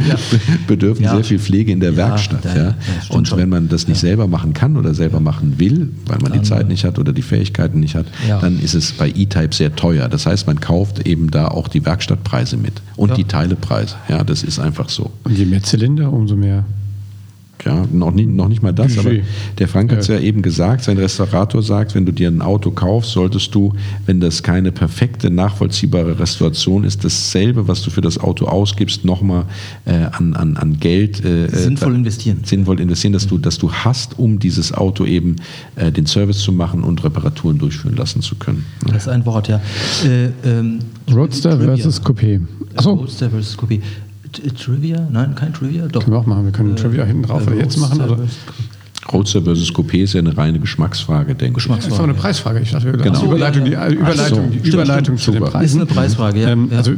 ja. 0.09 0.16
Bedürfen 0.66 1.05
ja. 1.05 1.14
sehr 1.14 1.24
viel 1.24 1.39
Pflege 1.39 1.72
in 1.72 1.80
der 1.80 1.93
ja, 1.93 1.97
Werkstatt. 1.97 2.45
Ja, 2.45 2.74
Und 3.11 3.34
wenn 3.37 3.49
man 3.49 3.68
das 3.68 3.89
nicht 3.89 4.01
selber 4.01 4.26
machen 4.26 4.53
kann 4.53 4.76
oder 4.76 4.95
selber 4.95 5.20
machen 5.20 5.59
will, 5.59 5.91
weil 6.07 6.18
man 6.18 6.32
dann, 6.32 6.43
die 6.43 6.49
Zeit 6.49 6.68
nicht 6.68 6.84
hat 6.84 6.99
oder 6.99 7.12
die 7.12 7.22
Fähigkeiten 7.22 7.80
nicht 7.80 7.95
hat, 7.95 8.07
dann 8.41 8.59
ist 8.61 8.74
es 8.74 8.93
bei 8.93 9.09
E-Type 9.09 9.55
sehr 9.55 9.74
teuer. 9.76 10.09
Das 10.09 10.26
heißt, 10.26 10.47
man 10.47 10.61
kauft 10.61 11.07
eben 11.07 11.26
da 11.31 11.49
auch 11.49 11.68
die 11.68 11.85
Werkstattpreise 11.85 12.57
mit 12.57 12.83
und 12.97 13.11
ja. 13.11 13.14
die 13.16 13.24
Teilepreise. 13.24 13.97
Ja, 14.09 14.24
das 14.24 14.43
ist 14.43 14.59
einfach 14.59 14.89
so. 14.89 15.11
Und 15.24 15.37
je 15.37 15.45
mehr 15.45 15.62
Zylinder, 15.62 16.12
umso 16.12 16.37
mehr 16.37 16.64
Ja, 17.67 17.85
noch, 17.93 18.12
nie, 18.12 18.27
noch 18.27 18.49
nicht 18.49 18.62
mal 18.62 18.73
das, 18.73 18.97
Budget. 18.97 19.21
aber 19.21 19.29
der 19.59 19.69
Frank 19.69 19.93
hat 19.93 19.99
es 20.01 20.07
ja. 20.09 20.19
eben 20.19 20.43
gesagt, 20.43 20.85
sein 20.85 20.99
Restaurator 20.99 21.62
sagt, 21.62 21.95
wenn 21.95 22.07
du 22.07 22.12
dir 22.12 22.29
ein 22.29 22.43
Auto 22.43 22.71
kaufst, 22.71 23.12
solltest 23.12 23.55
du, 23.55 23.73
wenn 24.07 24.21
das 24.21 24.43
keine 24.43 24.73
perfekte, 24.73 25.31
nachvollziehbare 25.31 26.19
Restauration 26.19 26.85
ist, 26.85 27.05
dasselbe, 27.05 27.69
was 27.69 27.83
du 27.83 27.91
für 27.91 28.01
das 28.01 28.19
Auto 28.19 28.47
ausgibst, 28.47 29.05
nochmal 29.05 29.45
äh, 29.85 29.93
an, 30.12 30.35
an, 30.35 30.57
an 30.57 30.79
Geld 30.79 31.25
äh, 31.25 31.49
Sinnvoll 31.49 31.93
da- 31.93 31.99
investieren. 31.99 32.41
sinnvoll 32.45 32.81
investieren, 32.81 33.12
dass 33.12 33.27
du, 33.27 33.39
dass 33.39 33.59
du 33.59 33.73
hast, 33.73 34.19
um 34.19 34.39
dieses 34.39 34.73
Auto 34.73 35.05
eben 35.05 35.37
äh, 35.77 35.91
den 35.91 36.07
Service 36.07 36.39
zu 36.39 36.53
machen 36.53 36.85
und 36.85 37.03
Reparaturen 37.05 37.59
durchführen 37.59 37.97
lassen 37.97 38.23
zu 38.23 38.37
können. 38.37 38.64
Das 38.87 39.03
ist 39.03 39.09
ein 39.09 39.25
Wort, 39.27 39.49
ja. 39.49 39.61
Äh, 40.05 40.31
ähm, 40.45 40.79
Roadster 41.12 41.59
versus 41.59 42.03
Coupé. 42.03 42.41
Achso, 42.77 42.93
Roadster 42.93 43.31
versus 43.31 43.59
Coupé. 43.59 43.81
Trivia? 44.43 45.07
Nein, 45.11 45.34
kein 45.34 45.53
Trivia? 45.53 45.87
Doch. 45.89 46.01
können 46.05 46.14
wir 46.16 46.20
auch 46.20 46.26
machen. 46.26 46.45
Wir 46.45 46.53
können 46.53 46.72
Äh, 46.72 46.76
Trivia 46.76 47.05
hinten 47.05 47.22
drauf 47.24 47.43
äh, 47.47 47.51
oder 47.51 47.57
jetzt 47.57 47.76
machen. 47.78 48.01
Roadster 48.01 48.03
Also, 48.03 48.16
versus- 48.16 48.39
Roadster 49.12 49.43
versus 49.43 49.72
Coupé 49.72 50.03
ist 50.03 50.14
ja 50.14 50.20
eine 50.20 50.37
reine 50.37 50.59
Geschmacksfrage, 50.59 51.34
denke 51.37 51.61
ich. 51.61 51.66
das 51.68 51.87
ist 51.87 51.91
doch 51.97 52.01
eine 52.03 52.14
Preisfrage. 52.14 52.59
Ich 52.61 52.72
dachte, 52.72 52.91
Genau. 52.93 53.20
die 53.20 53.24
Überleitung, 53.26 53.64
die 53.64 53.76
Ach 53.76 53.89
so, 53.89 53.95
Überleitung, 53.95 54.51
die 54.51 54.59
stimmt, 54.59 54.74
Überleitung 54.74 55.05
stimmt, 55.18 55.20
zu 55.20 55.30
den 55.30 55.39
super. 55.41 55.51
Preisen. 55.53 55.80
Ist 55.80 55.87
eine 55.89 55.95
Preisfrage, 56.01 56.41
ja. 56.43 56.49
Ähm, 56.49 56.68
ja. 56.72 56.78
Also, 56.78 56.93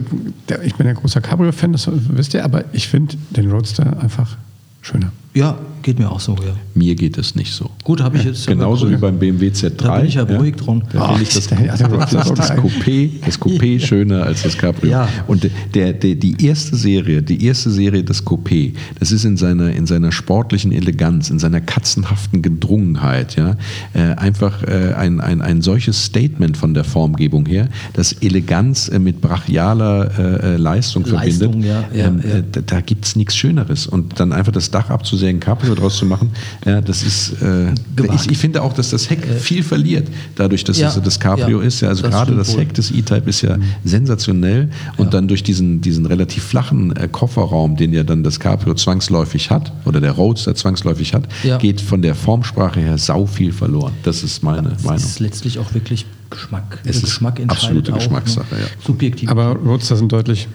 der, 0.48 0.62
ich 0.64 0.74
bin 0.74 0.86
ja 0.86 0.94
großer 0.94 1.20
Cabrio-Fan, 1.20 1.72
das 1.72 1.88
wisst 1.92 2.32
ihr, 2.34 2.44
aber 2.44 2.64
ich 2.72 2.88
finde 2.88 3.16
den 3.30 3.50
Roadster 3.50 4.00
einfach 4.00 4.36
schöner. 4.80 5.12
Ja, 5.34 5.58
geht 5.82 5.98
mir 5.98 6.10
auch 6.10 6.20
so, 6.20 6.34
ja. 6.34 6.54
Mir 6.74 6.94
geht 6.94 7.16
es 7.18 7.34
nicht 7.34 7.52
so. 7.52 7.70
Gut, 7.84 8.02
habe 8.02 8.18
ich 8.18 8.24
jetzt. 8.24 8.46
Genauso 8.46 8.90
wie 8.90 8.96
beim 8.96 9.18
BMW 9.18 9.48
Z3. 9.48 9.70
Da 9.70 9.96
bin 9.96 10.06
ich 10.06 10.14
ja 10.14 10.24
beruhigt 10.24 10.66
dran. 10.66 10.82
Da 10.92 11.08
finde 11.08 11.22
ich 11.22 11.34
das, 11.34 11.48
das, 11.48 12.48
geil. 12.48 12.58
Coupé, 12.58 13.10
das 13.24 13.40
Coupé 13.40 13.80
schöner 13.80 14.24
als 14.24 14.42
das 14.42 14.56
Cabrio. 14.56 14.90
Ja. 14.90 15.08
Und 15.26 15.48
der, 15.74 15.92
der, 15.92 16.14
die 16.14 16.44
erste 16.44 16.76
Serie, 16.76 17.22
die 17.22 17.44
erste 17.44 17.70
Serie 17.70 18.04
des 18.04 18.26
Coupé, 18.26 18.74
das 18.98 19.12
ist 19.12 19.24
in 19.24 19.36
seiner, 19.36 19.72
in 19.72 19.86
seiner 19.86 20.12
sportlichen 20.12 20.72
Eleganz, 20.72 21.30
in 21.30 21.38
seiner 21.38 21.60
katzenhaften 21.60 22.42
Gedrungenheit, 22.42 23.36
ja, 23.36 23.56
äh, 23.94 24.14
einfach 24.16 24.62
äh, 24.62 24.94
ein, 24.94 25.20
ein, 25.20 25.40
ein 25.40 25.62
solches 25.62 26.04
Statement 26.04 26.56
von 26.56 26.74
der 26.74 26.84
Formgebung 26.84 27.46
her, 27.46 27.68
das 27.94 28.12
Eleganz 28.12 28.88
äh, 28.88 28.98
mit 28.98 29.20
brachialer 29.20 30.10
äh, 30.18 30.54
äh, 30.54 30.56
Leistung, 30.56 31.04
Leistung, 31.04 31.62
verbindet. 31.62 31.70
ja, 31.94 31.98
ja, 31.98 32.06
ähm, 32.06 32.20
ja. 32.22 32.38
Äh, 32.38 32.62
da 32.66 32.80
gibt 32.80 33.06
es 33.06 33.16
nichts 33.16 33.36
Schöneres. 33.36 33.86
Und 33.86 34.20
dann 34.20 34.32
einfach 34.32 34.52
das 34.52 34.70
Dach 34.70 34.90
abzusägen, 35.18 35.40
Cabrio 35.40 35.74
draus 35.74 35.96
zu 35.96 36.06
machen, 36.06 36.30
ja, 36.64 36.80
das 36.80 37.02
ist, 37.02 37.42
äh, 37.42 37.72
ich, 38.14 38.30
ich 38.30 38.38
finde 38.38 38.62
auch, 38.62 38.72
dass 38.72 38.90
das 38.90 39.10
Heck 39.10 39.24
viel 39.40 39.62
verliert, 39.62 40.08
dadurch, 40.36 40.64
dass 40.64 40.78
Ja, 40.78 40.88
es 40.88 41.00
das 41.02 41.18
Cabrio 41.20 41.60
ja, 41.60 41.66
ist. 41.66 41.80
Ja, 41.80 41.88
also 41.88 42.02
das 42.02 42.10
gerade 42.12 42.34
das. 42.36 42.56
Heck 42.56 42.72
des 42.74 42.90
E-Type 42.90 43.28
ist 43.28 43.42
ja 43.42 43.56
sensationell 43.84 44.68
und 44.96 45.14
dann 45.14 45.28
durch 45.28 45.42
diesen, 45.42 45.80
diesen 45.80 46.06
relativ 46.06 46.44
flachen 46.44 46.94
äh, 46.96 47.08
Kofferraum, 47.10 47.76
den 47.76 47.92
ja 47.92 48.02
dann 48.04 48.22
das 48.22 48.38
Cabrio 48.40 48.74
zwangsläufig 48.74 49.50
hat 49.50 49.72
oder 49.84 50.00
der 50.00 50.12
Roadster 50.12 50.54
zwangsläufig 50.54 51.14
hat, 51.14 51.28
Ja. 51.42 51.58
geht 51.58 51.80
von 51.80 52.02
der 52.02 52.14
Formsprache 52.14 52.80
her 52.80 52.98
sau 52.98 53.26
viel 53.26 53.52
verloren. 53.52 53.92
Das 54.04 54.22
ist 54.22 54.42
meine 54.42 54.68
Es 54.76 54.84
Meinung. 54.84 55.02
ist 55.02 55.20
letztlich 55.20 55.58
auch 55.58 55.74
wirklich 55.74 56.06
Geschmack. 56.30 56.78
Es 56.80 56.82
Der 56.82 56.92
ist 56.94 57.02
Geschmack 57.04 57.40
entscheidet 57.40 57.64
absolute 57.64 57.92
auch, 57.92 57.96
Geschmackssache, 57.98 58.54
ne? 58.54 58.60
ja. 58.60 58.66
Subjektiv. 58.86 59.30
Aber 59.30 59.52
Roadster 59.56 59.96
sind 59.96 60.12
deutlich. 60.12 60.46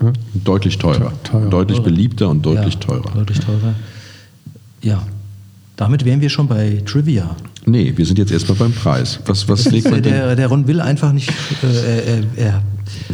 Ja, 0.00 0.12
Deutlich 0.34 0.76
teurer. 0.78 1.12
Teurer. 1.24 1.48
Deutlich 1.48 1.80
beliebter 1.80 2.28
und 2.28 2.44
deutlich 2.44 2.74
ja, 2.74 2.80
teurer. 2.80 3.10
Deutlich 3.14 3.40
teurer. 3.40 3.74
Ja. 4.82 5.06
Damit 5.76 6.04
wären 6.04 6.20
wir 6.20 6.28
schon 6.28 6.48
bei 6.48 6.82
Trivia. 6.84 7.34
Nee, 7.64 7.92
wir 7.96 8.04
sind 8.04 8.18
jetzt 8.18 8.32
erstmal 8.32 8.58
beim 8.58 8.72
Preis. 8.72 9.20
Was, 9.26 9.48
was 9.48 9.70
legt 9.70 9.90
man 9.90 10.02
denn? 10.02 10.12
Der, 10.12 10.36
der 10.36 10.48
Ron 10.48 10.66
will 10.66 10.80
einfach 10.80 11.12
nicht. 11.12 11.32
Äh, 11.62 12.22
er, 12.36 12.44
er, 12.44 12.62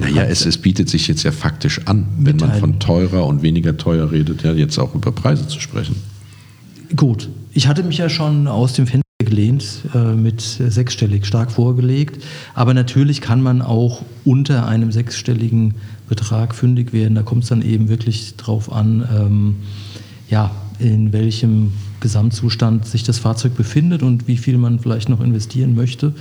Naja, 0.00 0.24
es, 0.24 0.44
es 0.44 0.58
bietet 0.58 0.88
sich 0.88 1.06
jetzt 1.06 1.22
ja 1.22 1.32
faktisch 1.32 1.80
an, 1.86 2.08
wenn 2.18 2.36
man 2.36 2.54
von 2.58 2.80
teurer 2.80 3.26
und 3.26 3.42
weniger 3.42 3.76
teuer 3.76 4.10
redet, 4.10 4.42
ja 4.42 4.52
jetzt 4.52 4.78
auch 4.78 4.94
über 4.94 5.12
Preise 5.12 5.46
zu 5.46 5.60
sprechen. 5.60 5.96
Gut, 6.96 7.28
ich 7.52 7.68
hatte 7.68 7.82
mich 7.82 7.98
ja 7.98 8.08
schon 8.08 8.48
aus 8.48 8.72
dem 8.72 8.86
Fenster 8.86 9.02
gelehnt, 9.18 9.82
äh, 9.94 10.14
mit 10.14 10.40
sechsstellig 10.40 11.26
stark 11.26 11.52
vorgelegt. 11.52 12.22
Aber 12.54 12.72
natürlich 12.72 13.20
kann 13.20 13.42
man 13.42 13.60
auch 13.60 14.02
unter 14.24 14.66
einem 14.66 14.92
sechsstelligen 14.92 15.74
Betrag 16.08 16.54
fündig 16.54 16.92
werden. 16.92 17.14
Da 17.14 17.22
kommt 17.22 17.42
es 17.42 17.50
dann 17.50 17.62
eben 17.62 17.88
wirklich 17.88 18.36
drauf 18.36 18.72
an, 18.72 19.06
ähm, 19.14 19.56
ja, 20.30 20.50
in 20.78 21.12
welchem 21.12 21.72
Gesamtzustand 22.00 22.86
sich 22.86 23.02
das 23.02 23.18
Fahrzeug 23.18 23.56
befindet 23.56 24.02
und 24.02 24.28
wie 24.28 24.36
viel 24.36 24.58
man 24.58 24.78
vielleicht 24.78 25.08
noch 25.08 25.20
investieren 25.20 25.74
möchte. 25.74 26.12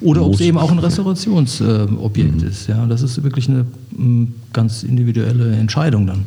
Oder 0.00 0.24
ob 0.24 0.34
es 0.34 0.40
eben 0.40 0.58
auch 0.58 0.70
ein 0.70 0.78
Restaurationsobjekt 0.78 1.60
äh, 1.60 1.94
Objekt 1.96 2.42
ist. 2.42 2.68
Ja, 2.68 2.86
das 2.86 3.02
ist 3.02 3.22
wirklich 3.22 3.48
eine 3.48 3.66
mh, 3.96 4.28
ganz 4.52 4.82
individuelle 4.82 5.52
Entscheidung 5.56 6.06
dann. 6.06 6.24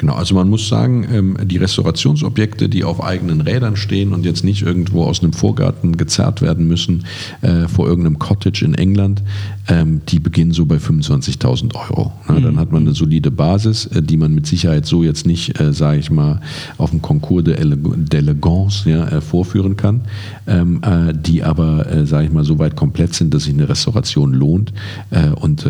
Genau, 0.00 0.14
also 0.14 0.34
man 0.34 0.48
muss 0.48 0.66
sagen, 0.66 1.06
ähm, 1.12 1.36
die 1.44 1.58
Restaurationsobjekte, 1.58 2.70
die 2.70 2.84
auf 2.84 3.04
eigenen 3.04 3.42
Rädern 3.42 3.76
stehen 3.76 4.14
und 4.14 4.24
jetzt 4.24 4.44
nicht 4.44 4.62
irgendwo 4.62 5.04
aus 5.04 5.22
einem 5.22 5.34
Vorgarten 5.34 5.98
gezerrt 5.98 6.40
werden 6.40 6.66
müssen 6.66 7.04
äh, 7.42 7.68
vor 7.68 7.86
irgendeinem 7.86 8.18
Cottage 8.18 8.64
in 8.64 8.72
England, 8.72 9.22
ähm, 9.68 10.00
die 10.08 10.18
beginnen 10.18 10.52
so 10.52 10.64
bei 10.64 10.76
25.000 10.76 11.74
Euro. 11.74 12.12
Na, 12.26 12.40
Dann 12.40 12.56
hat 12.58 12.72
man 12.72 12.84
eine 12.84 12.94
solide 12.94 13.30
Basis, 13.30 13.84
äh, 13.88 14.02
die 14.02 14.16
man 14.16 14.34
mit 14.34 14.46
Sicherheit 14.46 14.86
so 14.86 15.04
jetzt 15.04 15.26
nicht, 15.26 15.60
äh, 15.60 15.74
sage 15.74 15.98
ich 15.98 16.10
mal, 16.10 16.40
auf 16.78 16.88
dem 16.92 17.02
Ele- 17.02 17.76
d'Elegance 17.76 18.88
ja, 18.88 19.20
vorführen 19.20 19.76
kann, 19.76 20.00
ähm, 20.46 20.80
äh, 20.82 21.12
die 21.12 21.42
aber, 21.42 22.06
sage 22.06 22.24
ich 22.26 22.32
mal, 22.32 22.44
so 22.44 22.58
weit 22.58 22.74
komplett 22.74 23.12
sind, 23.14 23.34
dass 23.34 23.44
sich 23.44 23.52
eine 23.52 23.68
Restauration 23.68 24.32
lohnt 24.32 24.72
und 25.40 25.66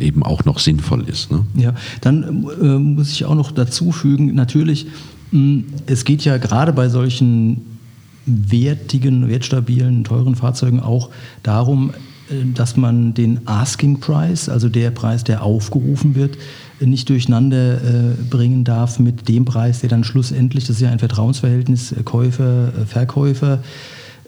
eben 0.00 0.22
auch 0.22 0.44
noch 0.44 0.58
sinnvoll 0.58 1.04
ist. 1.08 1.32
Ne? 1.32 1.44
Ja, 1.56 1.74
dann 2.00 2.46
muss 2.94 3.10
ich 3.10 3.24
auch 3.24 3.34
noch 3.34 3.55
dazu 3.56 3.92
fügen, 3.92 4.34
natürlich, 4.34 4.86
mh, 5.32 5.64
es 5.86 6.04
geht 6.04 6.24
ja 6.24 6.36
gerade 6.38 6.72
bei 6.72 6.88
solchen 6.88 7.78
wertigen, 8.26 9.28
wertstabilen, 9.28 10.04
teuren 10.04 10.34
Fahrzeugen 10.34 10.80
auch 10.80 11.10
darum, 11.42 11.92
äh, 12.30 12.52
dass 12.54 12.76
man 12.76 13.14
den 13.14 13.46
Asking 13.46 14.00
Price, 14.00 14.48
also 14.48 14.68
der 14.68 14.90
Preis, 14.90 15.24
der 15.24 15.42
aufgerufen 15.42 16.14
wird, 16.14 16.36
nicht 16.80 17.08
durcheinander 17.08 17.76
äh, 17.76 18.14
bringen 18.28 18.64
darf 18.64 18.98
mit 18.98 19.28
dem 19.28 19.44
Preis, 19.44 19.80
der 19.80 19.88
dann 19.88 20.04
schlussendlich, 20.04 20.64
das 20.64 20.76
ist 20.76 20.82
ja 20.82 20.90
ein 20.90 20.98
Vertrauensverhältnis, 20.98 21.92
äh, 21.92 22.02
Käufer, 22.02 22.72
Verkäufer, 22.86 23.62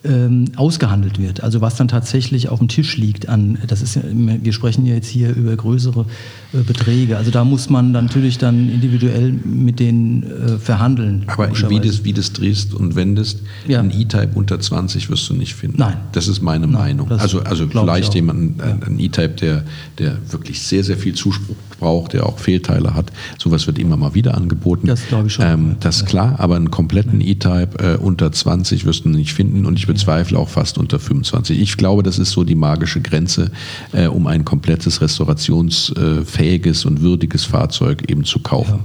ähm, 0.05 0.47
ausgehandelt 0.57 1.19
wird. 1.21 1.43
Also 1.43 1.61
was 1.61 1.77
dann 1.77 1.89
tatsächlich 1.89 2.49
auf 2.49 2.59
dem 2.59 2.69
Tisch 2.69 2.97
liegt 2.97 3.29
an, 3.29 3.59
das 3.67 3.83
ist 3.83 3.99
wir 4.03 4.53
sprechen 4.53 4.87
ja 4.87 4.95
jetzt 4.95 5.09
hier 5.09 5.35
über 5.35 5.57
größere 5.57 6.07
äh, 6.53 6.59
Beträge. 6.59 7.17
Also 7.17 7.31
da 7.31 7.45
muss 7.45 7.71
man 7.71 7.93
dann 7.93 8.07
natürlich 8.07 8.39
dann 8.39 8.71
individuell 8.71 9.33
mit 9.33 9.81
denen 9.81 10.23
äh, 10.23 10.59
verhandeln. 10.59 11.25
Aber 11.27 11.51
wie 11.69 11.81
das, 11.81 12.05
wie 12.05 12.13
das 12.13 12.33
drehst 12.33 12.75
und 12.75 12.95
wendest, 12.95 13.41
Ja. 13.67 13.81
ein 13.81 13.91
E-Type 13.91 14.31
unter 14.35 14.59
20 14.59 15.11
wirst 15.11 15.29
du 15.29 15.35
nicht 15.35 15.55
finden. 15.55 15.79
Nein. 15.79 15.97
Das 16.13 16.29
ist 16.29 16.43
meine 16.43 16.67
Nein, 16.67 16.97
Meinung. 16.97 17.11
Also, 17.13 17.41
also 17.41 17.69
vielleicht 17.69 18.15
jemanden, 18.15 18.61
ein, 18.61 18.83
ein 18.83 18.99
E-Type, 18.99 19.35
der, 19.41 19.65
der 19.99 20.19
wirklich 20.31 20.63
sehr, 20.63 20.85
sehr 20.85 20.97
viel 20.97 21.15
Zuspruch 21.15 21.57
braucht, 21.79 22.13
der 22.13 22.27
auch 22.27 22.39
Fehlteile 22.39 22.95
hat. 22.95 23.13
Sowas 23.39 23.67
wird 23.67 23.79
immer 23.79 23.97
mal 23.97 24.15
wieder 24.15 24.37
angeboten. 24.37 24.87
Das 24.87 25.07
glaube 25.09 25.29
ich 25.29 25.35
schon. 25.35 25.47
Ähm, 25.47 25.77
das 25.81 25.99
ist 25.99 26.07
klar, 26.07 26.37
aber 26.39 26.57
einen 26.57 26.71
kompletten 26.71 27.21
E-Type 27.21 27.79
äh, 27.79 27.97
unter 27.97 28.31
20 28.31 28.85
wirst 28.85 29.05
du 29.05 29.09
nicht 29.09 29.33
finden 29.33 29.67
und 29.67 29.79
ich 29.79 29.87
bezweifle 29.87 30.39
auch 30.39 30.49
fast 30.49 30.79
unter 30.79 30.99
25. 30.99 31.61
Ich 31.61 31.77
glaube, 31.77 32.03
das 32.03 32.19
ist 32.19 32.31
so 32.31 32.45
die 32.45 32.55
magische 32.55 33.01
Grenze, 33.01 33.51
äh, 33.93 34.07
um 34.07 34.27
ein 34.27 34.45
komplettes 34.45 35.01
restaurationsfähiges 35.01 36.85
und 36.85 37.01
würdiges 37.01 37.45
Fahrzeug 37.45 38.11
eben 38.11 38.25
zu 38.25 38.41
kaufen. 38.41 38.81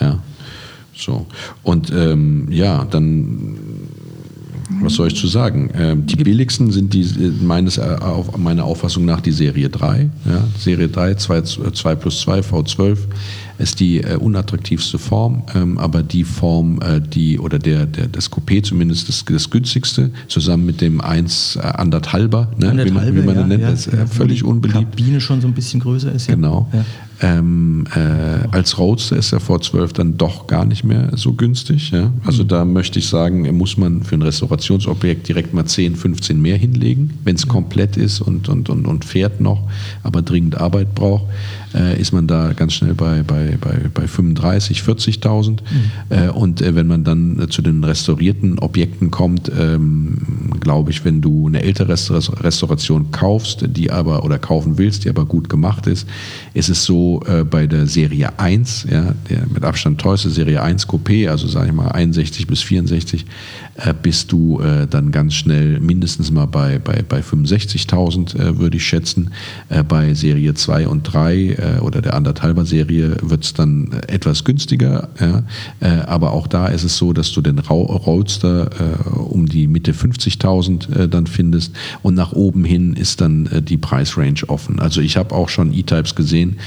Ja. 0.00 0.18
So. 0.94 1.26
Und 1.62 1.90
ähm, 1.90 2.48
ja, 2.50 2.84
dann 2.84 3.56
was 4.80 4.94
soll 4.94 5.08
ich 5.08 5.16
zu 5.16 5.26
sagen? 5.26 5.70
Ähm, 5.74 6.06
die 6.06 6.16
billigsten 6.16 6.70
sind 6.70 6.92
die, 6.94 7.02
äh, 7.02 7.30
meines, 7.42 7.78
äh, 7.78 7.82
auf, 8.00 8.36
meiner 8.36 8.64
Auffassung 8.64 9.04
nach 9.04 9.20
die 9.20 9.32
Serie 9.32 9.68
3. 9.68 10.10
Ja? 10.24 10.44
Serie 10.58 10.88
3, 10.88 11.14
2, 11.14 11.42
2 11.42 11.94
plus 11.94 12.20
2, 12.20 12.40
V12 12.40 12.98
ist 13.58 13.80
die 13.80 13.98
äh, 13.98 14.16
unattraktivste 14.16 14.98
Form, 14.98 15.44
ähm, 15.54 15.78
aber 15.78 16.02
die 16.02 16.24
Form, 16.24 16.80
äh, 16.82 17.00
die 17.00 17.38
oder 17.38 17.58
der, 17.58 17.86
der, 17.86 18.08
das 18.08 18.30
Coupé 18.30 18.62
zumindest 18.62 19.08
das, 19.08 19.24
das 19.24 19.50
günstigste, 19.50 20.10
zusammen 20.28 20.66
mit 20.66 20.80
dem 20.80 21.00
1 21.00 21.56
äh, 21.56 21.60
anderthalber, 21.60 22.50
ne? 22.56 22.66
wie 22.66 22.66
man, 22.66 22.76
wie 22.76 22.88
Anderthalbe, 22.88 23.22
man 23.22 23.36
ja, 23.36 23.46
nennt, 23.46 23.62
ja, 23.62 23.70
das 23.70 23.86
ist 23.86 23.94
äh, 23.94 24.06
völlig 24.06 24.42
wo 24.42 24.46
die 24.46 24.52
unbeliebt. 24.52 24.96
Kabine 24.96 25.20
schon 25.20 25.40
so 25.40 25.46
ein 25.46 25.54
bisschen 25.54 25.80
größer 25.80 26.12
ist. 26.12 26.28
Ja. 26.28 26.34
Genau. 26.34 26.68
Ähm, 27.22 27.84
äh, 27.94 28.48
als 28.50 28.78
Roadster 28.78 29.16
ist 29.16 29.30
der 29.30 29.40
V12 29.40 29.92
dann 29.92 30.18
doch 30.18 30.48
gar 30.48 30.64
nicht 30.64 30.82
mehr 30.82 31.10
so 31.14 31.32
günstig. 31.32 31.90
Ja? 31.92 32.12
Also 32.24 32.42
da 32.42 32.64
möchte 32.64 32.98
ich 32.98 33.08
sagen, 33.08 33.42
muss 33.56 33.76
man 33.76 34.02
für 34.02 34.16
ein 34.16 34.22
Restaurationsobjekt 34.22 35.28
direkt 35.28 35.54
mal 35.54 35.64
10, 35.64 35.94
15 35.94 36.40
mehr 36.40 36.56
hinlegen. 36.56 37.18
Wenn 37.22 37.36
es 37.36 37.46
komplett 37.46 37.96
ist 37.96 38.20
und, 38.20 38.48
und, 38.48 38.68
und, 38.68 38.86
und 38.86 39.04
fährt 39.04 39.40
noch, 39.40 39.68
aber 40.02 40.22
dringend 40.22 40.56
Arbeit 40.58 40.94
braucht, 40.94 41.26
äh, 41.74 41.98
ist 42.00 42.12
man 42.12 42.26
da 42.26 42.52
ganz 42.54 42.74
schnell 42.74 42.94
bei, 42.94 43.22
bei, 43.22 43.56
bei, 43.60 43.88
bei 43.92 44.06
35, 44.06 44.80
40.000. 44.80 45.58
Äh, 46.08 46.28
und 46.28 46.60
äh, 46.60 46.74
wenn 46.74 46.86
man 46.86 47.04
dann 47.04 47.40
äh, 47.40 47.48
zu 47.48 47.62
den 47.62 47.84
restaurierten 47.84 48.58
Objekten 48.58 49.10
kommt, 49.10 49.50
ähm, 49.56 50.18
glaube 50.60 50.90
ich, 50.90 51.04
wenn 51.04 51.20
du 51.20 51.46
eine 51.46 51.62
ältere 51.62 51.92
Restaur- 51.92 52.42
Restauration 52.42 53.10
kaufst, 53.10 53.64
die 53.68 53.90
aber 53.90 54.24
oder 54.24 54.38
kaufen 54.38 54.78
willst, 54.78 55.04
die 55.04 55.08
aber 55.08 55.24
gut 55.24 55.48
gemacht 55.48 55.86
ist, 55.86 56.06
ist 56.54 56.68
es 56.68 56.84
so 56.84 57.11
äh, 57.20 57.44
bei 57.44 57.66
der 57.66 57.86
Serie 57.86 58.38
1, 58.38 58.86
ja, 58.90 59.14
der 59.28 59.46
mit 59.52 59.64
Abstand 59.64 60.00
teuerste 60.00 60.30
Serie 60.30 60.62
1 60.62 60.88
Coupé, 60.88 61.28
also 61.28 61.46
sage 61.46 61.68
ich 61.68 61.72
mal 61.72 61.88
61 61.88 62.46
bis 62.46 62.62
64, 62.62 63.26
äh, 63.76 63.94
bist 63.94 64.32
du 64.32 64.60
äh, 64.60 64.86
dann 64.86 65.12
ganz 65.12 65.34
schnell 65.34 65.80
mindestens 65.80 66.30
mal 66.30 66.46
bei, 66.46 66.78
bei, 66.78 67.02
bei 67.08 67.20
65.000, 67.20 68.38
äh, 68.38 68.58
würde 68.58 68.76
ich 68.76 68.84
schätzen. 68.84 69.30
Bei 69.88 70.14
Serie 70.14 70.54
2 70.54 70.88
und 70.88 71.02
3 71.04 71.34
äh, 71.36 71.56
oder 71.80 72.02
der 72.02 72.14
anderthalber 72.14 72.66
Serie 72.66 73.16
wird 73.22 73.44
es 73.44 73.54
dann 73.54 73.92
etwas 74.06 74.44
günstiger. 74.44 75.08
Aber 76.06 76.32
auch 76.32 76.46
da 76.46 76.66
ist 76.66 76.84
es 76.84 76.96
so, 76.96 77.12
dass 77.12 77.32
du 77.32 77.40
den 77.40 77.58
Roadster 77.58 78.70
um 79.16 79.46
die 79.46 79.66
Mitte 79.66 79.92
50.000 79.92 81.04
äh, 81.04 81.08
dann 81.08 81.26
findest 81.26 81.74
und 82.02 82.14
nach 82.14 82.32
oben 82.32 82.64
hin 82.64 82.94
ist 82.94 83.20
dann 83.20 83.48
die 83.68 83.76
Preisrange 83.76 84.42
offen. 84.48 84.78
Also 84.78 85.00
ich 85.00 85.16
habe 85.16 85.34
auch 85.34 85.48
schon 85.48 85.72
E-Types 85.72 86.14
gesehen, 86.14 86.58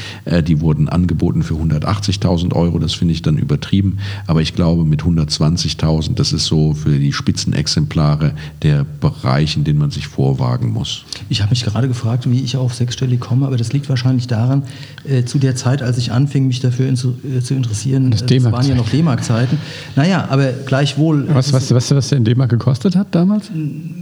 die 0.48 0.62
wurden 0.62 0.90
angeboten 0.90 1.44
für 1.44 1.56
180.000 1.56 2.54
Euro. 2.54 2.80
Das 2.80 2.94
finde 2.94 3.14
ich 3.14 3.22
dann 3.22 3.38
übertrieben. 3.38 3.98
Aber 4.28 4.42
ich 4.42 4.56
glaube 4.56 4.86
mit 4.86 5.04
120.000, 5.04 6.16
das 6.16 6.34
ist 6.34 6.46
so 6.46 6.74
für 6.74 6.95
die 7.00 7.14
Spitzenexemplare 7.14 8.34
der 8.62 8.84
Bereich, 8.84 9.58
in 9.58 9.64
den 9.64 9.78
man 9.78 9.92
sich 9.92 10.08
vorwagen 10.08 10.72
muss. 10.72 11.06
Ich 11.30 11.42
habe 11.42 11.52
mich 11.52 11.64
gerade 11.64 11.88
gefragt, 11.88 12.30
wie 12.30 12.42
ich 12.42 12.58
auf 12.58 12.74
sechsstellig 12.74 13.20
komme, 13.20 13.46
aber 13.46 13.58
das 13.58 13.74
liegt 13.74 13.90
wahrscheinlich 13.90 14.28
daran, 14.28 14.64
äh, 15.08 15.24
zu 15.24 15.40
der 15.40 15.56
Zeit, 15.56 15.82
als 15.82 15.98
ich 15.98 16.12
anfing, 16.12 16.48
mich 16.48 16.60
dafür 16.60 16.88
in, 16.88 16.96
zu, 16.96 17.16
äh, 17.24 17.42
zu 17.42 17.54
interessieren, 17.54 18.12
Das 18.12 18.22
äh, 18.24 18.40
das 18.40 18.52
waren 18.52 18.68
ja 18.68 18.76
noch 18.76 18.90
D-Mark-Zeiten. 18.90 19.58
Naja, 19.96 20.28
aber 20.30 20.52
gleichwohl. 20.66 21.28
Was, 21.34 21.54
was, 21.54 21.74
weißt 21.74 21.92
du, 21.92 21.96
was 21.96 22.10
der 22.10 22.18
in 22.18 22.26
D-Mark 22.26 22.50
gekostet 22.50 22.96
hat 22.96 23.08
damals? 23.12 23.52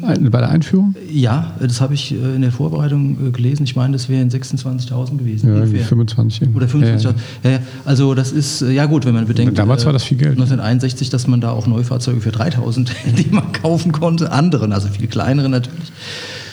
Bei 0.01 0.39
der 0.39 0.49
Einführung? 0.49 0.95
Ja, 1.11 1.53
das 1.59 1.81
habe 1.81 1.93
ich 1.93 2.11
äh, 2.11 2.35
in 2.35 2.41
der 2.41 2.51
Vorbereitung 2.51 3.27
äh, 3.27 3.31
gelesen. 3.31 3.63
Ich 3.63 3.75
meine, 3.75 3.93
das 3.93 4.09
wären 4.09 4.29
26.000 4.29 5.17
gewesen. 5.17 5.47
Ja, 5.47 5.55
irgendwie 5.55 5.73
ungefähr. 5.73 5.87
25. 5.87 6.41
irgendwie. 6.41 6.57
Oder 6.57 6.67
25.000. 6.67 7.03
Ja, 7.03 7.09
ja. 7.09 7.13
Ja, 7.43 7.51
ja. 7.51 7.59
Also 7.85 8.13
das 8.13 8.31
ist, 8.31 8.61
äh, 8.61 8.71
ja 8.71 8.85
gut, 8.85 9.05
wenn 9.05 9.13
man 9.13 9.27
bedenkt. 9.27 9.57
Damals 9.57 9.83
äh, 9.83 9.85
war 9.85 9.93
das 9.93 10.03
viel 10.03 10.17
Geld. 10.17 10.33
1961, 10.33 11.09
dass 11.09 11.27
man 11.27 11.41
da 11.41 11.51
auch 11.51 11.67
Neufahrzeuge 11.67 12.21
für 12.21 12.31
3.000 12.31 12.82
D-Mark 12.85 13.53
kaufen 13.61 13.91
konnte. 13.91 14.31
Anderen, 14.31 14.73
also 14.73 14.87
viel 14.87 15.07
kleinere 15.07 15.49
natürlich. 15.49 15.91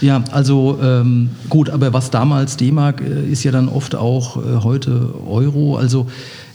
Ja, 0.00 0.24
also 0.30 0.78
ähm, 0.82 1.30
gut, 1.50 1.68
aber 1.68 1.92
was 1.92 2.10
damals 2.10 2.56
D-Mark 2.56 3.02
äh, 3.02 3.30
ist 3.30 3.44
ja 3.44 3.52
dann 3.52 3.68
oft 3.68 3.94
auch 3.94 4.38
äh, 4.38 4.62
heute 4.62 5.14
Euro. 5.26 5.76
Also 5.76 6.06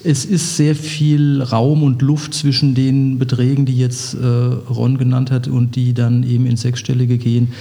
es 0.04 0.26
ist 0.26 0.58
sehr 0.58 0.76
viel 0.76 1.42
Raum 1.42 1.84
und 1.84 2.02
Luft 2.02 2.34
zwischen 2.34 2.76
den 2.76 3.20
Beträgen, 3.20 3.66
die 3.66 3.78
jetzt 3.78 4.16
äh, 4.16 4.26
Ron 4.26 4.98
genannt 4.98 5.32
hat 5.32 5.48
und 5.48 5.76
die 5.76 5.94
dann 5.94 6.24
eben 6.24 6.46
ins 6.46 6.62
Sechsstellige 6.62 7.18
gehen. 7.18 7.54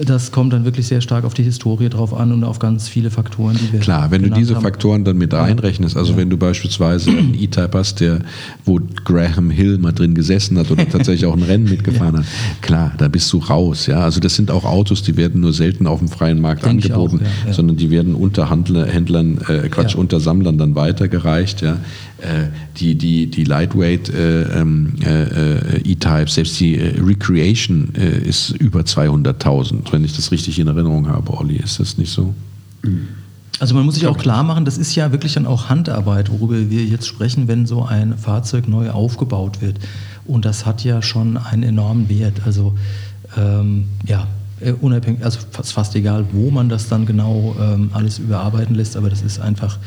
Das 0.00 0.32
kommt 0.32 0.54
dann 0.54 0.64
wirklich 0.64 0.86
sehr 0.86 1.02
stark 1.02 1.24
auf 1.24 1.34
die 1.34 1.42
Historie 1.42 1.90
drauf 1.90 2.14
an 2.14 2.32
und 2.32 2.44
auf 2.44 2.58
ganz 2.58 2.88
viele 2.88 3.10
Faktoren, 3.10 3.58
die 3.60 3.74
wir 3.74 3.80
Klar, 3.80 4.10
wenn 4.10 4.22
du 4.22 4.30
diese 4.30 4.54
haben. 4.54 4.62
Faktoren 4.62 5.04
dann 5.04 5.18
mit 5.18 5.34
reinrechnest, 5.34 5.98
also 5.98 6.16
wenn 6.16 6.30
du 6.30 6.38
beispielsweise 6.38 7.10
einen 7.10 7.34
E-Type 7.38 7.70
hast, 7.74 8.00
der, 8.00 8.20
wo 8.64 8.80
Graham 9.04 9.50
Hill 9.50 9.76
mal 9.76 9.92
drin 9.92 10.14
gesessen 10.14 10.58
hat 10.58 10.70
oder 10.70 10.88
tatsächlich 10.88 11.26
auch 11.26 11.36
ein 11.36 11.42
Rennen 11.42 11.64
mitgefahren 11.70 12.18
hat, 12.20 12.24
klar, 12.62 12.92
da 12.96 13.08
bist 13.08 13.30
du 13.34 13.38
raus. 13.38 13.84
Ja, 13.86 14.00
also 14.00 14.18
das 14.18 14.34
sind 14.34 14.50
auch 14.50 14.64
Autos, 14.64 15.02
die 15.02 15.18
werden 15.18 15.42
nur 15.42 15.52
selten 15.52 15.86
auf 15.86 15.98
dem 15.98 16.08
freien 16.08 16.40
Markt 16.40 16.64
Denk 16.64 16.82
angeboten, 16.84 17.18
auch, 17.18 17.22
ja, 17.44 17.48
ja. 17.48 17.52
sondern 17.52 17.76
die 17.76 17.90
werden 17.90 18.14
unter 18.14 18.48
Handler, 18.48 18.86
Händlern, 18.86 19.38
äh, 19.46 19.68
Quatsch, 19.68 19.92
Ja. 19.92 20.00
unter 20.00 20.20
Sammlern 20.20 20.56
dann 20.56 20.74
weitergereicht. 20.74 21.60
Ja, 21.60 21.76
äh, 22.22 22.48
die 22.78 22.94
die 22.94 23.26
die 23.26 23.42
Lightweight 23.44 24.08
äh, 24.08 24.42
ähm, 24.60 24.94
äh, 25.04 25.24
äh, 25.24 25.80
E-Type, 25.84 26.28
selbst 26.28 26.58
die 26.60 26.78
äh, 26.78 26.94
Recreation 27.00 27.88
ist 27.94 28.50
über 28.50 28.80
200.000, 28.82 29.81
wenn 29.90 30.04
ich 30.04 30.14
das 30.14 30.30
richtig 30.30 30.58
in 30.58 30.68
Erinnerung 30.68 31.08
habe. 31.08 31.32
Olli, 31.32 31.56
ist 31.56 31.80
das 31.80 31.98
nicht 31.98 32.12
so? 32.12 32.34
Also 33.58 33.74
man 33.74 33.84
muss 33.84 33.94
sich 33.94 34.06
auch 34.06 34.18
klar 34.18 34.42
machen, 34.42 34.64
das 34.64 34.76
ist 34.76 34.94
ja 34.94 35.12
wirklich 35.12 35.34
dann 35.34 35.46
auch 35.46 35.68
Handarbeit, 35.68 36.30
worüber 36.30 36.70
wir 36.70 36.84
jetzt 36.84 37.06
sprechen, 37.06 37.48
wenn 37.48 37.66
so 37.66 37.84
ein 37.84 38.18
Fahrzeug 38.18 38.68
neu 38.68 38.90
aufgebaut 38.90 39.60
wird. 39.60 39.78
Und 40.24 40.44
das 40.44 40.66
hat 40.66 40.84
ja 40.84 41.02
schon 41.02 41.36
einen 41.36 41.62
enormen 41.62 42.08
Wert. 42.08 42.42
Also 42.44 42.74
ähm, 43.36 43.84
ja, 44.06 44.26
äh, 44.60 44.72
unabhängig, 44.72 45.24
also 45.24 45.40
fast, 45.50 45.72
fast 45.72 45.94
egal, 45.94 46.26
wo 46.32 46.50
man 46.50 46.68
das 46.68 46.88
dann 46.88 47.06
genau 47.06 47.54
ähm, 47.60 47.90
alles 47.92 48.18
überarbeiten 48.18 48.74
lässt, 48.74 48.96
aber 48.96 49.10
das 49.10 49.22
ist 49.22 49.40
einfach 49.40 49.78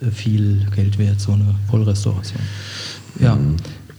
äh, 0.00 0.10
viel 0.10 0.66
Geld 0.74 0.98
wert, 0.98 1.20
so 1.20 1.32
eine 1.32 1.54
Vollrestauration. 1.70 2.40
Ja. 3.20 3.38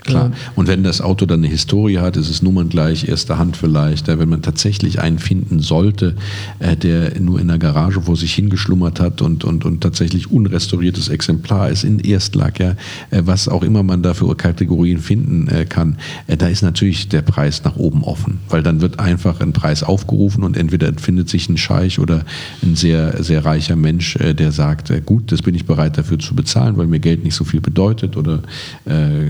Klar. 0.03 0.27
Äh, 0.27 0.31
Und 0.55 0.67
wenn 0.67 0.83
das 0.83 1.01
Auto 1.01 1.25
dann 1.25 1.39
eine 1.39 1.47
Historie 1.47 1.99
hat, 1.99 2.17
ist 2.17 2.29
es 2.29 2.41
nummerngleich, 2.41 3.07
erster 3.07 3.37
Hand 3.37 3.57
vielleicht. 3.57 4.07
Ja, 4.07 4.19
wenn 4.19 4.29
man 4.29 4.41
tatsächlich 4.41 4.99
einen 4.99 5.19
finden 5.19 5.59
sollte, 5.59 6.15
äh, 6.59 6.75
der 6.75 7.19
nur 7.19 7.39
in 7.39 7.47
der 7.47 7.57
Garage 7.57 8.01
vor 8.01 8.15
sich 8.15 8.33
hingeschlummert 8.33 8.99
hat 8.99 9.21
und, 9.21 9.43
und, 9.43 9.65
und 9.65 9.81
tatsächlich 9.81 10.31
unrestauriertes 10.31 11.09
Exemplar 11.09 11.69
ist 11.69 11.83
in 11.83 11.99
Erstlack, 11.99 12.59
ja, 12.59 12.71
äh, 13.11 13.21
was 13.25 13.47
auch 13.47 13.63
immer 13.63 13.83
man 13.83 14.03
da 14.03 14.13
für 14.13 14.33
Kategorien 14.35 14.99
finden 14.99 15.47
äh, 15.47 15.65
kann, 15.65 15.97
da 16.27 16.47
ist 16.47 16.63
natürlich 16.63 17.09
der 17.09 17.21
Preis 17.21 17.63
nach 17.63 17.75
oben 17.75 18.03
offen. 18.03 18.39
Weil 18.49 18.63
dann 18.63 18.81
wird 18.81 18.99
einfach 18.99 19.39
ein 19.39 19.53
Preis 19.53 19.83
aufgerufen 19.83 20.43
und 20.43 20.57
entweder 20.57 20.91
findet 20.93 21.29
sich 21.29 21.49
ein 21.49 21.57
Scheich 21.57 21.99
oder 21.99 22.25
ein 22.61 22.75
sehr, 22.75 23.23
sehr 23.23 23.45
reicher 23.45 23.75
Mensch, 23.75 24.17
der 24.17 24.51
sagt, 24.51 24.91
gut, 25.05 25.31
das 25.31 25.41
bin 25.41 25.55
ich 25.55 25.65
bereit 25.65 25.97
dafür 25.97 26.19
zu 26.19 26.35
bezahlen, 26.35 26.77
weil 26.77 26.87
mir 26.87 26.99
Geld 26.99 27.23
nicht 27.23 27.35
so 27.35 27.43
viel 27.43 27.61
bedeutet 27.61 28.17
oder 28.17 28.41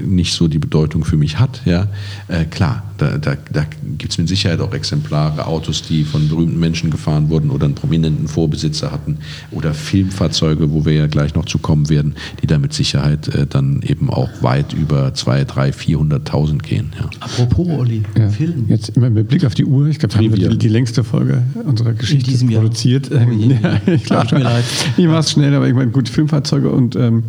nicht 0.06 0.34
so 0.34 0.48
die 0.48 0.60
Bedeutung 0.64 1.03
für 1.03 1.18
mich 1.18 1.40
hat. 1.40 1.61
Ja, 1.65 1.88
äh, 2.30 2.45
klar, 2.45 2.84
da, 2.98 3.18
da, 3.18 3.35
da 3.52 3.65
gibt 3.98 4.14
es 4.14 4.18
mit 4.18 4.30
Sicherheit 4.30 4.61
auch 4.61 4.73
Exemplare, 4.73 5.45
Autos, 5.45 5.81
die 5.81 6.06
von 6.06 6.30
berühmten 6.30 6.57
Menschen 6.60 6.90
gefahren 6.90 7.30
wurden 7.30 7.49
oder 7.49 7.65
einen 7.65 7.76
prominenten 7.76 8.27
Vorbesitzer 8.30 8.91
hatten 8.91 9.18
oder 9.52 9.73
Filmfahrzeuge, 9.73 10.72
wo 10.72 10.85
wir 10.85 10.94
ja 10.94 11.07
gleich 11.07 11.35
noch 11.35 11.45
zu 11.45 11.57
kommen 11.57 11.90
werden, 11.90 12.15
die 12.41 12.48
da 12.48 12.57
mit 12.60 12.73
Sicherheit 12.73 13.27
äh, 13.27 13.45
dann 13.45 13.81
eben 13.81 14.10
auch 14.10 14.30
weit 14.41 14.72
über 14.73 15.07
2.000, 15.10 15.73
300.000, 15.73 16.23
400.000 16.23 16.57
gehen. 16.60 16.94
Ja. 16.98 17.10
apropos, 17.19 17.68
Olli, 17.68 18.03
Ja. 18.18 18.30
Film. 18.30 18.65
Jetzt 18.69 18.90
immer 18.90 19.10
mit 19.10 19.27
Blick 19.27 19.44
auf 19.45 19.53
die 19.53 19.65
Uhr. 19.65 19.88
Ich 19.88 19.99
glaube, 19.99 20.15
haben 20.15 20.34
wir 20.34 20.49
die, 20.49 20.57
die 20.57 20.69
längste 20.69 21.03
Folge 21.03 21.44
unserer 21.65 21.94
Geschichte 21.94 22.30
diesem 22.30 22.49
Jahr. 22.49 22.61
produziert. 22.61 23.10
Oh 23.11 23.31
je. 23.31 23.57
ja, 23.64 23.81
ich 23.85 24.03
glaube. 24.06 24.23
Ich 24.98 25.06
mache 25.07 25.19
es 25.19 25.31
schnell, 25.31 25.53
aber 25.53 25.68
ich 25.68 25.73
meine, 25.73 25.91
gut, 25.91 26.07
Filmfahrzeuge 26.07 26.69
und 26.69 26.95
ähm, 26.95 27.23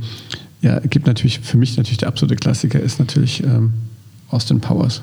ja, 0.65 0.81
gibt 0.81 1.07
natürlich, 1.07 1.41
für 1.41 1.59
mich 1.59 1.77
natürlich 1.77 1.99
der 1.99 2.09
absolute 2.09 2.37
Klassiker 2.37 2.81
ist 2.81 2.99
natürlich 2.99 3.43
ähm, 3.45 3.75
Austin 4.31 4.61
Powers. 4.61 5.03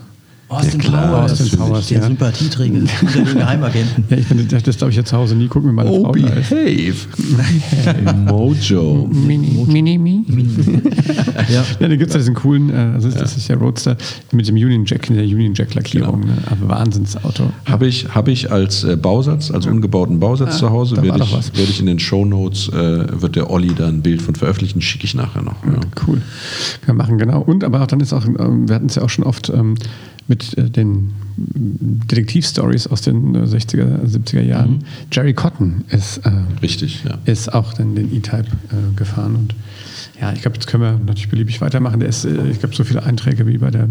Austin 0.51 0.81
Ja, 0.81 0.89
Powers, 1.07 1.31
Austin 1.31 1.59
Powers, 1.59 1.87
der 1.87 1.97
ja. 1.99 2.03
Sympathieträger 2.07 2.79
unter 2.79 3.23
den 3.23 3.37
Geheimagenten. 3.37 4.03
Ja, 4.09 4.17
ich 4.17 4.29
meine, 4.29 4.43
das, 4.43 4.63
das 4.63 4.77
darf 4.77 4.89
ich 4.89 4.97
ja 4.97 5.05
zu 5.05 5.15
Hause 5.17 5.35
nie 5.35 5.47
gucken, 5.47 5.69
wenn 5.69 5.75
meine 5.75 5.89
Oh, 5.89 6.03
Frau 6.03 6.11
da 6.11 6.27
ist. 6.33 6.49
behave! 6.49 8.13
Mojo. 8.27 9.07
Mini, 9.11 9.65
mini, 9.67 9.97
mini. 9.97 10.25
Ja. 11.49 11.63
Ja, 11.79 11.87
da 11.87 11.95
gibt 11.95 12.07
es 12.09 12.13
ja 12.13 12.19
diesen 12.19 12.35
coolen, 12.35 12.69
äh, 12.69 12.91
also 12.93 13.09
das 13.09 13.35
ist 13.37 13.47
der 13.49 13.57
Roadster 13.57 13.97
mit 14.31 14.47
dem 14.47 14.55
Union 14.55 14.85
Jack, 14.85 15.07
der 15.07 15.23
Union 15.23 15.53
Jack 15.53 15.73
Lackierung. 15.73 16.21
Genau. 16.21 16.33
Ne? 16.33 16.41
Aber 16.49 16.69
Wahnsinnsauto. 16.69 17.51
Habe 17.65 17.87
ich, 17.87 18.07
hab 18.13 18.27
ich 18.27 18.51
als 18.51 18.83
äh, 18.83 18.95
Bausatz, 18.95 19.49
als 19.51 19.65
ungebauten 19.65 20.19
Bausatz 20.19 20.55
Ah, 20.55 20.57
zu 20.57 20.69
Hause, 20.69 20.97
werde 21.01 21.23
ich, 21.23 21.33
was. 21.33 21.55
werd 21.57 21.69
ich 21.69 21.79
in 21.79 21.85
den 21.87 21.99
Shownotes, 21.99 22.69
äh, 22.69 23.21
wird 23.21 23.35
der 23.35 23.49
Olli 23.49 23.73
da 23.75 23.87
ein 23.87 24.01
Bild 24.01 24.21
von 24.21 24.35
veröffentlichen, 24.35 24.81
schicke 24.81 25.05
ich 25.05 25.15
nachher 25.15 25.41
noch. 25.41 25.55
Ja. 25.65 25.79
Cool. 26.07 26.21
Kann 26.85 26.95
man 26.95 27.05
machen, 27.07 27.17
genau. 27.17 27.41
Und 27.41 27.63
aber 27.63 27.81
auch 27.81 27.87
dann 27.87 27.99
ist 28.01 28.13
auch, 28.13 28.25
ähm, 28.25 28.67
wir 28.67 28.75
hatten 28.75 28.87
es 28.87 28.95
ja 28.95 29.01
auch 29.03 29.09
schon 29.09 29.23
oft 29.25 29.49
ähm, 29.49 29.75
mit 30.31 30.57
äh, 30.57 30.69
den 30.69 31.11
Detektivstories 31.35 32.87
aus 32.87 33.01
den 33.01 33.35
äh, 33.35 33.39
60er, 33.39 34.05
70er 34.05 34.41
Jahren. 34.41 34.85
Jerry 35.11 35.33
Cotton 35.33 35.83
ist, 35.89 36.19
äh, 36.19 36.31
Richtig, 36.61 37.03
ja. 37.03 37.17
ist 37.25 37.53
auch 37.53 37.73
dann 37.73 37.95
den 37.95 38.15
E-Type 38.15 38.45
äh, 38.45 38.95
gefahren. 38.95 39.35
Und 39.35 39.55
ja, 40.21 40.31
ich 40.31 40.41
glaube, 40.41 40.55
jetzt 40.55 40.67
können 40.67 40.83
wir 40.83 40.93
natürlich 40.93 41.29
beliebig 41.29 41.59
weitermachen. 41.59 41.99
Der 41.99 42.07
ist, 42.07 42.23
äh, 42.23 42.49
ich 42.49 42.59
glaube, 42.59 42.73
so 42.73 42.85
viele 42.85 43.03
Einträge 43.03 43.45
wie 43.45 43.57
bei 43.57 43.71
der 43.71 43.89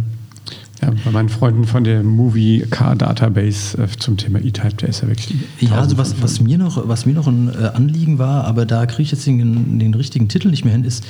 ja, 0.81 0.91
bei 1.05 1.11
meinen 1.11 1.29
Freunden 1.29 1.65
von 1.65 1.85
der 1.85 2.03
Movie 2.03 2.65
Car 2.71 2.97
Database 2.97 3.77
äh, 3.77 3.87
zum 3.99 4.17
Thema 4.17 4.39
E-Type, 4.39 4.77
der 4.77 4.89
ist 4.89 5.03
ja 5.03 5.09
wirklich. 5.09 5.35
Ja, 5.61 5.73
also 5.73 5.99
was, 5.99 6.23
was, 6.23 6.41
mir 6.41 6.57
noch, 6.57 6.89
was 6.89 7.05
mir 7.05 7.12
noch 7.12 7.27
ein 7.27 7.51
äh, 7.51 7.67
Anliegen 7.75 8.19
war, 8.19 8.45
aber 8.45 8.65
da 8.65 8.87
kriege 8.87 9.03
ich 9.03 9.11
jetzt 9.11 9.27
den, 9.27 9.79
den 9.79 9.93
richtigen 9.93 10.29
Titel 10.29 10.49
nicht 10.49 10.65
mehr 10.65 10.73
hin, 10.73 10.85
ist 10.85 11.05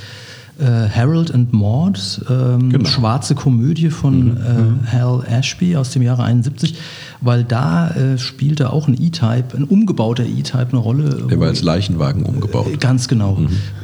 äh, 0.60 0.88
Harold 0.88 1.32
and 1.34 1.52
Maud, 1.52 2.20
ähm, 2.28 2.70
Genau. 2.70 2.88
schwarze 2.88 3.34
Komödie 3.34 3.90
von 3.90 4.36
äh, 4.36 4.92
Hal 4.92 5.24
Ashby 5.26 5.76
aus 5.76 5.90
dem 5.90 6.02
Jahre 6.02 6.22
71, 6.24 6.74
weil 7.20 7.44
da 7.44 7.90
äh, 7.90 8.18
spielte 8.18 8.72
auch 8.72 8.86
ein 8.88 8.94
E-Type, 9.00 9.56
ein 9.56 9.64
umgebauter 9.64 10.24
E-Type 10.24 10.68
eine 10.70 10.78
Rolle. 10.78 11.26
Der 11.30 11.40
war 11.40 11.48
als 11.48 11.62
Leichenwagen 11.62 12.22
umgebaut. 12.24 12.80
Ganz 12.80 13.08
genau. 13.08 13.38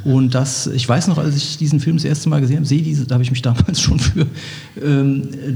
Und 0.05 0.35
das, 0.35 0.67
ich 0.67 0.89
weiß 0.89 1.09
noch, 1.09 1.19
als 1.19 1.37
ich 1.37 1.57
diesen 1.59 1.81
Film 1.81 1.97
das 1.97 2.05
erste 2.05 2.29
Mal 2.29 2.41
gesehen 2.41 2.57
habe, 2.59 2.67
sehe 2.67 2.83
diese, 2.83 3.07
da 3.07 3.15
habe 3.15 3.25
ich 3.25 3.31
mich 3.31 3.43
damals 3.43 3.81
schon 3.81 3.99
für 3.99 4.27
ähm, 4.83 5.23
äh, 5.33 5.53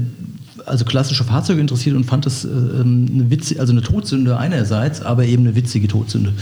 also 0.65 0.85
klassische 0.85 1.23
Fahrzeuge 1.23 1.59
interessiert 1.59 1.95
und 1.95 2.03
fand 2.05 2.25
das 2.25 2.45
äh, 2.45 2.47
ähm, 2.49 3.07
eine 3.13 3.29
witzige, 3.31 3.59
also 3.59 3.73
eine 3.73 3.81
Todsünde 3.81 4.37
einerseits, 4.37 5.01
aber 5.01 5.25
eben 5.25 5.43
eine 5.43 5.55
witzige 5.55 5.87
Todsünde, 5.87 6.33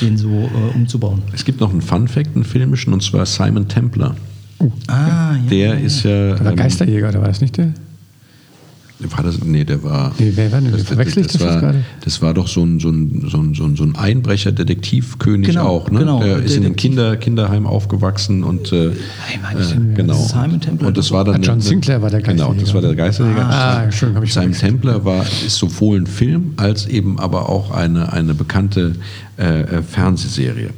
den 0.00 0.16
so 0.16 0.28
äh, 0.28 0.74
umzubauen. 0.74 1.22
Es 1.32 1.44
gibt 1.44 1.60
noch 1.60 1.70
einen 1.70 1.82
Fun-Fact, 1.82 2.34
einen 2.34 2.44
filmischen, 2.44 2.92
und 2.92 3.02
zwar 3.02 3.26
Simon 3.26 3.68
Templer. 3.68 4.14
Ah, 4.86 5.34
ja. 5.34 5.38
Der 5.50 5.80
ist 5.80 6.04
ja. 6.04 6.34
Der 6.34 6.44
war 6.44 6.50
ähm, 6.52 6.56
Geisterjäger, 6.56 7.08
oder 7.08 7.20
war 7.20 7.28
das 7.28 7.40
nicht 7.40 7.56
der? 7.56 7.72
War 9.10 9.24
das, 9.24 9.42
nee, 9.44 9.64
der 9.64 9.82
war. 9.82 10.12
Nee, 10.18 10.32
wer 10.34 10.52
war 10.52 10.60
denn? 10.60 10.72
das, 10.72 10.82
Verwechsel 10.82 11.22
ich 11.22 11.32
das, 11.32 11.40
war, 11.40 11.60
gerade? 11.60 11.84
das 12.04 12.22
war 12.22 12.34
doch 12.34 12.46
so 12.48 12.62
ein, 12.64 12.78
so 12.80 12.90
ein, 12.90 13.26
so 13.28 13.38
ein, 13.38 13.54
so 13.54 13.64
ein, 13.64 13.76
so 13.76 13.84
ein 13.84 13.96
Einbrecher-Detektivkönig 13.96 15.48
Genau, 15.48 15.66
auch, 15.66 15.90
ne? 15.90 16.00
genau, 16.00 16.22
Der 16.22 16.38
ist 16.38 16.56
in 16.56 16.64
einem. 16.64 16.76
Kinder, 16.76 17.16
Kinderheim 17.16 17.66
aufgewachsen 17.66 18.44
und 18.44 18.72
äh, 18.72 18.90
denn, 18.90 19.92
äh, 19.92 19.94
genau. 19.94 20.14
Simon 20.14 20.60
Templar. 20.60 20.88
Und 20.88 20.96
das 20.96 21.10
war 21.10 21.24
dann 21.24 21.36
Ah, 21.36 21.38
John 21.46 21.60
Sinclair 21.60 22.02
war 22.02 22.10
der 22.10 22.20
Genau, 22.22 22.48
Geisterjäger. 22.52 22.64
das 22.64 22.74
war 22.74 22.80
der 22.82 22.94
Geisterjäger. 22.94 23.46
Ah, 23.48 23.82
Entschuldigung, 23.84 24.16
hab 24.22 24.24
ich 24.26 24.32
Simon. 24.34 24.52
Templar 24.52 25.04
war, 25.04 25.24
ist 25.46 25.56
sowohl 25.56 25.98
ein 26.00 26.06
Film 26.06 26.54
als 26.56 26.86
eben 26.86 27.18
aber 27.18 27.48
auch 27.48 27.70
eine, 27.70 28.12
eine 28.12 28.34
bekannte 28.34 28.96
äh, 29.38 29.62
äh, 29.62 29.82
Fernsehserie. 29.82 30.70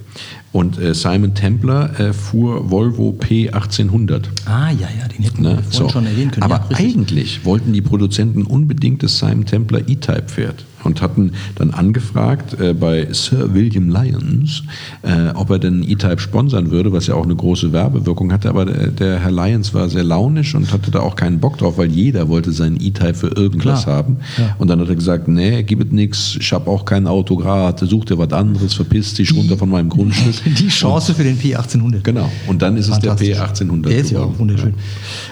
Und 0.54 0.78
äh, 0.78 0.94
Simon 0.94 1.34
Templar 1.34 1.98
äh, 1.98 2.12
fuhr 2.12 2.70
Volvo 2.70 3.10
P1800. 3.20 4.22
Ah, 4.46 4.70
ja, 4.70 4.86
ja, 4.98 5.08
den 5.08 5.24
hätten 5.24 5.42
wir 5.42 5.50
Ne? 5.50 5.54
vorhin 5.56 5.72
So. 5.72 5.88
schon 5.88 6.06
erwähnen 6.06 6.30
können. 6.30 6.44
Aber 6.44 6.64
ja, 6.70 6.76
eigentlich 6.78 7.44
wollten 7.44 7.72
die 7.72 7.80
Produzenten 7.80 8.44
unbedingt 8.44 9.02
das 9.02 9.18
Simon 9.18 9.46
Templar 9.46 9.80
E-Type-Pferd 9.88 10.64
und 10.84 11.00
hatten 11.02 11.32
dann 11.56 11.70
angefragt 11.70 12.58
äh, 12.60 12.74
bei 12.74 13.08
Sir 13.12 13.54
William 13.54 13.88
Lyons, 13.88 14.62
äh, 15.02 15.30
ob 15.34 15.50
er 15.50 15.58
denn 15.58 15.82
E-Type 15.82 16.18
sponsern 16.18 16.70
würde, 16.70 16.92
was 16.92 17.06
ja 17.06 17.14
auch 17.14 17.24
eine 17.24 17.34
große 17.36 17.72
Werbewirkung 17.72 18.32
hatte. 18.32 18.48
Aber 18.48 18.64
der, 18.64 18.88
der 18.88 19.20
Herr 19.20 19.30
Lyons 19.32 19.74
war 19.74 19.88
sehr 19.88 20.04
launisch 20.04 20.54
und 20.54 20.72
hatte 20.72 20.90
da 20.90 21.00
auch 21.00 21.16
keinen 21.16 21.40
Bock 21.40 21.58
drauf, 21.58 21.78
weil 21.78 21.90
jeder 21.90 22.28
wollte 22.28 22.52
seinen 22.52 22.80
E-Type 22.80 23.14
für 23.14 23.28
irgendwas 23.28 23.84
Klar. 23.84 23.96
haben. 23.96 24.16
Ja. 24.38 24.56
Und 24.58 24.68
dann 24.68 24.80
hat 24.80 24.88
er 24.88 24.94
gesagt, 24.94 25.28
nee, 25.28 25.62
gib 25.62 25.80
es 25.84 25.90
nix, 25.92 26.36
ich 26.38 26.52
habe 26.52 26.70
auch 26.70 26.84
kein 26.84 27.06
Auto 27.06 27.36
gerade, 27.36 27.86
such 27.86 28.06
dir 28.06 28.18
was 28.18 28.32
anderes, 28.32 28.74
verpiss 28.74 29.14
dich 29.14 29.34
runter 29.34 29.56
von 29.56 29.68
meinem 29.68 29.88
Grundstück. 29.88 30.34
Die 30.58 30.68
Chance 30.68 31.14
für 31.14 31.24
den 31.24 31.38
P1800. 31.38 32.00
Genau. 32.02 32.30
Und 32.46 32.62
dann 32.62 32.76
ist 32.76 32.88
es 32.88 32.98
der 32.98 33.16
Fantastisch. 33.16 33.64
P1800. 33.68 33.88
Der 33.88 33.98
ist 33.98 34.10
ja 34.10 34.20
auch 34.20 34.38
wunderschön. 34.38 34.74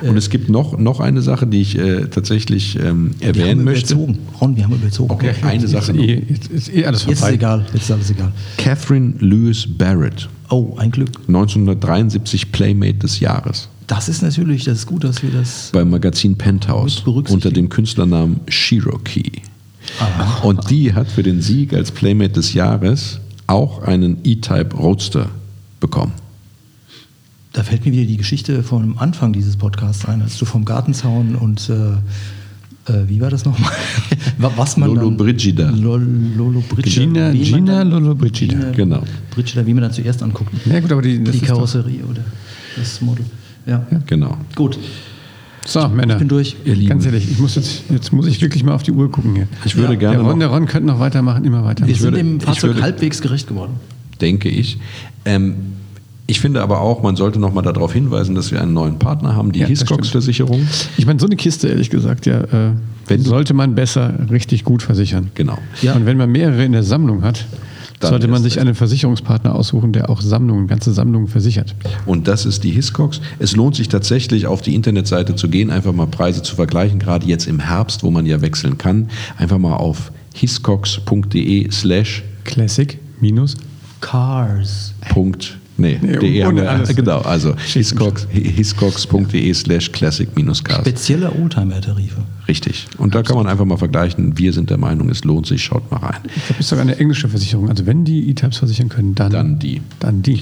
Und 0.03 0.17
es 0.17 0.31
gibt 0.31 0.49
noch, 0.49 0.79
noch 0.79 1.01
eine 1.01 1.23
Sache, 1.23 1.47
die 1.47 1.61
ich 1.61 1.79
äh, 1.79 2.07
tatsächlich 2.09 2.79
ähm, 2.79 3.13
Wir 3.19 3.29
erwähnen 3.29 3.59
haben 3.61 3.65
möchte. 3.65 3.95
überzogen. 3.95 4.19
Ron, 4.41 4.57
wir 4.57 4.65
haben 4.65 4.75
überzogen. 4.75 5.11
Okay, 5.11 5.33
eine 5.43 5.67
Sache 5.69 5.93
Ist 5.93 5.99
eh, 5.99 6.23
jetzt 6.29 6.49
ist 6.49 6.75
eh 6.75 6.85
alles 6.87 7.03
Jetzt 7.05 7.13
ist 7.13 7.19
vorbei. 7.21 7.35
egal. 7.35 7.67
Jetzt 7.73 7.83
ist 7.85 7.91
alles 7.91 8.11
egal. 8.11 8.33
Catherine 8.59 9.15
Lewis 9.19 9.67
Barrett, 9.69 10.29
Oh, 10.51 10.75
ein 10.79 10.91
Glück. 10.91 11.11
1973 11.29 12.53
Playmate 12.53 12.95
des 12.99 13.21
Jahres 13.21 13.69
Das 13.87 14.09
ist 14.09 14.23
natürlich, 14.23 14.65
das 14.65 14.79
ist 14.81 14.87
gut, 14.87 15.05
dass 15.05 15.23
wir 15.23 15.31
das. 15.31 15.71
beim 15.73 15.91
Magazin 15.91 16.37
Penthouse 16.37 17.01
unter 17.07 17.51
dem 17.51 17.69
Künstlernamen 17.69 18.41
Cherokee. 18.49 19.33
Und 20.43 20.71
die 20.71 20.95
hat 20.95 21.09
für 21.09 21.23
den 21.23 21.41
Sieg 21.43 21.73
als 21.75 21.91
Playmate 21.91 22.33
des 22.35 22.53
Jahres 22.55 23.19
auch 23.47 23.83
einen 23.83 24.19
E-Type 24.25 24.77
Roadster 24.77 25.29
bekommen. 25.81 26.13
Da 27.53 27.63
fällt 27.63 27.85
mir 27.85 27.93
wieder 27.93 28.07
die 28.07 28.17
Geschichte 28.17 28.63
vom 28.63 28.97
Anfang 28.99 29.33
dieses 29.33 29.57
Podcasts 29.57 30.07
ein, 30.07 30.23
als 30.23 30.39
du 30.39 30.45
vom 30.47 30.65
Gartenzaun 30.65 31.35
und 31.35 31.69
äh, 31.69 31.75
äh, 32.87 33.09
wie 33.09 33.21
war 33.21 33.31
das 33.31 33.45
nochmal? 33.45 33.71
Wa- 34.39 34.53
Was 34.57 34.77
man 34.77 34.89
Lolo 34.89 35.09
dann, 35.09 35.17
Brigida. 35.17 35.71
Lol, 35.71 36.07
Lolo 36.37 36.63
Brigida. 36.69 37.31
Gina- 37.31 37.33
Gina 37.33 37.79
dann- 37.85 37.91
Lolo 37.91 38.15
Brigida. 38.15 38.55
Gina 38.57 38.71
Genau. 38.73 39.03
Brigida, 39.31 39.65
wie 39.67 39.75
man 39.75 39.83
dann 39.85 39.93
zuerst 39.93 40.23
anguckt. 40.23 40.51
Ja 40.67 40.81
gut, 40.81 40.91
aber 40.93 41.03
die, 41.03 41.23
das 41.23 41.33
die 41.33 41.39
ist 41.43 41.49
doch- 41.51 41.55
Karosserie 41.57 42.03
oder 42.05 42.23
das 42.77 43.01
Model. 43.01 43.25
Ja. 43.67 43.87
Genau. 44.07 44.37
Gut. 44.57 44.79
So, 45.65 45.87
Männer. 45.89 46.15
Ich 46.15 46.19
bin 46.19 46.27
durch. 46.29 46.57
Ihr 46.65 46.75
Lieben. 46.75 46.89
Ganz 46.89 47.07
ehrlich, 47.07 47.31
ich 47.31 47.39
muss 47.39 47.55
jetzt, 47.55 47.83
jetzt 47.89 48.13
muss 48.13 48.27
ich 48.27 48.41
wirklich 48.41 48.65
mal 48.65 48.75
auf 48.75 48.83
die 48.83 48.91
Uhr 48.91 49.09
gucken 49.13 49.37
hier. 49.37 49.47
Ich 49.65 49.77
würde 49.77 49.93
Ja, 49.93 49.99
gerne 50.01 50.17
Der 50.19 50.27
Ron, 50.27 50.41
der 50.41 50.49
Ron 50.49 50.67
könnte 50.67 50.89
noch 50.89 50.99
weitermachen, 50.99 51.45
immer 51.45 51.63
weiter. 51.65 51.87
Wir 51.87 51.93
Ich 51.93 52.01
sind 52.01 52.07
würde, 52.13 52.17
dem 52.19 52.39
ich 52.39 52.43
Fahrzeug 52.45 52.71
würde- 52.71 52.83
halbwegs 52.83 53.23
gerecht 53.23 53.47
geworden. 53.47 53.75
denke 54.21 54.49
ich. 54.49 54.79
Ähm, 55.25 55.55
ich 56.33 56.41
finde 56.41 56.63
aber 56.63 56.81
auch, 56.81 57.03
man 57.03 57.15
sollte 57.15 57.39
noch 57.39 57.53
mal 57.53 57.61
darauf 57.61 57.93
hinweisen, 57.93 58.35
dass 58.35 58.51
wir 58.53 58.63
einen 58.63 58.73
neuen 58.73 58.99
Partner 58.99 59.37
haben, 59.37 59.53
die 59.53 59.61
Ja, 59.61 59.67
Hiscox-Versicherung. 59.67 60.67
ich 60.97 61.05
meine, 61.05 61.21
so 61.21 61.27
eine 61.27 61.37
Kiste, 61.37 61.69
ehrlich 61.69 61.91
gesagt, 61.91 62.25
ja, 62.25 62.41
äh, 62.41 62.73
Wenn 63.07 63.21
sollte 63.21 63.53
man 63.53 63.75
besser 63.75 64.15
richtig 64.31 64.65
gut 64.65 64.83
versichern. 64.83 65.31
Genau. 65.35 65.59
Ja. 65.83 65.93
Und 65.95 66.07
wenn 66.07 66.17
man 66.17 66.31
mehrere 66.33 66.65
in 66.65 66.73
der 66.73 66.85
Sammlung 66.85 67.23
hat, 67.23 67.45
Dann 68.01 68.09
sollte 68.13 68.29
man 68.29 68.43
sich 68.43 68.59
einen 68.61 68.75
Versicherungspartner 68.75 69.55
aussuchen, 69.55 69.93
der 69.93 70.09
auch 70.09 70.23
Sammlungen, 70.23 70.69
ganze 70.69 70.95
Sammlungen 70.95 71.29
versichert. 71.29 71.75
Und 72.07 72.27
das 72.29 72.47
ist 72.47 72.65
die 72.65 72.71
Hiscox. 72.71 73.21
Es 73.39 73.55
lohnt 73.55 73.77
sich 73.77 73.89
tatsächlich, 73.91 74.47
auf 74.47 74.63
die 74.63 74.75
Internetseite 74.75 75.37
zu 75.37 75.51
gehen, 75.51 75.71
einfach 75.71 75.93
mal 75.93 76.07
Preise 76.07 76.41
zu 76.43 76.57
vergleichen, 76.57 76.99
gerade 76.99 77.27
jetzt 77.27 77.47
im 77.47 77.61
Herbst, 77.61 78.03
wo 78.05 78.11
man 78.11 78.25
ja 78.25 78.41
wechseln 78.41 78.79
kann. 78.79 79.11
Einfach 79.37 79.59
mal 79.59 79.77
auf 79.77 80.11
hiscox.de 80.35 81.71
slash 81.71 82.23
Classic 82.45 82.99
minus 83.21 83.55
Cars. 84.01 84.95
Punkt. 85.11 85.59
Nee, 85.83 85.99
Nee, 86.01 86.17
de 86.17 86.45
haben 86.45 86.53
ohne 86.53 86.63
wir, 86.63 86.71
alles. 86.71 86.95
genau, 86.95 87.19
also 87.23 87.55
hiscox.de 87.57 89.53
slash 89.55 89.91
classic 89.91 90.29
minus 90.37 90.63
cars. 90.63 90.81
Spezielle 90.83 91.33
Oldtimer-Tarife. 91.33 92.23
Richtig. 92.47 92.87
Und 92.99 93.15
da 93.17 93.23
kann 93.23 93.37
man 93.37 93.47
einfach 93.49 93.65
mal 93.65 93.77
vergleichen. 93.77 94.39
Wir 94.39 94.53
sind 94.53 94.71
der 94.71 94.79
Meinung, 94.79 95.09
es 95.11 95.25
lohnt 95.25 95.47
sich. 95.47 95.65
Schaut 95.65 95.91
mal 95.91 95.99
rein. 95.99 96.21
Ich 96.25 96.33
glaube, 96.35 96.45
das 96.51 96.61
ist 96.61 96.69
sogar 96.69 96.83
eine 96.85 96.97
englische 96.99 97.29
Versicherung. 97.29 97.69
Also 97.69 97.85
wenn 97.87 98.05
die 98.05 98.31
E-Types 98.31 98.59
versichern 98.59 98.89
können, 98.89 99.15
dann, 99.15 99.33
Dann 99.33 99.59
die. 99.59 99.81
Dann 99.99 100.23
die. 100.23 100.41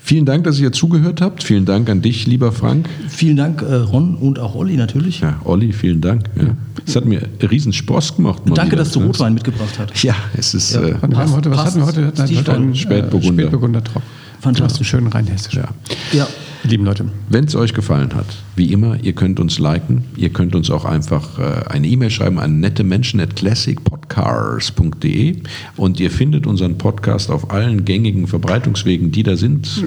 Vielen 0.00 0.24
Dank, 0.24 0.44
dass 0.44 0.58
ihr 0.58 0.72
zugehört 0.72 1.20
habt. 1.20 1.44
Vielen 1.44 1.66
Dank 1.66 1.90
an 1.90 2.00
dich, 2.00 2.26
lieber 2.26 2.50
Frank. 2.50 2.88
Vielen 3.08 3.36
Dank, 3.36 3.60
äh, 3.60 3.74
Ron 3.74 4.14
und 4.16 4.38
auch 4.38 4.54
Olli 4.54 4.74
natürlich. 4.76 5.20
Ja, 5.20 5.38
Olli, 5.44 5.72
vielen 5.74 6.00
Dank. 6.00 6.24
Ja. 6.34 6.56
Es 6.86 6.96
hat 6.96 7.04
mir 7.04 7.20
riesen 7.42 7.74
Spaß 7.74 8.16
gemacht. 8.16 8.42
Danke, 8.46 8.72
wieder. 8.72 8.76
dass 8.78 8.92
du 8.92 9.00
Rotwein 9.00 9.34
mitgebracht 9.34 9.78
hast. 9.78 10.02
Ja, 10.02 10.14
es 10.34 10.54
ist. 10.54 10.72
Ja. 10.74 10.80
Äh, 10.80 10.86
wir 11.02 11.02
haben 11.02 11.12
was 11.14 11.42
passt. 11.42 11.66
hatten 11.66 11.80
wir 11.80 11.86
heute? 11.86 12.00
Wir 12.00 12.06
hatten 12.06 12.36
heute 12.38 12.52
einen 12.54 12.74
Spätburgunder. 12.74 13.42
Spätburgunder 13.42 13.84
Trop. 13.84 14.02
Fantastisch. 14.40 14.88
Schön 14.88 15.06
rein 15.06 15.26
hessisch. 15.26 15.54
ja. 15.54 15.68
Ja. 16.12 16.26
Lieben 16.64 16.84
Leute. 16.84 17.04
Wenn 17.28 17.44
es 17.44 17.54
euch 17.54 17.72
gefallen 17.72 18.12
hat, 18.14 18.26
wie 18.56 18.72
immer, 18.72 18.98
ihr 19.02 19.12
könnt 19.12 19.38
uns 19.38 19.60
liken. 19.60 20.04
Ihr 20.16 20.30
könnt 20.30 20.56
uns 20.56 20.70
auch 20.70 20.84
einfach 20.84 21.38
äh, 21.38 21.62
eine 21.68 21.86
E-Mail 21.86 22.10
schreiben 22.10 22.40
an 22.40 22.58
nette 22.60 22.82
Menschen 22.82 23.20
at 23.20 23.36
classicpodcars.de 23.36 25.36
und 25.76 26.00
ihr 26.00 26.10
findet 26.10 26.48
unseren 26.48 26.76
Podcast 26.76 27.30
auf 27.30 27.52
allen 27.52 27.84
gängigen 27.84 28.26
Verbreitungswegen, 28.26 29.12
die 29.12 29.22
da 29.22 29.36
sind. 29.36 29.84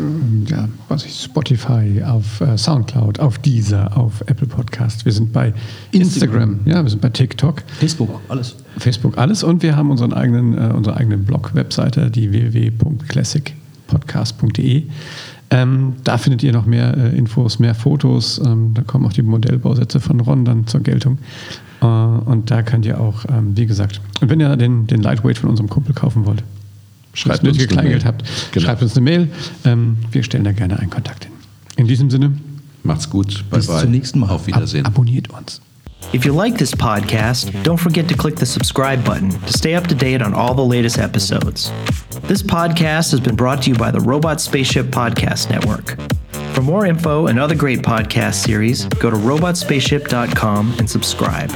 Ja, 0.48 0.70
was 0.88 1.04
ich, 1.06 1.22
Spotify, 1.22 2.04
auf 2.06 2.40
äh, 2.40 2.58
Soundcloud, 2.58 3.20
auf 3.20 3.38
Deezer, 3.40 3.98
auf 3.98 4.22
Apple 4.28 4.48
Podcast. 4.48 5.04
Wir 5.04 5.12
sind 5.12 5.34
bei 5.34 5.54
Instagram, 5.92 6.62
ja, 6.66 6.82
wir 6.84 6.90
sind 6.90 7.02
bei 7.02 7.10
TikTok, 7.10 7.64
Facebook, 7.80 8.22
alles. 8.30 8.56
Facebook, 8.78 9.18
alles. 9.18 9.44
Und 9.44 9.62
wir 9.62 9.76
haben 9.76 9.92
unseren 9.92 10.14
eigenen, 10.14 10.58
äh, 10.58 10.72
unsere 10.74 10.96
eigene 10.96 11.18
Blog-Webseite, 11.18 12.10
die 12.10 12.32
www.classicpodcast.de. 13.92 14.84
Ähm, 15.54 15.94
da 16.06 16.18
findet 16.18 16.44
ihr 16.44 16.54
noch 16.54 16.66
mehr 16.66 16.96
äh, 16.96 17.18
Infos, 17.18 17.60
mehr 17.60 17.76
Fotos. 17.76 18.40
Ähm, 18.44 18.74
da 18.74 18.84
kommen 18.84 19.06
auch 19.06 19.14
die 19.14 19.22
Modellbausätze 19.22 20.00
von 20.00 20.20
Ron 20.22 20.46
dann 20.46 20.66
zur 20.68 20.80
Geltung. 20.82 21.18
Äh, 21.82 21.86
und 21.86 22.50
da 22.52 22.62
könnt 22.64 22.86
ihr 22.86 23.00
auch, 23.02 23.26
ähm, 23.30 23.58
wie 23.58 23.66
gesagt, 23.66 24.00
und 24.22 24.30
wenn 24.30 24.40
ihr 24.40 24.56
den, 24.56 24.88
den 24.88 25.02
Lightweight 25.02 25.38
von 25.38 25.50
unserem 25.50 25.70
Kumpel 25.70 25.94
kaufen 25.94 26.26
wollt, 26.26 26.44
Schreibt 27.14 27.44
uns 27.46 27.58
eine 27.58 27.68
Kleingeld 27.68 28.04
Mail. 28.04 28.06
habt, 28.06 28.24
Genau. 28.54 28.66
schreibt 28.66 28.82
uns 28.82 28.96
eine 28.96 29.04
Mail. 29.04 29.28
Ähm, 29.66 29.98
wir 30.14 30.24
stellen 30.24 30.46
da 30.46 30.54
gerne 30.54 30.80
einen 30.80 30.90
Kontakt 30.90 31.26
hin. 31.26 31.34
In 31.76 31.88
diesem 31.88 32.10
Sinne, 32.10 32.32
Macht's 32.84 33.10
gut. 33.10 33.44
Bye 33.50 33.60
Bis 33.60 33.68
bye. 33.68 33.82
zum 33.82 33.92
nächsten 33.92 34.20
Mal. 34.20 34.30
Auf 34.30 34.48
Wiedersehen. 34.48 34.86
ab 34.86 34.94
abonniert 34.94 35.30
uns. 35.30 35.62
If 36.14 36.26
you 36.26 36.34
like 36.34 36.56
this 36.58 36.74
podcast, 36.74 37.64
don't 37.64 37.80
forget 37.80 38.10
to 38.10 38.16
click 38.16 38.36
the 38.36 38.46
subscribe 38.46 39.06
button 39.06 39.30
to 39.30 39.54
stay 39.54 39.76
up 39.76 39.88
to 39.88 39.96
date 39.96 40.22
on 40.22 40.34
all 40.34 40.54
the 40.54 40.66
latest 40.66 40.98
episodes. 40.98 41.72
This 42.24 42.44
podcast 42.44 43.12
has 43.12 43.20
been 43.22 43.36
brought 43.36 43.64
to 43.64 43.70
you 43.70 43.76
by 43.78 43.92
the 43.92 44.02
Robot 44.02 44.42
Spaceship 44.42 44.88
Podcast 44.88 45.50
Network. 45.50 45.98
For 46.54 46.62
more 46.62 46.86
info 46.86 47.28
and 47.28 47.40
other 47.40 47.56
great 47.56 47.80
podcast 47.80 48.46
series, 48.46 48.86
go 48.86 49.10
to 49.10 49.16
robotspaceship.com 49.16 50.76
and 50.80 50.90
subscribe. 50.90 51.52